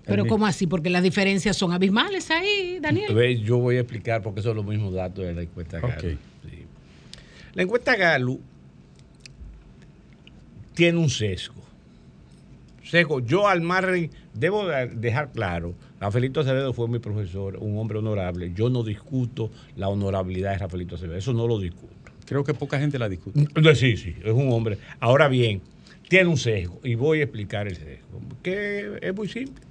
Pero 0.06 0.26
¿cómo 0.26 0.46
así? 0.46 0.66
Porque 0.66 0.88
las 0.88 1.02
diferencias 1.02 1.56
son 1.56 1.72
abismales 1.72 2.30
ahí, 2.30 2.78
Daniel. 2.80 3.12
Ve, 3.14 3.40
Yo 3.40 3.58
voy 3.58 3.76
a 3.76 3.80
explicar 3.80 4.22
por 4.22 4.34
qué 4.34 4.42
son 4.42 4.56
los 4.56 4.64
mismos 4.64 4.94
datos 4.94 5.24
de 5.24 5.34
la 5.34 5.42
encuesta. 5.42 5.80
Sí. 6.00 6.16
La 7.54 7.62
encuesta 7.62 7.96
Gallup 7.96 8.40
tiene 10.74 10.98
un 10.98 11.10
sesgo. 11.10 11.62
Sesgo. 12.84 13.20
Yo 13.20 13.48
al 13.48 13.62
margen, 13.62 14.10
debo 14.34 14.66
de- 14.68 14.86
dejar 14.88 15.32
claro, 15.32 15.74
Rafaelito 16.00 16.40
Acevedo 16.40 16.72
fue 16.72 16.86
mi 16.88 16.98
profesor, 16.98 17.56
un 17.56 17.78
hombre 17.78 17.98
honorable. 17.98 18.52
Yo 18.54 18.68
no 18.68 18.82
discuto 18.84 19.50
la 19.76 19.88
honorabilidad 19.88 20.52
de 20.52 20.58
Rafaelito 20.58 20.94
Acevedo. 20.96 21.16
Eso 21.16 21.32
no 21.32 21.48
lo 21.48 21.58
discuto. 21.58 21.94
Creo 22.26 22.44
que 22.44 22.54
poca 22.54 22.78
gente 22.78 22.98
la 22.98 23.08
discute. 23.08 23.46
Sí, 23.74 23.96
sí, 23.96 24.14
es 24.22 24.32
un 24.32 24.52
hombre. 24.52 24.78
Ahora 25.00 25.26
bien, 25.28 25.62
tiene 26.08 26.28
un 26.28 26.36
sesgo 26.36 26.80
y 26.84 26.94
voy 26.94 27.20
a 27.20 27.24
explicar 27.24 27.66
el 27.66 27.76
sesgo, 27.76 28.20
que 28.42 28.98
es 29.00 29.14
muy 29.14 29.28
simple. 29.28 29.64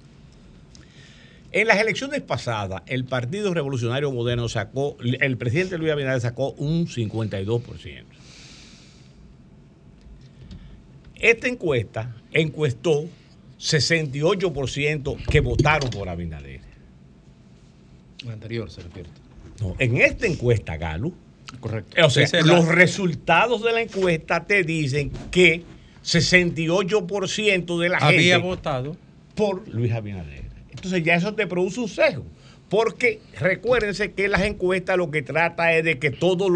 En 1.52 1.66
las 1.68 1.78
elecciones 1.78 2.20
pasadas, 2.22 2.82
el 2.86 3.04
Partido 3.04 3.54
Revolucionario 3.54 4.10
Moderno 4.12 4.48
sacó, 4.48 4.96
el 5.00 5.36
presidente 5.36 5.78
Luis 5.78 5.92
Abinader 5.92 6.20
sacó 6.20 6.50
un 6.52 6.86
52%. 6.86 8.04
Esta 11.18 11.48
encuesta 11.48 12.14
encuestó 12.32 13.06
68% 13.58 15.16
que 15.26 15.40
votaron 15.40 15.90
por 15.90 16.08
Abinader. 16.08 16.60
La 18.24 18.34
anterior 18.34 18.70
se 18.70 18.82
refiere. 18.82 19.08
No, 19.60 19.74
en 19.78 19.96
esta 19.96 20.26
encuesta, 20.26 20.76
Galo, 20.76 21.12
Correcto. 21.60 22.04
o 22.04 22.10
sea, 22.10 22.28
los 22.42 22.66
resultados 22.68 23.62
de 23.62 23.72
la 23.72 23.80
encuesta 23.80 24.44
te 24.44 24.62
dicen 24.62 25.10
que 25.30 25.62
68% 26.04 27.78
de 27.80 27.88
la 27.88 27.98
Había 27.98 28.34
gente 28.34 28.46
votado 28.46 28.96
por 29.34 29.66
Luis 29.68 29.92
Abinader. 29.92 30.45
Entonces 30.86 31.04
ya 31.04 31.16
eso 31.16 31.34
te 31.34 31.46
produce 31.46 31.80
un 31.80 31.88
sesgo. 31.88 32.24
Porque 32.68 33.20
recuérdense 33.38 34.12
que 34.12 34.28
las 34.28 34.42
encuestas 34.42 34.96
lo 34.96 35.10
que 35.10 35.22
trata 35.22 35.72
es 35.72 35.84
de 35.84 35.98
que 35.98 36.10
todas 36.10 36.50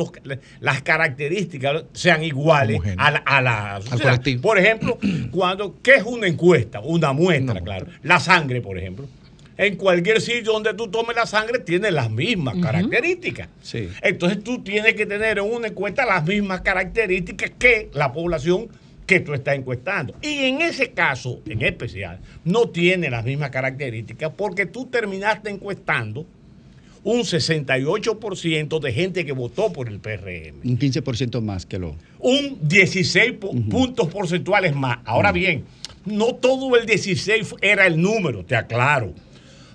las 0.61 0.83
características 0.83 1.85
sean 1.93 2.25
iguales 2.25 2.81
a 2.97 3.11
la, 3.13 3.19
a 3.19 3.41
la 3.41 3.81
sociedad. 3.81 4.17
colectivo. 4.17 4.43
Por 4.43 4.59
ejemplo, 4.59 4.99
cuando, 5.31 5.77
¿qué 5.83 5.97
es 5.97 6.03
una 6.05 6.27
encuesta? 6.27 6.81
Una 6.81 7.13
muestra, 7.13 7.61
claro. 7.61 7.87
La 8.03 8.19
sangre, 8.19 8.61
por 8.61 8.77
ejemplo. 8.79 9.07
En 9.57 9.77
cualquier 9.77 10.21
sitio 10.21 10.53
donde 10.53 10.75
tú 10.75 10.89
tomes 10.89 11.15
la 11.15 11.27
sangre 11.27 11.59
tiene 11.59 11.91
las 11.91 12.11
mismas 12.11 12.57
características. 12.63 13.49
Sí. 13.63 13.89
Entonces 14.01 14.43
tú 14.43 14.63
tienes 14.63 14.95
que 14.95 15.07
tener 15.07 15.39
en 15.39 15.45
una 15.45 15.69
encuesta 15.69 16.07
las 16.07 16.25
mismas 16.25 16.63
características 16.63 17.53
que 17.59 17.91
la 17.93 18.13
población 18.13 18.69
que 19.11 19.19
tú 19.19 19.35
estás 19.35 19.57
encuestando. 19.57 20.15
Y 20.23 20.45
en 20.45 20.63
ese 20.63 20.93
caso, 20.93 21.41
en 21.47 21.63
especial, 21.63 22.21
no 22.45 22.69
tiene 22.69 23.11
las 23.11 23.25
mismas 23.25 23.51
características 23.51 24.31
porque 24.37 24.67
tú 24.67 24.87
terminaste 24.87 25.51
encuestando 25.51 26.25
un 27.03 27.21
68% 27.23 28.79
de 28.79 28.93
gente 28.93 29.25
que 29.27 29.33
votó 29.33 29.73
por 29.73 29.89
el 29.89 29.99
PRM. 29.99 30.61
Un 30.65 30.79
15% 30.79 31.41
más 31.41 31.67
que 31.67 31.79
lo. 31.81 31.97
Un 32.21 32.59
16 32.63 33.33
po- 33.33 33.51
puntos 33.69 34.07
porcentuales 34.09 34.77
más. 34.77 34.99
Ahora 35.05 35.33
bien, 35.33 35.65
no 36.05 36.35
todo 36.37 36.77
el 36.77 36.87
16 36.87 37.47
fu- 37.49 37.57
era 37.61 37.87
el 37.89 38.01
número, 38.01 38.45
te 38.45 38.55
aclaro. 38.55 39.13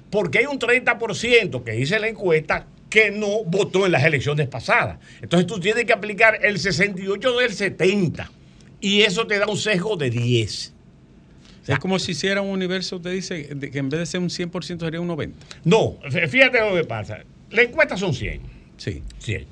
Porque 0.10 0.40
hay 0.40 0.46
un 0.46 0.60
30% 0.60 1.62
que 1.64 1.72
dice 1.74 2.00
la 2.00 2.08
encuesta 2.08 2.68
que 2.90 3.12
no 3.12 3.44
votó 3.44 3.86
en 3.86 3.92
las 3.92 4.06
elecciones 4.06 4.48
pasadas. 4.48 5.00
Entonces 5.22 5.46
tú 5.46 5.60
tienes 5.60 5.84
que 5.84 5.92
aplicar 5.92 6.40
el 6.42 6.58
68 6.58 7.38
del 7.40 7.52
70. 7.52 8.32
Y 8.86 9.02
eso 9.02 9.26
te 9.26 9.40
da 9.40 9.48
un 9.48 9.58
sesgo 9.58 9.96
de 9.98 10.12
10. 10.12 10.74
es 11.68 11.80
como 11.80 11.98
si 11.98 12.12
hiciera 12.12 12.42
un 12.44 12.50
universo, 12.52 12.98
usted 12.98 13.14
dice 13.14 13.48
que 13.72 13.80
en 13.80 13.90
vez 13.90 14.00
de 14.02 14.06
ser 14.06 14.20
un 14.20 14.30
100% 14.30 14.80
sería 14.80 15.02
un 15.02 15.08
90%. 15.10 15.32
No, 15.64 15.98
fíjate 16.30 16.60
lo 16.70 16.76
que 16.76 16.84
pasa. 16.84 17.18
La 17.50 17.64
encuesta 17.64 17.98
son 17.98 18.14
100. 18.14 18.42
Sí. 18.78 19.02
100. 19.18 19.46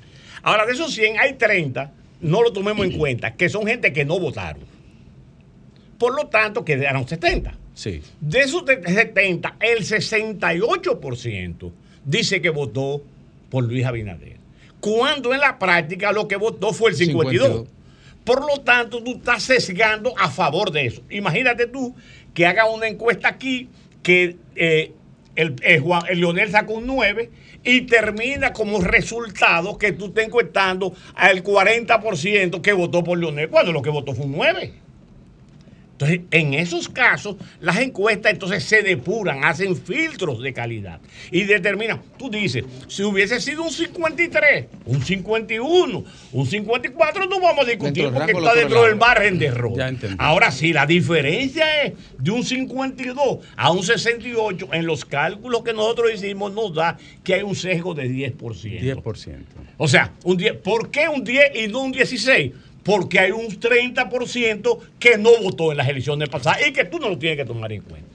Ahora, 0.44 0.64
de 0.66 0.72
esos 0.74 0.94
100 0.94 1.18
hay 1.18 1.32
30, 1.32 1.92
no 2.20 2.42
lo 2.42 2.52
tomemos 2.52 2.86
en 2.86 2.96
cuenta, 2.96 3.34
que 3.34 3.48
son 3.48 3.66
gente 3.66 3.92
que 3.92 4.04
no 4.04 4.20
votaron. 4.20 4.62
Por 5.98 6.14
lo 6.14 6.28
tanto, 6.28 6.64
quedaron 6.64 7.08
70. 7.08 7.58
Sí. 7.74 8.02
De 8.20 8.38
esos 8.38 8.64
de- 8.64 8.82
70, 8.84 9.56
el 9.58 9.84
68% 9.84 11.72
dice 12.04 12.40
que 12.40 12.50
votó 12.50 13.02
por 13.50 13.64
Luis 13.64 13.84
Abinader. 13.84 14.36
Cuando 14.78 15.34
en 15.34 15.40
la 15.40 15.58
práctica 15.58 16.12
lo 16.12 16.28
que 16.28 16.36
votó 16.36 16.72
fue 16.72 16.90
el 16.90 16.96
52. 16.96 17.42
52. 17.48 17.68
Por 18.24 18.40
lo 18.46 18.62
tanto, 18.62 19.02
tú 19.02 19.16
estás 19.16 19.42
sesgando 19.42 20.14
a 20.18 20.30
favor 20.30 20.70
de 20.70 20.86
eso. 20.86 21.02
Imagínate 21.10 21.66
tú 21.66 21.94
que 22.32 22.46
haga 22.46 22.64
una 22.68 22.88
encuesta 22.88 23.28
aquí 23.28 23.68
que 24.02 24.36
eh, 24.56 24.92
el, 25.36 25.56
el 25.62 25.80
Juan- 25.80 26.04
el 26.08 26.20
Leonel 26.20 26.50
sacó 26.50 26.74
un 26.74 26.86
9 26.86 27.30
y 27.64 27.82
termina 27.82 28.52
como 28.52 28.80
resultado 28.80 29.78
que 29.78 29.92
tú 29.92 30.06
estés 30.06 30.26
encuestando 30.26 30.94
al 31.14 31.42
40% 31.42 32.60
que 32.60 32.72
votó 32.72 33.02
por 33.04 33.18
Leonel, 33.18 33.48
cuando 33.48 33.72
lo 33.72 33.82
que 33.82 33.90
votó 33.90 34.14
fue 34.14 34.26
un 34.26 34.32
9. 34.32 34.72
Entonces, 35.94 36.22
en 36.32 36.54
esos 36.54 36.88
casos, 36.88 37.36
las 37.60 37.78
encuestas 37.78 38.32
entonces 38.32 38.64
se 38.64 38.82
depuran, 38.82 39.44
hacen 39.44 39.76
filtros 39.76 40.42
de 40.42 40.52
calidad 40.52 41.00
y 41.30 41.44
determinan. 41.44 42.02
Tú 42.18 42.28
dices, 42.28 42.64
si 42.88 43.04
hubiese 43.04 43.40
sido 43.40 43.62
un 43.62 43.70
53, 43.70 44.66
un 44.86 45.00
51, 45.00 46.04
un 46.32 46.46
54, 46.46 47.26
no 47.26 47.40
vamos 47.40 47.64
a 47.64 47.70
discutir 47.70 48.10
porque 48.10 48.32
está 48.32 48.54
dentro 48.54 48.82
del 48.82 48.96
margen 48.96 49.38
de 49.38 49.46
error. 49.46 49.72
Ahora 50.18 50.50
sí, 50.50 50.72
la 50.72 50.84
diferencia 50.84 51.84
es 51.84 51.92
de 52.18 52.30
un 52.32 52.42
52 52.42 53.38
a 53.56 53.70
un 53.70 53.84
68. 53.84 54.70
En 54.72 54.86
los 54.86 55.04
cálculos 55.04 55.62
que 55.62 55.72
nosotros 55.72 56.10
hicimos 56.12 56.52
nos 56.52 56.74
da 56.74 56.98
que 57.22 57.34
hay 57.34 57.42
un 57.42 57.54
sesgo 57.54 57.94
de 57.94 58.10
10%. 58.10 58.36
10%. 58.36 59.44
O 59.76 59.86
sea, 59.86 60.12
un 60.24 60.36
10, 60.36 60.54
¿por 60.56 60.90
qué 60.90 61.08
un 61.08 61.22
10 61.22 61.52
y 61.54 61.68
no 61.68 61.82
un 61.82 61.92
16? 61.92 62.52
Porque 62.84 63.18
hay 63.18 63.32
un 63.32 63.48
30% 63.48 64.78
que 64.98 65.18
no 65.18 65.30
votó 65.42 65.72
en 65.72 65.78
las 65.78 65.88
elecciones 65.88 66.28
pasadas 66.28 66.66
y 66.66 66.72
que 66.72 66.84
tú 66.84 66.98
no 66.98 67.08
lo 67.08 67.18
tienes 67.18 67.38
que 67.38 67.44
tomar 67.44 67.72
en 67.72 67.82
cuenta. 67.82 68.08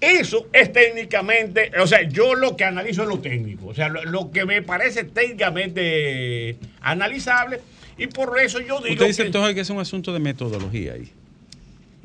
Eso 0.00 0.46
es 0.52 0.72
técnicamente, 0.72 1.70
o 1.80 1.86
sea, 1.86 2.02
yo 2.02 2.34
lo 2.34 2.54
que 2.56 2.64
analizo 2.64 3.02
es 3.02 3.08
lo 3.08 3.18
técnico, 3.20 3.68
o 3.68 3.74
sea, 3.74 3.88
lo, 3.88 4.04
lo 4.04 4.30
que 4.30 4.44
me 4.44 4.60
parece 4.60 5.04
técnicamente 5.04 6.56
analizable 6.82 7.60
y 7.96 8.06
por 8.08 8.38
eso 8.38 8.60
yo 8.60 8.80
digo 8.80 8.92
Usted 8.92 9.06
dice 9.06 9.22
que 9.22 9.26
entonces 9.28 9.54
que 9.54 9.62
es 9.62 9.70
un 9.70 9.78
asunto 9.78 10.12
de 10.12 10.18
metodología 10.18 10.92
ahí. 10.92 11.10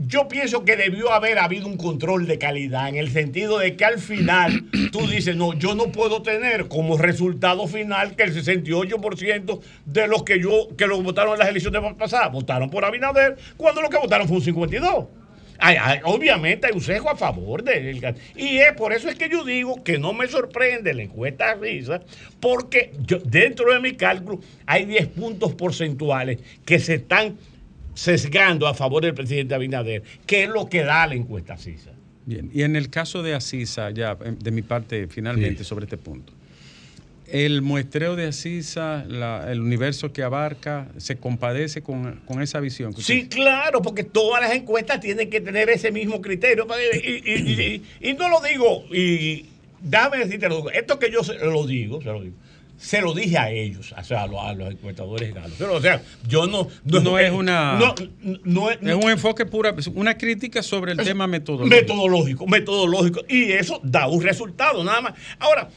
Yo 0.07 0.27
pienso 0.27 0.65
que 0.65 0.75
debió 0.75 1.11
haber 1.11 1.39
habido 1.39 1.67
un 1.67 1.77
control 1.77 2.27
de 2.27 2.37
calidad 2.37 2.89
en 2.89 2.95
el 2.95 3.11
sentido 3.11 3.59
de 3.59 3.75
que 3.75 3.85
al 3.85 3.99
final 3.99 4.65
tú 4.91 5.07
dices, 5.07 5.35
no, 5.35 5.53
yo 5.53 5.75
no 5.75 5.91
puedo 5.91 6.21
tener 6.21 6.67
como 6.67 6.97
resultado 6.97 7.67
final 7.67 8.15
que 8.15 8.23
el 8.23 8.33
68% 8.33 9.61
de 9.85 10.07
los 10.07 10.23
que 10.23 10.39
yo 10.39 10.69
que 10.77 10.87
los 10.87 11.03
votaron 11.03 11.33
en 11.33 11.39
las 11.39 11.49
elecciones 11.49 11.81
pasadas 11.95 12.31
votaron 12.31 12.69
por 12.69 12.85
Abinader 12.85 13.37
cuando 13.57 13.81
los 13.81 13.89
que 13.89 13.97
votaron 13.97 14.27
fue 14.27 14.37
un 14.37 14.43
52. 14.43 15.05
Ay, 15.63 15.99
obviamente 16.05 16.65
hay 16.65 16.73
un 16.73 16.81
sesgo 16.81 17.11
a 17.11 17.15
favor 17.15 17.63
de 17.63 17.91
él. 17.91 18.15
Y 18.35 18.57
es 18.57 18.73
por 18.73 18.93
eso 18.93 19.09
es 19.09 19.15
que 19.15 19.29
yo 19.29 19.43
digo 19.43 19.83
que 19.83 19.99
no 19.99 20.11
me 20.11 20.27
sorprende 20.27 20.91
la 20.91 21.03
encuesta 21.03 21.53
risa, 21.53 22.01
porque 22.39 22.91
dentro 23.25 23.71
de 23.71 23.79
mi 23.79 23.93
cálculo 23.93 24.39
hay 24.65 24.85
10 24.85 25.07
puntos 25.09 25.53
porcentuales 25.53 26.39
que 26.65 26.79
se 26.79 26.95
están 26.95 27.37
sesgando 27.93 28.67
a 28.67 28.73
favor 28.73 29.03
del 29.03 29.13
presidente 29.13 29.53
Abinader, 29.55 30.03
que 30.25 30.43
es 30.43 30.49
lo 30.49 30.67
que 30.69 30.83
da 30.83 31.05
la 31.07 31.15
encuesta 31.15 31.57
CISA. 31.57 31.91
Bien, 32.25 32.49
y 32.53 32.61
en 32.63 32.75
el 32.75 32.89
caso 32.89 33.23
de 33.23 33.33
Asisa, 33.33 33.89
ya 33.91 34.17
eh, 34.23 34.35
de 34.39 34.51
mi 34.51 34.61
parte 34.61 35.07
finalmente 35.07 35.63
sobre 35.63 35.85
este 35.85 35.97
punto, 35.97 36.33
el 37.27 37.61
muestreo 37.61 38.15
de 38.15 38.27
Asisa, 38.27 39.05
la- 39.07 39.49
el 39.51 39.61
universo 39.61 40.11
que 40.11 40.21
abarca, 40.21 40.89
se 40.97 41.15
compadece 41.17 41.81
con, 41.81 42.19
con 42.25 42.41
esa 42.41 42.59
visión. 42.59 42.93
que 42.93 42.99
usted 42.99 43.13
Sí, 43.13 43.27
claro, 43.27 43.81
porque 43.81 44.03
todas 44.03 44.41
las 44.41 44.53
encuestas 44.53 44.99
tienen 44.99 45.29
que 45.29 45.39
tener 45.41 45.69
ese 45.69 45.91
mismo 45.91 46.21
criterio. 46.21 46.67
Y, 46.93 47.07
y- 47.31 47.83
y- 48.01 48.09
y- 48.09 48.13
no 48.13 48.27
lo 48.29 48.41
digo, 48.41 48.83
y 48.93 49.45
déjame 49.81 50.17
decirte 50.19 50.47
esto 50.73 50.99
que 50.99 51.09
yo 51.11 51.23
se 51.23 51.35
lo 51.39 51.65
digo, 51.65 52.01
se 52.01 52.07
lo 52.07 52.21
digo. 52.21 52.35
Se 52.81 52.99
lo 52.99 53.13
dije 53.13 53.37
a 53.37 53.51
ellos, 53.51 53.93
o 53.95 54.03
sea, 54.03 54.23
a 54.23 54.27
los, 54.27 54.41
a 54.43 54.53
los 54.53 54.71
encuestadores 54.71 55.31
galos. 55.35 55.53
Pero, 55.59 55.75
o 55.75 55.81
sea, 55.81 56.01
yo 56.27 56.47
no. 56.47 56.67
No 56.83 57.19
es 57.19 57.31
una- 57.31 57.77
No, 57.77 57.93
no 58.43 58.71
es, 58.71 58.79
Es 58.81 58.95
un 58.95 59.09
enfoque 59.11 59.45
pura, 59.45 59.75
una 59.93 60.17
crítica 60.17 60.63
sobre 60.63 60.93
el 60.93 60.97
tema 60.97 61.27
metodológico. 61.27 61.75
metodológico, 61.75 62.47
metodológico. 62.47 63.21
Y 63.29 63.51
eso 63.51 63.79
da 63.83 64.07
un 64.07 64.23
resultado, 64.23 64.83
nada 64.83 64.99
más. 65.01 65.13
Ahora, 65.37 65.69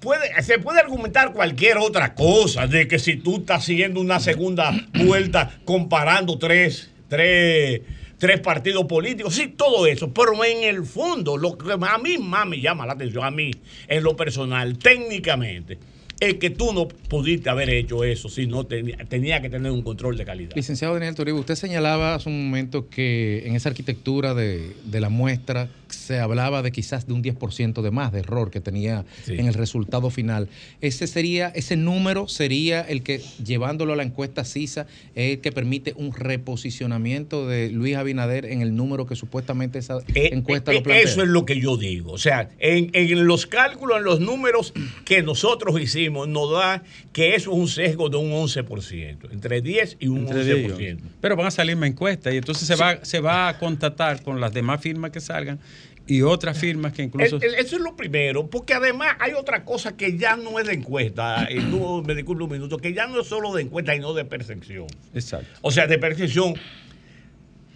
puede, 0.00 0.42
se 0.42 0.58
puede 0.58 0.80
argumentar 0.80 1.32
cualquier 1.32 1.78
otra 1.78 2.14
cosa, 2.14 2.66
de 2.66 2.86
que 2.86 2.98
si 2.98 3.16
tú 3.16 3.38
estás 3.38 3.64
siguiendo 3.64 3.98
una 4.00 4.20
segunda 4.20 4.72
vuelta 4.94 5.58
comparando 5.64 6.36
tres, 6.38 6.90
tres, 7.08 7.80
tres 8.18 8.40
partidos 8.40 8.84
políticos, 8.84 9.34
sí, 9.34 9.48
todo 9.48 9.86
eso, 9.86 10.12
pero 10.12 10.44
en 10.44 10.64
el 10.64 10.84
fondo, 10.84 11.38
lo 11.38 11.56
que 11.56 11.72
a 11.72 11.98
mí 11.98 12.18
más 12.18 12.46
me 12.46 12.60
llama 12.60 12.84
la 12.84 12.92
atención, 12.92 13.24
a 13.24 13.30
mí, 13.30 13.50
en 13.88 14.02
lo 14.02 14.14
personal, 14.16 14.76
técnicamente, 14.78 15.78
es 16.20 16.34
que 16.34 16.50
tú 16.50 16.72
no 16.72 16.86
pudiste 16.86 17.48
haber 17.48 17.70
hecho 17.70 18.04
eso 18.04 18.28
si 18.28 18.46
no 18.46 18.64
tenía, 18.64 18.96
tenía 19.08 19.40
que 19.40 19.48
tener 19.48 19.72
un 19.72 19.82
control 19.82 20.16
de 20.16 20.24
calidad. 20.24 20.54
Licenciado 20.54 20.94
Daniel 20.94 21.14
Toribio, 21.14 21.40
usted 21.40 21.54
señalaba 21.54 22.14
hace 22.14 22.28
un 22.28 22.44
momento 22.44 22.88
que 22.88 23.46
en 23.46 23.56
esa 23.56 23.70
arquitectura 23.70 24.34
de, 24.34 24.76
de 24.84 25.00
la 25.00 25.08
muestra 25.08 25.70
se 25.94 26.18
hablaba 26.18 26.62
de 26.62 26.72
quizás 26.72 27.06
de 27.06 27.12
un 27.12 27.22
10% 27.22 27.82
de 27.82 27.90
más 27.90 28.12
de 28.12 28.20
error 28.20 28.50
que 28.50 28.60
tenía 28.60 29.04
Sí. 29.24 29.34
en 29.34 29.46
el 29.46 29.54
resultado 29.54 30.10
final. 30.10 30.48
Ese 30.80 31.06
sería, 31.06 31.48
ese 31.54 31.76
número 31.76 32.28
sería 32.28 32.80
el 32.82 33.02
que, 33.02 33.20
llevándolo 33.44 33.92
a 33.92 33.96
la 33.96 34.02
encuesta 34.02 34.44
CISA, 34.44 34.86
es 35.14 35.32
el 35.34 35.40
que 35.40 35.52
permite 35.52 35.92
un 35.96 36.12
reposicionamiento 36.60 37.46
de 37.46 37.70
Luis 37.70 37.96
Abinader 37.96 38.44
en 38.46 38.62
el 38.62 38.74
número 38.76 39.06
que 39.06 39.16
supuestamente 39.16 39.78
esa 39.78 39.98
encuesta 40.14 40.72
Eh, 40.72 40.76
lo 40.76 40.82
plantea. 40.82 41.02
Eso 41.04 41.22
es 41.22 41.28
lo 41.28 41.44
que 41.44 41.60
yo 41.60 41.76
digo. 41.76 42.12
O 42.12 42.18
sea, 42.18 42.48
en, 42.58 42.90
en 42.92 43.26
los 43.26 43.46
cálculos, 43.46 43.98
en 43.98 44.04
los 44.04 44.20
números 44.20 44.72
que 45.04 45.22
nosotros 45.22 45.80
hicimos, 45.80 46.28
nos 46.28 46.50
da 46.52 46.82
que 47.12 47.34
eso 47.34 47.50
es 47.52 47.56
un 47.58 47.68
sesgo 47.68 48.08
de 48.08 48.16
un 48.16 48.30
11%, 48.30 49.32
entre 49.32 49.60
10 49.60 49.96
y 50.00 50.08
un 50.08 50.18
Entre 50.28 50.44
11%. 50.44 50.78
ellos. 50.80 51.02
Pero 51.20 51.36
van 51.36 51.46
a 51.46 51.50
salir 51.50 51.76
más 51.76 51.88
encuestas 51.90 52.32
y 52.34 52.36
entonces 52.36 52.66
se, 52.66 52.76
va, 52.76 53.04
se 53.04 53.20
va 53.20 53.48
a 53.48 53.58
contactar 53.58 54.22
con 54.22 54.40
las 54.40 54.52
demás 54.52 54.80
firmas 54.80 55.10
que 55.10 55.20
salgan 55.20 55.58
y 56.06 56.22
otras 56.22 56.58
firmas 56.58 56.92
que 56.92 57.02
incluso... 57.04 57.36
Eso 57.40 57.76
es 57.76 57.80
lo 57.82 57.94
primero, 57.94 58.48
porque 58.50 58.74
además 58.74 59.14
hay 59.20 59.32
otra 59.34 59.64
cosa 59.64 59.96
que 59.96 60.16
ya 60.18 60.36
no 60.36 60.58
es 60.58 60.66
de 60.66 60.72
encuesta, 60.74 61.46
y 61.50 61.60
tú 61.60 62.02
me 62.06 62.14
disculpas 62.14 62.46
un 62.46 62.52
minuto, 62.52 62.78
que 62.78 62.92
ya 62.92 63.06
no 63.06 63.20
es 63.20 63.28
solo 63.28 63.52
de 63.54 63.62
encuesta 63.62 63.94
y 63.94 64.00
no 64.00 64.12
de 64.12 64.24
percepción. 64.24 64.86
Exacto. 65.14 65.46
O 65.62 65.70
sea, 65.70 65.86
de 65.86 65.98
percepción. 65.98 66.54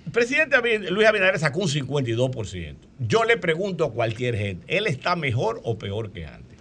El 0.06 0.12
presidente 0.12 0.56
Luis 0.90 1.06
Abinader 1.08 1.38
sacó 1.38 1.60
un 1.60 1.68
52%. 1.68 2.74
Yo 3.00 3.24
le 3.24 3.36
pregunto 3.36 3.84
a 3.84 3.92
cualquier 3.92 4.36
gente, 4.36 4.64
¿él 4.76 4.86
está 4.86 5.16
mejor 5.16 5.60
o 5.64 5.78
peor 5.78 6.10
que 6.12 6.26
antes? 6.26 6.58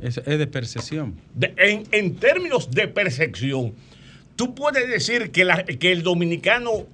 Es, 0.00 0.18
es 0.18 0.38
de 0.38 0.46
percepción. 0.46 1.14
De- 1.34 1.52
en, 1.56 1.84
en 1.92 2.16
términos 2.16 2.70
de 2.70 2.88
percepción, 2.88 3.74
tú 4.36 4.54
puedes 4.54 4.88
decir 4.88 5.30
que, 5.30 5.44
la- 5.44 5.64
que 5.64 5.92
el 5.92 6.02
dominicano 6.02 6.86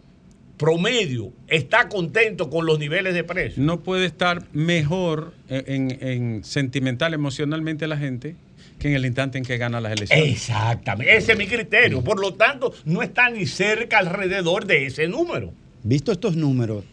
promedio 0.57 1.33
está 1.49 1.89
contento 1.89 2.49
con 2.51 2.65
los 2.67 2.79
niveles 2.79 3.15
de 3.15 3.25
precio. 3.25 3.63
No 3.63 3.81
puede 3.81 4.07
estar 4.07 4.43
mejor 4.53 5.35
en, 5.49 5.91
en- 5.93 6.09
en 6.09 6.45
sentimental, 6.45 7.13
emocionalmente 7.15 7.87
la 7.87 7.97
gente 7.99 8.37
que 8.79 8.89
en 8.89 8.95
el 8.95 9.07
instante 9.07 9.39
en 9.39 9.45
que 9.45 9.57
gana 9.59 9.81
las 9.81 9.93
elecciones. 9.93 10.33
Exactamente, 10.33 11.17
ese 11.17 11.33
es 11.33 11.39
mi 11.39 11.47
criterio. 11.47 12.03
Por 12.05 12.21
lo 12.21 12.35
tanto, 12.35 12.73
no 12.85 13.03
está 13.03 13.31
ni 13.31 13.47
cerca 13.47 13.99
alrededor 13.99 14.67
de 14.67 14.87
ese 14.87 15.09
número. 15.09 15.53
Visto 15.83 16.13
estos 16.13 16.37
números, 16.37 16.85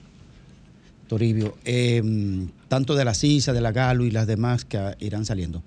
Toribio, 1.07 1.57
eh, 1.65 2.01
tanto 2.69 2.95
de 2.95 3.05
la 3.05 3.13
CISA, 3.13 3.53
de 3.53 3.61
la 3.61 3.71
Galo 3.71 4.05
y 4.05 4.11
las 4.11 4.27
demás 4.27 4.65
que 4.65 4.79
irán 4.99 5.25
saliendo, 5.25 5.61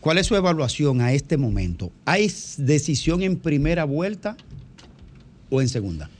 ¿cuál 0.00 0.18
es 0.18 0.26
su 0.26 0.36
evaluación 0.36 1.00
a 1.00 1.12
este 1.12 1.36
momento? 1.36 1.90
¿Hay 2.04 2.30
decisión 2.58 3.22
en 3.22 3.36
primera 3.38 3.84
vuelta 3.84 4.36
o 5.50 5.62
en 5.62 5.68
segunda? 5.68 6.10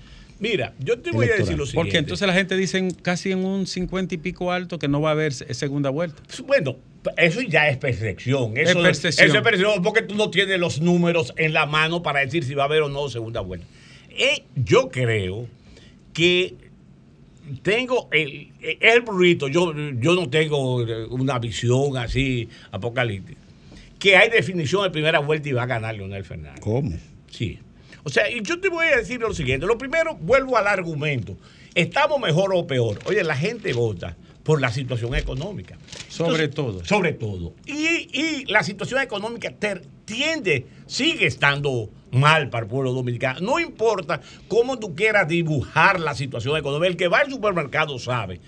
Mira, 0.41 0.75
yo 0.81 0.99
te 0.99 1.11
voy 1.13 1.27
a 1.27 1.37
decir 1.37 1.57
lo 1.57 1.65
siguiente. 1.65 1.75
Porque 1.75 1.99
entonces 1.99 2.27
la 2.27 2.35
gente 2.35 2.57
dice 2.57 2.87
casi 3.03 3.31
en 3.33 3.45
un 3.45 3.67
50 3.67 4.15
y 4.15 4.19
pico 4.19 4.51
alto 4.53 4.79
que 4.79 4.89
no 4.89 5.01
va 5.01 5.11
a 5.11 5.13
haber 5.13 5.33
se- 5.33 5.53
segunda 5.55 5.91
vuelta. 5.91 6.21
Bueno, 6.47 6.77
eso 7.17 7.41
ya 7.43 7.69
es 7.69 7.77
percepción. 7.77 8.57
Eso 8.57 8.79
Es 8.79 8.85
percepción. 8.85 9.29
Eso 9.29 9.37
es 9.39 9.43
percepción 9.43 9.83
porque 9.83 10.03
tú 10.03 10.15
no 10.17 10.31
tienes 10.31 10.59
los 10.59 10.81
números 10.81 11.33
en 11.37 11.53
la 11.53 11.67
mano 11.67 12.03
para 12.03 12.21
decir 12.21 12.45
si 12.45 12.55
va 12.55 12.65
a 12.65 12.67
haber 12.67 12.83
o 12.83 12.89
no 12.89 13.09
segunda 13.09 13.41
vuelta. 13.41 13.67
Eh, 14.11 14.45
yo 14.57 14.91
creo 14.91 15.47
que 16.13 16.55
tengo 17.63 18.09
el, 18.13 18.49
es 18.61 18.77
el 18.81 19.03
burrito. 19.03 19.49
Yo, 19.49 19.73
yo 19.99 20.15
no 20.15 20.29
tengo 20.31 20.77
una 21.11 21.39
visión 21.39 21.97
así 21.97 22.49
apocalíptica. 22.71 23.41
Que 23.99 24.17
hay 24.17 24.31
definición 24.31 24.83
de 24.83 24.91
primera 24.91 25.19
vuelta 25.21 25.49
y 25.49 25.53
va 25.53 25.63
a 25.63 25.67
ganar 25.67 25.95
Leonel 25.95 26.25
Fernández. 26.25 26.61
¿Cómo? 26.61 26.93
Sí. 27.31 27.59
O 28.05 28.11
sea, 28.11 28.31
y 28.31 28.43
yo 28.43 28.61
te 28.61 28.69
voy 28.69 28.87
a 28.87 28.97
decir 28.99 29.21
lo 29.21 29.33
siguiente. 29.35 29.67
Lo 29.67 29.79
primero, 29.79 30.15
vuelvo 30.17 30.57
al 30.57 30.67
argumento. 30.69 31.37
¿Estamos 31.75 32.21
mejor 32.21 32.53
o 32.55 32.67
peor? 32.67 32.99
Oye, 33.07 33.25
la 33.25 33.35
gente 33.37 33.73
vota 33.73 34.17
por 34.45 34.61
la 34.61 34.71
situación 34.71 35.15
económica. 35.15 35.77
Sobre 36.09 36.45
Entonces, 36.45 36.55
todo. 36.55 36.85
Sobre 36.85 37.13
todo. 37.15 37.55
Y, 37.67 38.09
y 38.13 38.45
la 38.47 38.63
situación 38.63 39.01
económica 39.01 39.51
ter- 39.51 39.83
tiende, 40.05 40.67
sigue 40.87 41.27
estando 41.27 41.89
mal 42.13 42.51
para 42.51 42.65
el 42.67 42.71
pueblo 42.71 42.93
dominicano. 42.93 43.41
No 43.41 43.59
importa 43.59 44.21
cómo 44.47 44.79
tú 44.79 44.95
quieras 44.95 45.27
dibujar 45.27 45.99
la 45.99 46.15
situación 46.15 46.57
económica. 46.59 46.89
El 46.89 46.97
que 46.97 47.09
va 47.09 47.21
al 47.21 47.31
supermercado 47.31 47.99
sabe. 47.99 48.41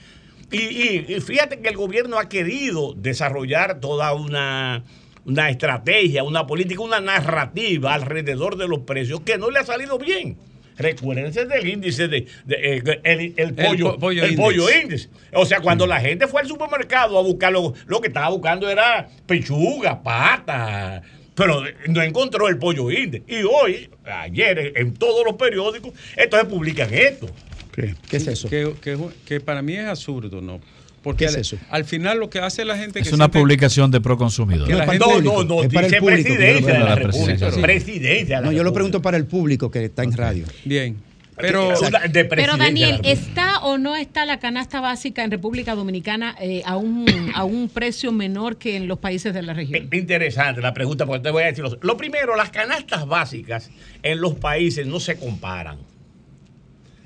Y, 0.53 0.59
y- 0.59 1.07
y 1.17 1.21
fíjate 1.21 1.59
que 1.61 1.69
el 1.71 1.77
gobierno 1.77 2.19
ha 2.19 2.29
querido 2.29 2.93
desarrollar 2.95 3.81
toda 3.81 4.13
una, 4.13 4.85
una 5.27 5.51
estrategia, 5.51 6.23
una 6.23 6.47
política, 6.47 6.81
una 6.81 7.01
narrativa 7.01 7.93
alrededor 7.95 8.57
de 8.57 8.69
los 8.69 8.81
precios 8.81 9.21
que 9.21 9.37
no 9.39 9.51
le 9.51 9.59
ha 9.59 9.65
salido 9.65 9.99
bien. 9.99 10.37
Recuérdense 10.79 11.47
del 11.47 11.67
índice 11.67 12.07
de, 12.07 12.27
de, 12.45 12.55
eh, 12.55 13.01
el, 13.03 13.35
el 13.37 13.55
pollo, 13.55 13.93
po- 13.93 13.99
pollo 13.99 14.25
el 14.25 14.37
pollo 14.37 14.69
índice. 14.71 15.09
O 15.33 15.47
sea, 15.47 15.61
cuando 15.61 15.87
la 15.87 16.01
gente 16.01 16.27
fue 16.27 16.43
al 16.43 16.47
supermercado 16.49 17.19
a 17.19 17.23
buscar 17.23 17.51
lo, 17.53 17.73
lo 17.87 18.01
que 18.01 18.09
estaba 18.09 18.29
buscando 18.29 18.69
era 18.69 19.09
pechuga, 19.27 20.03
pata, 20.03 21.03
pero 21.35 21.63
no 21.89 22.03
encontró 22.03 22.49
el 22.49 22.59
pollo 22.59 22.91
índice. 22.91 23.25
Y 23.27 23.43
hoy, 23.45 23.89
ayer, 24.05 24.75
en 24.77 24.93
todos 24.95 25.25
los 25.25 25.37
periódicos, 25.37 25.93
entonces 26.15 26.49
publican 26.49 26.93
esto. 26.93 27.29
¿Qué 27.75 27.95
es 28.19 28.27
eso? 28.27 28.49
Que, 28.49 28.73
que- 28.81 28.99
que 29.25 29.41
para 29.41 29.63
mí 29.63 29.75
es 29.77 29.87
absurdo, 29.87 30.41
¿no? 30.43 30.61
Porque 31.07 31.27
¿Qué 31.27 31.31
es 31.31 31.35
al, 31.37 31.41
eso? 31.43 31.57
al 31.71 31.85
final 31.85 32.19
lo 32.19 32.29
que 32.31 32.41
hace 32.41 32.65
la 32.65 32.77
gente 32.77 32.99
Es 32.99 33.09
que 33.11 33.15
una 33.15 33.31
publicación 33.31 33.93
de 33.93 34.01
Proconsumidor. 34.01 34.67
Que 34.67 34.75
la 34.75 34.87
gente- 34.89 34.99
No, 35.07 35.21
no, 35.21 35.45
no, 35.45 35.63
Es 35.63 35.73
para 35.73 35.87
el 35.87 35.93
dice 35.93 36.01
público, 36.01 36.23
presidencia 36.25 36.73
de 36.73 36.79
la 36.81 36.85
La 36.85 36.95
República. 36.97 37.27
presidencia. 37.27 37.63
Presidencia 37.63 38.37
de 38.39 38.43
la 38.43 38.47
No, 38.49 38.53
yo 38.53 38.65
lo 38.65 38.73
pregunto 38.73 39.01
para 39.01 39.17
el 39.17 39.25
público 39.25 39.71
que 39.71 39.85
está 39.85 40.03
en 40.03 40.13
radio. 40.15 40.47
Bien. 40.65 40.97
Pero, 41.37 41.69
de 42.11 42.25
Pero 42.25 42.57
Daniel. 42.57 43.01
¿está 43.05 43.61
o 43.61 43.79
no 43.79 43.95
está 43.95 44.25
la 44.25 44.41
canasta 44.41 44.81
básica 44.81 45.23
en 45.23 45.31
República 45.31 45.77
Dominicana 45.77 46.35
eh, 46.41 46.63
a, 46.65 46.77
un, 46.77 47.07
a 47.37 47.45
un 47.45 47.69
precio 47.69 48.11
menor 48.11 48.57
que 48.57 48.75
en 48.77 48.89
los 48.89 48.99
países 48.99 49.33
de 49.33 49.43
la 49.43 49.55
región? 49.55 49.89
Interesante 49.93 50.61
la 50.61 50.75
pregunta, 50.75 51.07
porque 51.07 51.23
te 51.23 51.31
voy 51.31 51.45
a 51.45 51.47
decir 51.47 51.63
lo, 51.63 51.79
lo 51.83 51.97
primero, 51.97 52.35
las 52.35 52.51
canastas 52.51 53.07
básicas 53.07 53.71
en 54.03 54.21
los 54.21 54.35
países 54.35 54.89
no 54.89 54.99
se 54.99 55.17
comparan, 55.19 55.79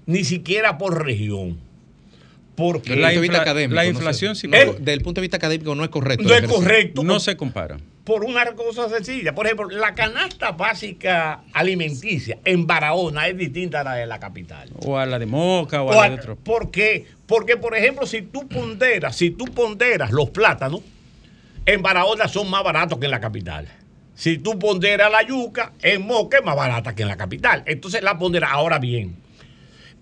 ni 0.07 0.25
siquiera 0.25 0.79
por 0.79 1.05
región. 1.05 1.69
Porque 2.57 2.91
Desde 2.91 3.01
el 3.01 3.07
punto 3.07 3.15
de 3.15 3.21
vista 3.21 3.37
infla- 3.39 3.43
académico, 3.43 3.75
la 3.75 3.83
no 3.85 3.89
inflación 3.91 4.35
sé. 4.35 4.41
sí 4.43 4.49
No, 4.49 4.57
Desde 4.75 4.93
el 4.93 5.01
punto 5.03 5.21
de 5.21 5.23
vista 5.23 5.37
académico 5.39 5.75
no 5.75 5.85
es 5.85 5.91
correcto. 5.91 6.25
no 6.29 6.35
es 6.35 6.43
correcto. 6.47 7.03
no 7.05 7.19
se 7.21 7.37
compara. 7.37 7.79
por 8.05 8.25
una 8.25 8.45
cosa 8.57 8.89
sencilla. 8.89 9.35
Por 9.35 9.47
ejemplo, 9.47 9.69
la 9.71 9.95
canasta 9.95 10.51
básica 10.53 11.43
alimenticia 11.53 12.39
en 12.45 12.67
Barahona 12.67 13.29
es 13.29 13.37
distinta 13.37 13.81
a 13.81 13.85
la 13.85 13.95
de 13.95 14.07
la 14.07 14.19
capital. 14.19 14.69
O 14.85 14.99
a 14.99 15.07
la 15.07 15.19
de 15.19 15.27
Moca 15.27 15.83
o, 15.83 15.87
O 15.87 15.93
a 15.93 16.09
la 16.09 16.09
de 16.11 16.21
otro. 16.21 16.37
¿Por 16.37 16.71
qué? 16.73 17.07
Porque, 17.27 17.57
por 17.57 17.77
ejemplo, 17.77 18.07
si 18.07 18.23
tú 18.23 18.49
ponderas, 18.49 19.15
si 19.17 19.31
tú 19.31 19.45
ponderas 19.45 20.11
los 20.11 20.31
plátanos, 20.31 20.81
en 21.67 21.83
Barahona 21.83 22.27
son 22.27 22.51
más 22.51 22.65
baratos 22.65 22.99
que 22.99 23.05
en 23.05 23.11
la 23.13 23.21
capital. 23.21 23.69
Si 24.17 24.39
tú 24.39 24.59
ponderas 24.59 25.11
la 25.13 25.23
yuca, 25.23 25.73
en 25.81 26.03
Moca 26.03 26.39
es 26.39 26.45
más 26.45 26.57
barata 26.57 26.95
que 26.95 27.03
en 27.03 27.09
la 27.09 27.17
capital. 27.17 27.63
Entonces 27.67 28.03
la 28.03 28.19
pondera. 28.19 28.51
Ahora 28.51 28.79
bien, 28.81 29.15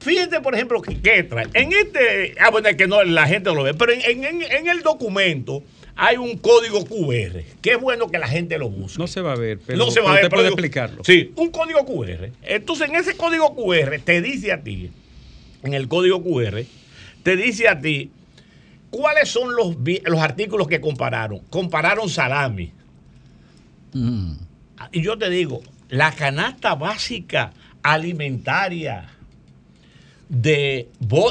fíjate, 0.01 0.41
por 0.41 0.55
ejemplo, 0.55 0.81
que, 0.83 1.01
que 1.01 1.23
trae. 1.25 1.47
En 1.55 1.73
este, 1.73 2.35
ah, 2.41 2.51
bueno, 2.51 2.69
es 2.69 2.77
que 2.77 2.87
no, 2.87 3.03
la 3.05 3.27
gente 3.27 3.51
no 3.51 3.57
lo 3.57 3.63
ve, 3.65 3.75
pero 3.75 3.93
en, 3.93 4.01
en- 4.03 4.25
en- 4.25 4.43
en 4.43 4.69
el 4.69 4.83
documento 4.83 5.63
hay 5.97 6.17
un 6.17 6.39
código 6.39 6.85
QR, 6.85 7.43
que 7.61 7.73
es 7.73 7.81
bueno 7.81 8.09
que 8.09 8.19
la 8.19 8.29
gente 8.29 8.57
lo 8.59 8.71
busque. 8.71 8.99
No 8.99 9.07
se 9.09 9.21
va 9.21 9.33
a 9.33 9.37
ver, 9.37 9.59
pero, 9.67 9.79
no 9.79 9.91
se 9.91 10.01
va 10.01 10.11
a 10.11 10.15
ver, 10.15 10.25
usted 10.25 10.31
pero 10.31 10.39
puede 10.39 10.49
digo- 10.51 10.55
explicarlo. 10.59 11.05
Sí, 11.05 11.33
un 11.37 11.51
código 11.51 11.85
QR. 11.85 12.31
Entonces, 12.43 12.89
en 12.89 12.95
ese 12.97 13.17
código 13.17 13.55
QR 13.57 13.99
te 14.05 14.21
dice 14.23 14.53
a 14.53 14.63
ti, 14.63 14.91
en 15.65 15.75
el 15.75 15.89
código 15.89 16.23
QR, 16.23 16.63
te 17.25 17.37
dice 17.37 17.67
a 17.69 17.81
ti 17.81 18.13
cuáles 18.91 19.29
son 19.29 19.57
los, 19.57 19.77
los 20.05 20.21
artículos 20.21 20.69
que 20.69 20.81
compararon. 20.81 21.41
Compararon 21.51 22.09
salami. 22.09 22.73
Y 24.93 25.03
yo 25.03 25.19
te 25.19 25.29
digo, 25.31 25.63
la 25.89 26.13
canasta 26.13 26.75
básica 26.77 27.53
alimentaria 27.83 29.09
de, 30.29 30.89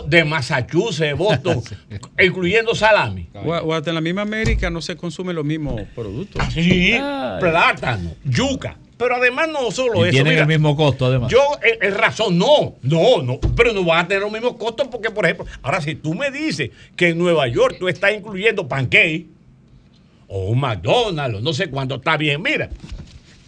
de 0.08 0.24
Massachusetts, 0.26 1.00
de 1.00 1.14
Boston, 1.14 1.62
incluyendo 2.20 2.74
salami. 2.74 3.30
O, 3.34 3.74
hasta 3.74 3.92
en 3.92 3.96
la 3.96 4.02
misma 4.02 4.24
América 4.24 4.70
no 4.70 4.82
se 4.82 4.96
consumen 4.96 5.36
los 5.36 5.46
mismos 5.46 5.82
productos. 5.96 6.42
Sí, 6.54 6.98
plátano, 7.40 8.14
yuca. 8.24 8.78
Pero 8.98 9.16
además 9.16 9.48
no 9.50 9.70
solo 9.70 10.00
Y 10.00 10.10
eso. 10.10 10.12
tienen 10.12 10.34
mira, 10.34 10.42
el 10.42 10.48
mismo 10.48 10.76
costo, 10.76 11.06
además. 11.06 11.32
Yo, 11.32 11.40
eh, 11.64 11.78
es 11.82 11.96
razón, 11.96 12.36
no, 12.40 12.78
no, 12.82 13.22
no, 13.22 13.40
pero 13.56 13.72
no 13.72 13.84
van 13.84 14.06
a 14.06 14.08
tener 14.08 14.24
los 14.24 14.32
mismos 14.32 14.56
costos 14.56 14.88
porque, 14.88 15.12
por 15.12 15.26
ejemplo, 15.26 15.46
ahora 15.62 15.82
si 15.82 15.94
tú 15.94 16.16
me 16.16 16.32
dices 16.32 16.72
que 16.96 17.10
en 17.10 17.20
Nueva 17.20 17.48
York 17.48 17.76
tú 17.80 17.88
estás 17.88 18.14
incluyendo 18.16 18.68
pancake 18.68 19.28
o 20.28 20.46
un 20.50 20.60
McDonald's, 20.60 21.38
o 21.38 21.42
no 21.42 21.54
sé 21.54 21.70
cuánto, 21.70 21.96
está 21.96 22.18
bien. 22.18 22.42
Mira, 22.42 22.72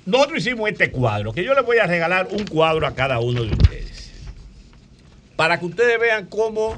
nosotros 0.05 0.37
hicimos 0.39 0.69
este 0.69 0.91
cuadro, 0.91 1.33
que 1.33 1.43
yo 1.43 1.55
les 1.55 1.65
voy 1.65 1.77
a 1.77 1.87
regalar 1.87 2.27
un 2.31 2.45
cuadro 2.45 2.85
a 2.85 2.93
cada 2.93 3.19
uno 3.19 3.43
de 3.43 3.51
ustedes. 3.51 3.98
Para 5.39 5.57
que 5.57 5.65
ustedes 5.67 5.97
vean 5.97 6.25
cómo, 6.25 6.75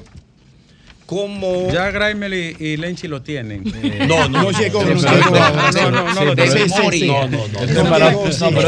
cómo... 1.04 1.68
Ya 1.72 1.90
Graimel 1.90 2.32
y, 2.32 2.56
y 2.64 2.76
Lenchi 2.76 3.08
lo 3.08 3.20
tienen. 3.20 3.64
No, 4.06 4.28
no, 4.28 4.44
No 4.44 4.50
llegó, 4.52 4.84
no 4.84 4.94
no, 4.94 5.00
llegó. 5.00 5.30
no, 5.30 5.50
no, 5.50 5.50
no 5.50 5.90
no, 5.90 5.90
no, 5.90 6.14
no, 6.14 6.24
no. 6.24 6.36
Pero 6.36 6.54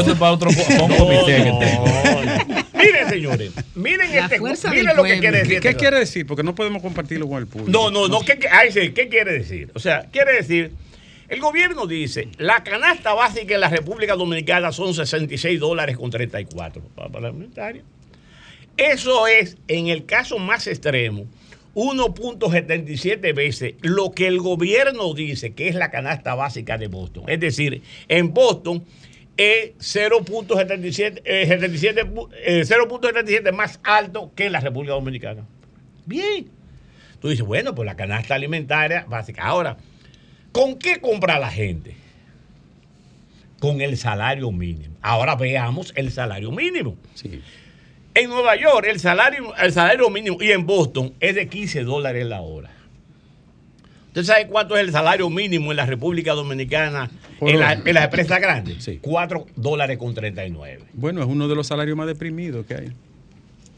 esto 0.00 0.12
es 0.12 0.18
para 0.18 0.32
otro 0.32 0.50
comité 0.50 1.36
que 1.36 1.52
tengo. 1.60 1.84
Miren, 2.74 3.08
señores, 3.08 3.52
miren, 3.76 4.16
La 4.16 4.24
este, 4.24 4.40
miren 4.70 4.96
lo 4.96 5.04
que 5.04 5.20
quiere 5.20 5.20
¿Qué, 5.20 5.30
decir. 5.44 5.60
qué 5.60 5.68
este 5.68 5.80
quiere 5.80 6.00
decir? 6.00 6.26
Porque 6.26 6.42
no 6.42 6.56
podemos 6.56 6.82
compartirlo 6.82 7.28
con 7.28 7.38
el 7.38 7.46
público. 7.46 7.70
No, 7.70 7.92
no, 7.92 8.08
no. 8.08 8.18
¿Qué, 8.22 8.36
qué, 8.36 8.48
¿qué 8.92 9.08
quiere 9.08 9.32
decir? 9.32 9.70
O 9.74 9.78
sea, 9.78 10.08
quiere 10.10 10.32
decir, 10.32 10.72
el 11.28 11.38
gobierno 11.38 11.86
dice, 11.86 12.30
la 12.38 12.64
canasta 12.64 13.14
básica 13.14 13.54
en 13.54 13.60
la 13.60 13.68
República 13.68 14.16
Dominicana 14.16 14.72
son 14.72 14.92
66 14.92 15.60
dólares 15.60 15.96
con 15.96 16.10
34 16.10 16.82
para 16.96 17.08
parlamentario. 17.10 17.84
Eso 18.76 19.26
es, 19.26 19.56
en 19.68 19.86
el 19.88 20.04
caso 20.04 20.38
más 20.38 20.66
extremo, 20.66 21.26
1.77 21.74 23.34
veces 23.34 23.74
lo 23.82 24.12
que 24.12 24.26
el 24.26 24.38
gobierno 24.38 25.12
dice 25.14 25.54
que 25.54 25.68
es 25.68 25.74
la 25.74 25.90
canasta 25.90 26.34
básica 26.34 26.78
de 26.78 26.88
Boston. 26.88 27.24
Es 27.28 27.40
decir, 27.40 27.82
en 28.08 28.32
Boston 28.32 28.84
es 29.36 29.72
0.77 29.78 31.22
eh, 31.24 31.46
77, 31.48 32.00
eh, 32.44 32.62
0.77 32.64 33.52
más 33.52 33.80
alto 33.82 34.32
que 34.34 34.46
en 34.46 34.52
la 34.52 34.60
República 34.60 34.94
Dominicana. 34.94 35.44
Bien. 36.06 36.46
Tú 37.20 37.28
dices, 37.28 37.44
bueno, 37.44 37.74
pues 37.74 37.86
la 37.86 37.96
canasta 37.96 38.34
alimentaria 38.34 39.04
básica. 39.08 39.44
Ahora, 39.44 39.76
¿con 40.52 40.78
qué 40.78 41.00
compra 41.00 41.38
la 41.38 41.50
gente? 41.50 41.96
Con 43.58 43.80
el 43.80 43.96
salario 43.96 44.52
mínimo. 44.52 44.94
Ahora 45.00 45.34
veamos 45.34 45.92
el 45.96 46.12
salario 46.12 46.52
mínimo. 46.52 46.96
Sí. 47.14 47.40
En 48.14 48.30
Nueva 48.30 48.54
York, 48.56 48.86
el 48.88 49.00
salario, 49.00 49.54
el 49.56 49.72
salario 49.72 50.08
mínimo 50.10 50.36
y 50.40 50.52
en 50.52 50.64
Boston 50.66 51.12
es 51.20 51.34
de 51.34 51.48
15 51.48 51.82
dólares 51.82 52.24
la 52.26 52.40
hora. 52.42 52.70
¿Usted 54.08 54.22
sabe 54.22 54.46
cuánto 54.46 54.76
es 54.76 54.82
el 54.84 54.92
salario 54.92 55.28
mínimo 55.28 55.72
en 55.72 55.76
la 55.76 55.86
República 55.86 56.32
Dominicana 56.34 57.10
en, 57.40 57.58
la- 57.58 57.72
en 57.72 57.94
las 57.94 58.04
empresas 58.04 58.40
grandes? 58.40 58.84
Sí. 58.84 59.00
4 59.02 59.46
dólares 59.56 59.98
con 59.98 60.14
39. 60.14 60.84
Bueno, 60.92 61.20
es 61.22 61.26
uno 61.26 61.48
de 61.48 61.56
los 61.56 61.66
salarios 61.66 61.96
más 61.96 62.06
deprimidos 62.06 62.64
que 62.66 62.74
hay. 62.74 62.92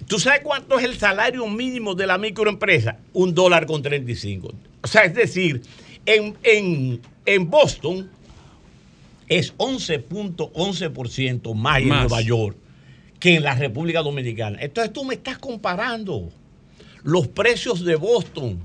¿Tú 0.06 0.18
sabes 0.18 0.40
cuánto 0.42 0.78
es 0.78 0.84
el 0.84 0.98
salario 0.98 1.46
mínimo 1.46 1.94
de 1.94 2.06
la 2.06 2.18
microempresa? 2.18 2.98
Un 3.14 3.34
dólar 3.34 3.64
con 3.64 3.80
35. 3.82 4.52
O 4.82 4.86
sea, 4.86 5.04
es 5.04 5.14
decir, 5.14 5.62
en, 6.04 6.34
en, 6.42 7.00
en 7.24 7.48
Boston 7.50 8.10
es 9.28 9.56
11.11% 9.56 11.54
más, 11.54 11.78
en 11.80 11.88
Más. 11.88 12.00
Nueva 12.02 12.20
York 12.20 12.56
que 13.18 13.34
en 13.34 13.42
la 13.42 13.54
República 13.54 14.02
Dominicana. 14.02 14.58
Entonces 14.60 14.92
tú 14.92 15.04
me 15.04 15.14
estás 15.14 15.38
comparando 15.38 16.30
los 17.02 17.28
precios 17.28 17.84
de 17.84 17.96
Boston 17.96 18.60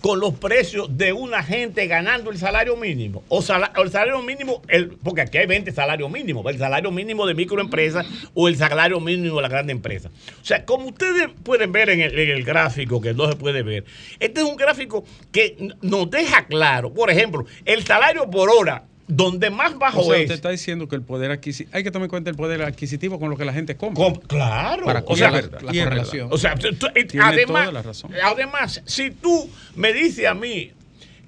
con 0.00 0.18
los 0.18 0.34
precios 0.34 0.96
de 0.96 1.12
una 1.12 1.42
gente 1.42 1.86
ganando 1.86 2.30
el 2.30 2.38
salario 2.38 2.76
mínimo. 2.76 3.22
O, 3.28 3.38
o 3.38 3.82
el 3.82 3.90
salario 3.90 4.20
mínimo, 4.20 4.60
porque 5.02 5.22
aquí 5.22 5.38
hay 5.38 5.46
20 5.46 5.70
salarios 5.72 6.10
mínimos, 6.10 6.44
el 6.46 6.58
salario 6.58 6.90
mínimo 6.90 7.26
de 7.26 7.34
microempresas 7.34 8.04
o 8.34 8.48
el 8.48 8.56
salario 8.56 8.98
mínimo 9.00 9.36
de 9.36 9.42
la 9.42 9.48
grande 9.48 9.72
empresa. 9.72 10.10
O 10.40 10.44
sea, 10.44 10.64
como 10.64 10.88
ustedes 10.88 11.28
pueden 11.44 11.70
ver 11.70 11.90
en 11.90 12.00
el, 12.00 12.18
en 12.18 12.30
el 12.30 12.44
gráfico, 12.44 13.00
que 13.00 13.14
no 13.14 13.28
se 13.28 13.36
puede 13.36 13.62
ver, 13.62 13.84
este 14.18 14.40
es 14.40 14.46
un 14.46 14.56
gráfico 14.56 15.04
que 15.30 15.56
nos 15.80 16.10
deja 16.10 16.46
claro, 16.46 16.92
por 16.92 17.10
ejemplo, 17.10 17.46
el 17.64 17.84
salario 17.84 18.28
por 18.28 18.50
hora, 18.50 18.84
donde 19.14 19.50
más 19.50 19.78
bajo 19.78 20.00
O 20.00 20.04
sea, 20.04 20.16
es. 20.16 20.22
usted 20.22 20.34
está 20.34 20.50
diciendo 20.50 20.88
que 20.88 20.96
el 20.96 21.02
poder 21.02 21.30
adquisitivo, 21.30 21.76
hay 21.76 21.84
que 21.84 21.90
tomar 21.90 22.06
en 22.06 22.10
cuenta 22.10 22.30
el 22.30 22.36
poder 22.36 22.62
adquisitivo 22.62 23.18
con 23.20 23.28
lo 23.30 23.36
que 23.36 23.44
la 23.44 23.52
gente 23.52 23.76
compra. 23.76 24.04
Com- 24.04 24.14
claro. 24.26 24.84
Para 24.86 25.02
o 25.06 25.16
sea, 25.16 25.30
la 25.30 25.40
Y 25.72 25.78
es 25.78 25.84
correlación. 25.84 26.28
O 26.30 26.38
sea, 26.38 26.54
tú- 26.54 26.70
Tiene 26.92 27.24
además, 27.26 27.62
toda 27.64 27.72
la 27.72 27.82
razón. 27.82 28.10
además, 28.22 28.80
si 28.86 29.10
tú 29.10 29.50
me 29.76 29.92
dices 29.92 30.26
a 30.26 30.34
mí 30.34 30.72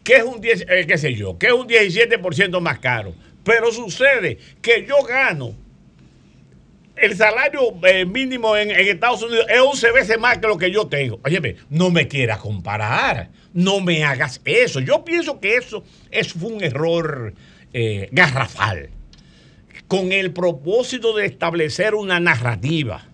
que 0.02 0.16
es 0.16 0.22
un 0.24 0.40
10, 0.40 0.66
eh, 0.68 0.84
qué 0.86 0.98
sé 0.98 1.14
yo, 1.14 1.36
que 1.38 1.48
es 1.48 1.52
un 1.52 1.66
17% 1.66 2.60
más 2.60 2.78
caro, 2.78 3.14
pero 3.42 3.70
sucede 3.72 4.38
que 4.62 4.86
yo 4.88 5.02
gano 5.06 5.54
el 6.96 7.16
salario 7.16 7.60
eh, 7.86 8.06
mínimo 8.06 8.56
en, 8.56 8.70
en 8.70 8.86
Estados 8.86 9.22
Unidos 9.22 9.46
es 9.48 9.60
11 9.60 9.90
veces 9.92 10.18
más 10.18 10.38
que 10.38 10.46
lo 10.46 10.56
que 10.56 10.70
yo 10.70 10.86
tengo. 10.86 11.18
Óyeme, 11.24 11.56
no 11.68 11.90
me 11.90 12.06
quieras 12.06 12.38
comparar, 12.38 13.30
no 13.52 13.80
me 13.80 14.04
hagas 14.04 14.40
eso. 14.44 14.78
Yo 14.80 15.04
pienso 15.04 15.40
que 15.40 15.56
eso, 15.56 15.82
eso 16.10 16.38
fue 16.38 16.50
un 16.52 16.62
error 16.62 17.34
eh, 17.76 18.08
garrafal, 18.12 18.88
con 19.88 20.12
el 20.12 20.32
propósito 20.32 21.12
de 21.12 21.26
establecer 21.26 21.96
una 21.96 22.20
narrativa 22.20 23.04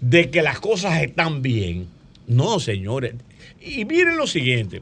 de 0.00 0.30
que 0.30 0.40
las 0.40 0.58
cosas 0.58 1.02
están 1.02 1.42
bien. 1.42 1.86
No, 2.26 2.60
señores. 2.60 3.14
Y 3.60 3.84
miren 3.84 4.16
lo 4.16 4.26
siguiente. 4.26 4.80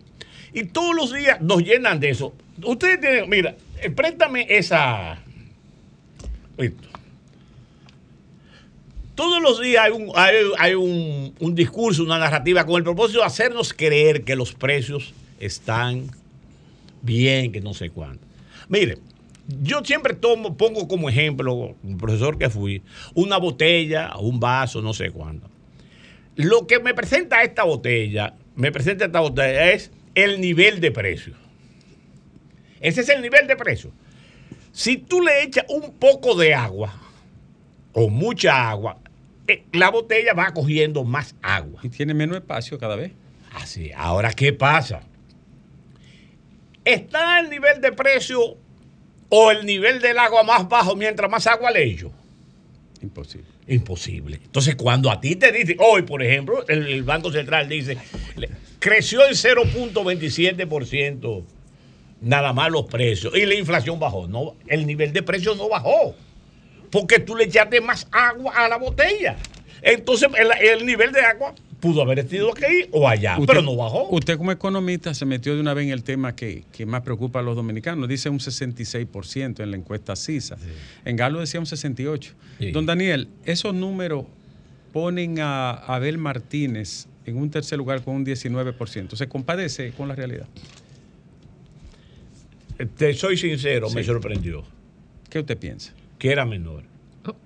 Y 0.53 0.65
todos 0.67 0.95
los 0.95 1.13
días 1.13 1.41
nos 1.41 1.63
llenan 1.63 1.99
de 1.99 2.11
eso. 2.11 2.33
Ustedes 2.63 3.01
tienen, 3.01 3.29
mira, 3.29 3.57
eh, 3.83 3.91
préstame 3.91 4.47
esa. 4.49 5.19
Esto. 6.57 6.89
todos 9.17 9.43
los 9.43 9.61
días 9.61 9.85
hay, 9.85 9.91
un, 9.91 10.13
hay, 10.59 10.75
un 10.75 11.55
discurso, 11.57 12.05
una 12.05 12.19
narrativa 12.19 12.65
con 12.65 12.77
el 12.77 12.85
propósito 12.85 13.19
de 13.19 13.27
hacernos 13.27 13.75
creer 13.75 14.23
que 14.23 14.37
los 14.37 14.53
precios 14.53 15.13
están 15.41 16.09
bien, 17.03 17.51
que 17.51 17.61
no 17.61 17.75
sé 17.75 17.91
cuánto. 17.91 18.26
Mire, 18.69 18.99
yo 19.63 19.85
siempre 19.85 20.15
tomo, 20.15 20.57
pongo 20.57 20.89
como 20.89 21.09
ejemplo, 21.09 21.77
un 21.83 21.99
profesor 21.99 22.39
que 22.39 22.51
fui, 22.51 22.83
una 23.15 23.37
botella, 23.39 24.17
un 24.19 24.41
vaso, 24.41 24.83
no 24.83 24.93
sé 24.93 25.11
cuánto. 25.11 25.49
Lo 26.35 26.67
que 26.67 26.81
me 26.81 26.95
presenta 26.95 27.43
esta 27.43 27.65
botella, 27.65 28.35
me 28.57 28.73
presenta 28.73 29.07
esta 29.07 29.21
botella 29.21 29.71
es 29.73 29.91
el 30.15 30.41
nivel 30.41 30.81
de 30.81 30.91
precio. 30.91 31.35
Ese 32.81 33.01
es 33.03 33.09
el 33.09 33.23
nivel 33.23 33.47
de 33.47 33.57
precio. 33.57 33.93
Si 34.73 34.99
tú 34.99 35.23
le 35.23 35.43
echas 35.43 35.65
un 35.69 35.95
poco 35.95 36.35
de 36.35 36.55
agua 36.55 36.93
o 37.93 38.11
mucha 38.11 38.69
agua, 38.69 38.99
eh, 39.49 39.65
la 39.73 39.91
botella 39.91 40.35
va 40.35 40.53
cogiendo 40.53 41.05
más 41.05 41.35
agua. 41.41 41.81
Y 41.83 41.89
tiene 41.89 42.13
menos 42.15 42.37
espacio 42.37 42.79
cada 42.79 42.97
vez. 42.97 43.13
Así. 43.55 43.91
Ahora, 43.97 44.33
¿qué 44.33 44.53
pasa? 44.53 45.03
¿Está 46.87 47.41
el 47.41 47.51
nivel 47.51 47.81
de 47.81 47.91
precio 47.91 48.57
o 49.29 49.51
el 49.51 49.67
nivel 49.67 50.01
del 50.01 50.21
agua 50.21 50.45
más 50.45 50.69
bajo 50.69 50.95
mientras 50.95 51.29
más 51.29 51.45
agua 51.49 51.73
le 51.73 51.83
echo? 51.83 52.13
Imposible. 53.03 53.49
Imposible. 53.67 54.39
Entonces, 54.45 54.77
cuando 54.77 55.11
a 55.11 55.21
ti 55.21 55.35
te 55.35 55.51
dicen, 55.51 55.79
hoy, 55.81 56.03
por 56.03 56.23
ejemplo, 56.23 56.65
el, 56.69 56.87
el 56.87 57.03
Banco 57.03 57.33
Central 57.33 57.69
dice, 57.69 57.99
creció 58.79 59.27
en 59.27 59.33
0.27% 59.33 61.45
nada 62.21 62.53
más 62.53 62.71
los 62.71 62.87
precios 62.87 63.37
y 63.37 63.47
la 63.47 63.57
inflación 63.57 63.99
bajó. 63.99 64.29
No, 64.29 64.55
el 64.69 64.87
nivel 64.87 65.13
de 65.13 65.25
precios 65.25 65.57
no 65.57 65.69
bajó. 65.69 66.15
Porque 66.93 67.19
tú 67.19 67.35
le 67.35 67.47
echaste 67.47 67.81
más 67.81 68.07
agua 68.13 68.53
a 68.55 68.69
la 68.69 68.77
botella. 68.77 69.35
Entonces, 69.83 70.29
el, 70.39 70.53
el 70.53 70.87
nivel 70.87 71.11
de 71.11 71.23
agua 71.23 71.53
pudo 71.87 72.03
haber 72.03 72.29
sido 72.29 72.51
aquí 72.51 72.89
o 72.91 73.09
allá, 73.09 73.37
pero 73.47 73.63
no 73.63 73.77
bajó. 73.77 74.09
Usted 74.11 74.37
como 74.37 74.53
economista 74.53 75.15
se 75.15 75.25
metió 75.25 75.55
de 75.55 75.61
una 75.61 75.75
vez 75.75 75.87
en 75.87 75.93
el 75.93 76.03
tema 76.03 76.35
que, 76.35 76.65
que 76.73 76.87
más 76.87 77.03
preocupa 77.03 77.41
a 77.41 77.43
los 77.43 77.55
dominicanos. 77.55 78.09
Dice 78.09 78.29
un 78.29 78.39
66% 78.39 79.63
en 79.63 79.71
la 79.71 79.77
encuesta 79.77 80.17
CISA. 80.17 80.57
En 81.05 81.17
Galo 81.17 81.41
decía 81.41 81.61
un 81.61 81.67
68%. 81.67 82.33
Sí. 82.59 82.71
Don 82.73 82.87
Daniel, 82.87 83.29
esos 83.45 83.75
números 83.75 84.25
ponen 84.93 85.39
a 85.41 85.71
Abel 85.71 86.19
Martínez 86.19 87.07
en 87.25 87.37
un 87.37 87.51
tercer 87.51 87.79
lugar 87.79 88.03
con 88.03 88.17
un 88.17 88.27
19%. 88.27 89.15
¿Se 89.15 89.29
compadece 89.29 89.93
con 89.93 90.09
la 90.09 90.15
realidad? 90.15 90.47
Te 92.97 93.15
soy 93.15 93.37
sincero, 93.37 93.91
me 93.91 94.03
sorprendió. 94.03 94.65
¿Qué 95.31 95.41
usted 95.41 95.57
piensa? 95.57 95.93
Que 96.19 96.31
era 96.31 96.45
menor. 96.45 96.83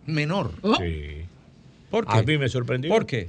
Menor. 0.07 0.53
Sí. 0.79 1.23
¿Por 1.91 2.07
qué? 2.07 2.19
A 2.19 2.23
mí 2.23 2.39
me 2.39 2.49
sorprendió. 2.49 2.91
¿Por 2.91 3.07
qué? 3.07 3.29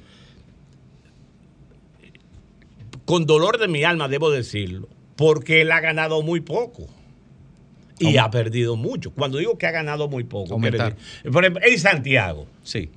Con 3.11 3.25
dolor 3.25 3.59
de 3.59 3.67
mi 3.67 3.83
alma 3.83 4.07
debo 4.07 4.31
decirlo, 4.31 4.87
porque 5.17 5.59
él 5.59 5.71
ha 5.73 5.81
ganado 5.81 6.21
muy 6.21 6.39
poco. 6.39 6.87
Y 7.99 8.15
ha 8.15 8.31
perdido 8.31 8.77
mucho. 8.77 9.11
Cuando 9.11 9.37
digo 9.37 9.57
que 9.57 9.67
ha 9.67 9.71
ganado 9.71 10.07
muy 10.07 10.23
poco, 10.23 10.57
decir- 10.57 10.95
por 11.29 11.43
ejemplo, 11.43 11.61
en 11.67 11.77
Santiago. 11.77 12.47
Sí. 12.63 12.89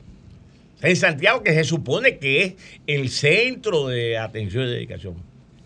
En 0.83 0.95
Santiago, 0.95 1.43
que 1.43 1.53
se 1.53 1.65
supone 1.65 2.19
que 2.19 2.45
es 2.45 2.55
el 2.87 3.09
centro 3.09 3.89
de 3.89 4.17
atención 4.17 4.63
y 4.63 4.71
dedicación. 4.71 5.17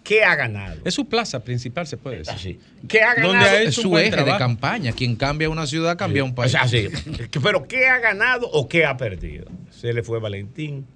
¿Qué 0.02 0.24
ha 0.24 0.34
ganado? 0.34 0.80
Es 0.82 0.94
su 0.94 1.06
plaza 1.06 1.44
principal, 1.44 1.86
se 1.86 1.98
puede 1.98 2.20
decir. 2.20 2.32
Así. 2.34 2.58
¿Qué 2.88 3.02
ha 3.02 3.12
ganado? 3.16 3.34
Donde 3.34 3.64
Es 3.64 3.74
su 3.74 3.98
eje 3.98 4.16
de 4.24 4.36
campaña. 4.38 4.92
Quien 4.92 5.14
cambia 5.14 5.50
una 5.50 5.66
ciudad, 5.66 5.98
cambia 5.98 6.24
un 6.24 6.34
país. 6.34 6.54
O 6.54 6.58
sea, 6.58 6.66
sí. 6.66 6.88
Pero 7.42 7.68
¿qué 7.68 7.86
ha 7.86 7.98
ganado 7.98 8.48
o 8.50 8.66
qué 8.66 8.86
ha 8.86 8.96
perdido? 8.96 9.44
Se 9.70 9.92
le 9.92 10.02
fue 10.02 10.18
Valentín, 10.20 10.86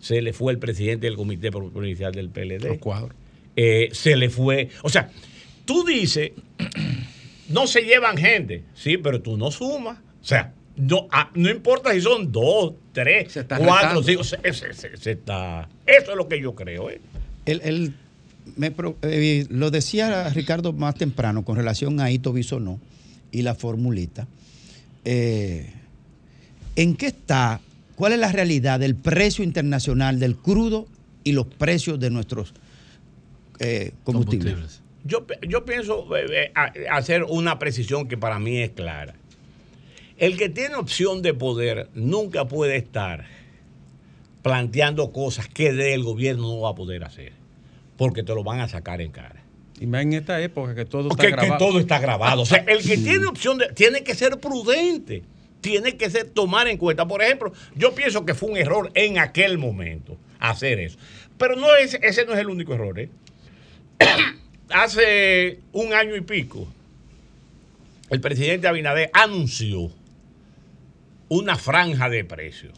se 0.00 0.22
le 0.22 0.32
fue 0.32 0.52
el 0.52 0.58
presidente 0.58 1.06
del 1.06 1.16
comité 1.16 1.50
provincial 1.50 2.12
del 2.12 2.28
PLD. 2.30 2.64
Los 2.68 2.78
cuadros. 2.78 3.12
eh, 3.56 3.88
se 3.92 4.16
le 4.16 4.30
fue. 4.30 4.68
O 4.82 4.88
sea, 4.88 5.10
tú 5.64 5.84
dices, 5.84 6.32
no 7.48 7.66
se 7.66 7.82
llevan 7.82 8.16
gente, 8.16 8.62
sí, 8.74 8.96
pero 8.98 9.20
tú 9.22 9.36
no 9.36 9.50
sumas. 9.50 9.98
O 10.22 10.24
sea, 10.24 10.52
no, 10.76 11.08
ah, 11.10 11.30
no 11.34 11.50
importa 11.50 11.92
si 11.92 12.00
son 12.00 12.30
dos, 12.30 12.74
tres, 12.92 13.32
cuatro, 13.66 14.02
cinco, 14.02 14.22
se, 14.24 14.38
se- 14.52 14.72
se- 14.74 14.96
se 14.96 15.10
está. 15.12 15.68
Eso 15.86 16.10
es 16.12 16.16
lo 16.16 16.28
que 16.28 16.40
yo 16.40 16.54
creo. 16.54 16.88
¿eh? 16.90 17.00
El, 17.46 17.60
el- 17.62 17.94
me 18.56 18.72
eh, 19.02 19.46
lo 19.50 19.70
decía 19.70 20.28
Ricardo 20.30 20.72
más 20.72 20.94
temprano 20.94 21.44
con 21.44 21.56
relación 21.56 22.00
a 22.00 22.10
Ito 22.10 22.32
Bisonó 22.32 22.80
y 23.32 23.42
la 23.42 23.54
formulita. 23.54 24.26
Eh, 25.04 25.72
¿En 26.76 26.94
qué 26.94 27.06
está? 27.08 27.60
¿Cuál 27.98 28.12
es 28.12 28.20
la 28.20 28.30
realidad 28.30 28.78
del 28.78 28.94
precio 28.94 29.42
internacional 29.42 30.20
del 30.20 30.36
crudo 30.36 30.86
y 31.24 31.32
los 31.32 31.46
precios 31.48 31.98
de 31.98 32.10
nuestros 32.10 32.54
eh, 33.58 33.90
combustibles? 34.04 34.82
Yo, 35.02 35.26
yo 35.48 35.64
pienso 35.64 36.06
eh, 36.16 36.26
eh, 36.30 36.52
a- 36.54 36.72
hacer 36.96 37.24
una 37.24 37.58
precisión 37.58 38.06
que 38.06 38.16
para 38.16 38.38
mí 38.38 38.58
es 38.58 38.70
clara. 38.70 39.14
El 40.16 40.36
que 40.36 40.48
tiene 40.48 40.76
opción 40.76 41.22
de 41.22 41.34
poder 41.34 41.88
nunca 41.94 42.46
puede 42.46 42.76
estar 42.76 43.24
planteando 44.42 45.10
cosas 45.12 45.48
que 45.48 45.72
del 45.72 46.04
gobierno 46.04 46.42
no 46.48 46.60
va 46.60 46.70
a 46.70 46.74
poder 46.76 47.02
hacer, 47.04 47.32
porque 47.96 48.22
te 48.22 48.32
lo 48.34 48.44
van 48.44 48.60
a 48.60 48.68
sacar 48.68 49.00
en 49.00 49.10
cara. 49.10 49.42
Y 49.80 49.86
más 49.86 50.02
en 50.02 50.12
esta 50.14 50.40
época 50.40 50.74
que 50.74 50.84
todo 50.84 51.08
está 51.10 51.22
Que, 51.22 51.30
que 51.30 51.36
grabado. 51.36 51.58
todo 51.66 51.80
está 51.80 51.98
grabado. 51.98 52.42
O 52.42 52.46
sea, 52.46 52.58
el 52.66 52.82
que 52.82 52.96
tiene 52.96 53.26
opción 53.26 53.58
de, 53.58 53.68
tiene 53.72 54.02
que 54.04 54.14
ser 54.14 54.38
prudente, 54.38 55.22
tiene 55.60 55.96
que 55.96 56.10
ser 56.10 56.30
tomar 56.30 56.68
en 56.68 56.78
cuenta. 56.78 57.06
Por 57.06 57.22
ejemplo, 57.22 57.52
yo 57.74 57.94
pienso 57.94 58.24
que 58.24 58.34
fue 58.34 58.50
un 58.50 58.56
error 58.56 58.90
en 58.94 59.18
aquel 59.18 59.58
momento 59.58 60.18
hacer 60.38 60.80
eso. 60.80 60.98
Pero 61.36 61.56
no 61.56 61.74
es, 61.76 61.94
ese 62.02 62.24
no 62.24 62.32
es 62.34 62.38
el 62.38 62.48
único 62.48 62.74
error. 62.74 62.98
¿eh? 62.98 63.10
Hace 64.70 65.60
un 65.72 65.92
año 65.92 66.16
y 66.16 66.20
pico, 66.20 66.68
el 68.10 68.20
presidente 68.20 68.68
Abinader 68.68 69.10
anunció 69.12 69.90
una 71.28 71.56
franja 71.56 72.08
de 72.08 72.24
precios 72.24 72.72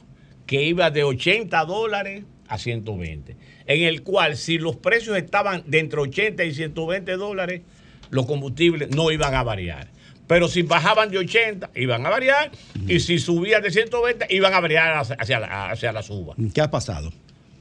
que 0.47 0.63
iba 0.63 0.91
de 0.91 1.05
80 1.05 1.65
dólares 1.65 2.25
a 2.49 2.59
120, 2.59 3.37
en 3.67 3.83
el 3.85 4.03
cual 4.03 4.37
si 4.37 4.59
los 4.59 4.75
precios 4.77 5.17
estaban 5.17 5.63
de 5.67 5.79
entre 5.79 6.01
80 6.01 6.43
y 6.45 6.55
120 6.55 7.13
dólares, 7.13 7.63
los 8.11 8.27
combustibles 8.27 8.91
no 8.91 9.13
iban 9.13 9.35
a 9.35 9.45
variar. 9.45 9.89
Pero 10.31 10.47
si 10.47 10.63
bajaban 10.63 11.11
de 11.11 11.19
80, 11.19 11.71
iban 11.75 12.07
a 12.07 12.09
variar, 12.09 12.53
y 12.87 13.01
si 13.01 13.19
subían 13.19 13.63
de 13.63 13.73
120, 13.73 14.29
iban 14.31 14.55
a 14.55 14.61
variar 14.61 14.97
hacia, 14.97 15.17
hacia 15.17 15.41
la, 15.41 15.71
hacia 15.73 15.91
la 15.91 16.05
suba. 16.05 16.37
¿Qué 16.55 16.61
ha 16.61 16.71
pasado? 16.71 17.13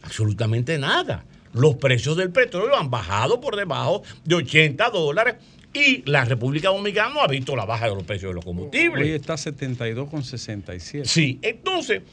Absolutamente 0.03 0.77
nada. 0.77 1.25
Los 1.51 1.77
precios 1.77 2.15
del 2.15 2.29
petróleo 2.29 2.77
han 2.77 2.91
bajado 2.91 3.41
por 3.41 3.55
debajo 3.55 4.03
de 4.23 4.35
80 4.35 4.87
dólares 4.91 5.37
y 5.73 6.03
la 6.07 6.25
República 6.25 6.69
Dominicana 6.69 7.11
no 7.11 7.21
ha 7.21 7.27
visto 7.27 7.55
la 7.55 7.65
baja 7.65 7.89
de 7.89 7.95
los 7.95 8.03
precios 8.03 8.29
de 8.29 8.35
los 8.35 8.45
combustibles. 8.45 9.03
Hoy 9.03 9.13
está 9.13 9.33
72,67. 9.33 11.05
Sí, 11.05 11.39
entonces, 11.41 12.03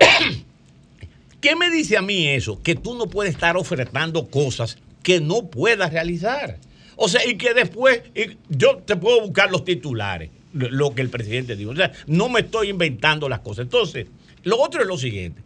¿qué 1.40 1.54
me 1.54 1.70
dice 1.70 1.96
a 1.96 2.02
mí 2.02 2.26
eso? 2.26 2.60
Que 2.60 2.74
tú 2.74 2.96
no 2.96 3.06
puedes 3.06 3.34
estar 3.34 3.56
ofertando 3.56 4.26
cosas 4.26 4.78
que 5.04 5.20
no 5.20 5.46
puedas 5.46 5.92
realizar. 5.92 6.58
O 6.96 7.08
sea, 7.08 7.26
y 7.26 7.36
que 7.36 7.52
después, 7.54 8.02
y 8.14 8.36
yo 8.48 8.78
te 8.78 8.96
puedo 8.96 9.20
buscar 9.20 9.50
los 9.50 9.64
titulares, 9.64 10.30
lo, 10.54 10.70
lo 10.70 10.94
que 10.94 11.02
el 11.02 11.10
presidente 11.10 11.54
dijo. 11.56 11.70
O 11.70 11.76
sea, 11.76 11.92
no 12.06 12.28
me 12.28 12.40
estoy 12.40 12.70
inventando 12.70 13.28
las 13.28 13.40
cosas. 13.40 13.64
Entonces, 13.64 14.06
lo 14.44 14.58
otro 14.60 14.80
es 14.80 14.86
lo 14.88 14.96
siguiente. 14.96 15.42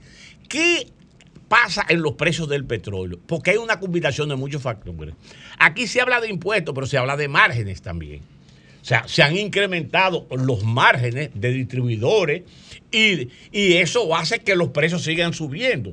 ¿Qué 0.48 0.86
pasa 1.48 1.85
en 1.89 2.02
los 2.02 2.12
precios 2.14 2.48
del 2.48 2.64
petróleo? 2.64 3.18
Porque 3.27 3.51
hay 3.52 3.56
una 3.56 3.81
combinación 3.81 4.28
de 4.28 4.36
muchos 4.36 4.62
factores. 4.62 5.14
Aquí 5.59 5.86
se 5.86 6.01
habla 6.01 6.20
de 6.20 6.28
impuestos, 6.28 6.74
pero 6.74 6.86
se 6.86 6.98
habla 6.98 7.16
de 7.16 7.27
márgenes 7.28 7.82
también. 7.82 8.20
O 8.81 8.85
sea, 8.85 9.06
se 9.06 9.22
han 9.22 9.36
incrementado 9.36 10.27
los 10.31 10.64
márgenes 10.64 11.31
de 11.35 11.51
distribuidores 11.52 12.44
y, 12.90 13.28
y 13.52 13.74
eso 13.74 14.14
hace 14.16 14.39
que 14.39 14.55
los 14.56 14.68
precios 14.68 15.02
sigan 15.02 15.35
subiendo. 15.35 15.93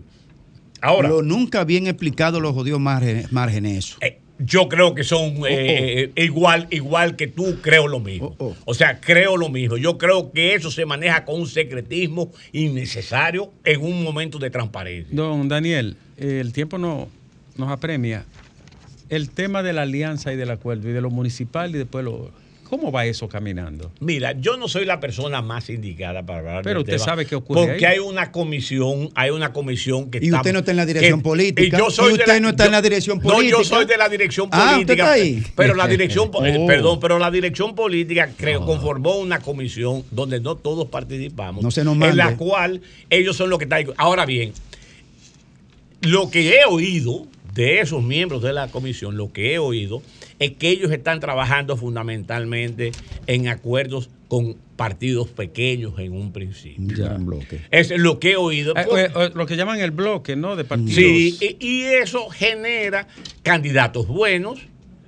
Ahora, 0.82 1.10
Lo 1.10 1.22
nunca 1.22 1.64
bien 1.66 1.88
explicado 1.88 2.40
los 2.40 2.54
jodidos 2.54 2.80
márgenes, 2.80 3.32
márgenes 3.32 3.78
eso. 3.80 3.98
eh, 4.02 4.20
yo 4.40 4.70
creo 4.70 4.96
que 4.96 5.04
son 5.04 5.38
Oh, 5.40 5.48
eh, 5.48 6.12
eh, 6.16 6.24
igual, 6.24 6.68
igual 6.72 7.16
que 7.16 7.28
tú, 7.28 7.60
creo 7.62 7.88
lo 7.88 8.00
mismo. 8.00 8.36
O 8.66 8.74
sea, 8.74 9.00
creo 9.00 9.38
lo 9.38 9.50
mismo. 9.50 9.78
Yo 9.78 9.98
creo 9.98 10.32
que 10.32 10.56
eso 10.56 10.72
se 10.72 10.86
maneja 10.86 11.26
con 11.26 11.42
un 11.42 11.48
secretismo 11.48 12.32
innecesario 12.52 13.52
en 13.64 13.82
un 13.82 14.04
momento 14.04 14.40
de 14.40 14.50
transparencia. 14.50 15.16
Don 15.16 15.48
Daniel, 15.48 15.98
eh, 16.18 16.40
el 16.42 16.54
tiempo 16.54 16.78
no, 16.78 17.10
nos 17.56 17.70
apremia. 17.70 18.26
El 19.10 19.30
tema 19.30 19.64
de 19.64 19.74
la 19.74 19.84
alianza 19.84 20.34
y 20.34 20.36
del 20.36 20.52
acuerdo, 20.52 20.90
y 20.90 20.94
de 20.94 21.02
lo 21.02 21.10
municipal 21.10 21.76
y 21.76 21.78
después 21.78 22.04
lo 22.04 22.32
¿Cómo 22.70 22.92
va 22.92 23.06
eso 23.06 23.30
caminando? 23.30 23.92
Mira, 24.02 24.34
yo 24.40 24.58
no 24.58 24.68
soy 24.68 24.86
la 24.86 25.00
persona 25.00 25.42
más 25.42 25.70
indicada 25.70 26.26
para 26.26 26.40
hablar 26.40 26.64
Pero 26.64 26.82
usted 26.82 26.94
tema, 26.94 27.06
sabe 27.06 27.26
qué 27.26 27.36
ocurre 27.36 27.66
Porque 27.68 27.86
ahí. 27.88 27.94
hay 27.94 28.00
una 28.00 28.32
comisión, 28.32 29.10
hay 29.16 29.30
una 29.30 29.54
comisión 29.54 30.12
que 30.12 30.20
Y 30.22 30.32
usted 30.34 30.52
no 30.52 30.60
está 30.60 30.72
en 30.72 30.78
la 30.78 30.86
dirección 30.86 31.22
política. 31.22 31.78
Y 31.78 31.80
yo 31.80 31.90
soy 31.90 32.14
Y 32.14 32.18
de 32.18 32.24
usted 32.24 32.42
no 32.42 32.50
está 32.50 32.66
en 32.66 32.72
la 32.74 32.82
dirección 32.82 33.18
No, 33.18 33.24
política. 33.24 33.58
yo 33.58 33.64
soy 33.64 33.86
de 33.86 33.98
la 33.98 34.10
dirección 34.10 34.50
Ah, 34.52 34.72
política. 34.74 34.80
¿usted 34.80 34.94
está 35.04 35.12
ahí? 35.12 35.44
Pero 35.56 35.76
la 35.76 35.88
dirección, 35.88 36.30
eh, 36.46 36.58
Oh. 36.60 36.68
perdón, 36.68 37.00
pero 37.00 37.20
la 37.20 37.32
dirección 37.32 37.74
política 37.76 38.30
creo 38.38 38.66
conformó 38.66 39.18
una 39.18 39.40
comisión 39.40 40.04
donde 40.12 40.40
no 40.42 40.56
todos 40.56 40.88
participamos. 40.88 41.64
No 41.64 41.72
se 41.72 41.84
nos 41.84 41.94
En 41.94 42.00
mande. 42.00 42.16
la 42.18 42.36
cual 42.36 42.82
ellos 43.10 43.38
son 43.38 43.50
los 43.50 43.60
que 43.60 43.66
están. 43.66 43.86
Ahora 43.98 44.26
bien, 44.26 44.52
lo 46.02 46.30
que 46.30 46.50
he 46.60 46.66
oído 46.66 47.28
de 47.54 47.80
esos 47.80 48.04
miembros 48.04 48.44
de 48.44 48.54
la 48.54 48.68
comisión, 48.68 49.18
lo 49.18 49.32
que 49.32 49.54
he 49.54 49.60
oído 49.60 50.02
es 50.40 50.52
que 50.52 50.70
ellos 50.70 50.92
están 50.92 51.20
trabajando 51.20 51.78
fundamentalmente 51.78 52.92
en 53.28 53.48
acuerdos 53.48 54.10
con 54.28 54.56
partidos 54.76 55.30
pequeños 55.30 55.94
en 56.00 56.14
un 56.14 56.32
principio. 56.32 56.84
Eso 57.72 57.96
es 57.96 58.00
lo 58.02 58.20
que 58.20 58.32
he 58.34 58.36
oído. 58.36 58.74
Eh, 58.78 58.86
Por- 58.86 59.00
eh, 59.00 59.32
lo 59.34 59.46
que 59.46 59.56
llaman 59.56 59.80
el 59.80 59.92
bloque, 59.92 60.36
¿no? 60.36 60.56
De 60.56 60.64
partidos. 60.64 60.94
Sí, 60.96 61.38
y, 61.60 61.66
y 61.66 61.84
eso 61.86 62.30
genera 62.30 63.08
candidatos 63.42 64.08
buenos, 64.08 64.60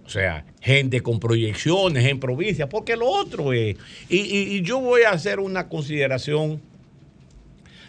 o 0.06 0.10
sea, 0.10 0.46
gente 0.62 1.02
con 1.02 1.20
proyecciones 1.20 2.06
en 2.06 2.20
provincias, 2.20 2.68
porque 2.70 2.96
lo 2.96 3.08
otro 3.08 3.54
es, 3.54 3.76
y, 4.10 4.18
y- 4.18 4.56
y 4.58 4.62
yo 4.62 4.80
voy 4.80 5.04
a 5.04 5.12
hacer 5.12 5.40
una 5.40 5.68
consideración, 5.68 6.60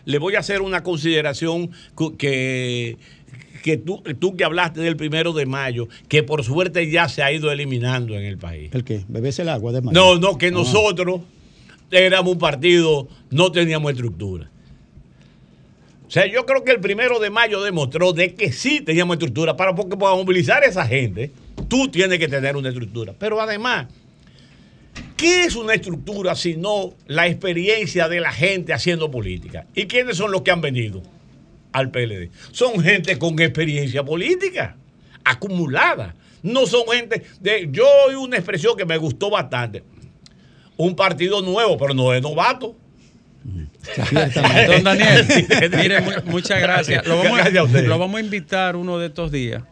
le 0.04 0.18
voy 0.18 0.34
a 0.34 0.40
hacer 0.40 0.60
una 0.62 0.82
consideración 0.82 1.70
que, 2.18 2.96
que 3.62 3.76
tú, 3.76 4.02
tú 4.18 4.36
que 4.36 4.44
hablaste 4.44 4.80
del 4.80 4.96
primero 4.96 5.32
de 5.32 5.46
mayo, 5.46 5.88
que 6.08 6.22
por 6.22 6.44
suerte 6.44 6.90
ya 6.90 7.08
se 7.08 7.22
ha 7.22 7.32
ido 7.32 7.50
eliminando 7.52 8.16
en 8.16 8.24
el 8.24 8.38
país. 8.38 8.70
¿El 8.72 8.84
qué? 8.84 9.02
¿Bebés 9.08 9.38
el 9.38 9.48
agua 9.48 9.72
de 9.72 9.82
mayo? 9.82 9.92
No, 9.98 10.18
no, 10.18 10.38
que 10.38 10.46
Ah. 10.48 10.52
nosotros 10.52 11.20
éramos 11.90 12.32
un 12.34 12.38
partido, 12.38 13.08
no 13.30 13.50
teníamos 13.52 13.92
estructura. 13.92 14.50
O 16.06 16.10
sea, 16.10 16.26
yo 16.26 16.44
creo 16.44 16.64
que 16.64 16.72
el 16.72 16.80
primero 16.80 17.20
de 17.20 17.30
mayo 17.30 17.60
demostró 17.62 18.12
de 18.12 18.34
que 18.34 18.50
sí 18.52 18.80
teníamos 18.80 19.14
estructura, 19.14 19.56
para, 19.56 19.74
porque 19.76 19.96
para 19.96 20.14
movilizar 20.16 20.62
a 20.64 20.66
esa 20.66 20.84
gente, 20.86 21.30
tú 21.68 21.88
tienes 21.88 22.18
que 22.18 22.26
tener 22.26 22.56
una 22.56 22.68
estructura. 22.70 23.14
Pero 23.16 23.40
además, 23.40 23.86
¿qué 25.16 25.44
es 25.44 25.54
una 25.54 25.74
estructura 25.74 26.34
sino 26.34 26.94
la 27.06 27.28
experiencia 27.28 28.08
de 28.08 28.18
la 28.20 28.32
gente 28.32 28.72
haciendo 28.72 29.08
política? 29.10 29.66
¿Y 29.74 29.86
quiénes 29.86 30.16
son 30.16 30.32
los 30.32 30.42
que 30.42 30.50
han 30.50 30.60
venido 30.60 31.00
al 31.72 31.90
PLD? 31.90 32.30
Son 32.52 32.80
gente 32.82 33.18
con 33.18 33.38
experiencia 33.40 34.04
política, 34.04 34.76
acumulada. 35.24 36.14
No 36.42 36.66
son 36.66 36.82
gente 36.90 37.22
de... 37.40 37.68
Yo 37.70 37.86
oí 38.06 38.14
una 38.14 38.36
expresión 38.36 38.76
que 38.76 38.84
me 38.86 38.96
gustó 38.96 39.30
bastante. 39.30 39.82
Un 40.76 40.96
partido 40.96 41.42
nuevo, 41.42 41.76
pero 41.76 41.92
no 41.94 42.14
es 42.14 42.22
novato. 42.22 42.74
Don 44.66 44.84
Daniel, 44.84 45.26
mire, 45.76 46.00
mu- 46.00 46.10
muchas 46.32 46.60
gracias. 46.60 47.06
Lo 47.06 47.16
vamos, 47.18 47.38
Gracias 47.38 47.74
a 47.74 47.82
lo 47.82 47.98
vamos 47.98 48.18
a 48.18 48.24
invitar 48.24 48.76
uno 48.76 48.98
de 48.98 49.06
estos 49.06 49.32
días 49.32 49.62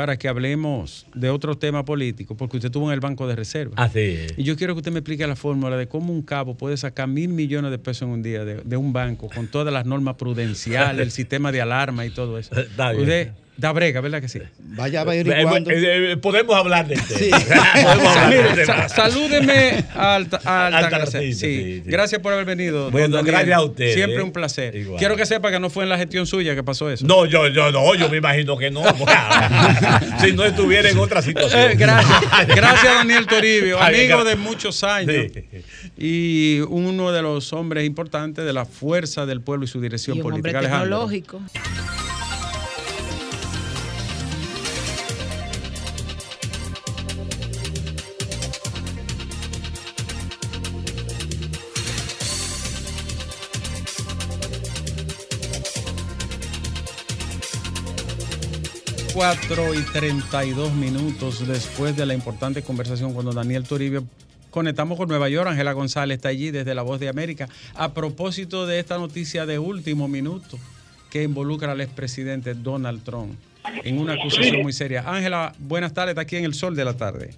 para 0.00 0.16
que 0.16 0.28
hablemos 0.28 1.04
de 1.14 1.28
otro 1.28 1.58
tema 1.58 1.84
político, 1.84 2.34
porque 2.34 2.56
usted 2.56 2.68
estuvo 2.68 2.86
en 2.86 2.94
el 2.94 3.00
Banco 3.00 3.26
de 3.28 3.36
Reserva. 3.36 3.74
Así 3.76 3.98
es. 3.98 4.34
Y 4.38 4.44
yo 4.44 4.56
quiero 4.56 4.72
que 4.72 4.78
usted 4.78 4.92
me 4.92 5.00
explique 5.00 5.26
la 5.26 5.36
fórmula 5.36 5.76
de 5.76 5.88
cómo 5.88 6.10
un 6.10 6.22
cabo 6.22 6.56
puede 6.56 6.78
sacar 6.78 7.06
mil 7.06 7.28
millones 7.28 7.70
de 7.70 7.78
pesos 7.78 8.04
en 8.04 8.08
un 8.08 8.22
día 8.22 8.46
de, 8.46 8.62
de 8.64 8.76
un 8.78 8.94
banco 8.94 9.28
con 9.28 9.46
todas 9.48 9.74
las 9.74 9.84
normas 9.84 10.14
prudenciales, 10.14 11.02
el 11.02 11.10
sistema 11.10 11.52
de 11.52 11.60
alarma 11.60 12.06
y 12.06 12.10
todo 12.10 12.38
eso. 12.38 12.58
Está 12.58 12.92
bien. 12.92 13.02
Usted 13.02 13.32
da 13.60 13.72
brega, 13.72 14.00
¿verdad 14.00 14.20
que 14.22 14.28
sí? 14.28 14.40
Vaya 14.58 15.02
Eh, 15.02 15.20
eh, 15.20 16.12
eh, 16.12 16.16
podemos 16.16 16.56
hablar 16.56 16.86
del 16.88 16.98
tema. 17.02 17.18
Sí. 17.18 17.30
Podemos 17.82 18.16
hablar 18.16 18.28
Mire, 18.28 18.42
del 18.54 18.66
tema. 18.66 18.88
sa- 18.88 19.10
salúdeme 19.10 19.84
al, 19.94 20.28
al, 20.44 20.74
Al 20.74 21.06
Sí. 21.08 21.34
sí, 21.34 21.34
sí. 21.34 21.82
Gracias 21.84 22.20
por 22.22 22.32
haber 22.32 22.46
venido. 22.46 22.90
Bueno, 22.90 23.22
gracias 23.22 23.56
a 23.56 23.62
usted, 23.62 23.92
Siempre 23.94 24.20
eh. 24.20 24.22
un 24.22 24.32
placer. 24.32 24.74
Igual. 24.74 24.98
Quiero 24.98 25.16
que 25.16 25.26
sepa 25.26 25.50
que 25.50 25.60
no 25.60 25.68
fue 25.68 25.84
en 25.84 25.90
la 25.90 25.98
gestión 25.98 26.26
suya 26.26 26.54
que 26.54 26.62
pasó 26.62 26.90
eso. 26.90 27.06
No, 27.06 27.26
yo, 27.26 27.48
yo 27.48 27.70
no, 27.70 27.94
yo 27.94 28.08
me 28.08 28.16
imagino 28.16 28.56
que 28.56 28.70
no. 28.70 28.82
si 30.20 30.32
no 30.32 30.44
estuviera 30.44 30.88
en 30.88 30.98
otra 30.98 31.20
situación. 31.20 31.70
Eh, 31.72 31.74
gracias. 31.76 32.20
Gracias, 32.48 32.94
Daniel 32.94 33.26
Toribio, 33.26 33.78
amigo 33.80 34.24
de 34.24 34.36
muchos 34.36 34.82
años. 34.84 35.26
Y 35.98 36.60
uno 36.68 37.12
de 37.12 37.20
los 37.22 37.52
hombres 37.52 37.84
importantes 37.86 38.44
de 38.44 38.52
la 38.54 38.64
fuerza 38.64 39.26
del 39.26 39.42
pueblo 39.42 39.64
y 39.66 39.68
su 39.68 39.80
dirección 39.80 40.16
Y 40.16 40.20
un 40.20 40.32
hombre 40.32 40.52
política. 40.52 40.58
Alejandro. 40.60 41.99
Tecnológico. 59.20 59.54
Cuatro 59.56 59.74
y 59.74 59.82
32 59.82 60.72
minutos 60.72 61.46
después 61.46 61.94
de 61.94 62.06
la 62.06 62.14
importante 62.14 62.62
conversación 62.62 63.12
con 63.12 63.32
Daniel 63.34 63.68
Toribio. 63.68 64.04
Conectamos 64.50 64.96
con 64.96 65.08
Nueva 65.08 65.28
York. 65.28 65.48
Ángela 65.48 65.72
González 65.72 66.16
está 66.16 66.30
allí 66.30 66.50
desde 66.50 66.74
La 66.74 66.82
Voz 66.82 66.98
de 67.00 67.08
América. 67.08 67.46
A 67.74 67.92
propósito 67.92 68.66
de 68.66 68.78
esta 68.78 68.98
noticia 68.98 69.44
de 69.46 69.58
último 69.58 70.08
minuto 70.08 70.58
que 71.10 71.22
involucra 71.22 71.72
al 71.72 71.80
expresidente 71.80 72.54
Donald 72.54 73.04
Trump 73.04 73.34
en 73.84 73.98
una 73.98 74.14
acusación 74.14 74.62
muy 74.62 74.72
seria. 74.72 75.04
Ángela, 75.06 75.52
buenas 75.58 75.92
tardes. 75.92 76.16
Aquí 76.16 76.36
en 76.36 76.44
el 76.44 76.54
sol 76.54 76.74
de 76.74 76.84
la 76.84 76.96
tarde. 76.96 77.30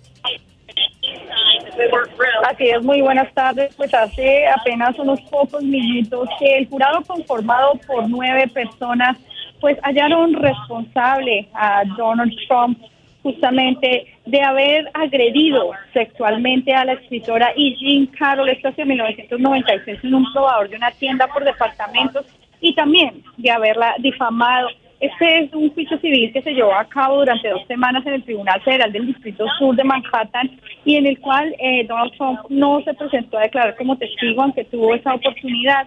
Así 2.45 2.69
es, 2.69 2.83
muy 2.83 3.01
buenas 3.01 3.33
tardes. 3.35 3.75
Pues 3.77 3.93
hace 3.93 4.47
apenas 4.47 4.97
unos 4.99 5.21
pocos 5.23 5.63
minutos 5.63 6.29
que 6.39 6.59
el 6.59 6.69
jurado 6.69 7.03
conformado 7.03 7.73
por 7.87 8.09
nueve 8.09 8.47
personas 8.49 9.17
pues 9.63 9.79
hallaron 9.85 10.35
responsable 10.35 11.49
a 11.55 11.85
Donald 11.97 12.35
Trump 12.49 12.79
justamente 13.23 14.09
de 14.27 14.43
haber 14.43 14.91
agredido 14.93 15.71
sexualmente 15.93 16.75
a 16.75 16.85
la 16.85 16.95
escritora 16.95 17.53
E. 17.57 17.77
Jean 17.77 18.07
Carroll, 18.07 18.49
esto 18.49 18.69
hace 18.69 18.85
1996 18.85 20.01
en 20.03 20.15
un 20.15 20.33
probador 20.33 20.69
de 20.69 20.77
una 20.77 20.91
tienda 20.91 21.29
por 21.29 21.45
departamentos 21.45 22.27
y 22.61 22.75
también 22.75 23.23
de 23.37 23.51
haberla 23.53 23.95
difamado. 24.01 24.69
Este 24.99 25.45
es 25.45 25.55
un 25.55 25.73
juicio 25.73 25.97
civil 25.99 26.33
que 26.33 26.43
se 26.43 26.55
llevó 26.55 26.75
a 26.75 26.85
cabo 26.85 27.19
durante 27.19 27.49
dos 27.49 27.65
semanas 27.69 28.05
en 28.05 28.15
el 28.15 28.25
Tribunal 28.25 28.61
Federal 28.63 28.91
del 28.91 29.07
Distrito 29.07 29.47
Sur 29.61 29.77
de 29.77 29.85
Manhattan 29.85 30.59
y 30.85 30.97
en 30.97 31.07
el 31.07 31.21
cual 31.21 31.55
eh, 31.61 31.87
Donald 31.87 32.13
Trump 32.17 32.41
no 32.49 32.83
se 32.83 32.95
presentó 32.95 33.39
a 33.39 33.43
declarar 33.43 33.77
como 33.77 33.97
testigo 33.97 34.43
aunque 34.43 34.65
tuvo 34.65 34.93
esa 34.93 35.15
oportunidad. 35.15 35.87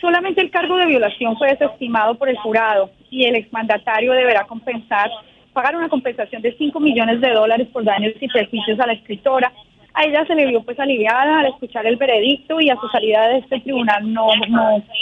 Solamente 0.00 0.40
el 0.40 0.50
cargo 0.50 0.76
de 0.76 0.86
violación 0.86 1.36
fue 1.36 1.48
desestimado 1.48 2.14
por 2.16 2.28
el 2.28 2.36
jurado 2.38 2.90
y 3.10 3.24
el 3.24 3.34
exmandatario 3.36 4.12
deberá 4.12 4.44
compensar, 4.44 5.10
pagar 5.52 5.74
una 5.76 5.88
compensación 5.88 6.40
de 6.42 6.54
5 6.56 6.78
millones 6.78 7.20
de 7.20 7.30
dólares 7.32 7.66
por 7.72 7.82
daños 7.84 8.12
y 8.20 8.28
perjuicios 8.28 8.78
a 8.78 8.86
la 8.86 8.92
escritora. 8.92 9.52
A 9.94 10.04
ella 10.04 10.24
se 10.26 10.36
le 10.36 10.46
vio 10.46 10.62
pues 10.62 10.78
aliviada 10.78 11.40
al 11.40 11.46
escuchar 11.46 11.84
el 11.86 11.96
veredicto 11.96 12.60
y 12.60 12.70
a 12.70 12.76
su 12.76 12.86
salida 12.88 13.26
de 13.28 13.38
este 13.38 13.58
tribunal 13.60 14.12
no, 14.12 14.28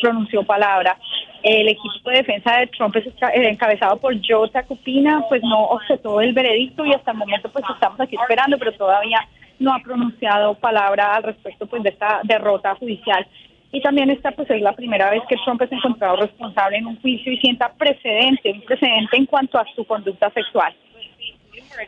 pronunció 0.01 0.43
palabra. 0.45 0.97
El 1.43 1.69
equipo 1.69 2.09
de 2.11 2.17
defensa 2.19 2.57
de 2.59 2.67
Trump 2.69 2.97
es 2.97 3.05
esca- 3.07 3.33
eh, 3.35 3.49
encabezado 3.51 3.99
por 3.99 4.15
Joe 4.27 4.49
Tacopina, 4.49 5.23
pues 5.29 5.43
no 5.43 5.65
objetó 5.67 6.23
el 6.23 6.33
veredicto 6.33 6.87
y 6.87 6.95
hasta 6.95 7.11
el 7.11 7.19
momento 7.19 7.51
pues 7.51 7.65
estamos 7.75 8.01
aquí 8.01 8.17
esperando, 8.19 8.57
pero 8.59 8.73
todavía 8.73 9.19
no 9.59 9.75
ha 9.75 9.79
pronunciado 9.81 10.55
palabra 10.55 11.15
al 11.17 11.25
respecto 11.25 11.67
pues 11.67 11.83
de 11.83 11.91
esta 11.91 12.21
derrota 12.25 12.75
judicial. 12.77 13.27
Y 13.73 13.81
también 13.83 14.11
esta 14.11 14.33
pues 14.33 14.49
es 14.51 14.63
la 14.63 14.75
primera 14.75 15.11
vez 15.11 15.23
que 15.29 15.37
Trump 15.45 15.61
es 15.63 15.73
encontrado 15.73 16.17
responsable 16.17 16.79
en 16.79 16.87
un 16.87 17.01
juicio 17.01 17.33
y 17.33 17.39
sienta 17.39 17.73
precedente, 17.75 18.53
un 18.53 18.63
precedente 18.63 19.17
en 19.17 19.27
cuanto 19.27 19.59
a 19.59 19.67
su 19.75 19.85
conducta 19.85 20.31
sexual. 20.31 20.75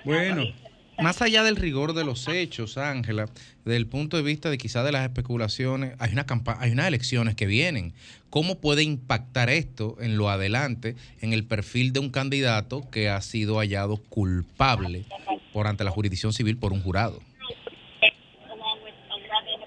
Bueno. 0.05 0.43
Más 1.01 1.23
allá 1.23 1.45
del 1.45 1.55
rigor 1.55 1.93
de 1.93 2.05
los 2.05 2.27
hechos, 2.27 2.77
Ángela, 2.77 3.27
desde 3.65 3.77
el 3.77 3.87
punto 3.87 4.17
de 4.17 4.25
vista 4.25 4.51
de 4.51 4.59
quizá 4.59 4.83
de 4.83 4.91
las 4.91 5.05
especulaciones, 5.05 5.95
hay 6.01 6.13
una 6.13 6.27
hay 6.59 6.73
unas 6.73 6.89
elecciones 6.89 7.37
que 7.37 7.47
vienen. 7.47 7.93
¿Cómo 8.31 8.59
puede 8.59 8.83
impactar 8.83 9.49
esto 9.49 9.97
en 10.01 10.17
lo 10.17 10.29
adelante 10.29 10.97
en 11.21 11.33
el 11.33 11.45
perfil 11.45 11.93
de 11.93 12.01
un 12.01 12.11
candidato 12.11 12.83
que 12.91 13.09
ha 13.09 13.21
sido 13.21 13.59
hallado 13.59 13.99
culpable 14.09 15.05
por 15.53 15.69
ante 15.69 15.85
la 15.85 15.93
jurisdicción 15.93 16.33
civil 16.33 16.59
por 16.59 16.73
un 16.73 16.83
jurado? 16.83 17.21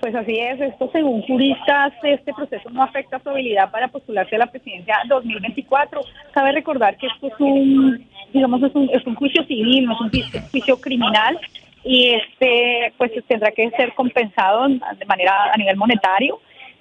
Pues 0.02 0.16
así 0.16 0.36
es, 0.40 0.60
esto 0.60 0.90
según 0.92 1.22
juristas, 1.22 1.94
este 2.02 2.34
proceso 2.34 2.72
no 2.72 2.82
afecta 2.82 3.20
su 3.20 3.30
habilidad 3.30 3.70
para 3.70 3.88
postularse 3.88 4.36
a 4.36 4.40
la 4.40 4.48
presidencia 4.48 4.98
2024. 5.08 6.02
Cabe 6.32 6.54
recordar 6.54 6.98
que 6.98 7.06
esto 7.06 7.28
es 7.28 7.34
un, 7.38 8.04
digamos, 8.34 8.64
es 8.64 8.74
un, 8.74 8.90
es 8.92 9.06
un 9.06 9.14
juicio 9.14 9.46
civil, 9.46 9.86
no 9.86 9.94
es 9.94 10.02
un 10.02 10.10
juicio, 10.50 10.82
criminal 10.82 11.40
y 11.84 12.16
este 12.16 12.94
pues 12.98 13.12
tendrá 13.28 13.52
que 13.52 13.70
ser 13.72 13.94
compensado 13.94 14.68
de 14.68 15.06
manera 15.06 15.52
a 15.54 15.58
nivel 15.58 15.78
monetario, 15.78 16.40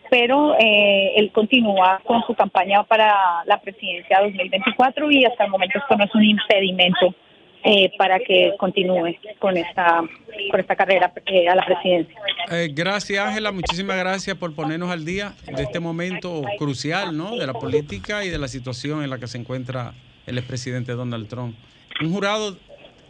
pero 0.08 0.56
eh, 0.58 1.12
él 1.16 1.30
continúa 1.30 2.00
con 2.04 2.22
su 2.22 2.34
campaña 2.34 2.84
para 2.84 3.44
la 3.44 3.60
presidencia 3.60 4.20
2024 4.22 5.10
y 5.10 5.26
hasta 5.26 5.44
el 5.44 5.50
momento 5.50 5.78
esto 5.78 5.94
no 5.94 6.04
es 6.04 6.14
un 6.14 6.24
impedimento 6.24 7.14
eh, 7.62 7.92
para 7.98 8.18
que 8.20 8.54
continúe 8.58 9.16
con 9.38 9.56
esta, 9.56 10.02
con 10.50 10.60
esta 10.60 10.76
carrera 10.76 11.12
eh, 11.26 11.48
a 11.48 11.54
la 11.54 11.64
presidencia. 11.64 12.18
Eh, 12.50 12.70
gracias, 12.72 13.24
Ángela. 13.24 13.52
Muchísimas 13.52 13.98
gracias 13.98 14.36
por 14.36 14.54
ponernos 14.54 14.90
al 14.90 15.04
día 15.04 15.34
de 15.46 15.62
este 15.62 15.78
momento 15.78 16.42
crucial, 16.58 17.16
¿no? 17.16 17.36
De 17.36 17.46
la 17.46 17.52
política 17.52 18.24
y 18.24 18.30
de 18.30 18.38
la 18.38 18.48
situación 18.48 19.04
en 19.04 19.10
la 19.10 19.18
que 19.18 19.26
se 19.26 19.36
encuentra 19.38 19.92
el 20.26 20.38
expresidente 20.38 20.92
Donald 20.92 21.28
Trump. 21.28 21.54
Un 22.00 22.12
jurado 22.12 22.56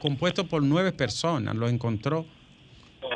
compuesto 0.00 0.46
por 0.48 0.62
nueve 0.62 0.92
personas 0.92 1.54
lo 1.54 1.68
encontró 1.68 2.26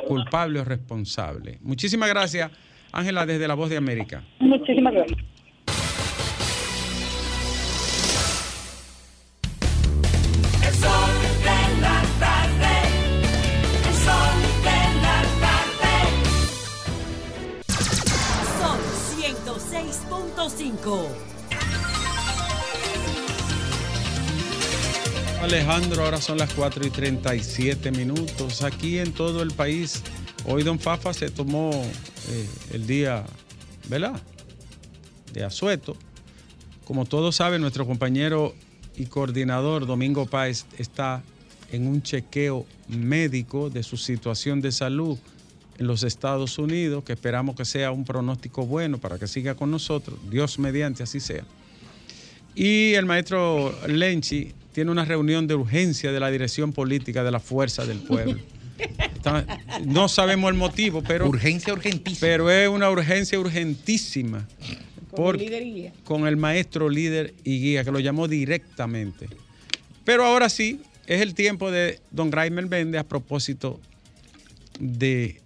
culpable 0.07 0.59
o 0.59 0.63
responsable. 0.63 1.57
Muchísimas 1.61 2.09
gracias, 2.09 2.51
Ángela, 2.91 3.25
desde 3.25 3.47
La 3.47 3.55
Voz 3.55 3.69
de 3.69 3.77
América. 3.77 4.23
Muchísimas 4.39 4.93
gracias. 4.93 5.34
Alejandro, 25.41 26.03
ahora 26.03 26.21
son 26.21 26.37
las 26.37 26.53
4 26.53 26.85
y 26.85 26.91
37 26.91 27.91
minutos. 27.91 28.61
Aquí 28.61 28.99
en 28.99 29.11
todo 29.11 29.41
el 29.41 29.51
país, 29.51 30.03
hoy 30.45 30.61
Don 30.61 30.79
Fafa 30.79 31.13
se 31.13 31.31
tomó 31.31 31.71
eh, 31.71 32.47
el 32.73 32.85
día, 32.85 33.25
¿verdad? 33.89 34.21
De 35.33 35.43
asueto. 35.43 35.97
Como 36.83 37.05
todos 37.05 37.37
saben, 37.37 37.61
nuestro 37.61 37.87
compañero 37.87 38.53
y 38.95 39.07
coordinador 39.07 39.87
Domingo 39.87 40.27
Páez 40.27 40.67
está 40.77 41.23
en 41.71 41.87
un 41.87 42.03
chequeo 42.03 42.67
médico 42.87 43.71
de 43.71 43.81
su 43.81 43.97
situación 43.97 44.61
de 44.61 44.71
salud 44.71 45.17
los 45.77 46.03
Estados 46.03 46.57
Unidos, 46.57 47.03
que 47.03 47.13
esperamos 47.13 47.55
que 47.55 47.65
sea 47.65 47.91
un 47.91 48.05
pronóstico 48.05 48.65
bueno 48.65 48.97
para 48.97 49.17
que 49.19 49.27
siga 49.27 49.55
con 49.55 49.71
nosotros, 49.71 50.17
Dios 50.29 50.57
mediante 50.59 51.03
así 51.03 51.19
sea. 51.19 51.43
Y 52.55 52.93
el 52.93 53.05
maestro 53.05 53.75
Lenchi 53.87 54.53
tiene 54.73 54.91
una 54.91 55.03
reunión 55.05 55.47
de 55.47 55.55
urgencia 55.55 56.11
de 56.11 56.19
la 56.19 56.29
dirección 56.31 56.71
política 56.73 57.23
de 57.23 57.31
la 57.31 57.39
Fuerza 57.39 57.85
del 57.85 57.99
Pueblo. 57.99 58.39
Está- 59.15 59.45
no 59.85 60.07
sabemos 60.07 60.49
el 60.51 60.57
motivo, 60.57 61.01
pero... 61.05 61.27
Urgencia 61.27 61.73
urgentísima. 61.73 62.19
Pero 62.21 62.49
es 62.51 62.67
una 62.69 62.89
urgencia 62.89 63.39
urgentísima. 63.39 64.47
por- 65.15 65.37
con 66.03 66.27
el 66.27 66.37
maestro 66.37 66.89
líder 66.89 67.33
y 67.43 67.59
guía, 67.59 67.83
que 67.83 67.91
lo 67.91 67.99
llamó 67.99 68.27
directamente. 68.27 69.27
Pero 70.03 70.25
ahora 70.25 70.49
sí, 70.49 70.81
es 71.07 71.21
el 71.21 71.33
tiempo 71.35 71.71
de 71.71 71.99
don 72.11 72.29
Graimer 72.29 72.67
Méndez 72.67 72.99
a 73.01 73.03
propósito 73.07 73.79
de 74.79 75.41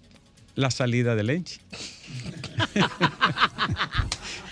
la 0.60 0.69
salida 0.72 1.15
de 1.15 1.23
Lenchi. 1.23 1.60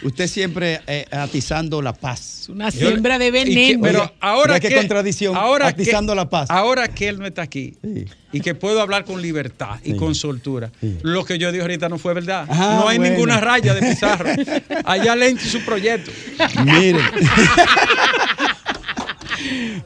Usted 0.03 0.27
siempre 0.27 0.79
eh, 0.87 1.05
atizando 1.11 1.81
la 1.81 1.91
paz. 1.91 2.47
Una 2.49 2.71
siembra 2.71 3.19
de 3.19 3.31
veneno. 3.31 3.81
pero 3.81 4.13
ahora 4.21 4.59
qué 4.59 4.69
que, 4.69 4.75
contradicción, 4.75 5.35
ahora 5.35 5.67
atizando 5.67 6.13
que- 6.13 6.17
la 6.17 6.29
paz. 6.29 6.49
Ahora 6.49 6.87
que 6.87 7.09
él 7.09 7.19
no 7.19 7.25
está 7.25 7.41
aquí 7.41 7.73
y 8.31 8.39
que 8.39 8.55
puedo 8.55 8.79
hablar 8.79 9.03
con 9.05 9.21
libertad 9.21 9.79
y 9.83 9.95
con 9.95 10.15
soltura, 10.15 10.71
lo 11.01 11.25
que 11.25 11.37
yo 11.37 11.51
dije 11.51 11.61
ahorita 11.63 11.89
no 11.89 11.97
fue 11.97 12.13
verdad. 12.13 12.45
Ah, 12.47 12.79
no 12.81 12.87
hay 12.87 12.99
bueno. 12.99 13.13
ninguna 13.13 13.41
raya 13.41 13.73
de 13.73 13.81
pizarro. 13.81 14.29
Allá 14.85 15.15
Lenchi 15.15 15.49
su 15.49 15.59
proyecto. 15.65 16.11
Miren. 16.63 17.01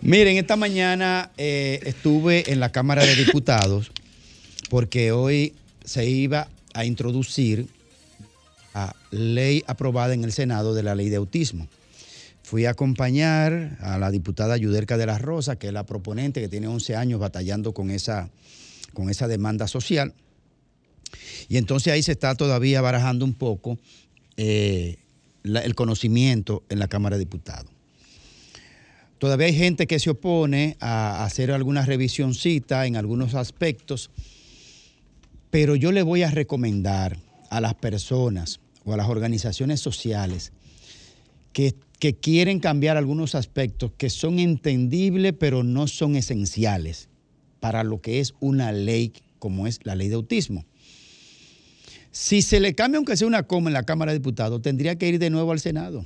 Miren, 0.01 0.37
esta 0.37 0.55
mañana 0.55 1.31
eh, 1.37 1.79
estuve 1.85 2.51
en 2.51 2.59
la 2.59 2.71
Cámara 2.71 3.03
de 3.05 3.15
Diputados 3.15 3.91
porque 4.69 5.11
hoy 5.11 5.53
se 5.91 6.09
iba 6.09 6.47
a 6.73 6.85
introducir 6.85 7.67
a 8.73 8.95
ley 9.11 9.61
aprobada 9.67 10.13
en 10.13 10.23
el 10.23 10.31
Senado 10.31 10.73
de 10.73 10.83
la 10.83 10.95
ley 10.95 11.09
de 11.09 11.17
autismo. 11.17 11.67
Fui 12.43 12.65
a 12.65 12.69
acompañar 12.69 13.77
a 13.81 13.97
la 13.97 14.09
diputada 14.09 14.55
Yuderca 14.55 14.95
de 14.95 15.05
la 15.05 15.17
Rosa, 15.17 15.57
que 15.57 15.67
es 15.67 15.73
la 15.73 15.85
proponente, 15.85 16.39
que 16.39 16.47
tiene 16.47 16.67
11 16.67 16.95
años 16.95 17.19
batallando 17.19 17.73
con 17.73 17.91
esa, 17.91 18.29
con 18.93 19.09
esa 19.09 19.27
demanda 19.27 19.67
social. 19.67 20.13
Y 21.49 21.57
entonces 21.57 21.91
ahí 21.91 22.01
se 22.03 22.13
está 22.13 22.35
todavía 22.35 22.79
barajando 22.79 23.25
un 23.25 23.33
poco 23.33 23.77
eh, 24.37 24.97
el 25.43 25.75
conocimiento 25.75 26.63
en 26.69 26.79
la 26.79 26.87
Cámara 26.87 27.17
de 27.17 27.25
Diputados. 27.25 27.69
Todavía 29.17 29.47
hay 29.47 29.55
gente 29.55 29.87
que 29.87 29.99
se 29.99 30.09
opone 30.09 30.77
a 30.79 31.25
hacer 31.25 31.51
alguna 31.51 31.85
revisioncita 31.85 32.87
en 32.87 32.95
algunos 32.95 33.35
aspectos, 33.35 34.09
pero 35.51 35.75
yo 35.75 35.91
le 35.91 36.01
voy 36.01 36.23
a 36.23 36.31
recomendar 36.31 37.17
a 37.49 37.61
las 37.61 37.75
personas 37.75 38.61
o 38.85 38.93
a 38.93 38.97
las 38.97 39.09
organizaciones 39.09 39.81
sociales 39.81 40.53
que, 41.53 41.75
quieren 42.19 42.59
cambiar 42.59 42.97
algunos 42.97 43.35
aspectos 43.35 43.91
que 43.95 44.09
son 44.09 44.39
entendibles 44.39 45.35
pero 45.37 45.61
no 45.61 45.85
son 45.85 46.15
esenciales 46.15 47.09
para 47.59 47.83
lo 47.83 48.01
que 48.01 48.19
es 48.19 48.33
una 48.39 48.71
ley 48.71 49.13
como 49.37 49.67
es 49.67 49.79
la 49.83 49.93
ley 49.93 50.07
de 50.07 50.15
autismo. 50.15 50.65
Si 52.09 52.41
se 52.41 52.59
le 52.59 52.73
cambia 52.73 52.97
aunque 52.97 53.15
sea 53.15 53.27
una 53.27 53.43
coma 53.43 53.69
en 53.69 53.75
la 53.75 53.83
Cámara 53.83 54.11
de 54.13 54.17
Diputados, 54.17 54.63
tendría 54.63 54.95
que 54.95 55.09
ir 55.09 55.19
de 55.19 55.29
nuevo 55.29 55.51
al 55.51 55.59
Senado. 55.59 56.03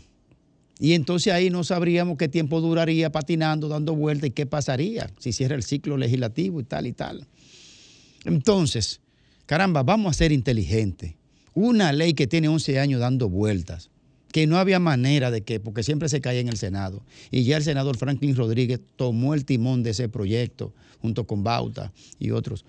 Y 0.80 0.94
entonces 0.94 1.32
ahí 1.32 1.50
no 1.50 1.64
sabríamos 1.64 2.18
qué 2.18 2.28
tiempo 2.28 2.60
duraría 2.60 3.10
patinando, 3.10 3.70
dando 3.70 3.96
vueltas 3.96 4.28
y 4.28 4.32
qué 4.32 4.46
pasaría 4.46 5.10
si 5.20 5.32
cierra 5.32 5.56
el 5.56 5.64
ciclo 5.64 5.96
legislativo 5.96 6.60
y 6.60 6.66
tal 6.66 6.88
y 6.88 6.92
tal. 6.92 7.26
Entonces, 8.26 9.00
caramba, 9.46 9.84
vamos 9.84 10.12
a 10.12 10.18
ser 10.18 10.32
inteligentes. 10.32 11.14
Una 11.54 11.94
ley 11.94 12.14
que 12.14 12.28
tiene 12.28 12.48
11 12.48 12.80
años 12.80 13.00
dando 13.00 13.30
vueltas, 13.30 13.90
que 14.32 14.48
no 14.48 14.58
había 14.58 14.80
manera 14.80 15.32
de 15.32 15.42
que, 15.42 15.60
porque 15.60 15.84
siempre 15.84 16.10
se 16.10 16.20
cae 16.20 16.40
en 16.40 16.50
el 16.50 16.58
Senado. 16.58 17.02
Y 17.32 17.44
ya 17.44 17.58
el 17.58 17.64
senador 17.64 17.98
Franklin 17.98 18.36
Rodríguez 18.36 18.82
tomó 18.98 19.34
el 19.34 19.46
timón 19.46 19.82
de 19.82 19.92
ese 19.92 20.10
proyecto 20.10 20.74
junto 21.02 21.26
con 21.26 21.44
Bauta 21.44 21.94
y 22.20 22.32
otros. 22.32 22.66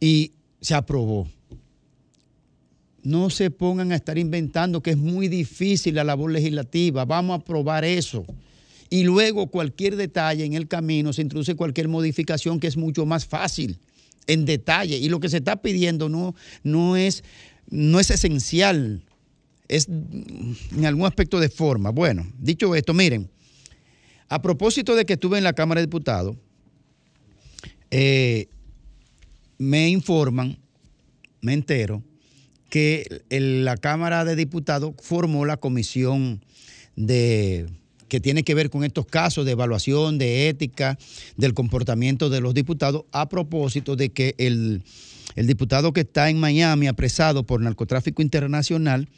Y 0.00 0.32
se 0.60 0.74
aprobó. 0.74 1.28
No 3.04 3.30
se 3.30 3.50
pongan 3.50 3.92
a 3.92 3.96
estar 3.96 4.18
inventando 4.18 4.82
que 4.82 4.90
es 4.90 4.96
muy 4.96 5.28
difícil 5.28 5.94
la 5.94 6.04
labor 6.04 6.32
legislativa. 6.32 7.04
Vamos 7.04 7.34
a 7.34 7.42
aprobar 7.42 7.84
eso. 7.84 8.24
Y 8.90 9.04
luego 9.04 9.46
cualquier 9.46 9.96
detalle 9.96 10.44
en 10.44 10.54
el 10.54 10.68
camino 10.68 11.12
se 11.12 11.22
introduce 11.22 11.54
cualquier 11.54 11.88
modificación 11.88 12.58
que 12.58 12.66
es 12.66 12.76
mucho 12.76 13.06
más 13.06 13.24
fácil 13.26 13.78
en 14.26 14.44
detalle. 14.44 14.96
Y 14.96 15.08
lo 15.08 15.20
que 15.20 15.28
se 15.28 15.38
está 15.38 15.62
pidiendo 15.62 16.08
no, 16.08 16.34
no, 16.62 16.96
es, 16.96 17.24
no 17.68 18.00
es 18.00 18.10
esencial, 18.10 19.04
es 19.68 19.88
en 19.88 20.86
algún 20.86 21.06
aspecto 21.06 21.40
de 21.40 21.48
forma. 21.48 21.90
Bueno, 21.90 22.30
dicho 22.38 22.74
esto, 22.74 22.94
miren, 22.94 23.30
a 24.28 24.40
propósito 24.40 24.94
de 24.94 25.04
que 25.04 25.14
estuve 25.14 25.38
en 25.38 25.44
la 25.44 25.52
Cámara 25.52 25.80
de 25.80 25.86
Diputados, 25.86 26.36
eh, 27.90 28.48
me 29.58 29.88
informan, 29.88 30.58
me 31.40 31.52
entero, 31.52 32.02
que 32.70 33.22
la 33.28 33.76
Cámara 33.76 34.24
de 34.24 34.34
Diputados 34.34 34.94
formó 35.02 35.44
la 35.44 35.58
comisión 35.58 36.42
de 36.96 37.68
que 38.12 38.20
tiene 38.20 38.42
que 38.42 38.54
ver 38.54 38.68
con 38.68 38.84
estos 38.84 39.06
casos 39.06 39.46
de 39.46 39.52
evaluación, 39.52 40.18
de 40.18 40.50
ética, 40.50 40.98
del 41.38 41.54
comportamiento 41.54 42.28
de 42.28 42.42
los 42.42 42.52
diputados, 42.52 43.04
a 43.10 43.30
propósito 43.30 43.96
de 43.96 44.10
que 44.10 44.34
el, 44.36 44.82
el 45.34 45.46
diputado 45.46 45.94
que 45.94 46.02
está 46.02 46.28
en 46.28 46.38
Miami 46.38 46.88
apresado 46.88 47.44
por 47.46 47.62
narcotráfico 47.62 48.20
internacional, 48.20 49.08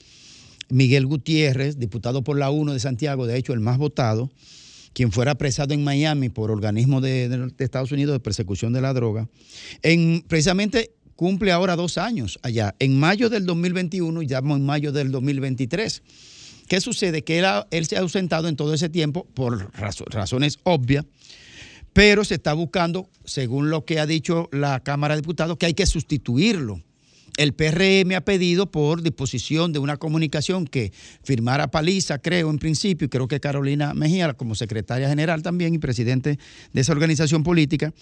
Miguel 0.68 1.06
Gutiérrez, 1.06 1.76
diputado 1.76 2.22
por 2.22 2.38
la 2.38 2.50
1 2.52 2.72
de 2.72 2.78
Santiago, 2.78 3.26
de 3.26 3.36
hecho 3.36 3.52
el 3.52 3.58
más 3.58 3.78
votado, 3.78 4.30
quien 4.92 5.10
fuera 5.10 5.32
apresado 5.32 5.74
en 5.74 5.82
Miami 5.82 6.28
por 6.28 6.52
organismos 6.52 7.02
de, 7.02 7.28
de- 7.28 7.52
Estados 7.64 7.90
Unidos 7.90 8.12
de 8.12 8.20
persecución 8.20 8.72
de 8.72 8.80
la 8.80 8.92
droga, 8.92 9.28
en, 9.82 10.22
precisamente 10.28 10.92
cumple 11.16 11.50
ahora 11.50 11.74
dos 11.74 11.98
años 11.98 12.38
allá, 12.42 12.76
en 12.78 12.96
mayo 12.96 13.28
del 13.28 13.44
2021 13.44 14.22
y 14.22 14.28
ya 14.28 14.38
en 14.38 14.64
mayo 14.64 14.92
del 14.92 15.10
2023. 15.10 16.00
¿Qué 16.68 16.80
sucede? 16.80 17.22
Que 17.22 17.38
él, 17.70 17.86
se 17.86 17.96
ha 17.96 18.00
ausentado 18.00 18.48
en 18.48 18.56
todo 18.56 18.74
ese 18.74 18.88
tiempo 18.88 19.26
por 19.34 19.70
razo- 19.72 20.06
razones 20.06 20.58
obvias, 20.62 21.04
pero 21.92 22.24
se 22.24 22.34
está 22.34 22.52
buscando, 22.54 23.08
según 23.24 23.70
lo 23.70 23.84
que 23.84 24.00
ha 24.00 24.06
dicho 24.06 24.48
la 24.52 24.80
Cámara 24.80 25.14
de 25.14 25.20
Diputados, 25.20 25.56
que 25.58 25.66
hay 25.66 25.74
que 25.74 25.86
sustituirlo. 25.86 26.82
El 27.36 27.52
PRM 27.52 28.14
ha 28.14 28.20
pedido 28.20 28.70
por 28.70 29.02
disposición 29.02 29.72
de 29.72 29.80
una 29.80 29.96
comunicación 29.96 30.66
que 30.66 30.92
firmara 31.24 31.68
Paliza, 31.70 32.18
creo 32.18 32.48
en 32.48 32.58
principio, 32.58 33.06
y 33.06 33.08
creo 33.08 33.26
que 33.26 33.40
Carolina 33.40 33.92
Mejía 33.92 34.32
como 34.34 34.54
secretaria 34.54 35.08
general 35.08 35.42
también 35.42 35.74
y 35.74 35.78
presidente 35.78 36.38
de 36.72 36.80
esa 36.80 36.92
organización 36.92 37.42
política. 37.42 37.92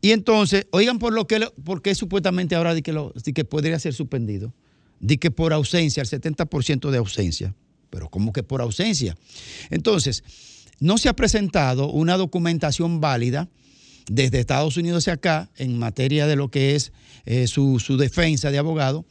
Y 0.00 0.12
entonces, 0.12 0.66
oigan 0.70 0.98
por 0.98 1.12
lo 1.12 1.26
que 1.26 1.48
por 1.64 1.82
qué 1.82 1.94
supuestamente 1.94 2.54
ahora 2.54 2.74
di 2.74 2.82
que, 2.82 2.92
lo, 2.92 3.12
que 3.34 3.44
podría 3.44 3.78
ser 3.78 3.92
suspendido. 3.94 4.52
Di 5.00 5.18
que 5.18 5.30
por 5.30 5.52
ausencia, 5.52 6.02
el 6.02 6.08
70% 6.08 6.90
de 6.90 6.98
ausencia. 6.98 7.54
Pero 7.96 8.10
¿cómo 8.10 8.30
que 8.30 8.42
por 8.42 8.60
ausencia? 8.60 9.16
Entonces, 9.70 10.22
no 10.80 10.98
se 10.98 11.08
ha 11.08 11.16
presentado 11.16 11.90
una 11.90 12.18
documentación 12.18 13.00
válida 13.00 13.48
desde 14.06 14.38
Estados 14.38 14.76
Unidos 14.76 15.04
hacia 15.04 15.14
acá 15.14 15.48
en 15.56 15.78
materia 15.78 16.26
de 16.26 16.36
lo 16.36 16.50
que 16.50 16.74
es 16.74 16.92
eh, 17.24 17.46
su, 17.46 17.80
su 17.80 17.96
defensa 17.96 18.50
de 18.50 18.58
abogado, 18.58 19.06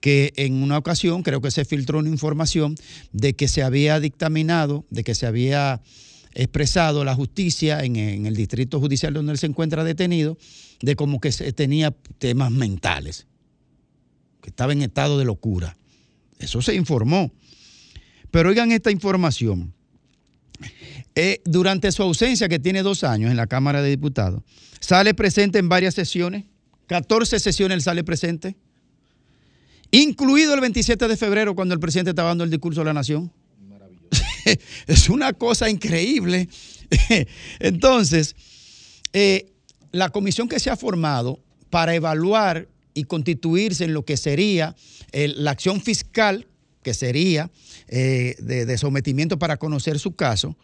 que 0.00 0.32
en 0.36 0.62
una 0.62 0.78
ocasión 0.78 1.22
creo 1.22 1.42
que 1.42 1.50
se 1.50 1.66
filtró 1.66 1.98
una 1.98 2.08
información 2.08 2.74
de 3.12 3.34
que 3.34 3.48
se 3.48 3.62
había 3.62 4.00
dictaminado, 4.00 4.86
de 4.88 5.04
que 5.04 5.14
se 5.14 5.26
había 5.26 5.82
expresado 6.32 7.04
la 7.04 7.14
justicia 7.14 7.84
en, 7.84 7.96
en 7.96 8.24
el 8.24 8.34
distrito 8.34 8.80
judicial 8.80 9.12
donde 9.12 9.32
él 9.32 9.38
se 9.38 9.44
encuentra 9.44 9.84
detenido, 9.84 10.38
de 10.80 10.96
como 10.96 11.20
que 11.20 11.32
se 11.32 11.52
tenía 11.52 11.94
temas 12.16 12.50
mentales, 12.50 13.26
que 14.40 14.48
estaba 14.48 14.72
en 14.72 14.80
estado 14.80 15.18
de 15.18 15.26
locura. 15.26 15.76
Eso 16.38 16.62
se 16.62 16.74
informó. 16.74 17.30
Pero 18.32 18.48
oigan 18.48 18.72
esta 18.72 18.90
información. 18.90 19.72
Eh, 21.14 21.40
durante 21.44 21.92
su 21.92 22.02
ausencia, 22.02 22.48
que 22.48 22.58
tiene 22.58 22.82
dos 22.82 23.04
años 23.04 23.30
en 23.30 23.36
la 23.36 23.46
Cámara 23.46 23.82
de 23.82 23.90
Diputados, 23.90 24.42
sale 24.80 25.14
presente 25.14 25.58
en 25.60 25.68
varias 25.68 25.94
sesiones, 25.94 26.44
14 26.86 27.38
sesiones 27.38 27.76
él 27.76 27.82
sale 27.82 28.02
presente, 28.02 28.56
incluido 29.90 30.54
el 30.54 30.60
27 30.60 31.06
de 31.06 31.16
febrero 31.16 31.54
cuando 31.54 31.74
el 31.74 31.80
presidente 31.80 32.10
estaba 32.10 32.30
dando 32.30 32.44
el 32.44 32.50
discurso 32.50 32.80
a 32.80 32.84
la 32.84 32.92
nación. 32.94 33.30
es 34.86 35.08
una 35.08 35.32
cosa 35.34 35.68
increíble. 35.68 36.48
Entonces, 37.60 38.34
eh, 39.12 39.52
la 39.92 40.08
comisión 40.08 40.48
que 40.48 40.58
se 40.60 40.70
ha 40.70 40.76
formado 40.76 41.38
para 41.70 41.94
evaluar 41.94 42.68
y 42.94 43.04
constituirse 43.04 43.84
en 43.84 43.92
lo 43.94 44.04
que 44.04 44.16
sería 44.16 44.74
el- 45.12 45.44
la 45.44 45.50
acción 45.50 45.80
fiscal, 45.80 46.46
que 46.82 46.94
sería 46.94 47.50
eh, 47.88 48.36
de, 48.38 48.66
de 48.66 48.78
sometimiento 48.78 49.38
para 49.38 49.56
conocer 49.56 49.98
su 49.98 50.14
caso, 50.14 50.56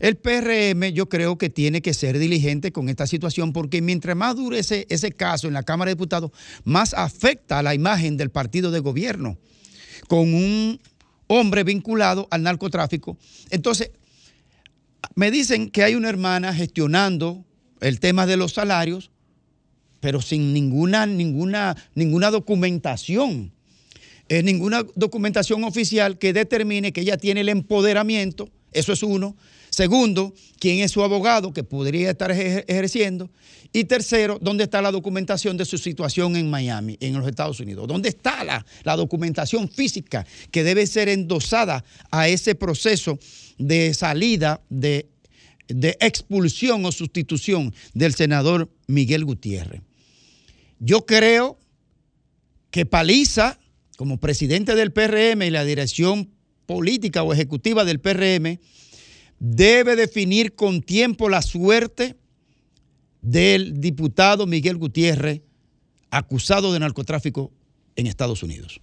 el 0.00 0.16
PRM 0.16 0.92
yo 0.92 1.08
creo 1.10 1.36
que 1.36 1.50
tiene 1.50 1.82
que 1.82 1.92
ser 1.92 2.18
diligente 2.18 2.72
con 2.72 2.88
esta 2.88 3.06
situación 3.06 3.52
porque 3.52 3.82
mientras 3.82 4.16
más 4.16 4.34
dure 4.34 4.58
ese, 4.58 4.86
ese 4.88 5.12
caso 5.12 5.46
en 5.46 5.52
la 5.54 5.62
Cámara 5.62 5.90
de 5.90 5.94
Diputados, 5.94 6.30
más 6.64 6.94
afecta 6.94 7.58
a 7.58 7.62
la 7.62 7.74
imagen 7.74 8.16
del 8.16 8.30
partido 8.30 8.70
de 8.70 8.80
gobierno 8.80 9.36
con 10.08 10.32
un 10.32 10.80
hombre 11.26 11.64
vinculado 11.64 12.26
al 12.30 12.42
narcotráfico. 12.42 13.18
Entonces, 13.50 13.90
me 15.14 15.30
dicen 15.30 15.70
que 15.70 15.84
hay 15.84 15.94
una 15.94 16.08
hermana 16.08 16.54
gestionando 16.54 17.44
el 17.80 18.00
tema 18.00 18.26
de 18.26 18.38
los 18.38 18.54
salarios, 18.54 19.10
pero 20.00 20.22
sin 20.22 20.54
ninguna, 20.54 21.04
ninguna, 21.04 21.76
ninguna 21.94 22.30
documentación, 22.30 23.52
eh, 24.30 24.42
ninguna 24.42 24.84
documentación 24.94 25.64
oficial 25.64 26.16
que 26.16 26.32
determine 26.32 26.92
que 26.92 27.02
ella 27.02 27.18
tiene 27.18 27.42
el 27.42 27.48
empoderamiento, 27.50 28.48
eso 28.72 28.92
es 28.94 29.02
uno. 29.02 29.36
Segundo, 29.70 30.32
quién 30.58 30.80
es 30.80 30.90
su 30.92 31.02
abogado 31.02 31.52
que 31.52 31.62
podría 31.62 32.10
estar 32.10 32.30
ejer- 32.32 32.64
ejerciendo. 32.66 33.28
Y 33.72 33.84
tercero, 33.84 34.38
¿dónde 34.40 34.64
está 34.64 34.82
la 34.82 34.90
documentación 34.90 35.56
de 35.56 35.64
su 35.64 35.78
situación 35.78 36.34
en 36.36 36.50
Miami, 36.50 36.96
en 37.00 37.16
los 37.16 37.26
Estados 37.26 37.60
Unidos? 37.60 37.86
¿Dónde 37.86 38.08
está 38.08 38.42
la, 38.42 38.64
la 38.82 38.96
documentación 38.96 39.68
física 39.68 40.26
que 40.50 40.64
debe 40.64 40.86
ser 40.86 41.08
endosada 41.08 41.84
a 42.10 42.26
ese 42.28 42.54
proceso 42.56 43.18
de 43.58 43.94
salida, 43.94 44.60
de, 44.70 45.06
de 45.68 45.96
expulsión 46.00 46.84
o 46.84 46.90
sustitución 46.90 47.72
del 47.94 48.14
senador 48.14 48.68
Miguel 48.88 49.24
Gutiérrez? 49.24 49.82
Yo 50.80 51.06
creo 51.06 51.58
que 52.72 52.86
Paliza, 52.86 53.58
como 54.00 54.16
presidente 54.16 54.74
del 54.76 54.92
PRM 54.92 55.42
y 55.42 55.50
la 55.50 55.62
dirección 55.62 56.30
política 56.64 57.22
o 57.22 57.34
ejecutiva 57.34 57.84
del 57.84 58.00
PRM, 58.00 58.58
debe 59.38 59.94
definir 59.94 60.54
con 60.54 60.80
tiempo 60.80 61.28
la 61.28 61.42
suerte 61.42 62.16
del 63.20 63.78
diputado 63.78 64.46
Miguel 64.46 64.78
Gutiérrez, 64.78 65.42
acusado 66.08 66.72
de 66.72 66.80
narcotráfico 66.80 67.52
en 67.94 68.06
Estados 68.06 68.42
Unidos. 68.42 68.80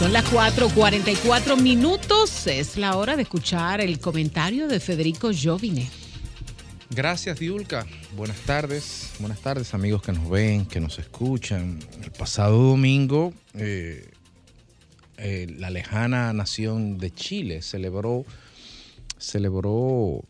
Son 0.00 0.12
las 0.14 0.24
4:44 0.32 1.56
minutos. 1.60 2.46
Es 2.46 2.76
la 2.78 2.96
hora 2.96 3.16
de 3.16 3.22
escuchar 3.22 3.80
el 3.82 4.00
comentario 4.00 4.66
de 4.66 4.80
Federico 4.80 5.30
Jovine. 5.40 5.88
Gracias, 6.88 7.38
Diulca. 7.38 7.86
Buenas 8.16 8.38
tardes. 8.40 9.12
Buenas 9.20 9.40
tardes, 9.40 9.74
amigos 9.74 10.02
que 10.02 10.12
nos 10.12 10.28
ven, 10.28 10.64
que 10.66 10.80
nos 10.80 10.98
escuchan. 10.98 11.78
El 12.02 12.10
pasado 12.12 12.56
domingo, 12.62 13.32
eh, 13.54 14.10
eh, 15.18 15.46
la 15.58 15.68
lejana 15.70 16.32
nación 16.32 16.96
de 16.98 17.10
Chile 17.12 17.60
celebró, 17.62 18.24
celebró 19.18 20.24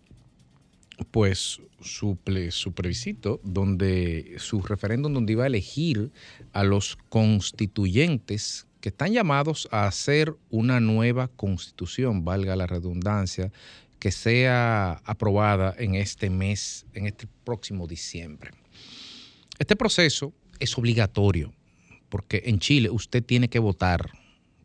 pues 1.13 1.61
su, 1.81 2.19
ple- 2.25 2.51
su 2.51 2.73
plebiscito, 2.73 3.41
donde 3.45 4.35
su 4.39 4.61
referéndum 4.63 5.15
donde 5.15 5.33
iba 5.33 5.45
a 5.45 5.47
elegir 5.47 6.11
a 6.53 6.65
los 6.65 6.99
constituyentes 7.09 8.67
que 8.81 8.89
están 8.89 9.13
llamados 9.13 9.69
a 9.71 9.87
hacer 9.87 10.35
una 10.51 10.81
nueva 10.81 11.29
constitución, 11.29 12.25
valga 12.25 12.57
la 12.57 12.67
redundancia, 12.67 13.53
que 13.99 14.11
sea 14.11 15.03
aprobada 15.05 15.75
en 15.79 15.95
este 15.95 16.31
mes, 16.31 16.87
en 16.95 17.07
este 17.07 17.29
próximo 17.45 17.87
diciembre. 17.87 18.51
Este 19.59 19.77
proceso 19.77 20.33
es 20.59 20.77
obligatorio, 20.79 21.53
porque 22.09 22.43
en 22.47 22.59
Chile 22.59 22.89
usted 22.89 23.23
tiene 23.23 23.49
que 23.49 23.59
votar, 23.59 24.11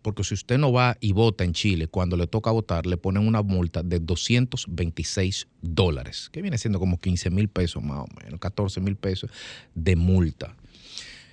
porque 0.02 0.24
si 0.24 0.34
usted 0.36 0.58
no 0.58 0.72
va 0.72 0.96
y 1.02 1.12
vota 1.12 1.44
en 1.44 1.52
Chile, 1.52 1.88
cuando 1.88 2.16
le 2.16 2.28
toca 2.28 2.52
votar, 2.52 2.86
le 2.86 2.96
ponen 2.96 3.28
una 3.28 3.42
multa 3.42 3.84
de 3.84 4.00
226 4.00 5.48
dólares, 5.62 6.30
que 6.32 6.42
viene 6.42 6.58
siendo 6.58 6.80
como 6.80 6.98
15 6.98 7.30
mil 7.30 7.50
pesos 7.50 7.84
más 7.84 8.00
o 8.00 8.08
menos, 8.24 8.40
14 8.40 8.80
mil 8.80 8.96
pesos 8.96 9.30
de 9.74 9.98
multa. 9.98 10.56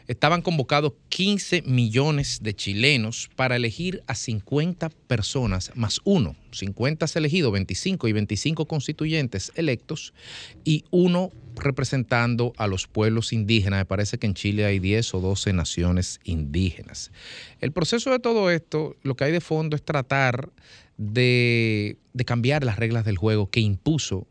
Estaban 0.08 0.42
convocados 0.42 0.92
15 1.08 1.62
millones 1.62 2.40
de 2.42 2.54
chilenos 2.54 3.30
para 3.36 3.56
elegir 3.56 4.02
a 4.06 4.14
50 4.14 4.90
personas 5.06 5.72
más 5.74 6.00
uno. 6.04 6.36
50 6.52 7.04
es 7.04 7.16
elegido, 7.16 7.50
25 7.50 8.08
y 8.08 8.12
25 8.12 8.66
constituyentes 8.66 9.52
electos 9.54 10.12
y 10.64 10.84
uno 10.90 11.30
representando 11.56 12.52
a 12.56 12.66
los 12.66 12.86
pueblos 12.86 13.32
indígenas. 13.32 13.80
Me 13.80 13.84
parece 13.84 14.18
que 14.18 14.26
en 14.26 14.34
Chile 14.34 14.64
hay 14.64 14.78
10 14.78 15.14
o 15.14 15.20
12 15.20 15.52
naciones 15.52 16.20
indígenas. 16.24 17.10
El 17.60 17.72
proceso 17.72 18.10
de 18.10 18.18
todo 18.18 18.50
esto, 18.50 18.96
lo 19.02 19.14
que 19.14 19.24
hay 19.24 19.32
de 19.32 19.40
fondo 19.40 19.76
es 19.76 19.82
tratar 19.82 20.50
de, 20.96 21.96
de 22.12 22.24
cambiar 22.24 22.64
las 22.64 22.78
reglas 22.78 23.04
del 23.04 23.16
juego 23.16 23.50
que 23.50 23.60
impuso 23.60 24.26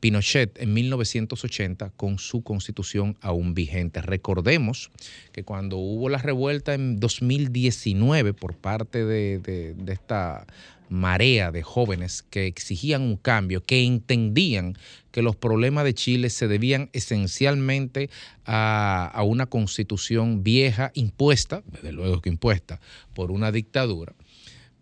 Pinochet 0.00 0.60
en 0.60 0.74
1980 0.74 1.90
con 1.96 2.18
su 2.18 2.42
constitución 2.42 3.16
aún 3.20 3.54
vigente. 3.54 4.00
Recordemos 4.00 4.90
que 5.32 5.44
cuando 5.44 5.76
hubo 5.76 6.08
la 6.08 6.18
revuelta 6.18 6.74
en 6.74 7.00
2019 7.00 8.32
por 8.34 8.56
parte 8.56 9.04
de, 9.04 9.74
esta 9.88 10.46
marea 10.88 11.50
de 11.50 11.62
jóvenes 11.62 12.22
que 12.30 12.46
exigían 12.46 13.02
un 13.02 13.16
cambio, 13.16 13.62
que 13.62 13.84
entendían 13.84 14.76
que 15.10 15.22
los 15.22 15.36
problemas 15.36 15.84
de 15.84 15.94
Chile 15.94 16.30
se 16.30 16.48
debían 16.48 16.90
esencialmente 16.92 18.08
a, 18.46 19.10
a 19.12 19.22
una 19.24 19.46
constitución 19.46 20.42
vieja 20.44 20.92
impuesta, 20.94 21.62
desde 21.72 21.92
luego 21.92 22.22
que 22.22 22.30
impuesta, 22.30 22.80
por 23.14 23.32
una 23.32 23.52
dictadura 23.52 24.14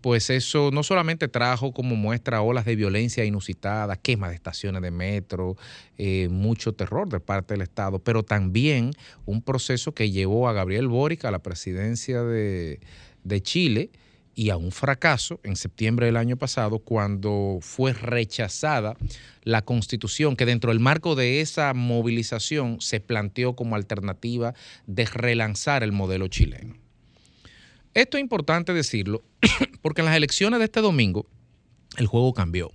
pues 0.07 0.31
eso 0.31 0.71
no 0.73 0.85
solamente 0.85 1.27
trajo 1.27 1.73
como 1.73 1.97
muestra 1.97 2.41
olas 2.41 2.65
de 2.65 2.77
violencia 2.77 3.25
inusitada, 3.25 3.97
quema 3.97 4.29
de 4.29 4.37
estaciones 4.37 4.81
de 4.81 4.93
metro, 4.93 5.57
eh, 5.99 6.29
mucho 6.31 6.75
terror 6.75 7.09
de 7.09 7.19
parte 7.19 7.55
del 7.55 7.63
Estado, 7.63 7.99
pero 7.99 8.23
también 8.23 8.93
un 9.25 9.43
proceso 9.43 9.95
que 9.95 10.13
llevó 10.13 10.49
a 10.49 10.53
Gabriel 10.53 10.87
Boric 10.87 11.25
a 11.25 11.33
la 11.33 11.41
presidencia 11.41 12.23
de, 12.23 12.79
de 13.25 13.43
Chile 13.43 13.91
y 14.37 14.51
a 14.51 14.57
un 14.57 14.71
fracaso 14.71 15.41
en 15.43 15.57
septiembre 15.57 16.07
del 16.07 16.19
año 16.19 16.37
pasado 16.37 16.79
cuando 16.79 17.59
fue 17.61 17.93
rechazada 17.93 18.97
la 19.43 19.63
constitución 19.63 20.37
que 20.37 20.47
dentro 20.47 20.71
del 20.71 20.79
marco 20.79 21.17
de 21.17 21.41
esa 21.41 21.75
movilización 21.75 22.81
se 22.81 23.01
planteó 23.01 23.57
como 23.57 23.75
alternativa 23.75 24.55
de 24.87 25.05
relanzar 25.07 25.83
el 25.83 25.91
modelo 25.91 26.29
chileno. 26.29 26.86
Esto 27.97 28.19
es 28.19 28.21
importante 28.21 28.75
decirlo 28.75 29.25
porque 29.81 30.03
en 30.03 30.05
las 30.05 30.17
elecciones 30.17 30.59
de 30.59 30.67
este 30.67 30.83
domingo 30.83 31.27
el 31.97 32.07
juego 32.07 32.35
cambió. 32.35 32.71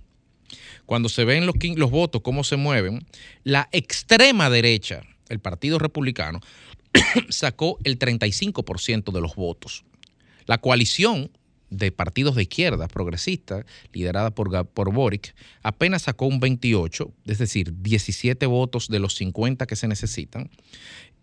Cuando 0.84 1.08
se 1.08 1.24
ven 1.24 1.46
los, 1.46 1.90
votos, 1.92 2.22
cómo 2.22 2.42
se 2.42 2.56
mueven, 2.56 3.06
la 3.44 3.68
extrema 3.70 4.50
derecha, 4.50 5.02
el 5.28 5.38
Partido 5.38 5.78
Republicano, 5.78 6.40
sacó 7.28 7.78
el 7.84 8.00
35% 8.00 9.12
de 9.12 9.20
los 9.20 9.36
votos. 9.36 9.84
La 10.46 10.58
coalición 10.58 11.30
de 11.70 11.92
partidos 11.92 12.34
de 12.34 12.42
izquierda 12.42 12.88
progresista, 12.88 13.64
liderada 13.92 14.34
por, 14.34 14.66
por 14.66 14.92
Boric, 14.92 15.36
apenas 15.62 16.02
sacó 16.02 16.26
un 16.26 16.40
28, 16.40 17.12
es 17.26 17.38
decir, 17.38 17.72
17 17.80 18.44
votos 18.46 18.88
de 18.88 18.98
los 18.98 19.14
50 19.14 19.66
que 19.66 19.76
se 19.76 19.86
necesitan. 19.86 20.50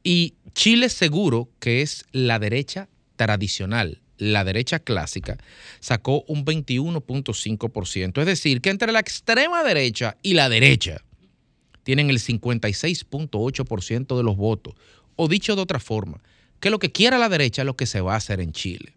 Y 0.03 0.35
Chile 0.53 0.87
Seguro, 0.87 1.49
que 1.59 1.81
es 1.81 2.05
la 2.13 2.39
derecha 2.39 2.87
tradicional, 3.19 4.01
la 4.17 4.45
derecha 4.45 4.79
clásica, 4.79 5.37
sacó 5.81 6.23
un 6.27 6.45
21.5%. 6.45 8.19
Es 8.21 8.25
decir, 8.25 8.61
que 8.61 8.69
entre 8.69 8.93
la 8.93 8.99
extrema 9.01 9.61
derecha 9.61 10.15
y 10.21 10.35
la 10.35 10.47
derecha 10.47 11.03
tienen 11.83 12.09
el 12.09 12.19
56.8% 12.19 14.15
de 14.17 14.23
los 14.23 14.37
votos. 14.37 14.75
O 15.17 15.27
dicho 15.27 15.57
de 15.57 15.61
otra 15.61 15.81
forma, 15.81 16.21
que 16.61 16.69
lo 16.69 16.79
que 16.79 16.93
quiera 16.93 17.17
la 17.17 17.27
derecha 17.27 17.63
es 17.63 17.65
lo 17.65 17.75
que 17.75 17.85
se 17.85 17.99
va 17.99 18.13
a 18.13 18.17
hacer 18.17 18.39
en 18.39 18.53
Chile. 18.53 18.95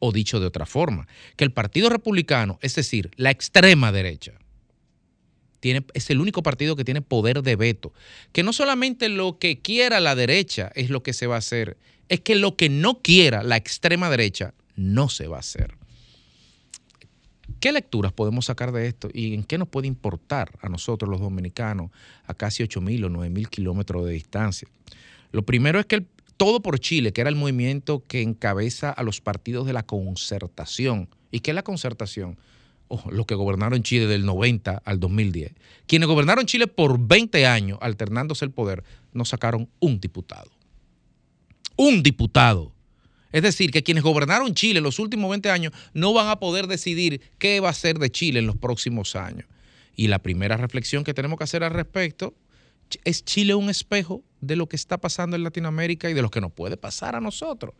O 0.00 0.10
dicho 0.10 0.40
de 0.40 0.46
otra 0.46 0.66
forma, 0.66 1.06
que 1.36 1.44
el 1.44 1.52
Partido 1.52 1.88
Republicano, 1.88 2.58
es 2.62 2.74
decir, 2.74 3.12
la 3.16 3.30
extrema 3.30 3.92
derecha, 3.92 4.32
es 5.94 6.10
el 6.10 6.20
único 6.20 6.42
partido 6.42 6.74
que 6.74 6.84
tiene 6.84 7.02
poder 7.02 7.42
de 7.42 7.54
veto. 7.54 7.92
Que 8.32 8.42
no 8.42 8.52
solamente 8.52 9.08
lo 9.08 9.38
que 9.38 9.60
quiera 9.60 10.00
la 10.00 10.16
derecha 10.16 10.72
es 10.74 10.90
lo 10.90 11.04
que 11.04 11.12
se 11.12 11.28
va 11.28 11.36
a 11.36 11.38
hacer, 11.38 11.76
es 12.12 12.20
que 12.20 12.34
lo 12.34 12.56
que 12.56 12.68
no 12.68 13.00
quiera 13.00 13.42
la 13.42 13.56
extrema 13.56 14.10
derecha 14.10 14.52
no 14.76 15.08
se 15.08 15.28
va 15.28 15.38
a 15.38 15.40
hacer. 15.40 15.78
¿Qué 17.58 17.72
lecturas 17.72 18.12
podemos 18.12 18.44
sacar 18.44 18.70
de 18.70 18.86
esto 18.86 19.08
y 19.14 19.32
en 19.32 19.44
qué 19.44 19.56
nos 19.56 19.68
puede 19.68 19.86
importar 19.86 20.50
a 20.60 20.68
nosotros 20.68 21.10
los 21.10 21.22
dominicanos 21.22 21.90
a 22.26 22.34
casi 22.34 22.62
8 22.62 22.82
mil 22.82 23.04
o 23.04 23.08
9 23.08 23.30
mil 23.30 23.48
kilómetros 23.48 24.04
de 24.04 24.12
distancia? 24.12 24.68
Lo 25.30 25.42
primero 25.42 25.80
es 25.80 25.86
que 25.86 26.04
Todo 26.36 26.60
por 26.60 26.78
Chile, 26.80 27.14
que 27.14 27.22
era 27.22 27.30
el 27.30 27.36
movimiento 27.36 28.02
que 28.06 28.20
encabeza 28.20 28.90
a 28.90 29.02
los 29.02 29.22
partidos 29.22 29.66
de 29.66 29.72
la 29.72 29.84
concertación. 29.84 31.08
¿Y 31.30 31.40
qué 31.40 31.52
es 31.52 31.54
la 31.54 31.62
concertación? 31.62 32.36
Oh, 32.88 33.02
los 33.10 33.24
que 33.24 33.36
gobernaron 33.36 33.82
Chile 33.82 34.06
del 34.06 34.26
90 34.26 34.82
al 34.84 35.00
2010. 35.00 35.54
Quienes 35.86 36.08
gobernaron 36.08 36.44
Chile 36.44 36.66
por 36.66 36.98
20 36.98 37.46
años, 37.46 37.78
alternándose 37.80 38.44
el 38.44 38.50
poder, 38.50 38.84
no 39.14 39.24
sacaron 39.24 39.70
un 39.78 39.98
diputado. 39.98 40.50
Un 41.84 42.04
diputado. 42.04 42.72
Es 43.32 43.42
decir, 43.42 43.72
que 43.72 43.82
quienes 43.82 44.04
gobernaron 44.04 44.54
Chile 44.54 44.78
en 44.78 44.84
los 44.84 45.00
últimos 45.00 45.28
20 45.30 45.50
años 45.50 45.72
no 45.94 46.12
van 46.12 46.28
a 46.28 46.38
poder 46.38 46.68
decidir 46.68 47.20
qué 47.38 47.58
va 47.58 47.70
a 47.70 47.74
ser 47.74 47.98
de 47.98 48.08
Chile 48.08 48.38
en 48.38 48.46
los 48.46 48.54
próximos 48.54 49.16
años. 49.16 49.48
Y 49.96 50.06
la 50.06 50.20
primera 50.20 50.56
reflexión 50.56 51.02
que 51.02 51.12
tenemos 51.12 51.38
que 51.38 51.42
hacer 51.42 51.64
al 51.64 51.72
respecto 51.72 52.36
es 53.02 53.24
Chile 53.24 53.56
un 53.56 53.68
espejo 53.68 54.22
de 54.40 54.54
lo 54.54 54.68
que 54.68 54.76
está 54.76 54.98
pasando 54.98 55.34
en 55.34 55.42
Latinoamérica 55.42 56.08
y 56.08 56.14
de 56.14 56.22
lo 56.22 56.30
que 56.30 56.40
nos 56.40 56.52
puede 56.52 56.76
pasar 56.76 57.16
a 57.16 57.20
nosotros. 57.20 57.74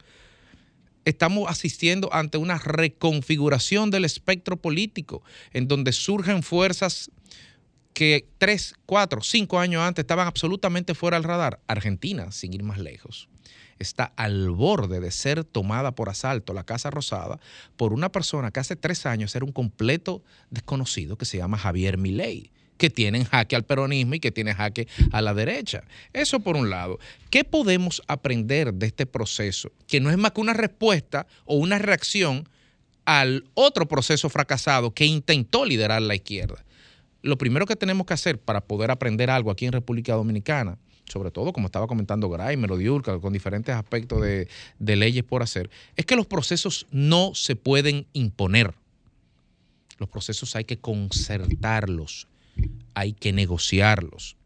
Estamos 1.05 1.49
asistiendo 1.49 2.13
ante 2.13 2.39
una 2.39 2.59
reconfiguración 2.59 3.93
del 3.93 4.05
espectro 4.05 4.57
político, 4.57 5.23
en 5.53 5.69
donde 5.69 5.93
surgen 5.93 6.43
fuerzas 6.43 7.09
que 7.95 8.27
tres, 8.39 8.75
cuatro, 8.85 9.21
cinco 9.23 9.61
años 9.61 9.81
antes 9.83 10.03
estaban 10.03 10.27
absolutamente 10.27 10.93
fuera 10.97 11.17
del 11.17 11.23
radar. 11.23 11.61
Argentina, 11.69 12.33
sin 12.33 12.53
ir 12.53 12.65
más 12.65 12.79
lejos, 12.79 13.29
está 13.83 14.13
al 14.17 14.51
borde 14.51 15.01
de 15.01 15.11
ser 15.11 15.45
tomada 15.45 15.95
por 15.95 16.09
asalto 16.09 16.55
la 16.55 16.65
Casa 16.65 16.91
Rosada 16.91 17.39
por 17.77 17.93
una 17.93 18.11
persona 18.11 18.51
que 18.51 18.61
hace 18.61 18.77
tres 18.77 19.07
años 19.07 19.35
era 19.37 19.45
un 19.45 19.53
completo 19.53 20.23
desconocido 20.51 21.17
que 21.17 21.25
se 21.25 21.39
llama 21.39 21.59
Javier 21.59 21.99
Milei 21.99 22.51
que 22.83 22.91
tienen 22.91 23.25
jaque 23.25 23.55
al 23.55 23.63
peronismo 23.63 24.15
y 24.15 24.21
que 24.21 24.33
tiene 24.33 24.55
jaque 24.55 24.89
a 25.13 25.23
la 25.23 25.35
derecha. 25.35 25.85
Eso 26.13 26.41
por 26.41 26.57
un 26.57 26.69
lado. 26.69 26.99
¿Qué 27.31 27.45
podemos 27.45 28.03
aprender 28.09 28.75
de 28.75 28.87
este 28.87 29.07
proceso? 29.07 29.71
Que 29.87 30.01
no 30.01 30.11
es 30.11 30.19
más 30.19 30.33
que 30.33 30.41
una 30.41 30.53
respuesta 30.53 31.29
o 31.45 31.55
una 31.55 31.79
reacción 31.79 32.49
al 33.05 33.45
otro 33.55 33.87
proceso 33.87 34.29
fracasado 34.29 34.93
que 34.93 35.07
intentó 35.07 35.65
liderar 35.65 36.03
la 36.03 36.17
izquierda. 36.17 36.65
Lo 37.23 37.39
primero 37.39 37.67
que 37.67 37.77
tenemos 37.77 38.05
que 38.05 38.15
hacer 38.15 38.41
para 38.41 38.63
poder 38.63 38.91
aprender 38.91 39.31
algo 39.31 39.53
aquí 39.53 39.67
en 39.67 39.73
República 39.73 40.15
Dominicana, 40.15 40.77
sobre 41.07 41.31
todo 41.31 41.53
como 41.53 41.67
estaba 41.67 41.87
comentando 41.87 42.29
Graimer 42.29 42.73
o 42.73 42.77
Diurca, 42.77 43.19
con 43.19 43.33
diferentes 43.33 43.75
aspectos 43.75 44.23
de, 44.23 44.49
de 44.79 44.97
leyes 44.97 45.25
por 45.25 45.43
hacer, 45.43 45.71
es 45.97 46.07
que 46.07 46.17
los 46.17 46.27
procesos 46.27 46.87
no 46.91 47.35
se 47.35 47.57
pueden 47.57 48.07
imponer. 48.13 48.75
Los 49.99 50.09
procesos 50.09 50.57
hay 50.57 50.65
que 50.65 50.79
concertarlos, 50.79 52.29
hay 52.95 53.13
que 53.13 53.33
negociarlos. 53.33 54.37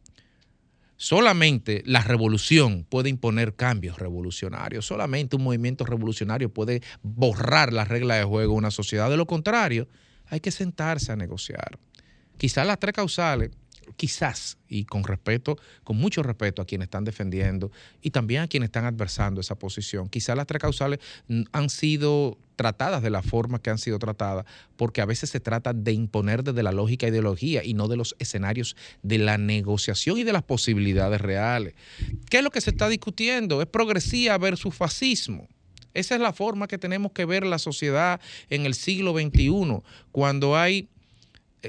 Solamente 0.98 1.82
la 1.84 2.02
revolución 2.02 2.86
puede 2.88 3.10
imponer 3.10 3.54
cambios 3.54 3.98
revolucionarios. 3.98 4.86
Solamente 4.86 5.36
un 5.36 5.44
movimiento 5.44 5.84
revolucionario 5.84 6.48
puede 6.52 6.82
borrar 7.02 7.72
las 7.72 7.88
reglas 7.88 8.18
de 8.18 8.24
juego 8.24 8.52
de 8.54 8.58
una 8.58 8.70
sociedad. 8.70 9.10
De 9.10 9.18
lo 9.18 9.26
contrario, 9.26 9.88
hay 10.26 10.40
que 10.40 10.50
sentarse 10.50 11.12
a 11.12 11.16
negociar. 11.16 11.78
Quizás 12.38 12.66
las 12.66 12.78
tres 12.78 12.94
causales, 12.94 13.50
quizás, 13.96 14.58
y 14.68 14.84
con 14.84 15.04
respeto, 15.04 15.58
con 15.84 15.96
mucho 15.96 16.22
respeto 16.22 16.62
a 16.62 16.66
quienes 16.66 16.86
están 16.86 17.04
defendiendo 17.04 17.70
y 18.02 18.10
también 18.10 18.42
a 18.42 18.48
quienes 18.48 18.68
están 18.68 18.84
adversando 18.84 19.40
esa 19.40 19.56
posición, 19.56 20.08
quizás 20.08 20.36
las 20.36 20.46
tres 20.46 20.60
causales 20.60 20.98
han 21.52 21.70
sido 21.70 22.38
tratadas 22.56 23.02
de 23.02 23.10
la 23.10 23.22
forma 23.22 23.60
que 23.60 23.70
han 23.70 23.78
sido 23.78 23.98
tratadas, 23.98 24.46
porque 24.76 25.00
a 25.00 25.06
veces 25.06 25.30
se 25.30 25.40
trata 25.40 25.72
de 25.72 25.92
imponer 25.92 26.42
desde 26.42 26.62
la 26.62 26.72
lógica 26.72 27.06
e 27.06 27.10
ideología 27.10 27.62
y 27.62 27.74
no 27.74 27.86
de 27.86 27.96
los 27.96 28.16
escenarios 28.18 28.76
de 29.02 29.18
la 29.18 29.38
negociación 29.38 30.18
y 30.18 30.24
de 30.24 30.32
las 30.32 30.42
posibilidades 30.42 31.20
reales. 31.20 31.74
¿Qué 32.30 32.38
es 32.38 32.44
lo 32.44 32.50
que 32.50 32.60
se 32.60 32.70
está 32.70 32.88
discutiendo? 32.88 33.60
Es 33.60 33.68
progresía 33.68 34.38
versus 34.38 34.74
fascismo. 34.74 35.48
Esa 35.92 36.14
es 36.14 36.20
la 36.20 36.32
forma 36.32 36.68
que 36.68 36.76
tenemos 36.76 37.12
que 37.12 37.24
ver 37.24 37.46
la 37.46 37.58
sociedad 37.58 38.20
en 38.50 38.66
el 38.66 38.74
siglo 38.74 39.12
XXI, 39.12 39.82
cuando 40.12 40.56
hay 40.56 40.88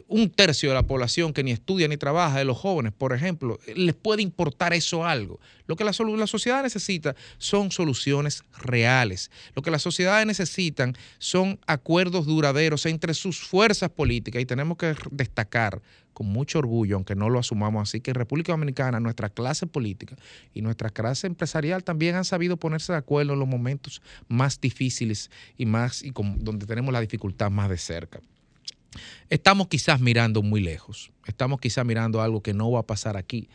un 0.08 0.30
tercio 0.30 0.70
de 0.70 0.76
la 0.76 0.84
población 0.84 1.34
que 1.34 1.44
ni 1.44 1.52
estudia 1.52 1.88
ni 1.88 1.98
trabaja, 1.98 2.38
de 2.38 2.46
los 2.46 2.58
jóvenes, 2.58 2.94
por 2.94 3.14
ejemplo, 3.14 3.60
les 3.76 3.96
puede 3.96 4.22
importar 4.22 4.74
eso 4.74 5.06
algo. 5.06 5.40
Lo 5.66 5.76
que 5.76 5.84
la, 5.84 5.92
la 6.18 6.28
sociedad 6.28 6.62
necesita 6.62 7.16
son 7.38 7.72
soluciones 7.72 8.44
reales. 8.60 9.32
Lo 9.56 9.62
que 9.62 9.72
las 9.72 9.82
sociedades 9.82 10.26
necesitan 10.28 10.96
son 11.18 11.60
acuerdos 11.66 12.26
duraderos 12.26 12.86
entre 12.86 13.14
sus 13.14 13.40
fuerzas 13.40 13.90
políticas 13.90 14.42
y 14.42 14.46
tenemos 14.46 14.78
que 14.78 14.96
destacar 15.10 15.82
con 16.14 16.28
mucho 16.28 16.60
orgullo, 16.60 16.96
aunque 16.96 17.16
no 17.16 17.30
lo 17.30 17.38
asumamos 17.40 17.90
así, 17.90 18.02
que 18.02 18.10
en 18.12 18.16
República 18.16 18.52
Dominicana 18.52 19.00
nuestra 19.00 19.30
clase 19.30 19.68
política 19.68 20.16
y 20.54 20.62
nuestra 20.62 20.90
clase 20.90 21.28
empresarial 21.28 21.84
también 21.84 22.16
han 22.16 22.26
sabido 22.26 22.58
ponerse 22.58 22.92
de 22.92 22.98
acuerdo 22.98 23.34
en 23.34 23.40
los 23.40 23.48
momentos 23.48 24.02
más 24.28 24.60
difíciles 24.60 25.30
y 25.58 25.66
más 25.68 26.02
y 26.04 26.12
con- 26.12 26.44
donde 26.44 26.66
tenemos 26.66 26.92
la 26.92 27.02
dificultad 27.02 27.52
más 27.52 27.70
de 27.70 27.78
cerca. 27.78 28.20
Estamos 29.30 29.68
quizás 29.68 30.00
mirando 30.00 30.42
muy 30.42 30.62
lejos, 30.62 31.12
estamos 31.28 31.60
quizás 31.60 31.86
mirando 31.86 32.22
algo 32.22 32.42
que 32.42 32.54
no 32.54 32.72
va 32.72 32.82
a 32.82 32.88
pasar 32.88 33.18
aquí, 33.18 33.50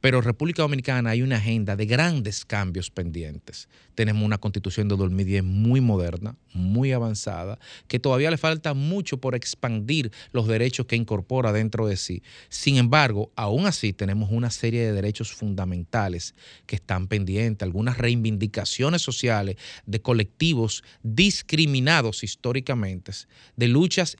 pero 0.00 0.18
en 0.18 0.24
República 0.24 0.62
Dominicana 0.62 1.10
hay 1.10 1.22
una 1.22 1.36
agenda 1.36 1.74
de 1.74 1.86
grandes 1.86 2.44
cambios 2.44 2.90
pendientes. 2.90 3.68
Tenemos 3.96 4.22
una 4.22 4.38
constitución 4.38 4.86
de 4.88 4.96
2010 4.96 5.42
muy 5.42 5.80
moderna, 5.80 6.36
muy 6.52 6.92
avanzada, 6.92 7.58
que 7.88 7.98
todavía 7.98 8.30
le 8.30 8.38
falta 8.38 8.74
mucho 8.74 9.18
por 9.18 9.34
expandir 9.34 10.12
los 10.30 10.46
derechos 10.46 10.86
que 10.86 10.94
incorpora 10.94 11.52
dentro 11.52 11.88
de 11.88 11.96
sí. 11.96 12.22
Sin 12.48 12.76
embargo, 12.76 13.32
aún 13.34 13.66
así 13.66 13.92
tenemos 13.92 14.30
una 14.30 14.50
serie 14.50 14.82
de 14.82 14.92
derechos 14.92 15.32
fundamentales 15.32 16.36
que 16.66 16.76
están 16.76 17.08
pendientes, 17.08 17.66
algunas 17.66 17.98
reivindicaciones 17.98 19.02
sociales 19.02 19.56
de 19.84 20.00
colectivos 20.00 20.84
discriminados 21.02 22.22
históricamente, 22.22 23.12
de 23.56 23.68
luchas 23.68 24.16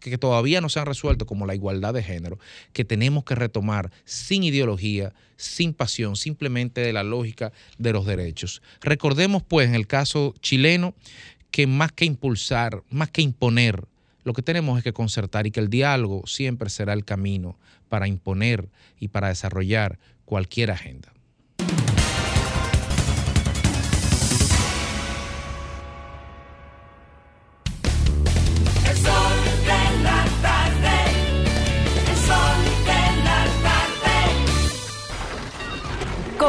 que 0.00 0.18
todavía 0.18 0.60
no 0.60 0.68
se 0.68 0.80
han 0.80 0.86
resuelto, 0.86 1.26
como 1.26 1.46
la 1.46 1.54
igualdad 1.54 1.94
de 1.94 2.02
género, 2.02 2.38
que 2.72 2.84
tenemos 2.84 3.24
que 3.24 3.34
retomar 3.34 3.90
sin 4.04 4.42
ideología, 4.42 5.12
sin 5.36 5.72
pasión, 5.74 6.16
simplemente 6.16 6.80
de 6.80 6.92
la 6.92 7.02
lógica 7.02 7.52
de 7.78 7.92
los 7.92 8.06
derechos. 8.06 8.62
Recordemos, 8.80 9.42
pues, 9.42 9.68
en 9.68 9.74
el 9.74 9.86
caso 9.86 10.34
chileno, 10.40 10.94
que 11.50 11.66
más 11.66 11.92
que 11.92 12.04
impulsar, 12.04 12.82
más 12.90 13.10
que 13.10 13.22
imponer, 13.22 13.84
lo 14.24 14.34
que 14.34 14.42
tenemos 14.42 14.78
es 14.78 14.84
que 14.84 14.92
concertar 14.92 15.46
y 15.46 15.50
que 15.50 15.60
el 15.60 15.70
diálogo 15.70 16.26
siempre 16.26 16.68
será 16.68 16.92
el 16.92 17.04
camino 17.04 17.58
para 17.88 18.06
imponer 18.06 18.68
y 18.98 19.08
para 19.08 19.28
desarrollar 19.28 19.98
cualquier 20.24 20.70
agenda. 20.70 21.12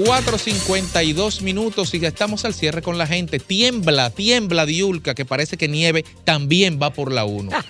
4.52 0.00 1.42
minutos 1.42 1.92
y 1.92 2.00
ya 2.00 2.08
estamos 2.08 2.46
al 2.46 2.54
cierre 2.54 2.80
con 2.80 2.96
la 2.96 3.06
gente. 3.06 3.38
Tiembla, 3.38 4.08
tiembla 4.08 4.64
Diulca, 4.64 5.14
que 5.14 5.26
parece 5.26 5.58
que 5.58 5.68
nieve 5.68 6.06
también 6.24 6.78
va 6.80 6.88
por 6.90 7.12
la 7.12 7.26
1. 7.26 7.50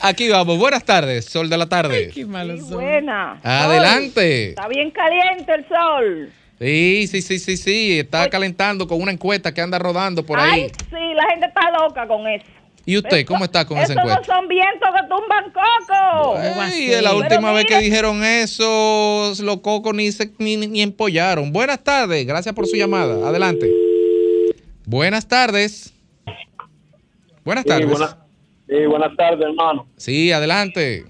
Aquí 0.00 0.28
vamos. 0.30 0.58
Buenas 0.58 0.84
tardes, 0.84 1.26
sol 1.26 1.50
de 1.50 1.58
la 1.58 1.66
tarde. 1.68 2.10
Qué 2.14 2.24
malo 2.24 2.56
son. 2.56 2.70
Buena. 2.70 3.40
Adelante. 3.42 4.50
Está 4.50 4.68
bien 4.68 4.90
caliente 4.90 5.52
el 5.52 5.68
sol. 5.68 6.32
Sí, 6.58 7.06
sí, 7.10 7.20
sí, 7.20 7.38
sí, 7.38 7.58
sí. 7.58 7.98
Está 7.98 8.30
calentando 8.30 8.88
con 8.88 9.02
una 9.02 9.12
encuesta 9.12 9.52
que 9.52 9.60
anda 9.60 9.78
rodando 9.78 10.24
por 10.24 10.38
Ay, 10.38 10.62
ahí. 10.62 10.72
sí, 10.88 11.14
la 11.14 11.28
gente 11.30 11.46
está 11.46 11.70
loca 11.72 12.06
con 12.08 12.26
eso. 12.26 12.46
¿Y 12.88 12.96
usted 12.98 13.26
cómo 13.26 13.44
está 13.44 13.64
con 13.66 13.78
esa 13.78 13.92
Esos 13.92 13.96
no 13.96 14.02
encuesta? 14.10 14.34
son 14.36 14.46
vientos 14.48 14.88
que 14.94 15.08
tumban 15.08 15.52
coco. 15.52 16.38
Ey, 16.72 17.02
la 17.02 17.14
última 17.14 17.52
vez 17.52 17.64
que 17.66 17.78
dijeron 17.80 18.22
eso, 18.24 19.32
los 19.42 19.56
cocos 19.60 19.92
ni, 19.92 20.12
se, 20.12 20.30
ni, 20.38 20.56
ni 20.56 20.82
empollaron. 20.82 21.52
Buenas 21.52 21.82
tardes, 21.82 22.24
gracias 22.26 22.54
por 22.54 22.66
su 22.68 22.76
llamada. 22.76 23.28
Adelante. 23.28 23.68
Buenas 24.86 25.26
tardes. 25.26 25.92
Buenas 27.44 27.64
Sí, 27.64 27.68
tardes. 27.68 27.88
buena- 27.90 28.18
sí, 28.68 28.86
buenas 28.86 29.16
tardes, 29.16 29.40
hermano. 29.46 29.86
Sí, 29.96 30.30
adelante. 30.32 31.04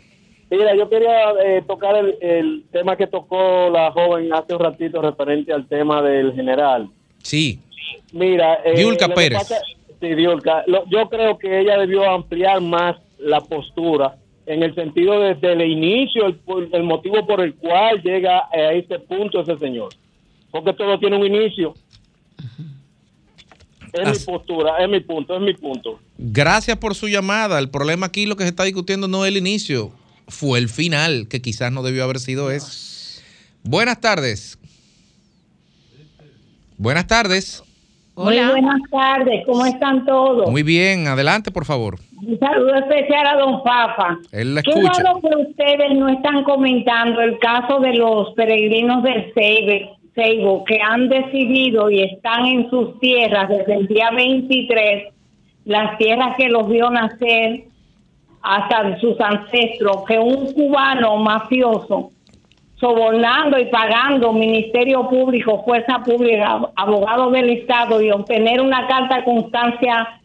Mira, 0.50 0.74
yo 0.76 0.88
quería 0.88 1.30
eh, 1.44 1.62
tocar 1.66 1.96
el, 1.96 2.16
el 2.22 2.64
tema 2.72 2.96
que 2.96 3.06
tocó 3.06 3.68
la 3.68 3.90
joven 3.90 4.32
hace 4.32 4.54
un 4.54 4.60
ratito 4.60 5.02
referente 5.02 5.52
al 5.52 5.66
tema 5.68 6.00
del 6.02 6.32
general. 6.34 6.88
Sí. 7.22 7.60
Mira, 8.12 8.60
eh, 8.64 8.74
que 9.08 9.14
Pérez. 9.14 9.38
pasa- 9.40 9.60
sí. 10.00 10.08
Lo- 10.66 10.84
yo 10.90 11.08
creo 11.08 11.38
que 11.38 11.60
ella 11.60 11.78
debió 11.78 12.08
ampliar 12.10 12.60
más 12.60 12.96
la 13.18 13.40
postura 13.40 14.16
en 14.46 14.62
el 14.62 14.74
sentido 14.74 15.20
desde 15.20 15.52
el 15.52 15.62
inicio, 15.62 16.26
el, 16.26 16.38
el 16.72 16.82
motivo 16.84 17.26
por 17.26 17.40
el 17.40 17.54
cual 17.54 18.00
llega 18.02 18.44
a 18.52 18.72
este 18.72 18.98
punto 19.00 19.40
ese 19.40 19.56
señor. 19.58 19.88
Porque 20.50 20.72
todo 20.72 20.98
tiene 20.98 21.16
un 21.16 21.26
inicio. 21.26 21.74
Es 23.92 24.08
mi 24.20 24.24
postura, 24.26 24.76
es 24.78 24.88
mi 24.88 25.00
punto, 25.00 25.34
es 25.34 25.40
mi 25.40 25.54
punto. 25.54 25.98
Gracias 26.18 26.76
por 26.76 26.94
su 26.94 27.08
llamada. 27.08 27.58
El 27.58 27.70
problema 27.70 28.06
aquí 28.06 28.26
lo 28.26 28.36
que 28.36 28.42
se 28.44 28.50
está 28.50 28.64
discutiendo 28.64 29.08
no 29.08 29.24
es 29.24 29.30
el 29.30 29.38
inicio, 29.38 29.92
fue 30.28 30.58
el 30.58 30.68
final, 30.68 31.28
que 31.28 31.40
quizás 31.40 31.72
no 31.72 31.82
debió 31.82 32.04
haber 32.04 32.18
sido 32.18 32.50
eso. 32.50 33.22
Buenas 33.62 34.00
tardes. 34.00 34.58
Buenas 36.76 37.06
tardes. 37.06 37.62
Muy 38.16 38.38
buenas 38.38 38.80
tardes, 38.90 39.44
¿cómo 39.44 39.66
están 39.66 40.06
todos? 40.06 40.50
Muy 40.50 40.62
bien, 40.62 41.06
adelante, 41.06 41.50
por 41.50 41.66
favor. 41.66 41.96
Un 42.26 42.38
saludo 42.38 42.74
especial 42.76 43.26
a 43.26 43.36
don 43.36 43.62
Fafa. 43.62 44.16
Él 44.32 44.54
la 44.54 44.62
Qué 44.62 44.70
escucha. 44.70 45.02
raro 45.02 45.20
que 45.20 45.50
ustedes 45.50 45.98
no 45.98 46.08
están 46.08 46.42
comentando 46.44 47.20
el 47.20 47.38
caso 47.38 47.78
de 47.80 47.92
los 47.92 48.32
peregrinos 48.32 49.02
del 49.02 49.34
Seibo 50.14 50.64
que 50.64 50.78
han 50.80 51.10
decidido 51.10 51.90
y 51.90 52.04
están 52.04 52.46
en 52.46 52.70
sus 52.70 52.98
tierras 53.00 53.50
desde 53.50 53.74
el 53.74 53.86
día 53.86 54.10
23, 54.10 55.12
las 55.66 55.98
tierras 55.98 56.36
que 56.38 56.48
los 56.48 56.66
vio 56.70 56.88
nacer 56.88 57.64
hasta 58.40 58.98
sus 58.98 59.20
ancestros, 59.20 60.04
que 60.08 60.18
un 60.18 60.54
cubano 60.54 61.18
mafioso 61.18 62.12
sobornando 62.78 63.58
y 63.58 63.66
pagando 63.66 64.32
Ministerio 64.32 65.08
Público, 65.08 65.62
Fuerza 65.64 66.00
Pública, 66.04 66.60
abogado 66.76 67.30
del 67.30 67.50
Estado 67.50 68.02
y 68.02 68.10
obtener 68.10 68.60
una 68.60 68.86
carta 68.86 69.16
de 69.16 69.24
constancia 69.24 70.20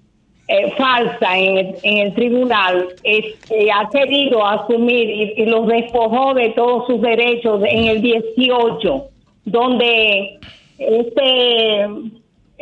eh, 0.48 0.74
falsa 0.78 1.38
en 1.38 1.98
el, 1.98 2.14
tribunal, 2.14 2.90
este, 3.04 3.72
ha 3.72 3.88
querido 3.90 4.46
asumir 4.46 5.10
y, 5.10 5.34
y 5.38 5.46
los 5.46 5.66
despojó 5.68 6.34
de 6.34 6.50
todos 6.50 6.88
sus 6.88 7.02
derechos 7.02 7.62
en 7.66 7.86
el 7.86 8.02
18, 8.02 9.06
donde 9.46 10.40
este 10.78 11.82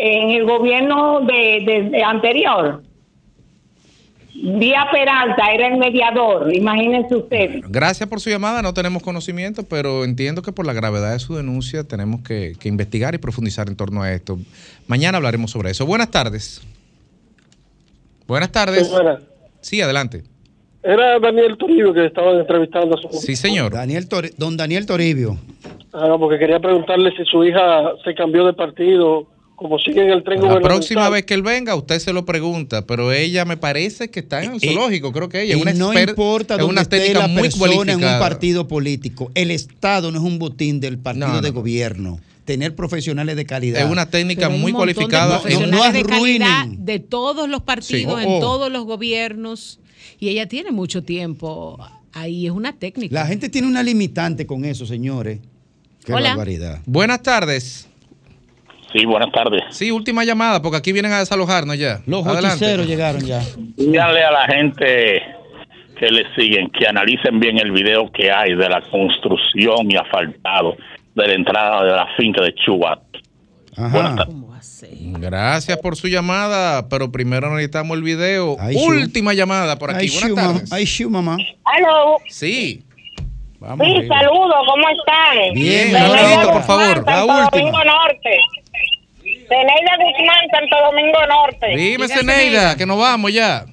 en 0.02 0.30
el 0.30 0.46
gobierno 0.46 1.22
de 1.22 2.02
anterior, 2.06 2.82
Vía 4.42 4.86
Peralta 4.92 5.52
era 5.54 5.68
el 5.68 5.78
mediador, 5.78 6.54
imagínense 6.56 7.16
ustedes. 7.16 7.62
Gracias 7.70 8.08
por 8.08 8.22
su 8.22 8.30
llamada, 8.30 8.62
no 8.62 8.74
tenemos 8.74 9.04
conocimiento, 9.04 9.64
pero 9.64 10.04
entiendo 10.06 10.42
que 10.42 10.52
por 10.52 10.66
la 10.66 10.74
gravedad 10.74 11.12
de 11.14 11.20
su 11.20 11.36
denuncia 11.36 11.84
tenemos 11.84 12.22
que, 12.22 12.54
que 12.60 12.70
investigar 12.70 13.14
y 13.16 13.18
profundizar 13.18 13.68
en 13.68 13.76
torno 13.76 14.02
a 14.02 14.12
esto. 14.14 14.38
Mañana 14.88 15.18
hablaremos 15.18 15.52
sobre 15.52 15.72
eso. 15.72 15.86
Buenas 15.86 16.10
tardes. 16.12 16.62
Buenas 18.28 18.52
tardes. 18.52 18.88
Sí, 18.88 18.94
buenas. 18.94 19.20
Sí, 19.62 19.82
adelante. 19.82 20.24
Era 20.84 21.20
Daniel 21.20 21.58
Toribio 21.58 21.94
que 21.94 22.06
estaba 22.06 22.32
entrevistando 22.32 22.96
a 22.98 23.02
su 23.02 23.10
Sí, 23.20 23.36
señor. 23.36 23.74
Daniel 23.74 24.08
Tori- 24.08 24.34
don 24.38 24.56
Daniel 24.56 24.86
Toribio. 24.86 25.38
Ah, 25.92 26.16
porque 26.18 26.40
quería 26.40 26.60
preguntarle 26.60 27.12
si 27.18 27.26
su 27.26 27.44
hija 27.44 27.92
se 28.06 28.14
cambió 28.16 28.46
de 28.46 28.54
partido, 28.54 29.28
como 29.60 29.78
sigue 29.78 30.02
en 30.02 30.10
el 30.12 30.24
tren 30.24 30.42
La 30.42 30.62
próxima 30.62 31.10
vez 31.10 31.26
que 31.26 31.34
él 31.34 31.42
venga, 31.42 31.76
usted 31.76 32.00
se 32.00 32.14
lo 32.14 32.24
pregunta, 32.26 32.88
pero 32.88 33.12
ella 33.12 33.44
me 33.44 33.58
parece 33.58 34.10
que 34.10 34.22
está 34.22 34.42
en 34.42 34.54
el 34.54 34.62
zoológico, 34.62 35.12
creo 35.12 35.28
que 35.28 35.42
ella 35.44 35.54
es 35.56 35.60
Y 35.60 35.62
una 35.62 35.74
no 35.74 35.94
importa 35.94 36.56
es 36.56 36.64
una 36.64 36.82
esté 36.82 37.00
técnica 37.00 37.20
la 37.20 37.28
muy 37.28 37.42
persona 37.44 37.66
en 37.74 37.78
un 37.80 37.84
cualificada. 37.86 38.20
partido 38.20 38.68
político. 38.70 39.32
El 39.36 39.52
Estado 39.52 40.12
no 40.12 40.18
es 40.20 40.24
un 40.24 40.40
botín 40.40 40.80
del 40.80 40.98
partido 40.98 41.28
No, 41.28 41.34
no, 41.36 41.42
de 41.42 41.50
no. 41.50 41.56
gobierno. 41.56 42.20
Tener 42.46 42.74
profesionales 42.74 43.36
de 43.36 43.46
calidad. 43.46 43.82
Es 43.86 43.92
una 43.92 44.10
técnica 44.10 44.48
muy 44.48 44.72
un 44.72 44.78
montón 44.78 44.88
de 44.88 44.94
cualificada. 44.96 45.42
profesionales 45.42 45.76
No 45.78 45.84
de 45.92 46.04
calidad 46.04 46.60
arruinen. 46.62 46.86
de 46.86 47.00
todos 47.00 47.50
los 47.50 47.62
partidos, 47.62 48.18
Sí. 48.22 48.26
en 48.28 48.34
Oh. 48.36 48.40
todos 48.40 48.72
los 48.72 48.86
gobiernos. 48.86 49.80
Y 50.22 50.30
ella 50.30 50.48
tiene 50.48 50.72
mucho 50.72 51.04
tiempo 51.04 51.78
ahí, 52.14 52.46
es 52.46 52.52
una 52.54 52.72
técnica. 52.72 53.14
La 53.14 53.28
gente 53.28 53.50
tiene 53.50 53.68
una 53.68 53.84
limitante 53.84 54.48
con 54.48 54.64
eso, 54.64 54.86
señores. 54.86 55.40
Qué 56.06 56.14
Hola. 56.14 56.30
barbaridad. 56.30 56.80
Buenas 56.86 57.22
tardes. 57.22 57.89
Sí, 58.92 59.06
buenas 59.06 59.32
tardes. 59.32 59.64
Sí, 59.70 59.92
última 59.92 60.24
llamada, 60.24 60.62
porque 60.62 60.78
aquí 60.78 60.92
vienen 60.92 61.12
a 61.12 61.20
desalojarnos 61.20 61.78
ya. 61.78 62.02
Los 62.06 62.26
hechiceros 62.26 62.88
llegaron 62.88 63.22
ya. 63.22 63.42
Díganle 63.78 64.24
a 64.24 64.32
la 64.32 64.46
gente 64.48 65.22
que 66.00 66.08
le 66.10 66.24
siguen 66.34 66.70
que 66.70 66.88
analicen 66.88 67.40
bien 67.40 67.58
el 67.60 67.72
video 67.72 68.12
que 68.12 68.32
hay 68.32 68.56
de 68.56 68.70
la 68.70 68.82
construcción 68.90 69.92
y 69.92 69.96
asfaltado 69.96 70.76
de 71.14 71.28
la 71.28 71.34
entrada 71.34 71.84
de 71.84 71.92
la 71.92 72.08
finca 72.18 72.42
de 72.42 72.54
Chubat. 72.56 73.00
Tardes. 73.76 74.86
Gracias 75.20 75.78
por 75.78 75.96
su 75.96 76.08
llamada, 76.08 76.90
pero 76.90 77.12
primero 77.12 77.50
necesitamos 77.52 77.98
el 77.98 78.04
video. 78.04 78.58
Ay. 78.60 78.76
Última 78.76 79.34
llamada 79.34 79.78
por 79.78 79.92
aquí. 79.92 80.08
Ay, 80.08 80.32
Buenas 80.32 80.54
tardes. 80.54 80.74
Ay, 80.74 80.86
Shu, 80.86 81.10
mamá. 81.10 81.38
Aló. 81.64 82.18
Sí. 82.28 82.84
Vamos. 83.60 83.86
Sí, 83.86 84.08
saludos, 84.08 84.56
¿cómo 84.68 84.90
están? 84.90 85.54
Bien, 85.54 85.92
por 86.52 86.64
favor, 86.64 87.06
la 87.06 87.26
última. 87.26 87.50
Domingo 87.52 87.84
Norte. 87.84 88.40
Zeneida 89.50 89.98
Guzmán, 89.98 90.46
Santo 90.52 90.78
Domingo 90.86 91.26
Norte. 91.26 91.68
Dime, 91.76 92.08
Zeneida, 92.08 92.78
que 92.78 92.86
nos 92.86 93.00
vamos 93.00 93.34
ya. 93.34 93.66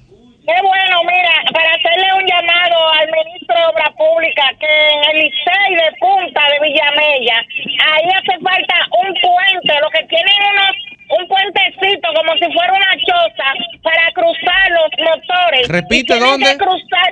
Qué 0.47 0.55
bueno, 0.63 1.03
mira, 1.03 1.43
para 1.51 1.69
hacerle 1.75 2.07
un 2.17 2.25
llamado 2.25 2.77
al 2.93 3.07
ministro 3.11 3.53
de 3.53 3.65
Obras 3.67 3.91
Públicas 3.97 4.47
que 4.57 4.65
en 4.65 5.01
el 5.11 5.17
Licey 5.27 5.75
de 5.75 5.89
Punta 5.99 6.41
de 6.49 6.57
Villamella, 6.63 7.37
ahí 7.91 8.07
hace 8.15 8.39
falta 8.39 8.75
un 9.03 9.13
puente, 9.19 9.73
lo 9.83 9.89
que 9.91 10.07
tienen 10.07 10.39
unos, 10.51 10.73
un 11.19 11.27
puentecito 11.27 12.07
como 12.15 12.31
si 12.39 12.47
fuera 12.53 12.73
una 12.73 12.95
choza 13.03 13.47
para 13.83 14.07
cruzar 14.13 14.71
los 14.71 14.91
motores. 15.03 15.67
Repite, 15.67 16.17
¿dónde? 16.17 16.51
que 16.51 16.57
cruzar 16.57 17.11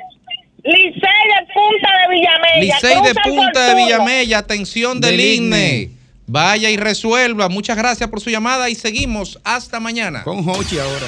Licey 0.64 0.92
de 0.96 1.54
Punta 1.54 1.90
de 2.02 2.16
Villamella. 2.16 2.62
Licey 2.62 3.02
de 3.04 3.16
Punta 3.22 3.68
de. 3.68 3.76
Villamella, 3.76 4.38
atención 4.40 5.02
del, 5.02 5.12
Del 5.12 5.20
INE. 5.20 5.68
INE. 5.68 6.05
Vaya 6.28 6.70
y 6.70 6.78
resuelva. 6.78 7.50
Muchas 7.50 7.78
gracias 7.78 8.10
por 8.10 8.22
su 8.22 8.30
llamada 8.30 8.70
y 8.70 8.76
seguimos 8.76 9.40
hasta 9.44 9.80
mañana. 9.80 10.24
Con 10.24 10.48
Hochi 10.48 10.80
ahora. 10.80 11.08